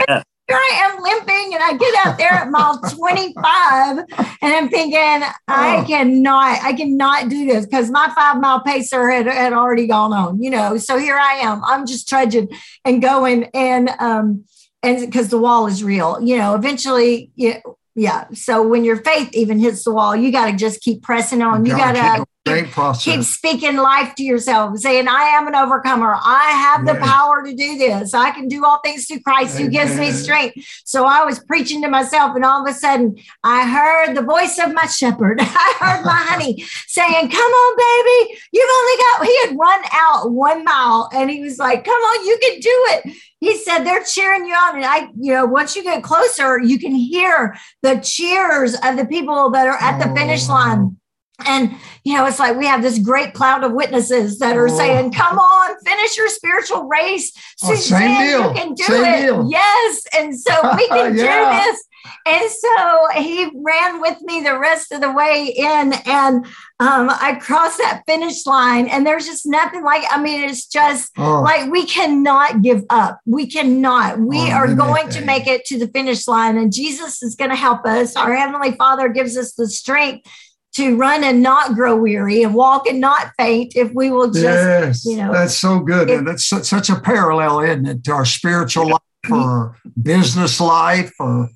Yeah 0.07 0.23
here 0.53 0.61
I 0.61 0.91
am 0.91 1.01
limping, 1.01 1.53
and 1.53 1.63
I 1.63 1.77
get 1.77 2.05
out 2.05 2.17
there 2.17 2.31
at 2.31 2.49
mile 2.49 2.79
25, 2.79 3.97
and 3.97 4.53
I'm 4.53 4.69
thinking, 4.69 5.27
I 5.47 5.77
oh. 5.77 5.85
cannot, 5.87 6.63
I 6.63 6.73
cannot 6.73 7.29
do 7.29 7.45
this 7.45 7.65
because 7.65 7.89
my 7.89 8.11
five 8.15 8.39
mile 8.39 8.61
pacer 8.61 9.09
had, 9.09 9.25
had 9.25 9.53
already 9.53 9.87
gone 9.87 10.13
on, 10.13 10.41
you 10.41 10.49
know. 10.49 10.77
So 10.77 10.97
here 10.97 11.17
I 11.17 11.33
am. 11.35 11.63
I'm 11.63 11.85
just 11.85 12.07
trudging 12.07 12.49
and 12.85 13.01
going, 13.01 13.45
and 13.53 13.89
um, 13.99 14.45
and 14.81 14.99
because 14.99 15.29
the 15.29 15.39
wall 15.39 15.67
is 15.67 15.83
real, 15.83 16.19
you 16.21 16.37
know. 16.37 16.55
Eventually, 16.55 17.31
yeah, 17.35 17.59
yeah. 17.95 18.25
So 18.33 18.65
when 18.67 18.83
your 18.83 18.97
faith 18.97 19.29
even 19.33 19.59
hits 19.59 19.83
the 19.83 19.93
wall, 19.93 20.15
you 20.15 20.31
got 20.31 20.51
to 20.51 20.55
just 20.55 20.81
keep 20.81 21.01
pressing 21.01 21.41
on. 21.41 21.65
You 21.65 21.75
got 21.75 21.93
to 21.93 22.25
Great. 22.45 22.73
Keep 22.99 23.23
speaking 23.23 23.77
life 23.77 24.15
to 24.15 24.23
yourself, 24.23 24.77
saying, 24.77 25.07
I 25.07 25.29
am 25.29 25.47
an 25.47 25.55
overcomer. 25.55 26.13
I 26.13 26.49
have 26.51 26.85
the 26.85 26.95
power 26.95 27.41
to 27.41 27.55
do 27.55 27.77
this. 27.77 28.13
I 28.13 28.31
can 28.31 28.49
do 28.49 28.65
all 28.65 28.79
things 28.83 29.05
through 29.05 29.21
Christ 29.21 29.55
Amen. 29.55 29.65
who 29.65 29.71
gives 29.71 29.97
me 29.97 30.11
strength. 30.11 30.57
So 30.83 31.05
I 31.05 31.23
was 31.23 31.39
preaching 31.39 31.81
to 31.83 31.87
myself, 31.87 32.35
and 32.35 32.43
all 32.43 32.61
of 32.61 32.69
a 32.69 32.77
sudden, 32.77 33.15
I 33.45 33.65
heard 33.65 34.15
the 34.15 34.23
voice 34.23 34.59
of 34.59 34.73
my 34.73 34.87
shepherd. 34.87 35.39
I 35.41 35.75
heard 35.79 36.05
my 36.05 36.17
honey 36.17 36.61
saying, 36.87 37.29
Come 37.29 37.51
on, 37.51 37.77
baby. 37.77 38.39
You've 38.51 38.69
only 38.75 38.97
got, 38.97 39.25
he 39.25 39.47
had 39.47 39.57
run 39.57 39.81
out 39.93 40.31
one 40.31 40.65
mile, 40.65 41.09
and 41.13 41.31
he 41.31 41.41
was 41.41 41.57
like, 41.59 41.85
Come 41.85 41.93
on, 41.93 42.25
you 42.25 42.37
can 42.41 42.59
do 42.59 42.85
it 42.89 43.15
he 43.39 43.57
said 43.57 43.83
they're 43.83 44.05
cheering 44.05 44.45
you 44.45 44.53
on 44.53 44.77
and 44.77 44.85
i 44.85 45.09
you 45.19 45.33
know 45.33 45.45
once 45.45 45.75
you 45.75 45.83
get 45.83 46.01
closer 46.01 46.59
you 46.59 46.79
can 46.79 46.95
hear 46.95 47.53
the 47.81 47.95
cheers 47.97 48.73
of 48.85 48.95
the 48.95 49.05
people 49.05 49.49
that 49.49 49.67
are 49.67 49.77
at 49.81 49.97
the 50.01 50.15
finish 50.15 50.47
oh, 50.47 50.53
line 50.53 50.97
and, 51.39 51.75
you 52.03 52.15
know, 52.15 52.25
it's 52.25 52.39
like 52.39 52.57
we 52.57 52.67
have 52.67 52.81
this 52.81 52.99
great 52.99 53.33
cloud 53.33 53.63
of 53.63 53.73
witnesses 53.73 54.39
that 54.39 54.55
are 54.55 54.69
oh. 54.69 54.77
saying, 54.77 55.13
come 55.13 55.39
on, 55.39 55.75
finish 55.83 56.15
your 56.15 56.29
spiritual 56.29 56.83
race. 56.83 57.31
Oh. 57.63 57.73
You 57.73 58.53
can 58.53 58.73
do 58.75 58.83
same 58.83 59.05
it. 59.05 59.21
Deal. 59.21 59.49
Yes. 59.49 60.03
And 60.15 60.39
so 60.39 60.53
we 60.77 60.87
can 60.87 61.17
yeah. 61.17 61.63
do 61.63 61.71
this. 61.71 61.83
And 62.25 62.51
so 62.51 63.21
he 63.21 63.49
ran 63.55 64.01
with 64.01 64.21
me 64.21 64.41
the 64.41 64.59
rest 64.59 64.91
of 64.91 65.01
the 65.01 65.11
way 65.11 65.53
in. 65.55 65.93
And 66.05 66.45
um, 66.79 67.09
I 67.09 67.39
crossed 67.41 67.77
that 67.79 68.03
finish 68.05 68.45
line. 68.45 68.87
And 68.87 69.05
there's 69.05 69.25
just 69.25 69.45
nothing 69.45 69.83
like, 69.83 70.03
I 70.11 70.21
mean, 70.21 70.47
it's 70.47 70.67
just 70.67 71.11
oh. 71.17 71.41
like 71.41 71.71
we 71.71 71.85
cannot 71.85 72.61
give 72.61 72.83
up. 72.89 73.21
We 73.25 73.47
cannot. 73.47 74.19
We 74.19 74.37
oh, 74.37 74.51
are 74.51 74.75
going 74.75 75.09
to 75.09 75.25
make 75.25 75.47
it 75.47 75.65
to 75.65 75.79
the 75.79 75.87
finish 75.87 76.27
line. 76.27 76.57
And 76.57 76.71
Jesus 76.71 77.23
is 77.23 77.35
going 77.35 77.51
to 77.51 77.55
help 77.55 77.85
us. 77.85 78.15
Our 78.15 78.33
Heavenly 78.35 78.73
Father 78.73 79.09
gives 79.09 79.35
us 79.35 79.53
the 79.53 79.67
strength 79.67 80.27
to 80.75 80.97
run 80.97 81.23
and 81.23 81.41
not 81.43 81.75
grow 81.75 81.95
weary 81.95 82.41
and 82.41 82.53
walk 82.53 82.87
and 82.87 82.99
not 82.99 83.31
faint 83.37 83.75
if 83.75 83.91
we 83.93 84.09
will 84.09 84.27
just, 84.27 84.43
yes, 84.43 85.05
you 85.05 85.17
know. 85.17 85.31
That's 85.31 85.55
so 85.55 85.79
good. 85.79 86.09
And 86.09 86.27
it's 86.27 86.45
such 86.45 86.89
a 86.89 86.99
parallel, 86.99 87.59
isn't 87.61 87.85
it, 87.85 88.03
to 88.05 88.11
our 88.11 88.25
spiritual 88.25 88.89
life 88.89 89.31
or 89.31 89.77
business 90.01 90.59
life 90.59 91.13
or 91.19 91.49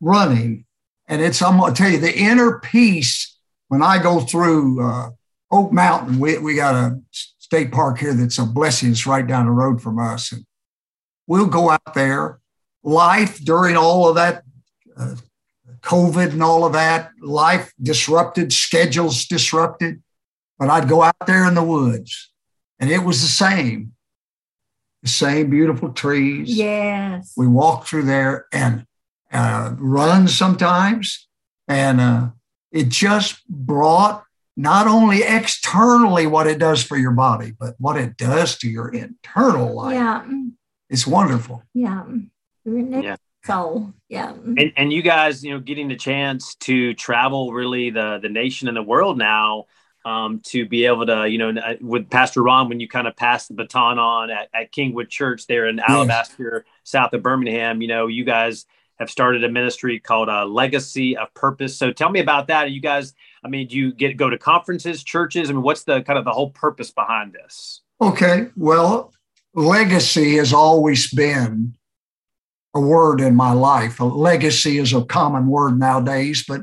running. 0.00 0.64
And 1.08 1.20
it's, 1.20 1.42
I'm 1.42 1.58
going 1.58 1.74
to 1.74 1.82
tell 1.82 1.90
you, 1.90 1.98
the 1.98 2.16
inner 2.16 2.60
peace 2.60 3.38
when 3.68 3.82
I 3.82 4.00
go 4.00 4.20
through 4.20 4.84
uh, 4.84 5.10
Oak 5.50 5.72
Mountain, 5.72 6.18
we, 6.20 6.38
we 6.38 6.54
got 6.54 6.74
a 6.74 7.00
state 7.10 7.72
park 7.72 7.98
here 7.98 8.14
that's 8.14 8.38
a 8.38 8.44
blessing. 8.44 8.90
It's 8.90 9.06
right 9.06 9.26
down 9.26 9.46
the 9.46 9.52
road 9.52 9.82
from 9.82 9.98
us. 9.98 10.32
And 10.32 10.44
we'll 11.26 11.46
go 11.46 11.70
out 11.70 11.94
there. 11.94 12.40
Life 12.84 13.44
during 13.44 13.76
all 13.76 14.08
of 14.08 14.14
that 14.14 14.44
uh, 14.96 15.16
COVID 15.86 16.32
and 16.32 16.42
all 16.42 16.64
of 16.64 16.72
that, 16.72 17.12
life 17.20 17.72
disrupted, 17.80 18.52
schedules 18.52 19.24
disrupted. 19.26 20.02
But 20.58 20.68
I'd 20.68 20.88
go 20.88 21.02
out 21.02 21.26
there 21.26 21.46
in 21.46 21.54
the 21.54 21.62
woods 21.62 22.32
and 22.80 22.90
it 22.90 23.04
was 23.04 23.22
the 23.22 23.28
same. 23.28 23.92
The 25.02 25.08
same 25.08 25.50
beautiful 25.50 25.90
trees. 25.90 26.56
Yes. 26.56 27.32
We 27.36 27.46
walk 27.46 27.86
through 27.86 28.04
there 28.04 28.46
and 28.52 28.86
uh, 29.30 29.74
run 29.78 30.26
sometimes. 30.26 31.28
And 31.68 32.00
uh, 32.00 32.28
it 32.72 32.88
just 32.88 33.46
brought 33.48 34.24
not 34.56 34.88
only 34.88 35.22
externally 35.22 36.26
what 36.26 36.46
it 36.46 36.58
does 36.58 36.82
for 36.82 36.96
your 36.96 37.12
body, 37.12 37.52
but 37.58 37.74
what 37.78 37.96
it 37.96 38.16
does 38.16 38.56
to 38.58 38.68
your 38.68 38.88
internal 38.88 39.74
life. 39.74 39.94
Yeah. 39.94 40.24
It's 40.88 41.06
wonderful. 41.06 41.62
Yeah. 41.74 42.04
Yeah. 42.64 43.16
So 43.46 43.92
yeah. 44.08 44.32
And 44.32 44.72
and 44.76 44.92
you 44.92 45.02
guys, 45.02 45.42
you 45.44 45.52
know, 45.52 45.60
getting 45.60 45.88
the 45.88 45.96
chance 45.96 46.54
to 46.56 46.94
travel 46.94 47.52
really 47.52 47.90
the 47.90 48.18
the 48.20 48.28
nation 48.28 48.68
and 48.68 48.76
the 48.76 48.82
world 48.82 49.18
now. 49.18 49.66
Um, 50.04 50.40
to 50.44 50.68
be 50.68 50.86
able 50.86 51.04
to, 51.06 51.28
you 51.28 51.36
know, 51.36 51.50
uh, 51.60 51.74
with 51.80 52.08
Pastor 52.08 52.40
Ron, 52.40 52.68
when 52.68 52.78
you 52.78 52.86
kind 52.86 53.08
of 53.08 53.16
pass 53.16 53.48
the 53.48 53.54
baton 53.54 53.98
on 53.98 54.30
at, 54.30 54.48
at 54.54 54.70
Kingwood 54.70 55.08
Church 55.08 55.48
there 55.48 55.66
in 55.66 55.80
Alabaster, 55.80 56.64
yes. 56.64 56.74
south 56.84 57.12
of 57.12 57.24
Birmingham, 57.24 57.82
you 57.82 57.88
know, 57.88 58.06
you 58.06 58.22
guys 58.24 58.66
have 59.00 59.10
started 59.10 59.42
a 59.42 59.48
ministry 59.48 59.98
called 59.98 60.28
uh, 60.28 60.46
Legacy 60.46 61.16
of 61.16 61.34
Purpose. 61.34 61.76
So 61.76 61.90
tell 61.90 62.08
me 62.08 62.20
about 62.20 62.46
that. 62.46 62.70
You 62.70 62.80
guys, 62.80 63.14
I 63.44 63.48
mean, 63.48 63.66
do 63.66 63.76
you 63.76 63.92
get 63.92 64.16
go 64.16 64.30
to 64.30 64.38
conferences, 64.38 65.02
churches? 65.02 65.50
I 65.50 65.54
mean, 65.54 65.62
what's 65.62 65.82
the 65.82 66.02
kind 66.02 66.20
of 66.20 66.24
the 66.24 66.30
whole 66.30 66.50
purpose 66.50 66.92
behind 66.92 67.32
this? 67.32 67.80
Okay, 68.00 68.46
well, 68.54 69.12
legacy 69.54 70.36
has 70.36 70.52
always 70.52 71.12
been 71.12 71.74
a 72.76 72.80
word 72.80 73.20
in 73.20 73.34
my 73.34 73.52
life. 73.52 73.98
A 74.00 74.04
legacy 74.04 74.78
is 74.78 74.92
a 74.92 75.04
common 75.04 75.46
word 75.46 75.78
nowadays, 75.78 76.44
but 76.46 76.62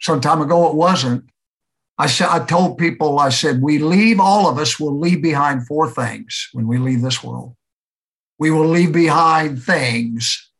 some 0.00 0.20
time 0.20 0.42
ago 0.42 0.68
it 0.68 0.76
wasn't. 0.76 1.24
I 1.98 2.06
said 2.06 2.28
I 2.28 2.44
told 2.44 2.78
people, 2.78 3.18
I 3.18 3.30
said, 3.30 3.62
we 3.62 3.78
leave 3.78 4.20
all 4.20 4.48
of 4.48 4.58
us 4.58 4.78
will 4.78 4.98
leave 4.98 5.22
behind 5.22 5.66
four 5.66 5.90
things 5.90 6.48
when 6.52 6.66
we 6.66 6.78
leave 6.78 7.02
this 7.02 7.22
world. 7.24 7.56
We 8.38 8.50
will 8.50 8.68
leave 8.68 8.92
behind 8.92 9.62
things. 9.62 10.50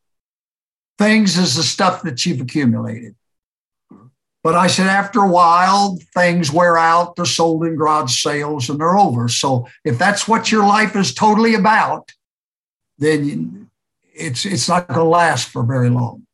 Things 0.98 1.38
is 1.38 1.56
the 1.56 1.62
stuff 1.62 2.02
that 2.02 2.26
you've 2.26 2.42
accumulated. 2.42 3.14
But 4.42 4.54
I 4.54 4.68
said, 4.68 4.86
after 4.86 5.20
a 5.20 5.28
while, 5.28 5.98
things 6.14 6.50
wear 6.50 6.78
out, 6.78 7.16
they're 7.16 7.26
sold 7.26 7.64
in 7.64 7.76
garage 7.76 8.22
sales 8.22 8.70
and 8.70 8.80
they're 8.80 8.96
over. 8.96 9.28
So 9.28 9.66
if 9.84 9.98
that's 9.98 10.26
what 10.26 10.50
your 10.50 10.66
life 10.66 10.96
is 10.96 11.12
totally 11.12 11.54
about, 11.54 12.10
then 12.98 13.59
it's 14.20 14.44
it's 14.44 14.68
not 14.68 14.88
going 14.88 14.98
to 14.98 15.04
last 15.04 15.48
for 15.48 15.62
very 15.62 15.90
long. 15.90 16.26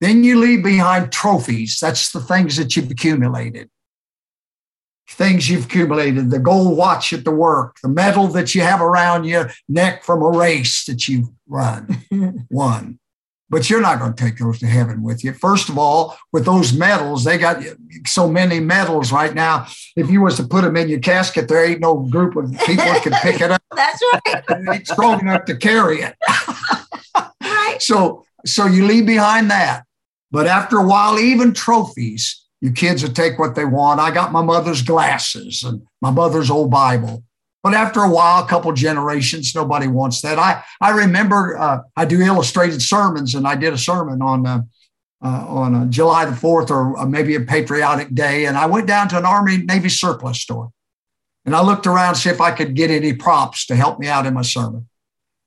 Then 0.00 0.24
you 0.24 0.40
leave 0.40 0.64
behind 0.64 1.12
trophies. 1.12 1.78
That's 1.80 2.10
the 2.10 2.20
things 2.20 2.56
that 2.56 2.74
you've 2.76 2.90
accumulated. 2.90 3.70
Things 5.08 5.48
you've 5.48 5.66
accumulated, 5.66 6.30
the 6.30 6.40
gold 6.40 6.76
watch 6.76 7.12
at 7.12 7.24
the 7.24 7.30
work, 7.30 7.76
the 7.82 7.88
medal 7.88 8.26
that 8.28 8.54
you 8.54 8.62
have 8.62 8.80
around 8.80 9.24
your 9.24 9.52
neck 9.68 10.02
from 10.02 10.22
a 10.22 10.30
race 10.30 10.86
that 10.86 11.06
you've 11.06 11.28
run, 11.46 12.04
won. 12.50 12.98
But 13.48 13.68
you're 13.68 13.82
not 13.82 13.98
going 13.98 14.14
to 14.14 14.24
take 14.24 14.38
those 14.38 14.58
to 14.60 14.66
heaven 14.66 15.02
with 15.02 15.22
you. 15.22 15.34
First 15.34 15.68
of 15.68 15.76
all, 15.76 16.16
with 16.32 16.46
those 16.46 16.72
medals, 16.72 17.22
they 17.22 17.36
got 17.36 17.62
so 18.06 18.26
many 18.26 18.58
medals 18.58 19.12
right 19.12 19.34
now. 19.34 19.66
If 19.94 20.10
you 20.10 20.22
was 20.22 20.36
to 20.38 20.44
put 20.44 20.62
them 20.62 20.76
in 20.76 20.88
your 20.88 21.00
casket, 21.00 21.48
there 21.48 21.64
ain't 21.64 21.80
no 21.80 21.98
group 21.98 22.34
of 22.34 22.50
people 22.66 22.86
that 22.86 23.02
can 23.02 23.12
pick 23.22 23.40
it 23.42 23.50
up. 23.52 23.62
That's 23.76 24.02
right. 24.24 24.44
ain't 24.72 24.88
strong 24.88 25.20
enough 25.20 25.44
to 25.44 25.56
carry 25.56 26.00
it. 26.00 26.16
So, 27.82 28.24
so 28.46 28.66
you 28.66 28.86
leave 28.86 29.06
behind 29.06 29.50
that. 29.50 29.84
But 30.30 30.46
after 30.46 30.78
a 30.78 30.86
while, 30.86 31.18
even 31.18 31.52
trophies, 31.52 32.42
you 32.60 32.72
kids 32.72 33.02
will 33.02 33.12
take 33.12 33.38
what 33.38 33.54
they 33.54 33.64
want. 33.64 34.00
I 34.00 34.10
got 34.10 34.32
my 34.32 34.42
mother's 34.42 34.82
glasses 34.82 35.62
and 35.64 35.82
my 36.00 36.10
mother's 36.10 36.50
old 36.50 36.70
Bible. 36.70 37.24
But 37.62 37.74
after 37.74 38.00
a 38.00 38.10
while, 38.10 38.42
a 38.42 38.48
couple 38.48 38.72
generations, 38.72 39.54
nobody 39.54 39.86
wants 39.86 40.20
that. 40.22 40.38
I 40.38 40.64
I 40.80 40.90
remember 40.90 41.58
uh, 41.58 41.80
I 41.96 42.04
do 42.04 42.20
illustrated 42.20 42.82
sermons, 42.82 43.34
and 43.34 43.46
I 43.46 43.54
did 43.54 43.72
a 43.72 43.78
sermon 43.78 44.20
on 44.20 44.46
uh, 44.46 44.62
uh, 45.24 45.46
on 45.46 45.74
uh, 45.74 45.86
July 45.86 46.24
the 46.24 46.34
fourth, 46.34 46.70
or 46.70 46.98
uh, 46.98 47.06
maybe 47.06 47.36
a 47.36 47.40
patriotic 47.40 48.14
day, 48.14 48.46
and 48.46 48.56
I 48.56 48.66
went 48.66 48.88
down 48.88 49.08
to 49.10 49.18
an 49.18 49.26
Army 49.26 49.58
Navy 49.58 49.88
surplus 49.88 50.40
store, 50.40 50.72
and 51.44 51.54
I 51.54 51.62
looked 51.62 51.86
around 51.86 52.14
to 52.14 52.20
see 52.20 52.30
if 52.30 52.40
I 52.40 52.50
could 52.50 52.74
get 52.74 52.90
any 52.90 53.12
props 53.12 53.66
to 53.66 53.76
help 53.76 54.00
me 54.00 54.08
out 54.08 54.26
in 54.26 54.34
my 54.34 54.42
sermon. 54.42 54.88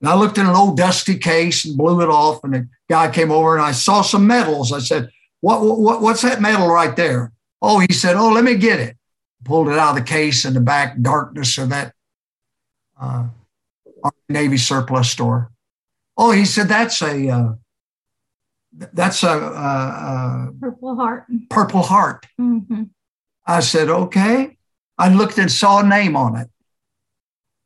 And 0.05 0.11
I 0.11 0.15
looked 0.17 0.37
in 0.37 0.45
an 0.45 0.55
old 0.55 0.77
dusty 0.77 1.17
case 1.17 1.65
and 1.65 1.75
blew 1.75 1.99
it 1.99 2.09
off. 2.09 2.43
And 2.43 2.55
a 2.55 2.67
guy 2.87 3.09
came 3.09 3.31
over 3.31 3.55
and 3.55 3.65
I 3.65 3.71
saw 3.71 4.03
some 4.03 4.27
medals. 4.27 4.71
I 4.71 4.77
said, 4.77 5.09
what, 5.41 5.63
what, 5.63 5.99
What's 5.99 6.21
that 6.21 6.41
medal 6.41 6.67
right 6.67 6.95
there? 6.95 7.31
Oh, 7.59 7.79
he 7.79 7.91
said, 7.91 8.15
Oh, 8.15 8.29
let 8.29 8.43
me 8.43 8.53
get 8.53 8.79
it. 8.79 8.97
Pulled 9.45 9.67
it 9.67 9.79
out 9.79 9.97
of 9.97 10.05
the 10.05 10.07
case 10.07 10.45
in 10.45 10.53
the 10.53 10.59
back 10.59 11.01
darkness 11.01 11.57
of 11.57 11.69
that 11.69 11.95
uh, 13.01 13.29
Navy 14.29 14.57
surplus 14.57 15.09
store. 15.09 15.49
Oh, 16.15 16.29
he 16.29 16.45
said, 16.45 16.67
That's 16.67 17.01
a. 17.01 17.27
Uh, 17.27 17.53
that's 18.93 19.23
a, 19.23 19.29
a, 19.29 20.49
a, 20.49 20.53
Purple 20.61 20.95
Heart. 20.95 21.25
Purple 21.49 21.81
Heart. 21.81 22.27
Mm-hmm. 22.39 22.83
I 23.47 23.61
said, 23.61 23.89
okay. 23.89 24.57
I 24.99 25.13
looked 25.13 25.39
and 25.39 25.51
saw 25.51 25.79
a 25.79 25.87
name 25.87 26.15
on 26.15 26.35
it. 26.35 26.49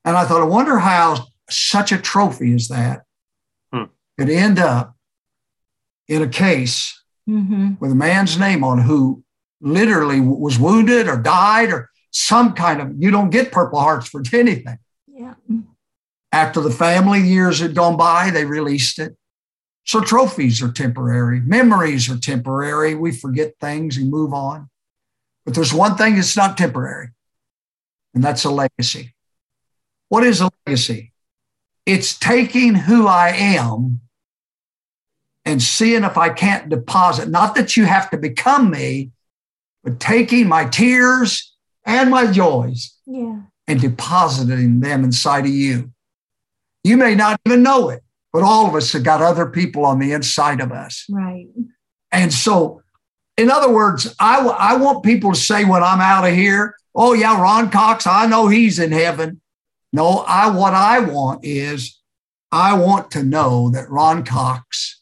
And 0.06 0.16
I 0.16 0.24
thought, 0.26 0.42
I 0.42 0.46
wonder 0.46 0.78
how 0.78 1.26
such 1.50 1.92
a 1.92 1.98
trophy 1.98 2.54
as 2.54 2.68
that 2.68 3.04
hmm. 3.72 3.86
could 4.18 4.30
end 4.30 4.60
up 4.60 4.96
in 6.08 6.22
a 6.22 6.28
case 6.28 7.02
mm-hmm. 7.30 7.74
with 7.80 7.92
a 7.92 7.96
man's 7.96 8.38
name 8.38 8.64
on 8.64 8.80
who 8.80 9.24
literally 9.62 10.20
was 10.20 10.58
wounded 10.58 11.08
or 11.08 11.18
died 11.18 11.72
or 11.72 11.90
some 12.12 12.54
kind 12.54 12.82
of 12.82 12.94
you 12.98 13.12
don't 13.12 13.30
get 13.30 13.52
purple 13.52 13.80
hearts 13.80 14.10
for 14.10 14.22
anything. 14.34 14.78
Yeah. 15.08 15.36
After 16.32 16.62
the 16.62 16.72
family 16.72 17.22
years 17.22 17.60
had 17.60 17.76
gone 17.76 17.98
by 17.98 18.32
they 18.32 18.46
released 18.46 19.00
it. 19.00 19.16
So 19.86 20.02
trophies 20.02 20.62
are 20.62 20.72
temporary. 20.72 21.40
Memories 21.42 22.10
are 22.12 22.18
temporary. 22.18 22.94
We 22.94 23.12
forget 23.12 23.54
things 23.60 23.98
and 23.98 24.12
move 24.12 24.34
on. 24.34 24.70
But 25.46 25.56
there's 25.56 25.74
one 25.74 25.96
thing 25.96 26.16
that's 26.16 26.38
not 26.38 26.58
temporary 26.58 27.10
and 28.14 28.24
that's 28.24 28.44
a 28.44 28.52
legacy. 28.52 29.16
What 30.10 30.24
is 30.24 30.42
a 30.42 30.50
legacy 30.66 31.09
it's 31.90 32.18
taking 32.18 32.76
who 32.76 33.08
I 33.08 33.30
am 33.30 34.02
and 35.44 35.60
seeing 35.60 36.04
if 36.04 36.20
I 36.20 36.30
can't 36.30 36.70
deposit, 36.70 37.30
not 37.30 37.56
that 37.56 37.76
you 37.76 37.86
have 37.86 38.12
to 38.12 38.18
become 38.18 38.70
me, 38.70 39.10
but 39.84 40.00
taking 40.00 40.48
my 40.48 40.66
tears 40.66 41.52
and 41.84 42.12
my 42.12 42.32
joys 42.32 42.96
yeah. 43.08 43.40
and 43.68 43.82
depositing 43.82 44.82
them 44.82 45.04
inside 45.04 45.46
of 45.46 45.52
you. 45.52 45.92
You 46.84 46.96
may 46.96 47.16
not 47.16 47.42
even 47.48 47.64
know 47.64 47.90
it, 47.90 48.04
but 48.32 48.44
all 48.44 48.68
of 48.68 48.76
us 48.76 48.94
have 48.94 49.04
got 49.04 49.24
other 49.24 49.48
people 49.48 49.84
on 49.84 49.98
the 49.98 50.12
inside 50.12 50.62
of 50.62 50.72
us. 50.72 51.08
Right. 51.10 51.48
And 52.12 52.32
so, 52.32 52.84
in 53.36 53.50
other 53.50 53.74
words, 53.74 54.14
I, 54.20 54.46
I 54.46 54.78
want 54.78 55.04
people 55.04 55.34
to 55.34 55.40
say 55.40 55.66
when 55.66 55.82
I'm 55.82 56.02
out 56.02 56.28
of 56.28 56.36
here, 56.36 56.76
oh, 56.94 57.14
yeah, 57.14 57.42
Ron 57.42 57.72
Cox, 57.72 58.06
I 58.06 58.28
know 58.28 58.48
he's 58.48 58.78
in 58.78 58.92
heaven. 58.92 59.42
No, 59.92 60.24
I 60.28 60.50
what 60.50 60.74
I 60.74 61.00
want 61.00 61.44
is 61.44 62.00
I 62.52 62.74
want 62.74 63.12
to 63.12 63.24
know 63.24 63.70
that 63.72 63.90
Ron 63.90 64.24
Cox, 64.24 65.02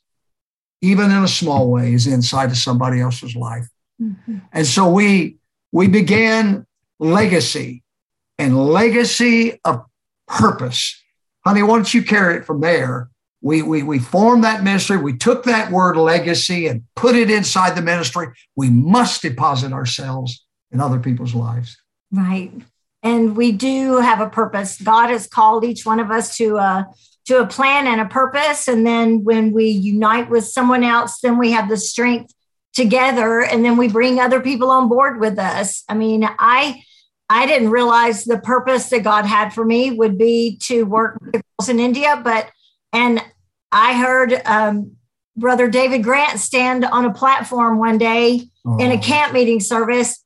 even 0.81 1.11
in 1.11 1.23
a 1.23 1.27
small 1.27 1.69
way, 1.69 1.93
is 1.93 2.07
inside 2.07 2.51
of 2.51 2.57
somebody 2.57 3.01
else's 3.01 3.35
life. 3.35 3.67
Mm-hmm. 4.01 4.37
And 4.53 4.65
so 4.65 4.89
we 4.89 5.37
we 5.71 5.87
began 5.87 6.65
legacy 6.99 7.83
and 8.37 8.57
legacy 8.57 9.59
of 9.65 9.85
purpose. 10.27 11.01
Honey, 11.45 11.63
why 11.63 11.75
don't 11.75 11.93
you 11.93 12.03
carry 12.03 12.37
it 12.37 12.45
from 12.45 12.61
there? 12.61 13.09
We, 13.41 13.61
we, 13.61 13.83
we 13.83 13.99
formed 13.99 14.43
that 14.43 14.63
ministry. 14.63 14.97
We 14.97 15.15
took 15.15 15.43
that 15.43 15.71
word 15.71 15.95
legacy 15.95 16.67
and 16.67 16.83
put 16.95 17.15
it 17.15 17.29
inside 17.29 17.75
the 17.75 17.81
ministry. 17.81 18.27
We 18.55 18.69
must 18.69 19.21
deposit 19.21 19.71
ourselves 19.71 20.43
in 20.71 20.81
other 20.81 20.99
people's 20.99 21.35
lives. 21.35 21.77
Right 22.11 22.51
and 23.03 23.35
we 23.35 23.51
do 23.51 23.97
have 23.97 24.19
a 24.19 24.29
purpose. 24.29 24.81
God 24.81 25.09
has 25.09 25.27
called 25.27 25.63
each 25.63 25.85
one 25.85 25.99
of 25.99 26.11
us 26.11 26.35
to 26.37 26.57
a 26.57 26.87
to 27.25 27.41
a 27.41 27.47
plan 27.47 27.87
and 27.87 27.99
a 27.99 28.05
purpose, 28.05 28.67
and 28.67 28.87
then 28.87 29.23
when 29.23 29.51
we 29.51 29.65
unite 29.65 30.29
with 30.29 30.45
someone 30.45 30.83
else, 30.83 31.19
then 31.19 31.37
we 31.37 31.51
have 31.51 31.67
the 31.67 31.77
strength 31.77 32.33
together 32.77 33.41
and 33.41 33.65
then 33.65 33.75
we 33.75 33.87
bring 33.87 34.19
other 34.19 34.39
people 34.39 34.69
on 34.69 34.87
board 34.87 35.19
with 35.19 35.39
us. 35.39 35.83
I 35.89 35.95
mean, 35.95 36.23
I 36.23 36.83
I 37.29 37.45
didn't 37.45 37.71
realize 37.71 38.23
the 38.23 38.37
purpose 38.37 38.89
that 38.89 39.03
God 39.03 39.25
had 39.25 39.53
for 39.53 39.65
me 39.65 39.91
would 39.91 40.17
be 40.17 40.57
to 40.63 40.83
work 40.83 41.17
with 41.19 41.41
girls 41.59 41.69
in 41.69 41.79
India, 41.79 42.21
but 42.23 42.49
and 42.93 43.21
I 43.71 43.97
heard 43.97 44.41
um, 44.45 44.95
Brother 45.35 45.67
David 45.67 46.03
Grant 46.03 46.39
stand 46.39 46.85
on 46.85 47.03
a 47.03 47.13
platform 47.13 47.79
one 47.79 47.97
day 47.97 48.47
oh. 48.65 48.77
in 48.77 48.91
a 48.91 48.95
oh. 48.95 49.01
camp 49.01 49.33
meeting 49.33 49.59
service 49.59 50.23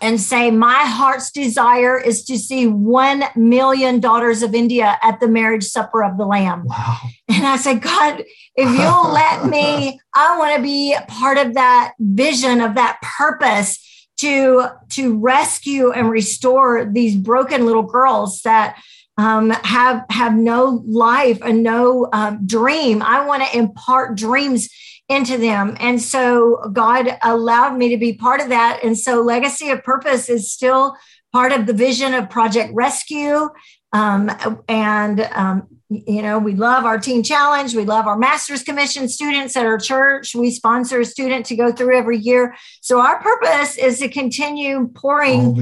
and 0.00 0.20
say, 0.20 0.50
My 0.50 0.82
heart's 0.84 1.30
desire 1.30 1.98
is 1.98 2.24
to 2.24 2.38
see 2.38 2.66
1 2.66 3.24
million 3.36 4.00
daughters 4.00 4.42
of 4.42 4.54
India 4.54 4.98
at 5.02 5.20
the 5.20 5.28
marriage 5.28 5.64
supper 5.64 6.02
of 6.02 6.16
the 6.18 6.26
Lamb. 6.26 6.64
Wow. 6.64 6.98
And 7.28 7.46
I 7.46 7.56
said, 7.56 7.80
God, 7.80 8.24
if 8.54 8.78
you'll 8.78 9.12
let 9.12 9.46
me, 9.46 10.00
I 10.14 10.38
want 10.38 10.56
to 10.56 10.62
be 10.62 10.96
part 11.08 11.38
of 11.38 11.54
that 11.54 11.94
vision, 11.98 12.60
of 12.60 12.74
that 12.74 12.98
purpose 13.02 13.86
to, 14.18 14.66
to 14.90 15.18
rescue 15.18 15.92
and 15.92 16.10
restore 16.10 16.84
these 16.84 17.16
broken 17.16 17.66
little 17.66 17.82
girls 17.82 18.42
that 18.42 18.76
um, 19.16 19.50
have 19.50 20.04
have 20.08 20.34
no 20.34 20.82
life 20.86 21.40
and 21.42 21.62
no 21.62 22.08
um, 22.12 22.46
dream. 22.46 23.02
I 23.02 23.26
want 23.26 23.42
to 23.42 23.58
impart 23.58 24.16
dreams 24.16 24.68
into 25.10 25.36
them, 25.36 25.76
and 25.80 26.00
so 26.00 26.70
God 26.72 27.18
allowed 27.22 27.76
me 27.76 27.90
to 27.90 27.98
be 27.98 28.14
part 28.14 28.40
of 28.40 28.48
that. 28.48 28.80
And 28.82 28.96
so, 28.96 29.20
Legacy 29.20 29.70
of 29.70 29.82
Purpose 29.84 30.28
is 30.28 30.50
still 30.50 30.96
part 31.32 31.52
of 31.52 31.66
the 31.66 31.74
vision 31.74 32.14
of 32.14 32.30
Project 32.30 32.72
Rescue. 32.72 33.48
Um, 33.92 34.30
and 34.68 35.20
um, 35.32 35.66
you 35.90 36.22
know, 36.22 36.38
we 36.38 36.54
love 36.54 36.84
our 36.84 36.98
teen 36.98 37.24
challenge. 37.24 37.74
We 37.74 37.84
love 37.84 38.06
our 38.06 38.16
master's 38.16 38.62
commission 38.62 39.08
students 39.08 39.56
at 39.56 39.66
our 39.66 39.78
church. 39.78 40.34
We 40.34 40.50
sponsor 40.52 41.00
a 41.00 41.04
student 41.04 41.46
to 41.46 41.56
go 41.56 41.72
through 41.72 41.98
every 41.98 42.18
year. 42.18 42.54
So 42.80 43.00
our 43.00 43.20
purpose 43.20 43.76
is 43.76 43.98
to 43.98 44.08
continue 44.08 44.88
pouring 44.94 45.56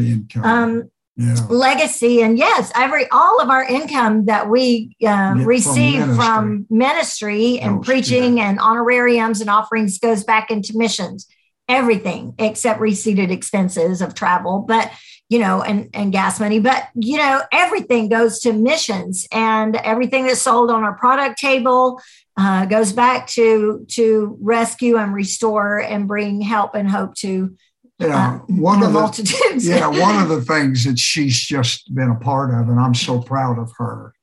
um, 0.44 0.90
yeah. 1.18 1.34
legacy 1.50 2.22
and 2.22 2.38
yes 2.38 2.70
every 2.74 3.08
all 3.10 3.40
of 3.40 3.50
our 3.50 3.64
income 3.64 4.26
that 4.26 4.48
we 4.48 4.96
uh, 5.04 5.34
receive 5.38 6.04
from 6.14 6.66
ministry, 6.70 7.58
from 7.58 7.58
ministry 7.58 7.58
and 7.58 7.82
preaching 7.82 8.40
and 8.40 8.60
honorariums 8.60 9.40
and 9.40 9.50
offerings 9.50 9.98
goes 9.98 10.24
back 10.24 10.50
into 10.50 10.76
missions. 10.76 11.26
Everything 11.68 12.34
except 12.38 12.80
receipted 12.80 13.30
expenses 13.30 14.00
of 14.00 14.14
travel 14.14 14.60
but 14.60 14.90
you 15.28 15.38
know 15.38 15.60
and 15.62 15.90
and 15.92 16.12
gas 16.12 16.40
money. 16.40 16.60
But 16.60 16.88
you 16.94 17.18
know 17.18 17.42
everything 17.52 18.08
goes 18.08 18.38
to 18.40 18.52
missions 18.52 19.26
and 19.32 19.76
everything 19.76 20.26
that's 20.26 20.40
sold 20.40 20.70
on 20.70 20.84
our 20.84 20.94
product 20.94 21.38
table 21.38 22.00
uh, 22.36 22.64
goes 22.66 22.92
back 22.92 23.26
to 23.28 23.84
to 23.88 24.38
rescue 24.40 24.96
and 24.96 25.12
restore 25.12 25.78
and 25.78 26.06
bring 26.06 26.40
help 26.40 26.74
and 26.74 26.88
hope 26.88 27.14
to 27.16 27.56
yeah, 27.98 28.34
uh, 28.34 28.38
one 28.46 28.82
of 28.82 28.92
the 28.92 29.00
multitudes. 29.00 29.66
yeah, 29.66 29.86
one 29.86 30.22
of 30.22 30.28
the 30.34 30.40
things 30.40 30.84
that 30.84 30.98
she's 30.98 31.38
just 31.38 31.94
been 31.94 32.10
a 32.10 32.14
part 32.14 32.50
of, 32.50 32.68
and 32.68 32.78
I'm 32.78 32.94
so 32.94 33.20
proud 33.20 33.58
of 33.58 33.72
her, 33.78 34.14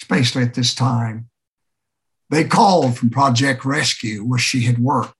especially 0.00 0.42
at 0.44 0.54
this 0.54 0.74
time. 0.74 1.28
They 2.30 2.44
called 2.44 2.96
from 2.96 3.10
Project 3.10 3.64
Rescue, 3.64 4.22
where 4.24 4.38
she 4.38 4.62
had 4.62 4.78
worked, 4.78 5.14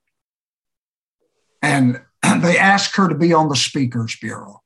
and 1.62 2.02
they 2.40 2.59
asked 2.59 2.97
her 2.97 3.09
to 3.09 3.14
be 3.14 3.32
on 3.32 3.48
the 3.48 3.56
Speakers 3.56 4.16
Bureau. 4.20 4.62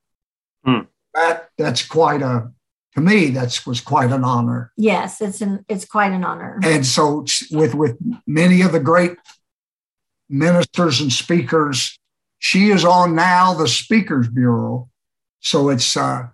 Hmm. 0.65 0.81
That 1.15 1.51
that's 1.59 1.85
quite 1.85 2.23
a 2.23 2.51
to 2.95 3.01
me 3.01 3.31
that's 3.31 3.67
was 3.67 3.81
quite 3.81 4.13
an 4.13 4.25
honor. 4.25 4.73
Yes, 4.77 5.21
it's 5.21 5.41
an 5.41 5.65
it's 5.69 5.85
quite 5.85 6.13
an 6.13 6.25
honor. 6.25 6.61
And 6.63 6.87
so 6.87 7.27
with 7.51 7.75
with 7.75 7.97
many 8.27 8.63
of 8.63 8.73
the 8.73 8.81
great 8.81 9.17
ministers 10.29 11.01
and 11.01 11.13
speakers 11.13 11.99
she 12.43 12.71
is 12.71 12.85
on 12.85 13.15
now 13.15 13.55
the 13.55 13.69
Speakers 13.69 14.29
Bureau. 14.29 14.91
So 15.39 15.69
it's 15.69 15.97
uh, 15.97 16.27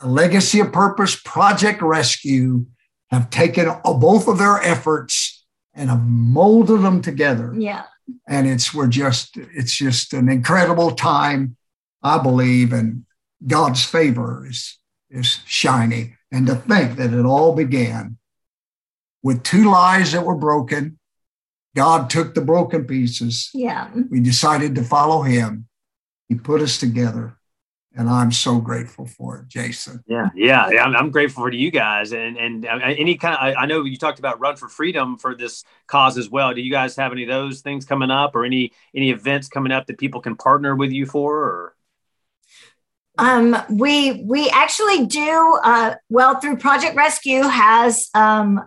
a 0.00 0.08
Legacy 0.08 0.58
of 0.58 0.72
Purpose, 0.72 1.14
Project 1.14 1.80
Rescue 1.80 2.66
have 3.12 3.30
taken 3.30 3.72
both 3.84 4.26
of 4.26 4.38
their 4.38 4.60
efforts 4.60 5.46
and 5.72 5.90
have 5.90 6.04
molded 6.04 6.82
them 6.82 7.00
together. 7.00 7.54
Yeah. 7.56 7.84
And 8.26 8.48
it's 8.48 8.74
we're 8.74 8.88
just 8.88 9.36
it's 9.36 9.76
just 9.76 10.12
an 10.12 10.28
incredible 10.28 10.90
time, 10.90 11.56
I 12.02 12.20
believe, 12.20 12.72
and 12.72 13.06
God's 13.46 13.84
favor 13.84 14.44
is 14.48 14.76
is 15.08 15.38
shining. 15.46 16.16
And 16.32 16.48
to 16.48 16.56
think 16.56 16.96
that 16.96 17.14
it 17.14 17.24
all 17.24 17.54
began 17.54 18.18
with 19.22 19.44
two 19.44 19.70
lies 19.70 20.10
that 20.12 20.26
were 20.26 20.34
broken 20.34 20.98
God 21.74 22.08
took 22.08 22.34
the 22.34 22.40
broken 22.40 22.84
pieces. 22.84 23.50
Yeah. 23.52 23.90
We 24.10 24.20
decided 24.20 24.74
to 24.76 24.84
follow 24.84 25.22
him. 25.22 25.66
He 26.28 26.36
put 26.36 26.60
us 26.60 26.78
together. 26.78 27.36
And 27.96 28.08
I'm 28.08 28.32
so 28.32 28.58
grateful 28.60 29.06
for 29.06 29.38
it, 29.38 29.48
Jason. 29.48 30.02
Yeah, 30.08 30.30
yeah, 30.34 30.64
I'm, 30.64 30.96
I'm 30.96 31.10
grateful 31.12 31.44
for 31.44 31.52
you 31.52 31.70
guys, 31.70 32.12
and 32.12 32.36
and 32.36 32.66
uh, 32.66 32.80
any 32.82 33.16
kind 33.16 33.36
of. 33.36 33.40
I, 33.40 33.54
I, 33.54 33.66
know 33.66 33.84
you 33.84 33.96
talked 33.96 34.18
about 34.18 34.40
Run 34.40 34.56
for 34.56 34.68
Freedom 34.68 35.16
for 35.16 35.36
this 35.36 35.62
cause 35.86 36.18
as 36.18 36.28
well. 36.28 36.52
Do 36.52 36.60
you 36.60 36.72
guys 36.72 36.96
have 36.96 37.12
any 37.12 37.22
of 37.22 37.28
those 37.28 37.60
things 37.60 37.84
coming 37.84 38.10
up, 38.10 38.34
or 38.34 38.44
any 38.44 38.72
any 38.96 39.10
events 39.10 39.46
coming 39.46 39.70
up 39.70 39.86
that 39.86 39.98
people 39.98 40.20
can 40.20 40.34
partner 40.34 40.74
with 40.74 40.90
you 40.90 41.06
for? 41.06 41.36
Or 41.38 41.76
um, 43.16 43.56
we 43.70 44.24
we 44.24 44.50
actually 44.50 45.06
do 45.06 45.60
uh, 45.62 45.94
well 46.08 46.40
through 46.40 46.56
Project 46.56 46.96
Rescue 46.96 47.42
has 47.42 48.10
um, 48.12 48.60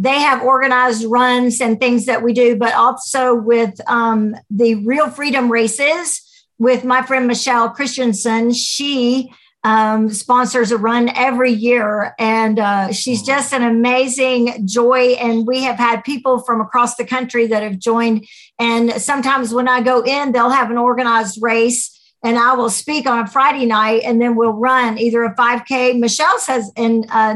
they 0.00 0.18
have 0.18 0.42
organized 0.42 1.04
runs 1.04 1.60
and 1.60 1.78
things 1.78 2.06
that 2.06 2.22
we 2.22 2.32
do, 2.32 2.56
but 2.56 2.72
also 2.74 3.34
with 3.34 3.78
um, 3.86 4.34
the 4.48 4.76
Real 4.76 5.10
Freedom 5.10 5.52
races 5.52 6.22
with 6.58 6.84
my 6.84 7.02
friend 7.02 7.26
Michelle 7.26 7.68
Christensen. 7.68 8.52
She 8.52 9.30
um, 9.62 10.08
sponsors 10.08 10.72
a 10.72 10.78
run 10.78 11.10
every 11.10 11.52
year, 11.52 12.14
and 12.18 12.58
uh, 12.58 12.92
she's 12.92 13.22
just 13.22 13.52
an 13.52 13.62
amazing 13.62 14.66
joy. 14.66 15.16
And 15.20 15.46
we 15.46 15.64
have 15.64 15.76
had 15.76 16.02
people 16.02 16.38
from 16.38 16.62
across 16.62 16.96
the 16.96 17.04
country 17.04 17.46
that 17.48 17.62
have 17.62 17.78
joined. 17.78 18.26
And 18.58 18.92
sometimes 18.92 19.52
when 19.52 19.68
I 19.68 19.82
go 19.82 20.02
in, 20.02 20.32
they'll 20.32 20.48
have 20.48 20.70
an 20.70 20.78
organized 20.78 21.42
race 21.42 21.99
and 22.22 22.38
I 22.38 22.54
will 22.54 22.70
speak 22.70 23.06
on 23.06 23.20
a 23.20 23.26
Friday 23.26 23.66
night, 23.66 24.02
and 24.04 24.20
then 24.20 24.36
we'll 24.36 24.52
run 24.52 24.98
either 24.98 25.24
a 25.24 25.34
5K. 25.34 25.98
Michelle 25.98 26.38
says 26.38 26.70
in 26.76 27.06
uh, 27.10 27.34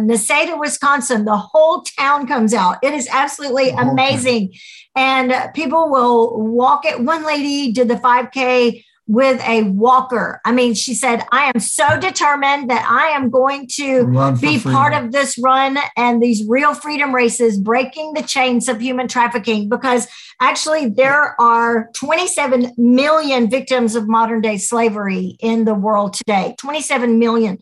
Wisconsin, 0.58 1.24
the 1.24 1.36
whole 1.36 1.82
town 1.98 2.26
comes 2.26 2.52
out. 2.52 2.78
It 2.82 2.92
is 2.92 3.08
absolutely 3.10 3.70
amazing. 3.70 4.52
And 4.94 5.52
people 5.54 5.90
will 5.90 6.38
walk 6.40 6.84
it. 6.84 7.00
One 7.00 7.24
lady 7.24 7.72
did 7.72 7.88
the 7.88 7.96
5K 7.96 8.84
with 9.06 9.40
a 9.46 9.64
walker. 9.64 10.40
I 10.44 10.52
mean, 10.52 10.74
she 10.74 10.94
said, 10.94 11.24
I 11.30 11.50
am 11.54 11.60
so 11.60 11.98
determined 12.00 12.70
that 12.70 12.86
I 12.88 13.08
am 13.08 13.28
going 13.28 13.66
to 13.74 14.06
be 14.40 14.58
freedom. 14.58 14.72
part 14.72 14.94
of 14.94 15.12
this 15.12 15.38
run 15.38 15.78
and 15.96 16.22
these 16.22 16.46
real 16.48 16.74
freedom 16.74 17.14
races, 17.14 17.58
breaking 17.58 18.14
the 18.14 18.22
chains 18.22 18.68
of 18.68 18.80
human 18.80 19.06
trafficking, 19.06 19.68
because 19.68 20.08
actually 20.40 20.88
there 20.88 21.38
are 21.40 21.90
27 21.94 22.72
million 22.78 23.50
victims 23.50 23.94
of 23.94 24.08
modern 24.08 24.40
day 24.40 24.56
slavery 24.56 25.36
in 25.40 25.64
the 25.64 25.74
world 25.74 26.14
today. 26.14 26.54
27 26.58 27.18
million. 27.18 27.58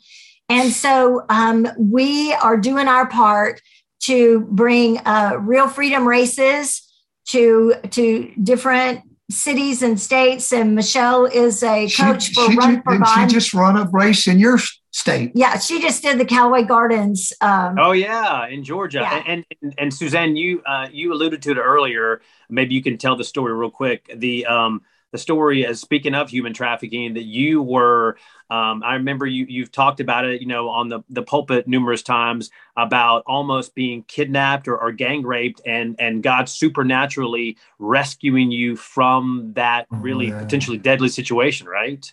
And 0.49 0.73
so 0.73 1.25
um, 1.29 1.67
we 1.77 2.35
are 2.35 2.57
doing 2.57 2.87
our 2.87 3.09
part 3.09 3.61
to 4.03 4.41
bring 4.51 4.99
uh, 4.99 5.39
real 5.41 5.69
freedom 5.69 6.07
races 6.07 6.89
to 7.25 7.75
to 7.91 8.33
different 8.43 9.01
cities 9.33 9.83
and 9.83 9.99
states. 9.99 10.53
And 10.53 10.75
Michelle 10.75 11.27
is 11.27 11.63
a 11.63 11.89
coach 11.89 12.25
she, 12.25 12.35
for 12.35 12.51
she, 12.51 12.57
Run 12.57 12.83
for 12.83 12.99
God. 12.99 13.29
She 13.29 13.35
just 13.35 13.55
run 13.55 13.77
a 13.77 13.89
race 13.93 14.27
in 14.27 14.39
your 14.39 14.59
state. 14.93 15.33
Yeah, 15.35 15.59
she 15.59 15.81
just 15.81 16.03
did 16.03 16.19
the 16.19 16.25
Callaway 16.25 16.63
Gardens. 16.63 17.33
Um, 17.41 17.77
oh 17.79 17.93
yeah, 17.93 18.47
in 18.47 18.63
Georgia. 18.63 19.01
Yeah. 19.01 19.23
And, 19.27 19.45
and, 19.63 19.75
and 19.79 19.95
Suzanne, 19.95 20.37
you 20.37 20.63
uh, 20.65 20.89
you 20.93 21.13
alluded 21.13 21.43
to 21.43 21.53
it 21.53 21.59
earlier. 21.59 22.23
Maybe 22.49 22.75
you 22.75 22.83
can 22.83 22.99
tell 22.99 23.17
the 23.17 23.25
story 23.25 23.53
real 23.53 23.71
quick. 23.71 24.11
The 24.15 24.47
um, 24.47 24.83
the 25.13 25.19
story 25.19 25.67
as 25.67 25.81
speaking 25.81 26.15
of 26.15 26.31
human 26.31 26.55
trafficking 26.55 27.15
that 27.15 27.25
you 27.25 27.63
were 27.63 28.17
um, 28.53 28.83
i 28.85 28.95
remember 28.95 29.27
you 29.27 29.47
you've 29.49 29.73
talked 29.73 30.01
about 30.01 30.25
it 30.25 30.41
you 30.41 30.47
know 30.47 30.69
on 30.69 30.89
the, 30.89 31.01
the 31.11 31.23
pulpit 31.23 31.67
numerous 31.67 32.03
times 32.03 32.51
about 32.77 33.23
almost 33.27 33.75
being 33.75 34.03
kidnapped 34.05 34.69
or, 34.69 34.77
or 34.77 34.93
gang 34.93 35.23
raped 35.23 35.61
and 35.67 35.97
and 35.99 36.23
god 36.23 36.49
supernaturally 36.49 37.57
rescuing 37.79 38.51
you 38.51 38.77
from 38.77 39.53
that 39.55 39.87
oh, 39.93 39.97
really 39.97 40.29
yeah. 40.29 40.39
potentially 40.39 40.79
deadly 40.79 41.09
situation 41.09 41.67
right? 41.67 42.13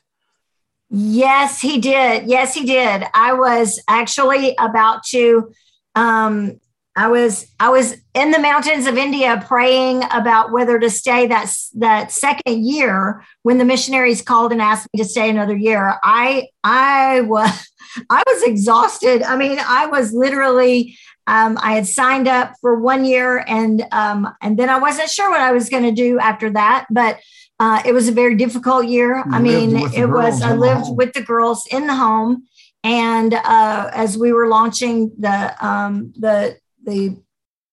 Yes 0.89 1.61
he 1.61 1.79
did. 1.79 2.27
Yes 2.27 2.55
he 2.55 2.65
did. 2.65 3.03
I 3.13 3.33
was 3.33 3.79
actually 3.87 4.55
about 4.57 5.03
to 5.11 5.53
um, 5.95 6.59
I 6.99 7.07
was 7.07 7.49
I 7.61 7.69
was 7.69 7.95
in 8.13 8.31
the 8.31 8.39
mountains 8.39 8.85
of 8.85 8.97
India 8.97 9.41
praying 9.47 10.03
about 10.11 10.51
whether 10.51 10.77
to 10.77 10.89
stay 10.89 11.27
that 11.27 11.49
that 11.75 12.11
second 12.11 12.67
year 12.67 13.23
when 13.43 13.57
the 13.57 13.63
missionaries 13.63 14.21
called 14.21 14.51
and 14.51 14.61
asked 14.61 14.85
me 14.93 15.01
to 15.01 15.07
stay 15.07 15.29
another 15.29 15.55
year. 15.55 15.97
I 16.03 16.49
I 16.61 17.21
was 17.21 17.71
I 18.09 18.21
was 18.27 18.43
exhausted. 18.43 19.23
I 19.23 19.37
mean, 19.37 19.59
I 19.65 19.85
was 19.85 20.11
literally 20.11 20.97
um, 21.25 21.57
I 21.61 21.71
had 21.71 21.87
signed 21.87 22.27
up 22.27 22.55
for 22.59 22.77
one 22.77 23.05
year, 23.05 23.45
and 23.47 23.81
um, 23.93 24.27
and 24.41 24.59
then 24.59 24.69
I 24.69 24.77
wasn't 24.77 25.09
sure 25.09 25.29
what 25.29 25.39
I 25.39 25.53
was 25.53 25.69
going 25.69 25.83
to 25.83 25.93
do 25.93 26.19
after 26.19 26.49
that. 26.49 26.85
But 26.91 27.21
uh, 27.61 27.81
it 27.85 27.93
was 27.93 28.09
a 28.09 28.11
very 28.11 28.35
difficult 28.35 28.87
year. 28.87 29.23
You 29.25 29.31
I 29.31 29.39
mean, 29.39 29.69
lived 29.69 29.83
with 29.83 29.91
the 29.93 30.01
it 30.01 30.09
was. 30.09 30.41
I 30.41 30.53
lived 30.53 30.87
home. 30.87 30.97
with 30.97 31.13
the 31.13 31.23
girls 31.23 31.65
in 31.71 31.87
the 31.87 31.95
home, 31.95 32.43
and 32.83 33.33
uh, 33.33 33.89
as 33.93 34.17
we 34.17 34.33
were 34.33 34.49
launching 34.49 35.13
the 35.17 35.65
um, 35.65 36.11
the 36.17 36.57
the 36.89 37.17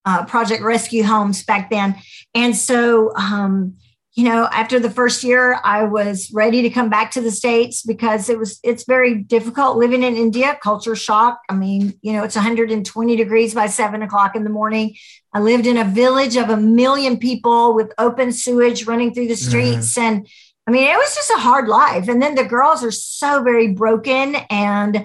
uh, 0.05 0.24
Project 0.26 0.62
Rescue 0.62 1.02
Homes 1.02 1.44
back 1.44 1.70
then, 1.70 1.97
and 2.34 2.56
so. 2.56 3.14
Um, 3.16 3.76
you 4.16 4.24
know 4.24 4.48
after 4.51 4.80
the 4.80 4.90
first 4.90 5.22
year 5.22 5.60
i 5.62 5.84
was 5.84 6.32
ready 6.32 6.62
to 6.62 6.70
come 6.70 6.88
back 6.88 7.10
to 7.12 7.20
the 7.20 7.30
states 7.30 7.82
because 7.82 8.28
it 8.28 8.38
was 8.38 8.59
it's 8.64 8.84
very 8.84 9.14
difficult 9.14 9.76
living 9.76 10.02
in 10.02 10.16
india. 10.16 10.59
Culture 10.60 10.97
shock. 10.97 11.40
I 11.48 11.55
mean 11.55 11.94
you 12.01 12.14
know 12.14 12.24
it's 12.24 12.34
120 12.34 13.14
degrees 13.16 13.55
by 13.55 13.66
seven 13.66 14.02
o'clock 14.02 14.34
in 14.34 14.43
the 14.43 14.51
morning. 14.51 14.97
I 15.32 15.40
lived 15.40 15.66
in 15.66 15.76
a 15.76 15.84
village 15.84 16.36
of 16.36 16.48
a 16.48 16.56
million 16.56 17.18
people 17.18 17.74
with 17.74 17.93
open 17.98 18.32
sewage 18.32 18.86
running 18.86 19.12
through 19.12 19.28
the 19.28 19.36
streets. 19.36 19.97
And 19.98 20.26
i 20.66 20.70
mean 20.70 20.84
it 20.84 20.97
was 20.97 21.14
just 21.14 21.30
a 21.30 21.38
hard 21.38 21.68
life. 21.68 22.09
And 22.09 22.20
then 22.20 22.34
the 22.34 22.44
girls 22.44 22.82
are 22.82 22.90
so 22.90 23.43
very 23.43 23.68
broken 23.68 24.36
and 24.51 25.05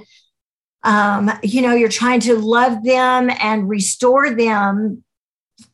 um, 0.84 1.32
you 1.44 1.62
know 1.62 1.74
you're 1.74 1.90
trying 1.90 2.20
to 2.22 2.36
love 2.36 2.84
them 2.84 3.30
and 3.40 3.70
restore 3.70 4.34
them 4.34 5.04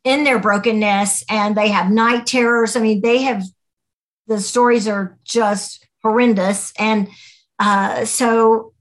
in 0.03 0.23
their 0.23 0.39
brokenness 0.39 1.23
and 1.29 1.55
they 1.55 1.69
have 1.69 1.91
night 1.91 2.25
terrors. 2.25 2.75
I 2.75 2.81
mean, 2.81 3.01
they 3.01 3.21
have 3.23 3.43
the 4.27 4.39
stories 4.39 4.88
are 4.88 5.17
just 5.23 5.85
horrendous. 6.03 6.73
And 6.77 7.09
uh, 7.59 8.05
so 8.05 8.73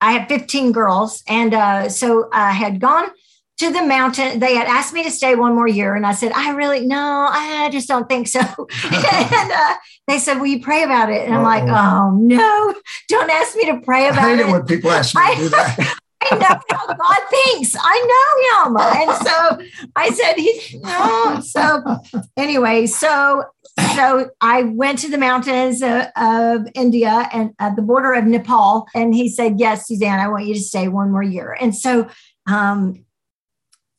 I 0.00 0.12
had 0.12 0.28
15 0.28 0.72
girls. 0.72 1.22
And 1.28 1.54
uh, 1.54 1.88
so 1.88 2.28
I 2.32 2.52
had 2.52 2.80
gone 2.80 3.10
to 3.58 3.72
the 3.72 3.82
mountain. 3.82 4.38
They 4.40 4.54
had 4.56 4.66
asked 4.66 4.92
me 4.92 5.04
to 5.04 5.10
stay 5.10 5.34
one 5.34 5.54
more 5.54 5.68
year. 5.68 5.94
And 5.94 6.06
I 6.06 6.12
said, 6.12 6.32
I 6.32 6.50
really, 6.50 6.86
no, 6.86 7.28
I 7.30 7.68
just 7.70 7.88
don't 7.88 8.08
think 8.08 8.28
so. 8.28 8.40
and 8.84 9.52
uh, 9.52 9.74
they 10.06 10.18
said, 10.18 10.38
Will 10.38 10.46
you 10.46 10.60
pray 10.60 10.82
about 10.82 11.10
it? 11.10 11.24
And 11.26 11.34
I'm 11.34 11.42
like. 11.42 11.64
Oh, 11.66 12.16
no, 12.16 12.74
don't 13.08 13.30
ask 13.30 13.56
me 13.56 13.66
to 13.66 13.80
pray 13.80 14.06
I 14.06 14.08
about 14.08 14.28
hate 14.28 14.40
it. 14.40 14.48
it 14.48 14.52
when 14.52 14.64
people 14.64 14.90
ask 14.90 15.14
me 15.14 15.34
to 15.34 15.40
do 15.42 15.48
that. 15.50 15.96
I 16.22 16.36
know 16.36 16.60
how 16.70 16.86
God 16.86 17.18
thinks. 17.28 17.76
I 17.78 18.64
know 18.64 18.64
him. 18.64 18.76
And 18.78 19.26
so 19.26 19.88
I 19.94 20.10
said, 20.10 20.34
he, 20.36 20.78
no. 20.82 21.40
So 21.40 22.26
anyway, 22.36 22.86
so 22.86 23.44
so 23.94 24.30
I 24.40 24.62
went 24.62 25.00
to 25.00 25.10
the 25.10 25.18
mountains 25.18 25.82
of, 25.82 26.06
of 26.16 26.66
India 26.74 27.28
and 27.32 27.52
at 27.58 27.76
the 27.76 27.82
border 27.82 28.14
of 28.14 28.24
Nepal. 28.24 28.86
And 28.94 29.14
he 29.14 29.28
said, 29.28 29.58
yes, 29.58 29.88
Suzanne, 29.88 30.20
I 30.20 30.28
want 30.28 30.46
you 30.46 30.54
to 30.54 30.60
stay 30.60 30.88
one 30.88 31.10
more 31.10 31.22
year. 31.22 31.56
And 31.60 31.74
so 31.74 32.08
um, 32.46 33.04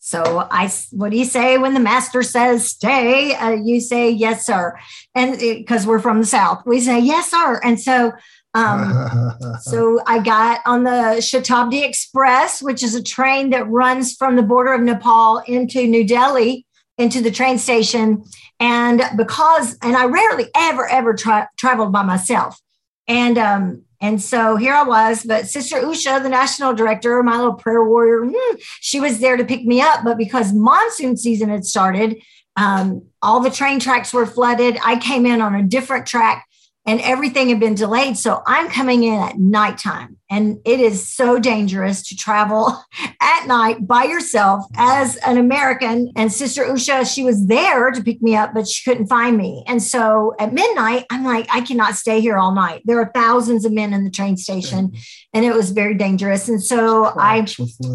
so 0.06 0.48
I, 0.52 0.72
what 0.92 1.10
do 1.10 1.18
you 1.18 1.26
say 1.26 1.58
when 1.58 1.74
the 1.74 1.80
master 1.80 2.22
says 2.22 2.68
stay? 2.68 3.34
Uh, 3.34 3.54
you 3.54 3.82
say 3.82 4.08
yes, 4.08 4.46
sir, 4.46 4.78
and 5.16 5.40
because 5.40 5.88
we're 5.88 5.98
from 5.98 6.20
the 6.20 6.28
south, 6.28 6.62
we 6.64 6.80
say 6.80 7.00
yes, 7.00 7.32
sir. 7.32 7.60
And 7.64 7.82
so 7.82 8.12
um, 8.54 9.34
so 9.62 10.00
I 10.06 10.20
got 10.20 10.62
on 10.68 10.84
the 10.84 11.18
Shatabdi 11.18 11.84
Express, 11.84 12.62
which 12.62 12.84
is 12.84 12.94
a 12.94 13.02
train 13.02 13.50
that 13.50 13.68
runs 13.68 14.14
from 14.14 14.36
the 14.36 14.44
border 14.44 14.74
of 14.74 14.82
Nepal 14.82 15.40
into 15.48 15.88
New 15.88 16.06
Delhi, 16.06 16.68
into 17.00 17.20
the 17.20 17.32
train 17.32 17.58
station. 17.58 18.24
And 18.60 19.02
because, 19.18 19.76
and 19.82 19.98
I 19.98 20.06
rarely 20.06 20.50
ever, 20.56 20.88
ever 20.88 21.16
tra- 21.16 21.50
traveled 21.58 21.92
by 21.92 22.04
myself. 22.04 22.62
And, 23.08 23.40
um, 23.40 23.85
and 24.02 24.22
so 24.22 24.56
here 24.56 24.74
I 24.74 24.84
was, 24.84 25.24
but 25.24 25.48
Sister 25.48 25.78
Usha, 25.78 26.22
the 26.22 26.30
national 26.30 26.74
director, 26.74 27.22
my 27.24 27.38
little 27.38 27.54
prayer 27.54 27.84
warrior, 27.84 28.26
hmm, 28.26 28.56
she 28.82 29.00
was 29.00 29.20
there 29.20 29.38
to 29.38 29.46
pick 29.46 29.66
me 29.66 29.82
up. 29.82 30.04
But 30.04 30.18
because 30.18 30.54
monsoon 30.54 31.18
season 31.18 31.50
had 31.50 31.66
started, 31.66 32.22
um, 32.58 33.04
all 33.22 33.40
the 33.40 33.50
train 33.50 33.80
tracks 33.80 34.14
were 34.14 34.26
flooded. 34.26 34.78
I 34.84 34.98
came 34.98 35.26
in 35.26 35.42
on 35.42 35.56
a 35.56 35.64
different 35.64 36.06
track 36.06 36.46
and 36.86 37.02
everything 37.02 37.50
had 37.50 37.60
been 37.60 37.76
delayed. 37.76 38.18
So 38.18 38.42
I'm 38.46 38.70
coming 38.70 39.04
in 39.04 39.20
at 39.20 39.40
nighttime, 39.40 40.18
and 40.30 40.60
it 40.66 40.80
is 40.80 41.08
so 41.08 41.40
dangerous 41.40 42.08
to 42.10 42.16
travel 42.16 42.84
at 43.22 43.48
night 43.48 43.88
by 43.88 44.04
yourself 44.04 44.66
as 44.76 45.16
an 45.18 45.38
American. 45.38 46.12
And 46.16 46.32
Sister 46.32 46.64
Usha, 46.64 47.12
she 47.12 47.24
was 47.24 47.48
there 47.48 47.92
to 47.92 48.04
pick 48.04 48.22
me 48.22 48.36
up, 48.36 48.54
but 48.54 48.68
she 48.68 48.90
couldn't 48.90 49.08
find 49.08 49.38
me. 49.38 49.64
And 49.68 49.82
so 49.82 50.36
at 50.40 50.54
midnight, 50.54 51.06
I'm 51.10 51.24
like, 51.24 51.48
I 51.54 51.62
cannot 51.62 51.96
stay 51.96 52.22
here 52.22 52.38
all 52.38 52.54
night. 52.54 52.82
There 52.86 53.00
are 53.00 53.12
thousands 53.14 53.66
of 53.66 53.72
men 53.72 53.94
in 53.94 54.04
the 54.04 54.12
train 54.12 54.38
station, 54.38 54.94
and 55.34 55.46
it 55.46 55.54
was 55.54 55.72
very 55.72 55.96
dangerous. 55.96 56.48
And 56.50 56.64
so 56.64 57.06
I. 57.18 57.46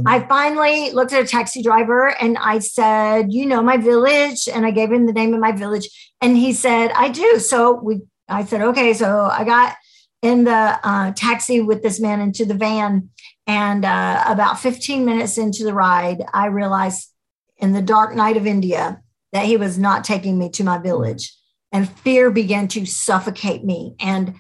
I 0.06 0.20
finally 0.20 0.90
looked 0.92 1.12
at 1.12 1.22
a 1.22 1.26
taxi 1.26 1.62
driver 1.62 2.14
and 2.20 2.36
I 2.38 2.58
said, 2.58 3.32
You 3.32 3.46
know 3.46 3.62
my 3.62 3.76
village? 3.76 4.48
And 4.48 4.66
I 4.66 4.70
gave 4.70 4.90
him 4.90 5.06
the 5.06 5.12
name 5.12 5.34
of 5.34 5.40
my 5.40 5.52
village. 5.52 5.88
And 6.20 6.36
he 6.36 6.52
said, 6.52 6.90
I 6.94 7.08
do. 7.08 7.38
So 7.38 7.80
we, 7.82 8.00
I 8.30 8.44
said, 8.44 8.62
Okay. 8.62 8.94
So 8.94 9.28
I 9.30 9.44
got 9.44 9.76
in 10.22 10.44
the 10.44 10.78
uh, 10.82 11.12
taxi 11.12 11.60
with 11.60 11.82
this 11.82 12.00
man 12.00 12.20
into 12.20 12.44
the 12.44 12.54
van. 12.54 13.10
And 13.46 13.84
uh, 13.84 14.24
about 14.26 14.60
15 14.60 15.04
minutes 15.04 15.38
into 15.38 15.64
the 15.64 15.74
ride, 15.74 16.24
I 16.32 16.46
realized 16.46 17.10
in 17.58 17.72
the 17.72 17.82
dark 17.82 18.14
night 18.14 18.36
of 18.36 18.46
India 18.46 19.02
that 19.32 19.46
he 19.46 19.56
was 19.56 19.78
not 19.78 20.04
taking 20.04 20.38
me 20.38 20.50
to 20.50 20.64
my 20.64 20.78
village. 20.78 21.34
And 21.72 21.88
fear 21.88 22.30
began 22.30 22.68
to 22.68 22.84
suffocate 22.84 23.64
me. 23.64 23.94
And 24.00 24.34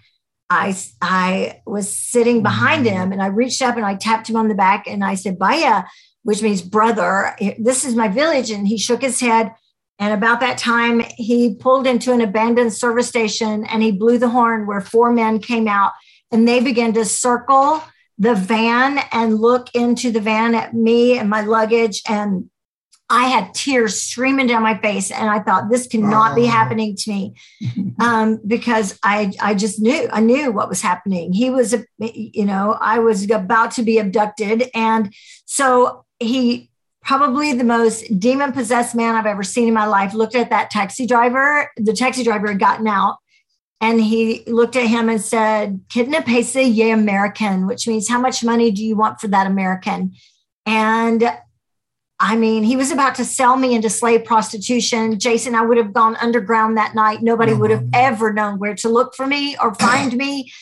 I, 0.48 0.76
I 1.00 1.60
was 1.64 1.96
sitting 1.96 2.42
behind 2.42 2.84
him 2.86 3.12
and 3.12 3.22
I 3.22 3.26
reached 3.26 3.62
up 3.62 3.76
and 3.76 3.86
I 3.86 3.94
tapped 3.94 4.28
him 4.28 4.36
on 4.36 4.48
the 4.48 4.54
back 4.54 4.86
and 4.88 5.04
I 5.04 5.14
said, 5.14 5.38
Baya, 5.38 5.84
which 6.24 6.42
means 6.42 6.60
brother, 6.60 7.36
this 7.58 7.84
is 7.84 7.94
my 7.94 8.08
village. 8.08 8.50
And 8.50 8.66
he 8.66 8.76
shook 8.76 9.02
his 9.02 9.20
head. 9.20 9.52
And 10.00 10.14
about 10.14 10.40
that 10.40 10.56
time, 10.58 11.02
he 11.16 11.54
pulled 11.54 11.86
into 11.86 12.12
an 12.12 12.22
abandoned 12.22 12.72
service 12.72 13.06
station 13.08 13.64
and 13.66 13.82
he 13.82 13.92
blew 13.92 14.16
the 14.18 14.30
horn 14.30 14.66
where 14.66 14.80
four 14.80 15.12
men 15.12 15.38
came 15.38 15.68
out 15.68 15.92
and 16.32 16.48
they 16.48 16.60
began 16.60 16.92
to 16.94 17.04
circle 17.04 17.82
the 18.18 18.34
van 18.34 18.98
and 19.12 19.36
look 19.38 19.68
into 19.74 20.10
the 20.10 20.20
van 20.20 20.54
at 20.54 20.72
me 20.74 21.18
and 21.18 21.28
my 21.28 21.42
luggage. 21.42 22.02
And 22.08 22.48
I 23.10 23.24
had 23.24 23.52
tears 23.54 24.00
streaming 24.00 24.46
down 24.46 24.62
my 24.62 24.78
face. 24.78 25.10
And 25.10 25.28
I 25.28 25.40
thought, 25.40 25.68
this 25.68 25.86
cannot 25.86 26.34
be 26.36 26.44
Oh. 26.44 26.46
happening 26.50 26.96
to 26.96 27.10
me 27.10 27.34
um, 28.00 28.40
because 28.46 28.98
I, 29.02 29.32
I 29.40 29.54
just 29.54 29.80
knew, 29.80 30.08
I 30.12 30.20
knew 30.20 30.52
what 30.52 30.68
was 30.68 30.80
happening. 30.80 31.32
He 31.32 31.50
was, 31.50 31.74
you 31.98 32.44
know, 32.46 32.76
I 32.80 33.00
was 33.00 33.28
about 33.30 33.72
to 33.72 33.82
be 33.82 33.98
abducted. 33.98 34.70
And 34.74 35.12
so 35.44 36.04
he, 36.20 36.69
probably 37.02 37.52
the 37.52 37.64
most 37.64 38.18
demon 38.18 38.52
possessed 38.52 38.94
man 38.94 39.14
I've 39.14 39.26
ever 39.26 39.42
seen 39.42 39.68
in 39.68 39.74
my 39.74 39.86
life, 39.86 40.14
looked 40.14 40.34
at 40.34 40.50
that 40.50 40.70
taxi 40.70 41.06
driver. 41.06 41.70
The 41.76 41.92
taxi 41.92 42.22
driver 42.22 42.48
had 42.48 42.60
gotten 42.60 42.86
out 42.86 43.16
and 43.80 44.00
he 44.00 44.44
looked 44.46 44.76
at 44.76 44.86
him 44.86 45.08
and 45.08 45.20
said, 45.20 45.80
Kitna 45.88 46.22
paisa 46.22 46.62
ye 46.62 46.90
American, 46.90 47.66
which 47.66 47.88
means 47.88 48.08
how 48.08 48.20
much 48.20 48.44
money 48.44 48.70
do 48.70 48.84
you 48.84 48.96
want 48.96 49.20
for 49.20 49.28
that 49.28 49.46
American? 49.46 50.14
And 50.66 51.24
I 52.22 52.36
mean, 52.36 52.62
he 52.62 52.76
was 52.76 52.90
about 52.90 53.14
to 53.14 53.24
sell 53.24 53.56
me 53.56 53.74
into 53.74 53.88
slave 53.88 54.26
prostitution. 54.26 55.18
Jason, 55.18 55.54
I 55.54 55.62
would 55.62 55.78
have 55.78 55.94
gone 55.94 56.16
underground 56.16 56.76
that 56.76 56.94
night. 56.94 57.22
Nobody 57.22 57.54
would 57.54 57.70
have 57.70 57.80
mm-hmm. 57.80 57.94
ever 57.94 58.32
known 58.34 58.58
where 58.58 58.74
to 58.74 58.90
look 58.90 59.14
for 59.14 59.26
me 59.26 59.56
or 59.56 59.74
find 59.74 60.14
me. 60.14 60.52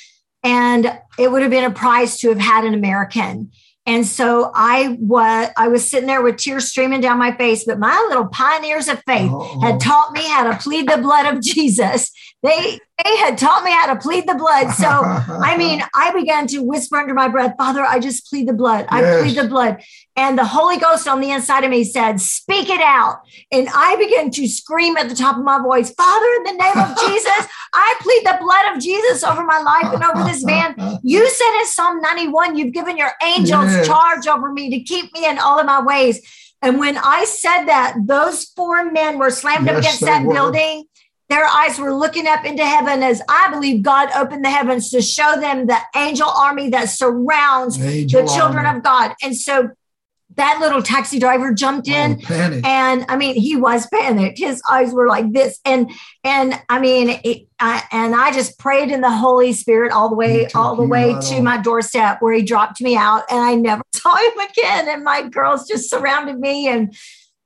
And 0.45 1.01
it 1.19 1.33
would 1.33 1.43
have 1.43 1.51
been 1.51 1.65
a 1.65 1.73
prize 1.73 2.21
to 2.21 2.29
have 2.29 2.39
had 2.39 2.65
an 2.65 2.75
American. 2.75 3.51
And 3.89 4.07
so 4.07 4.51
I 4.55 4.99
was 5.01 5.49
I 5.57 5.69
was 5.69 5.91
sitting 5.91 6.09
there 6.09 6.21
with 6.21 6.37
tears 6.37 6.69
streaming 6.69 7.01
down 7.01 7.19
my 7.19 7.35
face, 7.35 7.65
but 7.65 7.79
my 7.79 8.07
little 8.11 8.27
pioneers 8.27 8.87
of 8.87 9.03
faith 9.07 9.33
Uh-oh. 9.33 9.61
had 9.63 9.77
oh. 9.77 9.79
taught 9.79 10.13
me 10.13 10.29
how 10.29 10.51
to 10.51 10.59
plead 10.59 10.87
the 10.87 10.99
blood 10.99 11.35
of 11.35 11.41
Jesus. 11.43 12.13
They 12.43 12.79
they 13.05 13.17
had 13.19 13.39
taught 13.39 13.63
me 13.65 13.71
how 13.71 13.93
to 13.95 14.01
plead 14.01 14.29
the 14.29 14.35
blood. 14.35 14.71
So 14.71 14.87
I 15.43 15.57
mean, 15.57 15.83
I 15.95 16.13
began 16.13 16.47
to 16.49 16.63
whisper 16.63 16.97
under 16.97 17.15
my 17.15 17.29
breath, 17.29 17.55
Father, 17.57 17.83
I 17.85 17.99
just 18.01 18.29
plead 18.29 18.49
the 18.49 18.53
blood. 18.53 18.87
I 18.89 19.01
Yes. 19.03 19.19
plead 19.21 19.37
the 19.45 19.49
blood. 19.49 19.83
And 20.17 20.37
the 20.37 20.45
Holy 20.45 20.79
Ghost 20.79 21.07
on 21.07 21.21
the 21.21 21.31
inside 21.31 21.63
of 21.65 21.71
me 21.71 21.85
said, 21.85 22.21
Speak 22.21 22.69
it 22.71 22.81
out. 22.81 23.21
And 23.53 23.69
I 23.73 23.95
began 23.97 24.31
to 24.33 24.49
scream 24.49 24.97
at 24.97 25.09
the 25.09 25.15
top 25.15 25.37
of 25.37 25.45
my 25.45 25.59
voice, 25.61 25.93
Father, 25.93 26.27
in 26.39 26.43
the 26.45 26.53
name 26.65 26.79
of 26.79 26.97
Jesus, 27.01 27.47
I 27.73 27.95
plead 28.01 28.27
the 28.27 28.39
blood 28.41 28.75
of 28.77 28.83
Jesus 28.83 29.23
over 29.23 29.45
my 29.45 29.61
life 29.61 29.93
and 29.93 30.03
over 30.03 30.25
this 30.25 30.45
man. 30.45 30.75
You 31.05 31.29
said 31.31 31.59
in 31.61 31.67
Psalm 31.67 32.01
91, 32.01 32.57
you've 32.57 32.73
given 32.73 32.97
your 32.97 33.13
angels 33.25 33.71
Yes. 33.71 33.87
charge 33.87 34.27
over 34.27 34.53
me 34.53 34.71
to 34.71 34.81
keep 34.81 35.13
me 35.13 35.25
in 35.27 35.39
all 35.39 35.59
of 35.61 35.67
my 35.67 35.81
ways. 35.83 36.21
And 36.63 36.81
when 36.81 36.99
I 36.99 37.25
said 37.25 37.67
that, 37.67 37.95
those 38.05 38.45
four 38.57 38.91
men 38.91 39.19
were 39.19 39.31
slammed 39.31 39.69
up 39.69 39.77
against 39.77 40.01
that 40.01 40.25
were. 40.25 40.35
building. 40.35 40.85
Their 41.29 41.45
eyes 41.45 41.79
were 41.79 41.95
looking 41.95 42.27
up 42.27 42.45
into 42.45 42.65
heaven 42.65 43.03
as 43.03 43.21
I 43.29 43.51
believe 43.51 43.83
God 43.83 44.09
opened 44.17 44.45
the 44.45 44.51
heavens 44.51 44.91
to 44.91 45.03
show 45.03 45.39
them 45.39 45.67
the 45.67 45.79
angel 45.95 46.29
army 46.29 46.71
that 46.71 46.89
surrounds 46.89 47.81
Angel 47.81 48.23
the 48.23 48.29
children 48.29 48.65
army. 48.65 48.79
of 48.79 48.85
God. 48.85 49.15
And 49.23 49.37
so 49.37 49.71
that 50.39 50.59
little 50.61 50.83
taxi 50.83 51.19
driver 51.19 51.53
jumped 51.53 51.89
oh, 51.91 51.95
in 51.95 52.23
oh, 52.31 52.61
and 52.65 53.05
i 53.09 53.17
mean 53.17 53.35
he 53.35 53.57
was 53.57 53.87
panicked 53.89 54.39
his 54.39 54.63
eyes 54.71 54.93
were 54.93 55.09
like 55.09 55.33
this 55.33 55.59
and 55.65 55.91
and 56.23 56.61
i 56.69 56.79
mean 56.79 57.21
it, 57.25 57.47
I, 57.59 57.83
and 57.91 58.15
i 58.15 58.33
just 58.33 58.59
prayed 58.59 58.91
in 58.91 59.01
the 59.01 59.11
holy 59.11 59.53
spirit 59.53 59.93
all 59.93 60.09
the 60.09 60.15
way 60.15 60.47
all 60.55 60.77
the 60.77 60.85
way 60.85 61.13
to 61.13 61.37
on. 61.37 61.45
my 61.45 61.59
doorstep 61.61 62.23
where 62.23 62.35
he 62.35 62.43
dropped 62.43 62.81
me 62.81 62.97
out 62.97 63.25
and 63.31 63.41
i 63.41 63.55
never 63.55 63.83
saw 63.93 64.15
him 64.15 64.39
again 64.51 64.89
and 64.89 65.03
my 65.03 65.29
girls 65.29 65.67
just 65.67 65.91
surrounded 65.91 66.39
me 66.39 66.69
and 66.69 66.95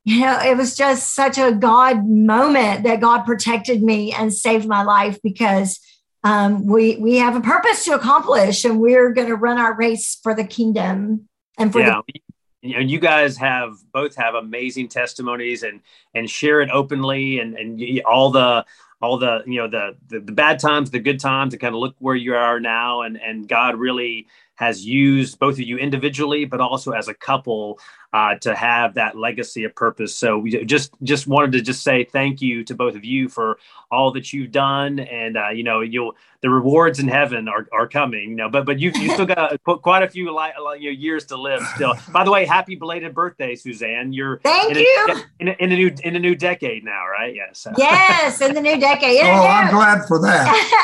you 0.05 0.21
know 0.21 0.39
it 0.39 0.57
was 0.57 0.75
just 0.75 1.15
such 1.15 1.37
a 1.37 1.51
god 1.51 2.07
moment 2.07 2.83
that 2.83 2.99
god 2.99 3.23
protected 3.23 3.81
me 3.81 4.11
and 4.11 4.33
saved 4.33 4.67
my 4.67 4.83
life 4.83 5.19
because 5.23 5.79
um, 6.25 6.65
we 6.65 6.95
we 6.97 7.17
have 7.17 7.35
a 7.35 7.41
purpose 7.41 7.83
to 7.83 7.93
accomplish 7.93 8.63
and 8.63 8.79
we're 8.79 9.11
going 9.11 9.27
to 9.27 9.35
run 9.35 9.59
our 9.59 9.75
race 9.75 10.17
for 10.23 10.33
the 10.33 10.45
kingdom 10.45 11.27
and 11.57 11.71
for 11.71 11.79
yeah. 11.79 11.99
the 12.07 12.21
you 12.63 12.79
you 12.79 12.99
guys 12.99 13.37
have 13.37 13.73
both 13.91 14.15
have 14.15 14.35
amazing 14.35 14.87
testimonies 14.87 15.63
and 15.63 15.81
and 16.15 16.29
share 16.29 16.61
it 16.61 16.69
openly 16.71 17.39
and 17.39 17.55
and 17.55 18.01
all 18.05 18.31
the 18.31 18.65
all 19.01 19.17
the 19.17 19.43
you 19.45 19.57
know 19.57 19.67
the, 19.67 19.97
the 20.07 20.21
the, 20.21 20.31
bad 20.31 20.59
times 20.59 20.89
the 20.89 20.99
good 20.99 21.19
times 21.19 21.53
and 21.53 21.61
kind 21.61 21.75
of 21.75 21.81
look 21.81 21.95
where 21.99 22.15
you 22.15 22.33
are 22.35 22.59
now 22.59 23.01
and 23.01 23.21
and 23.21 23.49
god 23.49 23.75
really 23.75 24.25
has 24.55 24.85
used 24.85 25.39
both 25.39 25.55
of 25.55 25.61
you 25.61 25.77
individually 25.77 26.45
but 26.45 26.59
also 26.59 26.91
as 26.91 27.07
a 27.07 27.13
couple 27.13 27.79
uh, 28.13 28.35
to 28.35 28.53
have 28.55 28.93
that 28.93 29.17
legacy 29.17 29.63
of 29.63 29.75
purpose. 29.75 30.15
So 30.15 30.37
we 30.37 30.63
just 30.65 30.93
just 31.01 31.25
wanted 31.25 31.53
to 31.53 31.61
just 31.61 31.81
say 31.81 32.03
thank 32.03 32.41
you 32.41 32.63
to 32.65 32.75
both 32.75 32.95
of 32.95 33.03
you 33.03 33.27
for 33.27 33.57
all 33.91 34.11
that 34.11 34.31
you've 34.31 34.51
done, 34.51 34.99
and 34.99 35.35
uh, 35.35 35.49
you 35.49 35.63
know 35.63 35.81
you'll 35.81 36.15
the 36.41 36.49
rewards 36.49 36.99
in 36.99 37.07
heaven 37.07 37.47
are, 37.47 37.67
are 37.73 37.87
coming. 37.87 38.29
You 38.29 38.35
know, 38.35 38.49
but 38.49 38.67
but 38.67 38.79
you 38.79 38.91
you 38.95 39.09
still 39.09 39.25
got 39.25 39.59
quite 39.63 40.03
a 40.03 40.09
few 40.09 40.35
li- 40.35 40.51
you 40.79 40.91
know, 40.91 40.99
years 40.99 41.25
to 41.27 41.37
live 41.37 41.63
still. 41.75 41.95
By 42.11 42.23
the 42.23 42.29
way, 42.29 42.45
happy 42.45 42.75
belated 42.75 43.15
birthday, 43.15 43.55
Suzanne! 43.55 44.13
You're 44.13 44.37
thank 44.39 44.71
in 44.71 44.77
you 44.77 45.07
a, 45.09 45.23
in, 45.39 45.47
a, 45.47 45.51
in 45.53 45.71
a 45.71 45.75
new 45.75 45.91
in 46.03 46.15
a 46.15 46.19
new 46.19 46.35
decade 46.35 46.83
now, 46.83 47.07
right? 47.07 47.33
Yes. 47.33 47.65
Yes, 47.75 48.41
in 48.41 48.53
the 48.53 48.61
new 48.61 48.79
decade. 48.79 49.21
oh, 49.23 49.47
I'm 49.47 49.73
glad 49.73 50.05
for 50.07 50.21
that. 50.21 50.79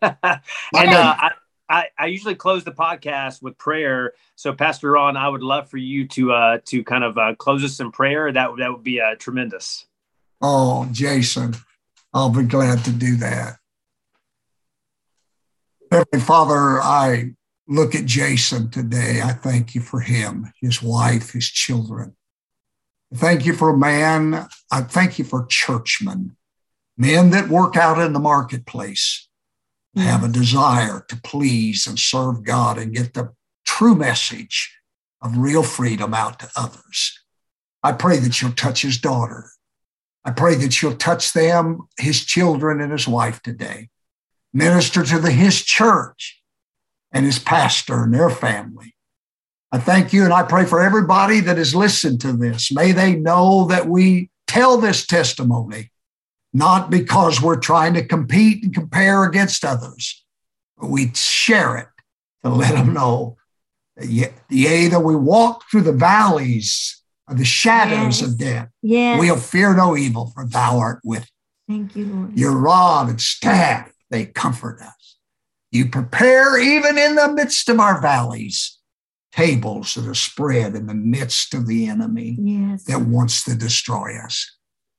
and 0.74 0.90
uh, 0.90 1.14
I, 1.18 1.30
I, 1.68 1.88
I 1.98 2.06
usually 2.06 2.34
close 2.34 2.64
the 2.64 2.72
podcast 2.72 3.42
with 3.42 3.58
prayer. 3.58 4.14
So, 4.36 4.52
Pastor 4.52 4.92
Ron, 4.92 5.16
I 5.16 5.28
would 5.28 5.42
love 5.42 5.68
for 5.68 5.78
you 5.78 6.06
to 6.08 6.32
uh, 6.32 6.58
to 6.66 6.84
kind 6.84 7.04
of 7.04 7.18
uh, 7.18 7.34
close 7.34 7.64
us 7.64 7.80
in 7.80 7.90
prayer. 7.90 8.30
That 8.32 8.50
that 8.58 8.72
would 8.72 8.84
be 8.84 9.00
uh, 9.00 9.16
tremendous. 9.16 9.86
Oh, 10.40 10.88
Jason, 10.92 11.54
I'll 12.12 12.30
be 12.30 12.44
glad 12.44 12.84
to 12.84 12.92
do 12.92 13.16
that. 13.16 13.56
Heavenly 15.90 16.20
Father, 16.20 16.80
I 16.82 17.32
look 17.68 17.94
at 17.94 18.04
Jason 18.04 18.70
today. 18.70 19.20
I 19.22 19.32
thank 19.32 19.74
you 19.74 19.80
for 19.80 20.00
him, 20.00 20.52
his 20.60 20.82
wife, 20.82 21.32
his 21.32 21.48
children. 21.48 22.14
Thank 23.14 23.46
you 23.46 23.52
for 23.52 23.70
a 23.70 23.76
man. 23.76 24.48
I 24.70 24.82
thank 24.82 25.18
you 25.18 25.24
for 25.24 25.46
churchmen, 25.46 26.36
men 26.98 27.30
that 27.30 27.48
work 27.48 27.76
out 27.76 27.98
in 27.98 28.12
the 28.12 28.18
marketplace 28.20 29.25
have 30.02 30.22
a 30.22 30.28
desire 30.28 31.04
to 31.08 31.16
please 31.16 31.86
and 31.86 31.98
serve 31.98 32.44
God 32.44 32.78
and 32.78 32.94
get 32.94 33.14
the 33.14 33.32
true 33.64 33.94
message 33.94 34.78
of 35.22 35.38
real 35.38 35.62
freedom 35.62 36.12
out 36.12 36.38
to 36.40 36.50
others. 36.56 37.18
I 37.82 37.92
pray 37.92 38.18
that 38.18 38.40
you'll 38.40 38.52
touch 38.52 38.82
his 38.82 38.98
daughter. 38.98 39.50
I 40.24 40.32
pray 40.32 40.56
that 40.56 40.82
you'll 40.82 40.96
touch 40.96 41.32
them, 41.32 41.88
his 41.98 42.24
children, 42.24 42.80
and 42.80 42.92
his 42.92 43.08
wife 43.08 43.40
today. 43.42 43.88
Minister 44.52 45.04
to 45.04 45.18
the, 45.18 45.30
his 45.30 45.62
church 45.62 46.42
and 47.12 47.24
his 47.24 47.38
pastor 47.38 48.04
and 48.04 48.12
their 48.12 48.30
family. 48.30 48.94
I 49.72 49.78
thank 49.78 50.12
you 50.12 50.24
and 50.24 50.32
I 50.32 50.42
pray 50.42 50.64
for 50.64 50.80
everybody 50.80 51.40
that 51.40 51.58
has 51.58 51.74
listened 51.74 52.20
to 52.22 52.32
this. 52.32 52.72
May 52.72 52.92
they 52.92 53.14
know 53.14 53.66
that 53.66 53.88
we 53.88 54.30
tell 54.46 54.78
this 54.78 55.06
testimony 55.06 55.90
not 56.56 56.90
because 56.90 57.42
we're 57.42 57.60
trying 57.60 57.92
to 57.94 58.04
compete 58.04 58.64
and 58.64 58.72
compare 58.72 59.24
against 59.24 59.64
others, 59.64 60.24
but 60.78 60.88
we 60.88 61.12
share 61.14 61.76
it 61.76 61.88
to 62.42 62.50
let 62.50 62.74
them 62.74 62.94
know 62.94 63.36
that 63.96 64.32
yea, 64.48 64.88
though 64.88 65.00
we 65.00 65.14
walk 65.14 65.64
through 65.70 65.82
the 65.82 65.92
valleys 65.92 67.02
of 67.28 67.36
the 67.36 67.44
shadows 67.44 68.20
yes. 68.20 68.22
of 68.22 68.38
death, 68.38 68.70
yes. 68.82 69.20
we'll 69.20 69.36
fear 69.36 69.74
no 69.74 69.96
evil, 69.96 70.32
for 70.34 70.46
thou 70.46 70.78
art 70.78 71.00
with 71.04 71.28
Thank 71.68 71.96
you, 71.96 72.06
Lord. 72.06 72.38
Your 72.38 72.56
rod 72.56 73.10
and 73.10 73.20
staff, 73.20 73.92
they 74.10 74.26
comfort 74.26 74.80
us. 74.80 75.16
You 75.72 75.88
prepare, 75.88 76.58
even 76.58 76.96
in 76.96 77.16
the 77.16 77.32
midst 77.32 77.68
of 77.68 77.80
our 77.80 78.00
valleys, 78.00 78.78
tables 79.32 79.94
that 79.94 80.06
are 80.06 80.14
spread 80.14 80.74
in 80.74 80.86
the 80.86 80.94
midst 80.94 81.52
of 81.52 81.66
the 81.66 81.86
enemy 81.88 82.38
yes. 82.40 82.84
that 82.84 83.00
wants 83.00 83.44
to 83.44 83.54
destroy 83.54 84.16
us. 84.16 84.55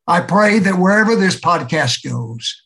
I 0.08 0.22
pray 0.22 0.60
that 0.60 0.80
wherever 0.80 1.16
this 1.16 1.40
podcast 1.40 2.08
goes, 2.10 2.64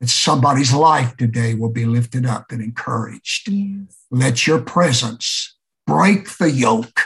that 0.00 0.08
somebody's 0.08 0.74
life 0.74 1.16
today 1.16 1.54
will 1.54 1.70
be 1.70 1.86
lifted 1.86 2.26
up 2.26 2.46
and 2.50 2.60
encouraged. 2.60 3.48
Yes. 3.48 3.96
Let 4.10 4.46
your 4.46 4.60
presence 4.60 5.56
break 5.86 6.36
the 6.36 6.50
yoke, 6.50 7.00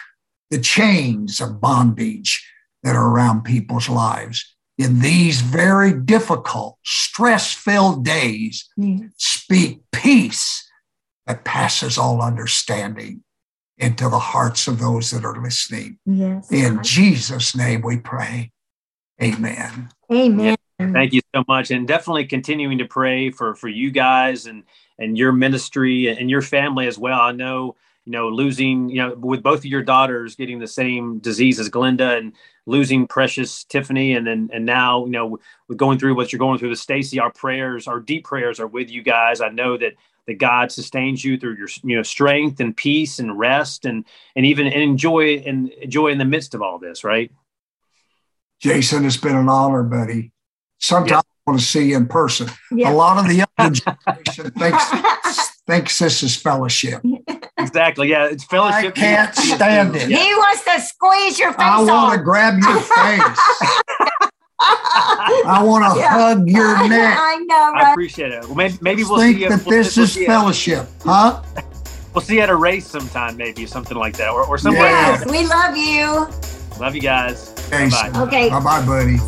the 0.51 0.59
chains 0.59 1.41
of 1.41 1.61
bondage 1.61 2.45
that 2.83 2.97
are 2.97 3.09
around 3.09 3.43
people's 3.43 3.89
lives. 3.89 4.55
In 4.79 5.01
these 5.01 5.41
very 5.41 5.93
difficult, 5.93 6.79
stress 6.85 7.53
filled 7.53 8.05
days, 8.05 8.69
yes. 8.77 9.11
speak 9.17 9.83
peace 9.93 10.69
that 11.27 11.45
passes 11.45 11.99
all 11.99 12.23
understanding 12.23 13.23
into 13.77 14.09
the 14.09 14.19
hearts 14.19 14.67
of 14.67 14.81
those 14.81 15.11
that 15.11 15.25
are 15.25 15.41
listening. 15.41 15.99
Yes. 16.05 16.51
In 16.51 16.83
Jesus' 16.83 17.55
name 17.55 17.83
we 17.83 17.99
pray. 17.99 18.51
Amen. 19.23 19.89
Amen. 20.12 20.57
Yeah, 20.78 20.93
thank 20.93 21.12
you 21.12 21.20
so 21.35 21.45
much, 21.49 21.70
and 21.70 21.89
definitely 21.89 22.27
continuing 22.27 22.78
to 22.78 22.85
pray 22.85 23.31
for 23.31 23.55
for 23.55 23.69
you 23.69 23.90
guys 23.90 24.47
and 24.47 24.62
and 24.99 25.19
your 25.19 25.32
ministry 25.32 26.09
and 26.09 26.31
your 26.31 26.43
family 26.43 26.86
as 26.86 26.99
well. 26.99 27.20
I 27.20 27.32
know 27.32 27.77
you 28.05 28.12
know 28.12 28.28
losing 28.28 28.89
you 28.89 28.97
know 28.97 29.15
with 29.15 29.43
both 29.43 29.61
of 29.61 29.65
your 29.66 29.82
daughters 29.82 30.36
getting 30.36 30.61
the 30.61 30.69
same 30.69 31.19
disease 31.19 31.59
as 31.59 31.69
Glenda 31.69 32.16
and 32.16 32.32
losing 32.66 33.07
precious 33.07 33.65
Tiffany, 33.65 34.15
and 34.15 34.27
then 34.27 34.51
and 34.53 34.65
now 34.65 35.05
you 35.05 35.11
know 35.11 35.39
with 35.66 35.78
going 35.78 35.99
through 35.99 36.15
what 36.15 36.32
you're 36.32 36.39
going 36.39 36.59
through 36.59 36.70
with 36.70 36.78
Stacy. 36.78 37.19
Our 37.19 37.32
prayers, 37.32 37.89
our 37.89 38.01
deep 38.01 38.24
prayers, 38.24 38.61
are 38.61 38.69
with 38.69 38.90
you 38.90 39.03
guys. 39.03 39.40
I 39.40 39.49
know 39.49 39.77
that 39.78 39.95
that 40.28 40.39
God 40.39 40.70
sustains 40.70 41.24
you 41.24 41.39
through 41.39 41.57
your 41.57 41.69
you 41.82 41.97
know 41.97 42.03
strength 42.05 42.61
and 42.61 42.77
peace 42.77 43.19
and 43.19 43.36
rest 43.36 43.85
and 43.85 44.05
and 44.36 44.47
even 44.47 44.69
and 44.69 44.81
enjoy 44.81 45.39
and 45.39 45.73
joy 45.89 46.09
in 46.09 46.19
the 46.19 46.24
midst 46.24 46.55
of 46.55 46.62
all 46.62 46.78
this. 46.78 47.03
Right. 47.03 47.32
Jason, 48.60 49.05
it's 49.05 49.16
been 49.16 49.36
an 49.36 49.48
honor, 49.48 49.82
buddy. 49.82 50.32
Sometimes 50.80 51.10
yeah. 51.10 51.18
I 51.18 51.51
want 51.51 51.60
to 51.60 51.66
see 51.66 51.90
you 51.90 51.97
in 51.97 52.06
person. 52.06 52.48
Yeah. 52.72 52.93
A 52.93 52.94
lot 52.94 53.18
of 53.18 53.26
the 53.26 53.35
younger 53.59 53.80
generation 53.80 54.51
thinks, 54.52 55.51
thinks 55.66 55.98
this 55.98 56.22
is 56.22 56.36
fellowship. 56.36 57.02
Exactly. 57.59 58.09
Yeah, 58.10 58.26
it's 58.26 58.44
fellowship. 58.44 58.93
I 58.97 59.01
can't 59.01 59.35
stand 59.35 59.97
it. 59.97 60.09
He 60.09 60.35
wants 60.35 60.64
to 60.64 60.80
squeeze 60.80 61.39
your 61.39 61.52
face. 61.52 61.60
I 61.60 61.82
want 61.82 62.16
to 62.16 62.22
grab 62.22 62.59
your 62.59 62.80
face. 62.80 63.39
I 64.60 65.62
want 65.64 65.93
to 65.93 66.01
yeah. 66.01 66.09
hug 66.10 66.48
your 66.48 66.89
neck. 66.89 67.16
I 67.18 67.36
know. 67.47 67.72
Right? 67.72 67.85
I 67.86 67.90
appreciate 67.93 68.32
it. 68.32 68.44
Well, 68.44 68.55
maybe, 68.55 68.78
maybe 68.80 69.05
we'll 69.05 69.18
think 69.18 69.39
see 69.39 69.48
that 69.48 69.64
we'll, 69.64 69.76
this 69.76 69.97
we'll 69.97 70.05
is 70.05 70.16
fellowship, 70.16 70.86
huh? 71.05 71.43
We'll 72.14 72.22
see 72.22 72.36
you 72.36 72.40
at 72.40 72.51
a 72.51 72.56
race 72.56 72.86
sometime, 72.86 73.36
maybe 73.36 73.66
something 73.66 73.97
like 73.97 74.16
that, 74.16 74.30
or, 74.30 74.44
or 74.44 74.59
somewhere. 74.59 74.90
Yes, 74.90 75.26
we 75.26 75.47
love 75.47 75.76
you. 75.76 76.80
Love 76.80 76.94
you 76.94 77.01
guys. 77.01 77.57
Thanks. 77.69 78.01
Bye-bye. 78.03 78.20
Okay. 78.23 78.49
Bye 78.51 78.61
bye, 78.61 78.86
buddy. 78.86 79.19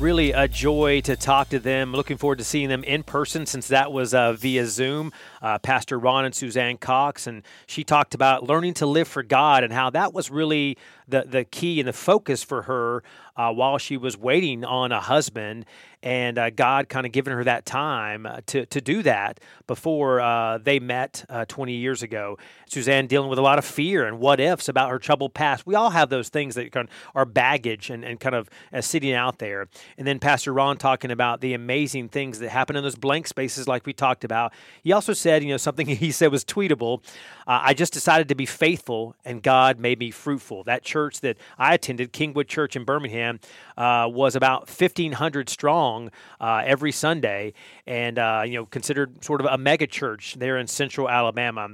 Really 0.00 0.30
a 0.30 0.46
joy 0.46 1.00
to 1.02 1.16
talk 1.16 1.48
to 1.48 1.58
them. 1.58 1.92
Looking 1.92 2.18
forward 2.18 2.38
to 2.38 2.44
seeing 2.44 2.68
them 2.68 2.84
in 2.84 3.02
person 3.02 3.46
since 3.46 3.66
that 3.66 3.90
was 3.90 4.14
uh, 4.14 4.32
via 4.32 4.64
Zoom. 4.66 5.12
Uh, 5.42 5.58
Pastor 5.58 5.98
Ron 5.98 6.24
and 6.24 6.32
Suzanne 6.32 6.76
Cox, 6.76 7.26
and 7.26 7.42
she 7.66 7.82
talked 7.82 8.14
about 8.14 8.44
learning 8.44 8.74
to 8.74 8.86
live 8.86 9.08
for 9.08 9.24
God 9.24 9.64
and 9.64 9.72
how 9.72 9.90
that 9.90 10.12
was 10.12 10.30
really 10.30 10.78
the 11.08 11.24
the 11.26 11.44
key 11.44 11.80
and 11.80 11.88
the 11.88 11.92
focus 11.92 12.44
for 12.44 12.62
her 12.62 13.02
uh, 13.36 13.52
while 13.52 13.78
she 13.78 13.96
was 13.96 14.16
waiting 14.16 14.64
on 14.64 14.92
a 14.92 15.00
husband, 15.00 15.66
and 16.02 16.38
uh, 16.38 16.50
God 16.50 16.88
kind 16.88 17.06
of 17.06 17.12
giving 17.12 17.34
her 17.34 17.44
that 17.44 17.66
time 17.66 18.26
uh, 18.26 18.40
to 18.46 18.66
to 18.66 18.80
do 18.80 19.02
that 19.02 19.40
before 19.66 20.20
uh, 20.20 20.58
they 20.58 20.78
met 20.78 21.24
uh, 21.28 21.44
20 21.46 21.74
years 21.74 22.02
ago. 22.02 22.38
Suzanne 22.66 23.06
dealing 23.06 23.28
with 23.28 23.38
a 23.38 23.42
lot 23.42 23.58
of 23.58 23.64
fear 23.64 24.06
and 24.06 24.18
what 24.18 24.40
ifs 24.40 24.68
about 24.68 24.90
her 24.90 24.98
troubled 24.98 25.34
past. 25.34 25.66
We 25.66 25.74
all 25.74 25.90
have 25.90 26.08
those 26.08 26.28
things 26.28 26.54
that 26.54 26.70
kind 26.70 26.88
of 26.88 26.94
are 27.14 27.24
baggage 27.24 27.90
and, 27.90 28.04
and 28.04 28.20
kind 28.20 28.34
of 28.34 28.48
uh, 28.72 28.80
sitting 28.80 29.12
out 29.12 29.38
there. 29.38 29.68
And 29.96 30.06
then 30.06 30.18
Pastor 30.18 30.52
Ron 30.52 30.76
talking 30.76 31.10
about 31.10 31.40
the 31.40 31.54
amazing 31.54 32.10
things 32.10 32.38
that 32.38 32.50
happen 32.50 32.76
in 32.76 32.82
those 32.82 32.96
blank 32.96 33.26
spaces, 33.26 33.66
like 33.66 33.86
we 33.86 33.92
talked 33.92 34.24
about. 34.24 34.52
He 34.82 34.92
also 34.92 35.12
said, 35.12 35.42
you 35.42 35.50
know, 35.50 35.56
something 35.56 35.86
he 35.86 36.12
said 36.12 36.30
was 36.30 36.44
tweetable. 36.44 37.02
I 37.50 37.72
just 37.72 37.94
decided 37.94 38.28
to 38.28 38.34
be 38.34 38.44
faithful, 38.44 39.16
and 39.24 39.42
God 39.42 39.78
made 39.78 39.98
me 39.98 40.10
fruitful. 40.10 40.64
That 40.64 40.82
church 40.82 41.22
that 41.22 41.38
I 41.56 41.72
attended, 41.72 42.12
Kingwood 42.12 42.46
Church 42.46 42.76
in 42.76 42.84
Birmingham 42.84 43.40
was 43.78 44.36
about 44.36 44.68
1,500 44.68 45.48
strong 45.48 45.87
uh, 46.40 46.62
every 46.64 46.92
Sunday, 46.92 47.52
and 47.86 48.18
uh, 48.18 48.42
you 48.44 48.54
know 48.54 48.66
considered 48.66 49.24
sort 49.24 49.40
of 49.40 49.46
a 49.46 49.58
mega 49.58 49.86
church 49.86 50.36
there 50.38 50.58
in 50.58 50.66
Central 50.66 51.08
Alabama. 51.08 51.68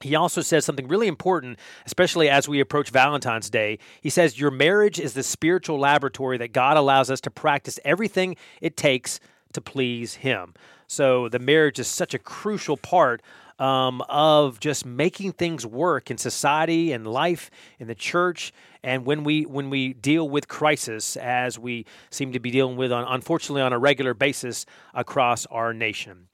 He 0.00 0.16
also 0.16 0.40
says 0.40 0.64
something 0.64 0.88
really 0.88 1.06
important, 1.06 1.58
especially 1.86 2.28
as 2.28 2.48
we 2.48 2.60
approach 2.60 2.90
Valentine's 2.90 3.48
Day. 3.48 3.78
He 4.00 4.10
says, 4.10 4.38
Your 4.38 4.50
marriage 4.50 4.98
is 4.98 5.14
the 5.14 5.22
spiritual 5.22 5.78
laboratory 5.78 6.38
that 6.38 6.52
God 6.52 6.76
allows 6.76 7.10
us 7.10 7.20
to 7.22 7.30
practice 7.30 7.78
everything 7.84 8.36
it 8.60 8.76
takes 8.76 9.20
to 9.52 9.60
please 9.60 10.14
Him. 10.16 10.54
So 10.88 11.28
the 11.28 11.38
marriage 11.38 11.78
is 11.78 11.88
such 11.88 12.14
a 12.14 12.18
crucial 12.18 12.76
part 12.76 13.22
um, 13.62 14.02
of 14.08 14.58
just 14.58 14.84
making 14.84 15.30
things 15.32 15.64
work 15.64 16.10
in 16.10 16.18
society 16.18 16.90
and 16.90 17.06
life 17.06 17.48
in 17.78 17.86
the 17.86 17.94
church 17.94 18.52
and 18.82 19.06
when 19.06 19.22
we 19.22 19.46
when 19.46 19.70
we 19.70 19.92
deal 19.92 20.28
with 20.28 20.48
crisis 20.48 21.16
as 21.16 21.60
we 21.60 21.86
seem 22.10 22.32
to 22.32 22.40
be 22.40 22.50
dealing 22.50 22.76
with 22.76 22.90
on, 22.90 23.04
unfortunately 23.04 23.62
on 23.62 23.72
a 23.72 23.78
regular 23.78 24.14
basis 24.14 24.66
across 24.94 25.46
our 25.46 25.72
nation 25.72 26.26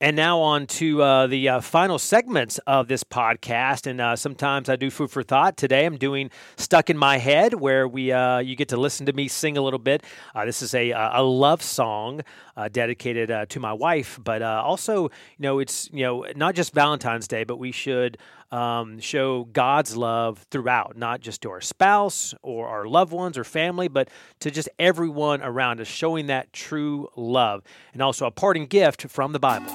and 0.00 0.14
now 0.14 0.40
on 0.40 0.66
to 0.66 1.02
uh, 1.02 1.26
the 1.26 1.48
uh, 1.48 1.60
final 1.60 1.98
segments 1.98 2.58
of 2.66 2.88
this 2.88 3.02
podcast. 3.02 3.86
And 3.86 4.00
uh, 4.00 4.16
sometimes 4.16 4.68
I 4.68 4.76
do 4.76 4.90
food 4.90 5.10
for 5.10 5.22
thought. 5.22 5.56
Today 5.56 5.86
I'm 5.86 5.96
doing 5.96 6.30
"Stuck 6.56 6.90
in 6.90 6.98
My 6.98 7.18
Head," 7.18 7.54
where 7.54 7.88
we 7.88 8.12
uh, 8.12 8.38
you 8.38 8.56
get 8.56 8.68
to 8.70 8.76
listen 8.76 9.06
to 9.06 9.12
me 9.12 9.28
sing 9.28 9.56
a 9.56 9.62
little 9.62 9.78
bit. 9.78 10.04
Uh, 10.34 10.44
this 10.44 10.60
is 10.62 10.74
a 10.74 10.90
a 10.90 11.22
love 11.22 11.62
song 11.62 12.20
uh, 12.56 12.68
dedicated 12.68 13.48
to 13.48 13.60
my 13.60 13.72
wife, 13.72 14.18
but 14.22 14.42
also 14.42 15.04
you 15.04 15.10
know 15.38 15.58
it's 15.58 15.88
you 15.92 16.04
know 16.04 16.26
not 16.36 16.54
just 16.54 16.74
Valentine's 16.74 17.26
Day, 17.26 17.44
but 17.44 17.58
we 17.58 17.72
should 17.72 18.18
um, 18.50 19.00
show 19.00 19.44
God's 19.44 19.96
love 19.96 20.46
throughout, 20.50 20.96
not 20.96 21.20
just 21.20 21.42
to 21.42 21.50
our 21.50 21.60
spouse 21.60 22.34
or 22.42 22.68
our 22.68 22.86
loved 22.86 23.12
ones 23.12 23.36
or 23.36 23.44
family, 23.44 23.88
but 23.88 24.08
to 24.40 24.50
just 24.50 24.68
everyone 24.78 25.42
around 25.42 25.80
us, 25.80 25.88
showing 25.88 26.26
that 26.26 26.52
true 26.52 27.08
love. 27.16 27.62
And 27.92 28.02
also 28.02 28.26
a 28.26 28.30
parting 28.30 28.66
gift 28.66 29.02
from 29.08 29.32
the 29.32 29.38
Bible. 29.38 29.70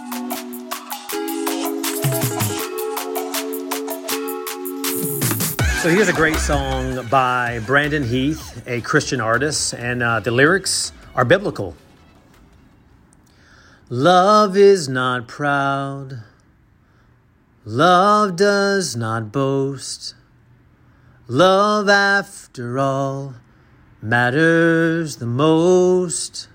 So 5.82 5.90
here's 5.90 6.10
a 6.10 6.14
great 6.14 6.36
song 6.36 7.08
by 7.08 7.60
Brandon 7.66 8.04
Heath, 8.04 8.62
a 8.68 8.82
Christian 8.82 9.20
artist, 9.20 9.74
and 9.74 10.04
uh, 10.04 10.20
the 10.20 10.30
lyrics 10.30 10.94
are 11.16 11.26
biblical. 11.26 11.76
Love 13.90 14.56
is 14.56 14.88
not 14.88 15.28
proud. 15.28 16.22
Love 17.64 18.38
does 18.38 18.96
not 18.96 19.32
boast. 19.32 20.16
Love, 21.28 21.88
after 21.88 22.80
all, 22.80 23.36
matters 24.02 25.18
the 25.18 25.28
most. 25.28 26.48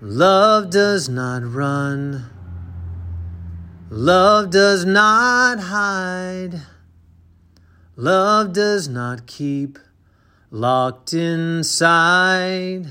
Love 0.00 0.70
does 0.70 1.08
not 1.08 1.42
run. 1.42 2.30
Love 3.90 4.50
does 4.50 4.84
not 4.84 5.58
hide. 5.58 6.62
Love 7.96 8.52
does 8.52 8.88
not 8.88 9.26
keep 9.26 9.76
locked 10.52 11.12
inside. 11.12 12.86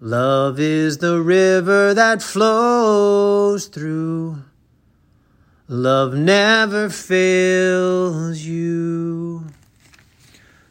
Love 0.00 0.60
is 0.60 0.98
the 0.98 1.18
river 1.22 1.94
that 1.94 2.20
flows 2.20 3.68
through 3.68 4.42
Love 5.68 6.14
never 6.14 6.88
fails 6.88 8.40
you. 8.40 9.44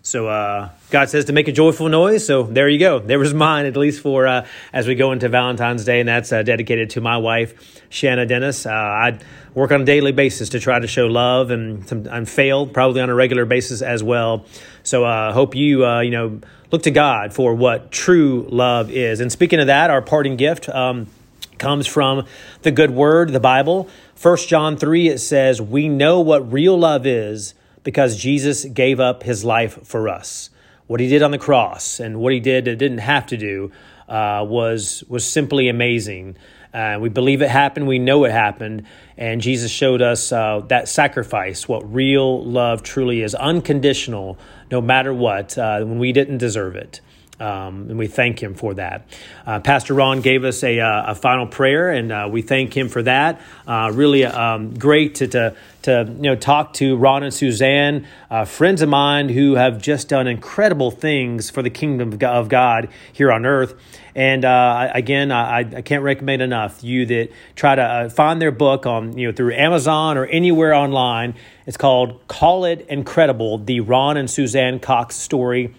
So 0.02 0.30
uh, 0.30 0.70
God 0.90 1.10
says 1.10 1.26
to 1.26 1.34
make 1.34 1.50
a 1.50 1.52
joyful 1.52 1.90
noise. 1.90 2.26
So 2.26 2.44
there 2.44 2.70
you 2.70 2.80
go. 2.80 3.00
There 3.00 3.20
was 3.20 3.34
mine, 3.34 3.66
at 3.66 3.76
least 3.76 4.02
for 4.02 4.26
uh, 4.26 4.46
as 4.72 4.88
we 4.88 4.96
go 4.96 5.12
into 5.12 5.28
Valentine's 5.28 5.84
Day, 5.84 6.00
and 6.00 6.08
that's 6.08 6.32
uh, 6.32 6.44
dedicated 6.44 6.92
to 6.92 7.02
my 7.02 7.18
wife, 7.18 7.82
Shanna 7.90 8.26
Dennis. 8.26 8.66
Uh, 8.66 8.72
I 8.72 9.20
work 9.54 9.74
on 9.74 9.82
a 9.82 9.86
daily 9.86 10.14
basis 10.14 10.50
to 10.50 10.62
try 10.62 10.80
to 10.80 10.88
show 10.88 11.08
love, 11.08 11.52
and, 11.52 11.86
some, 11.86 12.08
and 12.08 12.30
fail 12.30 12.66
probably 12.66 13.02
on 13.02 13.10
a 13.10 13.16
regular 13.16 13.44
basis 13.44 13.82
as 13.82 14.02
well. 14.02 14.46
So 14.84 15.04
I 15.04 15.28
uh, 15.28 15.34
hope 15.34 15.56
you 15.56 15.86
uh, 15.86 16.00
you 16.00 16.12
know 16.12 16.40
look 16.72 16.84
to 16.84 16.92
God 16.92 17.34
for 17.34 17.54
what 17.54 17.92
true 17.92 18.48
love 18.50 18.90
is. 18.92 19.20
And 19.20 19.30
speaking 19.30 19.60
of 19.60 19.68
that, 19.68 19.90
our 19.90 20.02
parting 20.02 20.38
gift. 20.38 20.70
Um, 20.70 21.08
comes 21.66 21.88
from 21.88 22.28
the 22.62 22.70
good 22.70 22.92
word, 22.92 23.34
the 23.34 23.40
Bible. 23.40 23.90
1 24.22 24.38
John 24.38 24.78
3, 24.78 25.08
it 25.08 25.18
says, 25.18 25.60
We 25.60 25.90
know 25.90 26.20
what 26.20 26.54
real 26.54 26.78
love 26.78 27.08
is 27.08 27.56
because 27.84 28.18
Jesus 28.18 28.66
gave 28.66 29.00
up 29.00 29.24
his 29.24 29.44
life 29.44 29.80
for 29.84 30.08
us. 30.08 30.52
What 30.86 31.00
he 31.00 31.08
did 31.10 31.24
on 31.24 31.32
the 31.32 31.40
cross 31.40 32.00
and 32.00 32.20
what 32.20 32.34
he 32.34 32.40
did 32.40 32.66
that 32.66 32.76
didn't 32.76 33.00
have 33.00 33.26
to 33.26 33.38
do 33.38 33.72
uh, 34.08 34.46
was, 34.48 35.04
was 35.08 35.26
simply 35.26 35.68
amazing. 35.68 36.38
Uh, 36.72 37.00
we 37.02 37.10
believe 37.10 37.42
it 37.42 37.50
happened. 37.50 37.88
We 37.88 37.98
know 37.98 38.26
it 38.26 38.32
happened. 38.32 38.86
And 39.18 39.42
Jesus 39.42 39.72
showed 39.72 40.04
us 40.04 40.32
uh, 40.32 40.62
that 40.68 40.88
sacrifice, 40.88 41.68
what 41.68 41.92
real 41.92 42.46
love 42.46 42.84
truly 42.84 43.24
is 43.24 43.34
unconditional, 43.34 44.38
no 44.70 44.82
matter 44.82 45.16
what, 45.16 45.58
uh, 45.58 45.80
when 45.80 45.98
we 45.98 46.12
didn't 46.12 46.38
deserve 46.38 46.76
it. 46.76 47.02
Um, 47.40 47.90
and 47.90 47.98
we 47.98 48.08
thank 48.08 48.42
him 48.42 48.54
for 48.54 48.74
that. 48.76 49.08
Uh, 49.46 49.60
Pastor 49.60 49.94
Ron 49.94 50.22
gave 50.22 50.46
us 50.46 50.64
a, 50.64 50.80
uh, 50.80 51.12
a 51.12 51.16
final 51.16 51.46
prayer, 51.46 51.90
and 51.90 52.12
uh, 52.12 52.30
we 52.32 52.42
thank 52.42 52.76
him 52.76 52.88
for 52.88 53.04
that. 53.04 53.42
Uh, 53.68 53.92
really 53.94 54.24
um, 54.24 54.74
great 54.74 55.16
to, 55.16 55.28
to, 55.28 55.56
to 55.82 56.06
you 56.16 56.24
know 56.24 56.36
talk 56.36 56.74
to 56.76 56.96
Ron 56.96 57.24
and 57.24 57.34
Suzanne, 57.34 58.08
uh, 58.32 58.46
friends 58.46 58.82
of 58.82 58.88
mine 58.88 59.28
who 59.28 59.56
have 59.56 59.82
just 59.82 60.08
done 60.08 60.28
incredible 60.28 60.92
things 60.92 61.50
for 61.50 61.62
the 61.62 61.70
kingdom 61.70 62.18
of 62.22 62.48
God 62.48 62.90
here 63.12 63.32
on 63.32 63.46
earth. 63.46 63.76
And 64.16 64.46
again, 64.46 65.30
I, 65.34 65.60
I, 65.60 65.82
can't 65.82 66.02
recommend 66.02 66.42
enough 66.42 66.82
you 66.82 67.06
that 67.08 67.32
try 67.58 67.76
to 67.76 68.10
find 68.10 68.42
their 68.42 68.54
book 68.54 68.86
on 68.86 69.18
you 69.18 69.28
know 69.28 69.34
through 69.34 69.54
Amazon 69.56 70.18
or 70.18 70.26
anywhere 70.26 70.74
online. 70.74 71.36
It's 71.66 71.76
called 71.76 72.26
"Call 72.30 72.64
It 72.64 72.86
Incredible: 72.88 73.58
The 73.58 73.82
Ron 73.82 74.16
and 74.16 74.32
Suzanne 74.32 74.80
Cox 74.80 75.18
Story." 75.18 75.76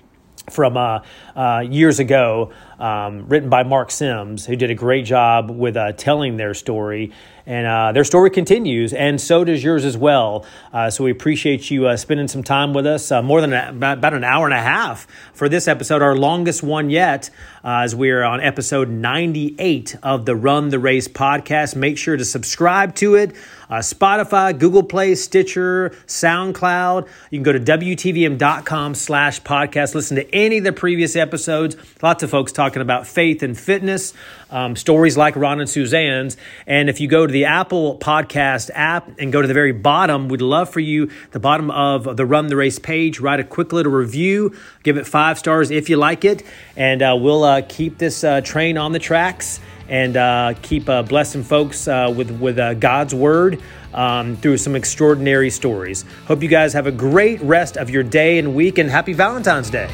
From 0.51 0.77
uh, 0.77 1.01
uh, 1.35 1.65
years 1.69 1.99
ago, 1.99 2.53
um, 2.79 3.27
written 3.29 3.49
by 3.49 3.63
Mark 3.63 3.91
Sims, 3.91 4.47
who 4.47 4.57
did 4.57 4.71
a 4.71 4.75
great 4.75 5.05
job 5.05 5.51
with 5.51 5.77
uh, 5.77 5.93
telling 5.93 6.37
their 6.37 6.55
story. 6.55 7.13
And 7.49 7.65
uh, 7.65 7.93
their 7.93 8.03
story 8.03 8.31
continues, 8.31 8.93
and 8.93 9.21
so 9.21 9.45
does 9.45 9.63
yours 9.63 9.85
as 9.85 9.97
well. 9.97 10.45
Uh, 10.73 10.91
so 10.91 11.05
we 11.05 11.13
appreciate 11.13 11.71
you 11.71 11.87
uh, 11.87 11.97
spending 11.97 12.27
some 12.27 12.43
time 12.43 12.75
with 12.75 12.87
us, 12.87 13.13
more 13.23 13.41
than 13.41 13.53
a, 13.53 13.69
about 13.93 14.15
an 14.15 14.25
hour 14.25 14.47
and 14.47 14.55
a 14.55 14.61
half 14.61 15.07
for 15.33 15.49
this 15.49 15.69
episode, 15.69 16.03
our 16.03 16.17
longest 16.17 16.65
one 16.65 16.91
yet, 16.91 17.31
as 17.63 17.95
we're 17.95 18.25
on 18.25 18.41
episode 18.41 18.89
98 18.89 19.95
of 20.03 20.27
the 20.27 20.35
Run 20.35 20.71
the 20.71 20.81
Race 20.81 21.07
podcast. 21.07 21.77
Make 21.77 21.99
sure 21.99 22.17
to 22.17 22.25
subscribe 22.25 22.97
to 22.97 23.15
it 23.15 23.33
uh, 23.69 23.79
Spotify, 23.79 24.57
Google 24.57 24.83
Play, 24.83 25.15
Stitcher, 25.15 25.91
SoundCloud. 26.07 27.09
You 27.31 27.39
can 27.39 27.43
go 27.43 27.53
to 27.53 27.61
WTVM.com 27.61 28.95
slash 28.95 29.43
podcast. 29.43 29.95
Listen 29.95 30.17
to 30.17 30.35
any 30.35 30.59
of 30.59 30.65
the 30.65 30.73
previous 30.73 31.17
episodes. 31.17 31.77
Lots 32.03 32.23
of 32.23 32.31
folks 32.31 32.53
talking 32.67 32.83
about 32.83 33.07
faith 33.07 33.45
and 33.45 33.57
fitness, 33.57 34.13
um, 34.51 34.75
stories 34.75 35.17
like 35.17 35.37
Ron 35.37 35.61
and 35.61 35.71
Suzanne's. 35.71 36.37
And 36.67 36.89
if 36.89 37.01
you 37.01 37.07
go 37.07 37.25
to 37.25 37.33
the 37.33 37.45
Apple 37.45 37.97
Podcast 37.99 38.71
app 38.75 39.09
and 39.21 39.33
go 39.33 39.41
to 39.41 39.47
the 39.47 39.55
very 39.55 39.71
bottom, 39.71 40.29
we'd 40.29 40.41
love 40.41 40.69
for 40.69 40.81
you, 40.81 41.09
the 41.31 41.39
bottom 41.39 41.71
of 41.71 42.17
the 42.17 42.27
Run 42.27 42.49
the 42.49 42.57
Race 42.57 42.81
page, 42.81 43.21
write 43.21 43.39
a 43.39 43.45
quick 43.45 43.73
little 43.73 43.93
review, 43.93 44.57
give 44.83 44.97
it 44.97 45.07
five 45.07 45.39
stars 45.39 45.71
if 45.71 45.89
you 45.89 45.97
like 45.97 46.25
it, 46.25 46.43
and 46.77 47.03
uh, 47.03 47.17
we'll 47.17 47.45
uh, 47.45 47.63
keep 47.69 47.99
this 47.99 48.25
uh, 48.25 48.41
train 48.41 48.77
on 48.77 48.91
the 48.91 48.99
tracks 48.99 49.61
and 49.89 50.17
uh, 50.17 50.55
keep 50.63 50.89
uh, 50.89 51.05
blessing 51.05 51.45
folks 51.45 51.87
uh, 51.87 52.13
with 52.15 52.33
with 52.41 52.59
uh, 52.59 52.75
God's 52.75 53.15
word 53.15 53.63
um, 53.95 54.37
through 54.39 54.57
some 54.57 54.75
extraordinary 54.75 55.51
stories. 55.51 56.05
Hope 56.27 56.43
you 56.43 56.49
guys 56.49 56.73
have 56.73 56.89
a 56.89 56.93
great 56.93 57.41
rest 57.43 57.77
of 57.77 57.91
your 57.91 58.03
day 58.03 58.39
and 58.39 58.57
week, 58.57 58.79
and 58.79 58.91
happy 58.91 59.13
Valentine's 59.13 59.71
Day. 59.71 59.89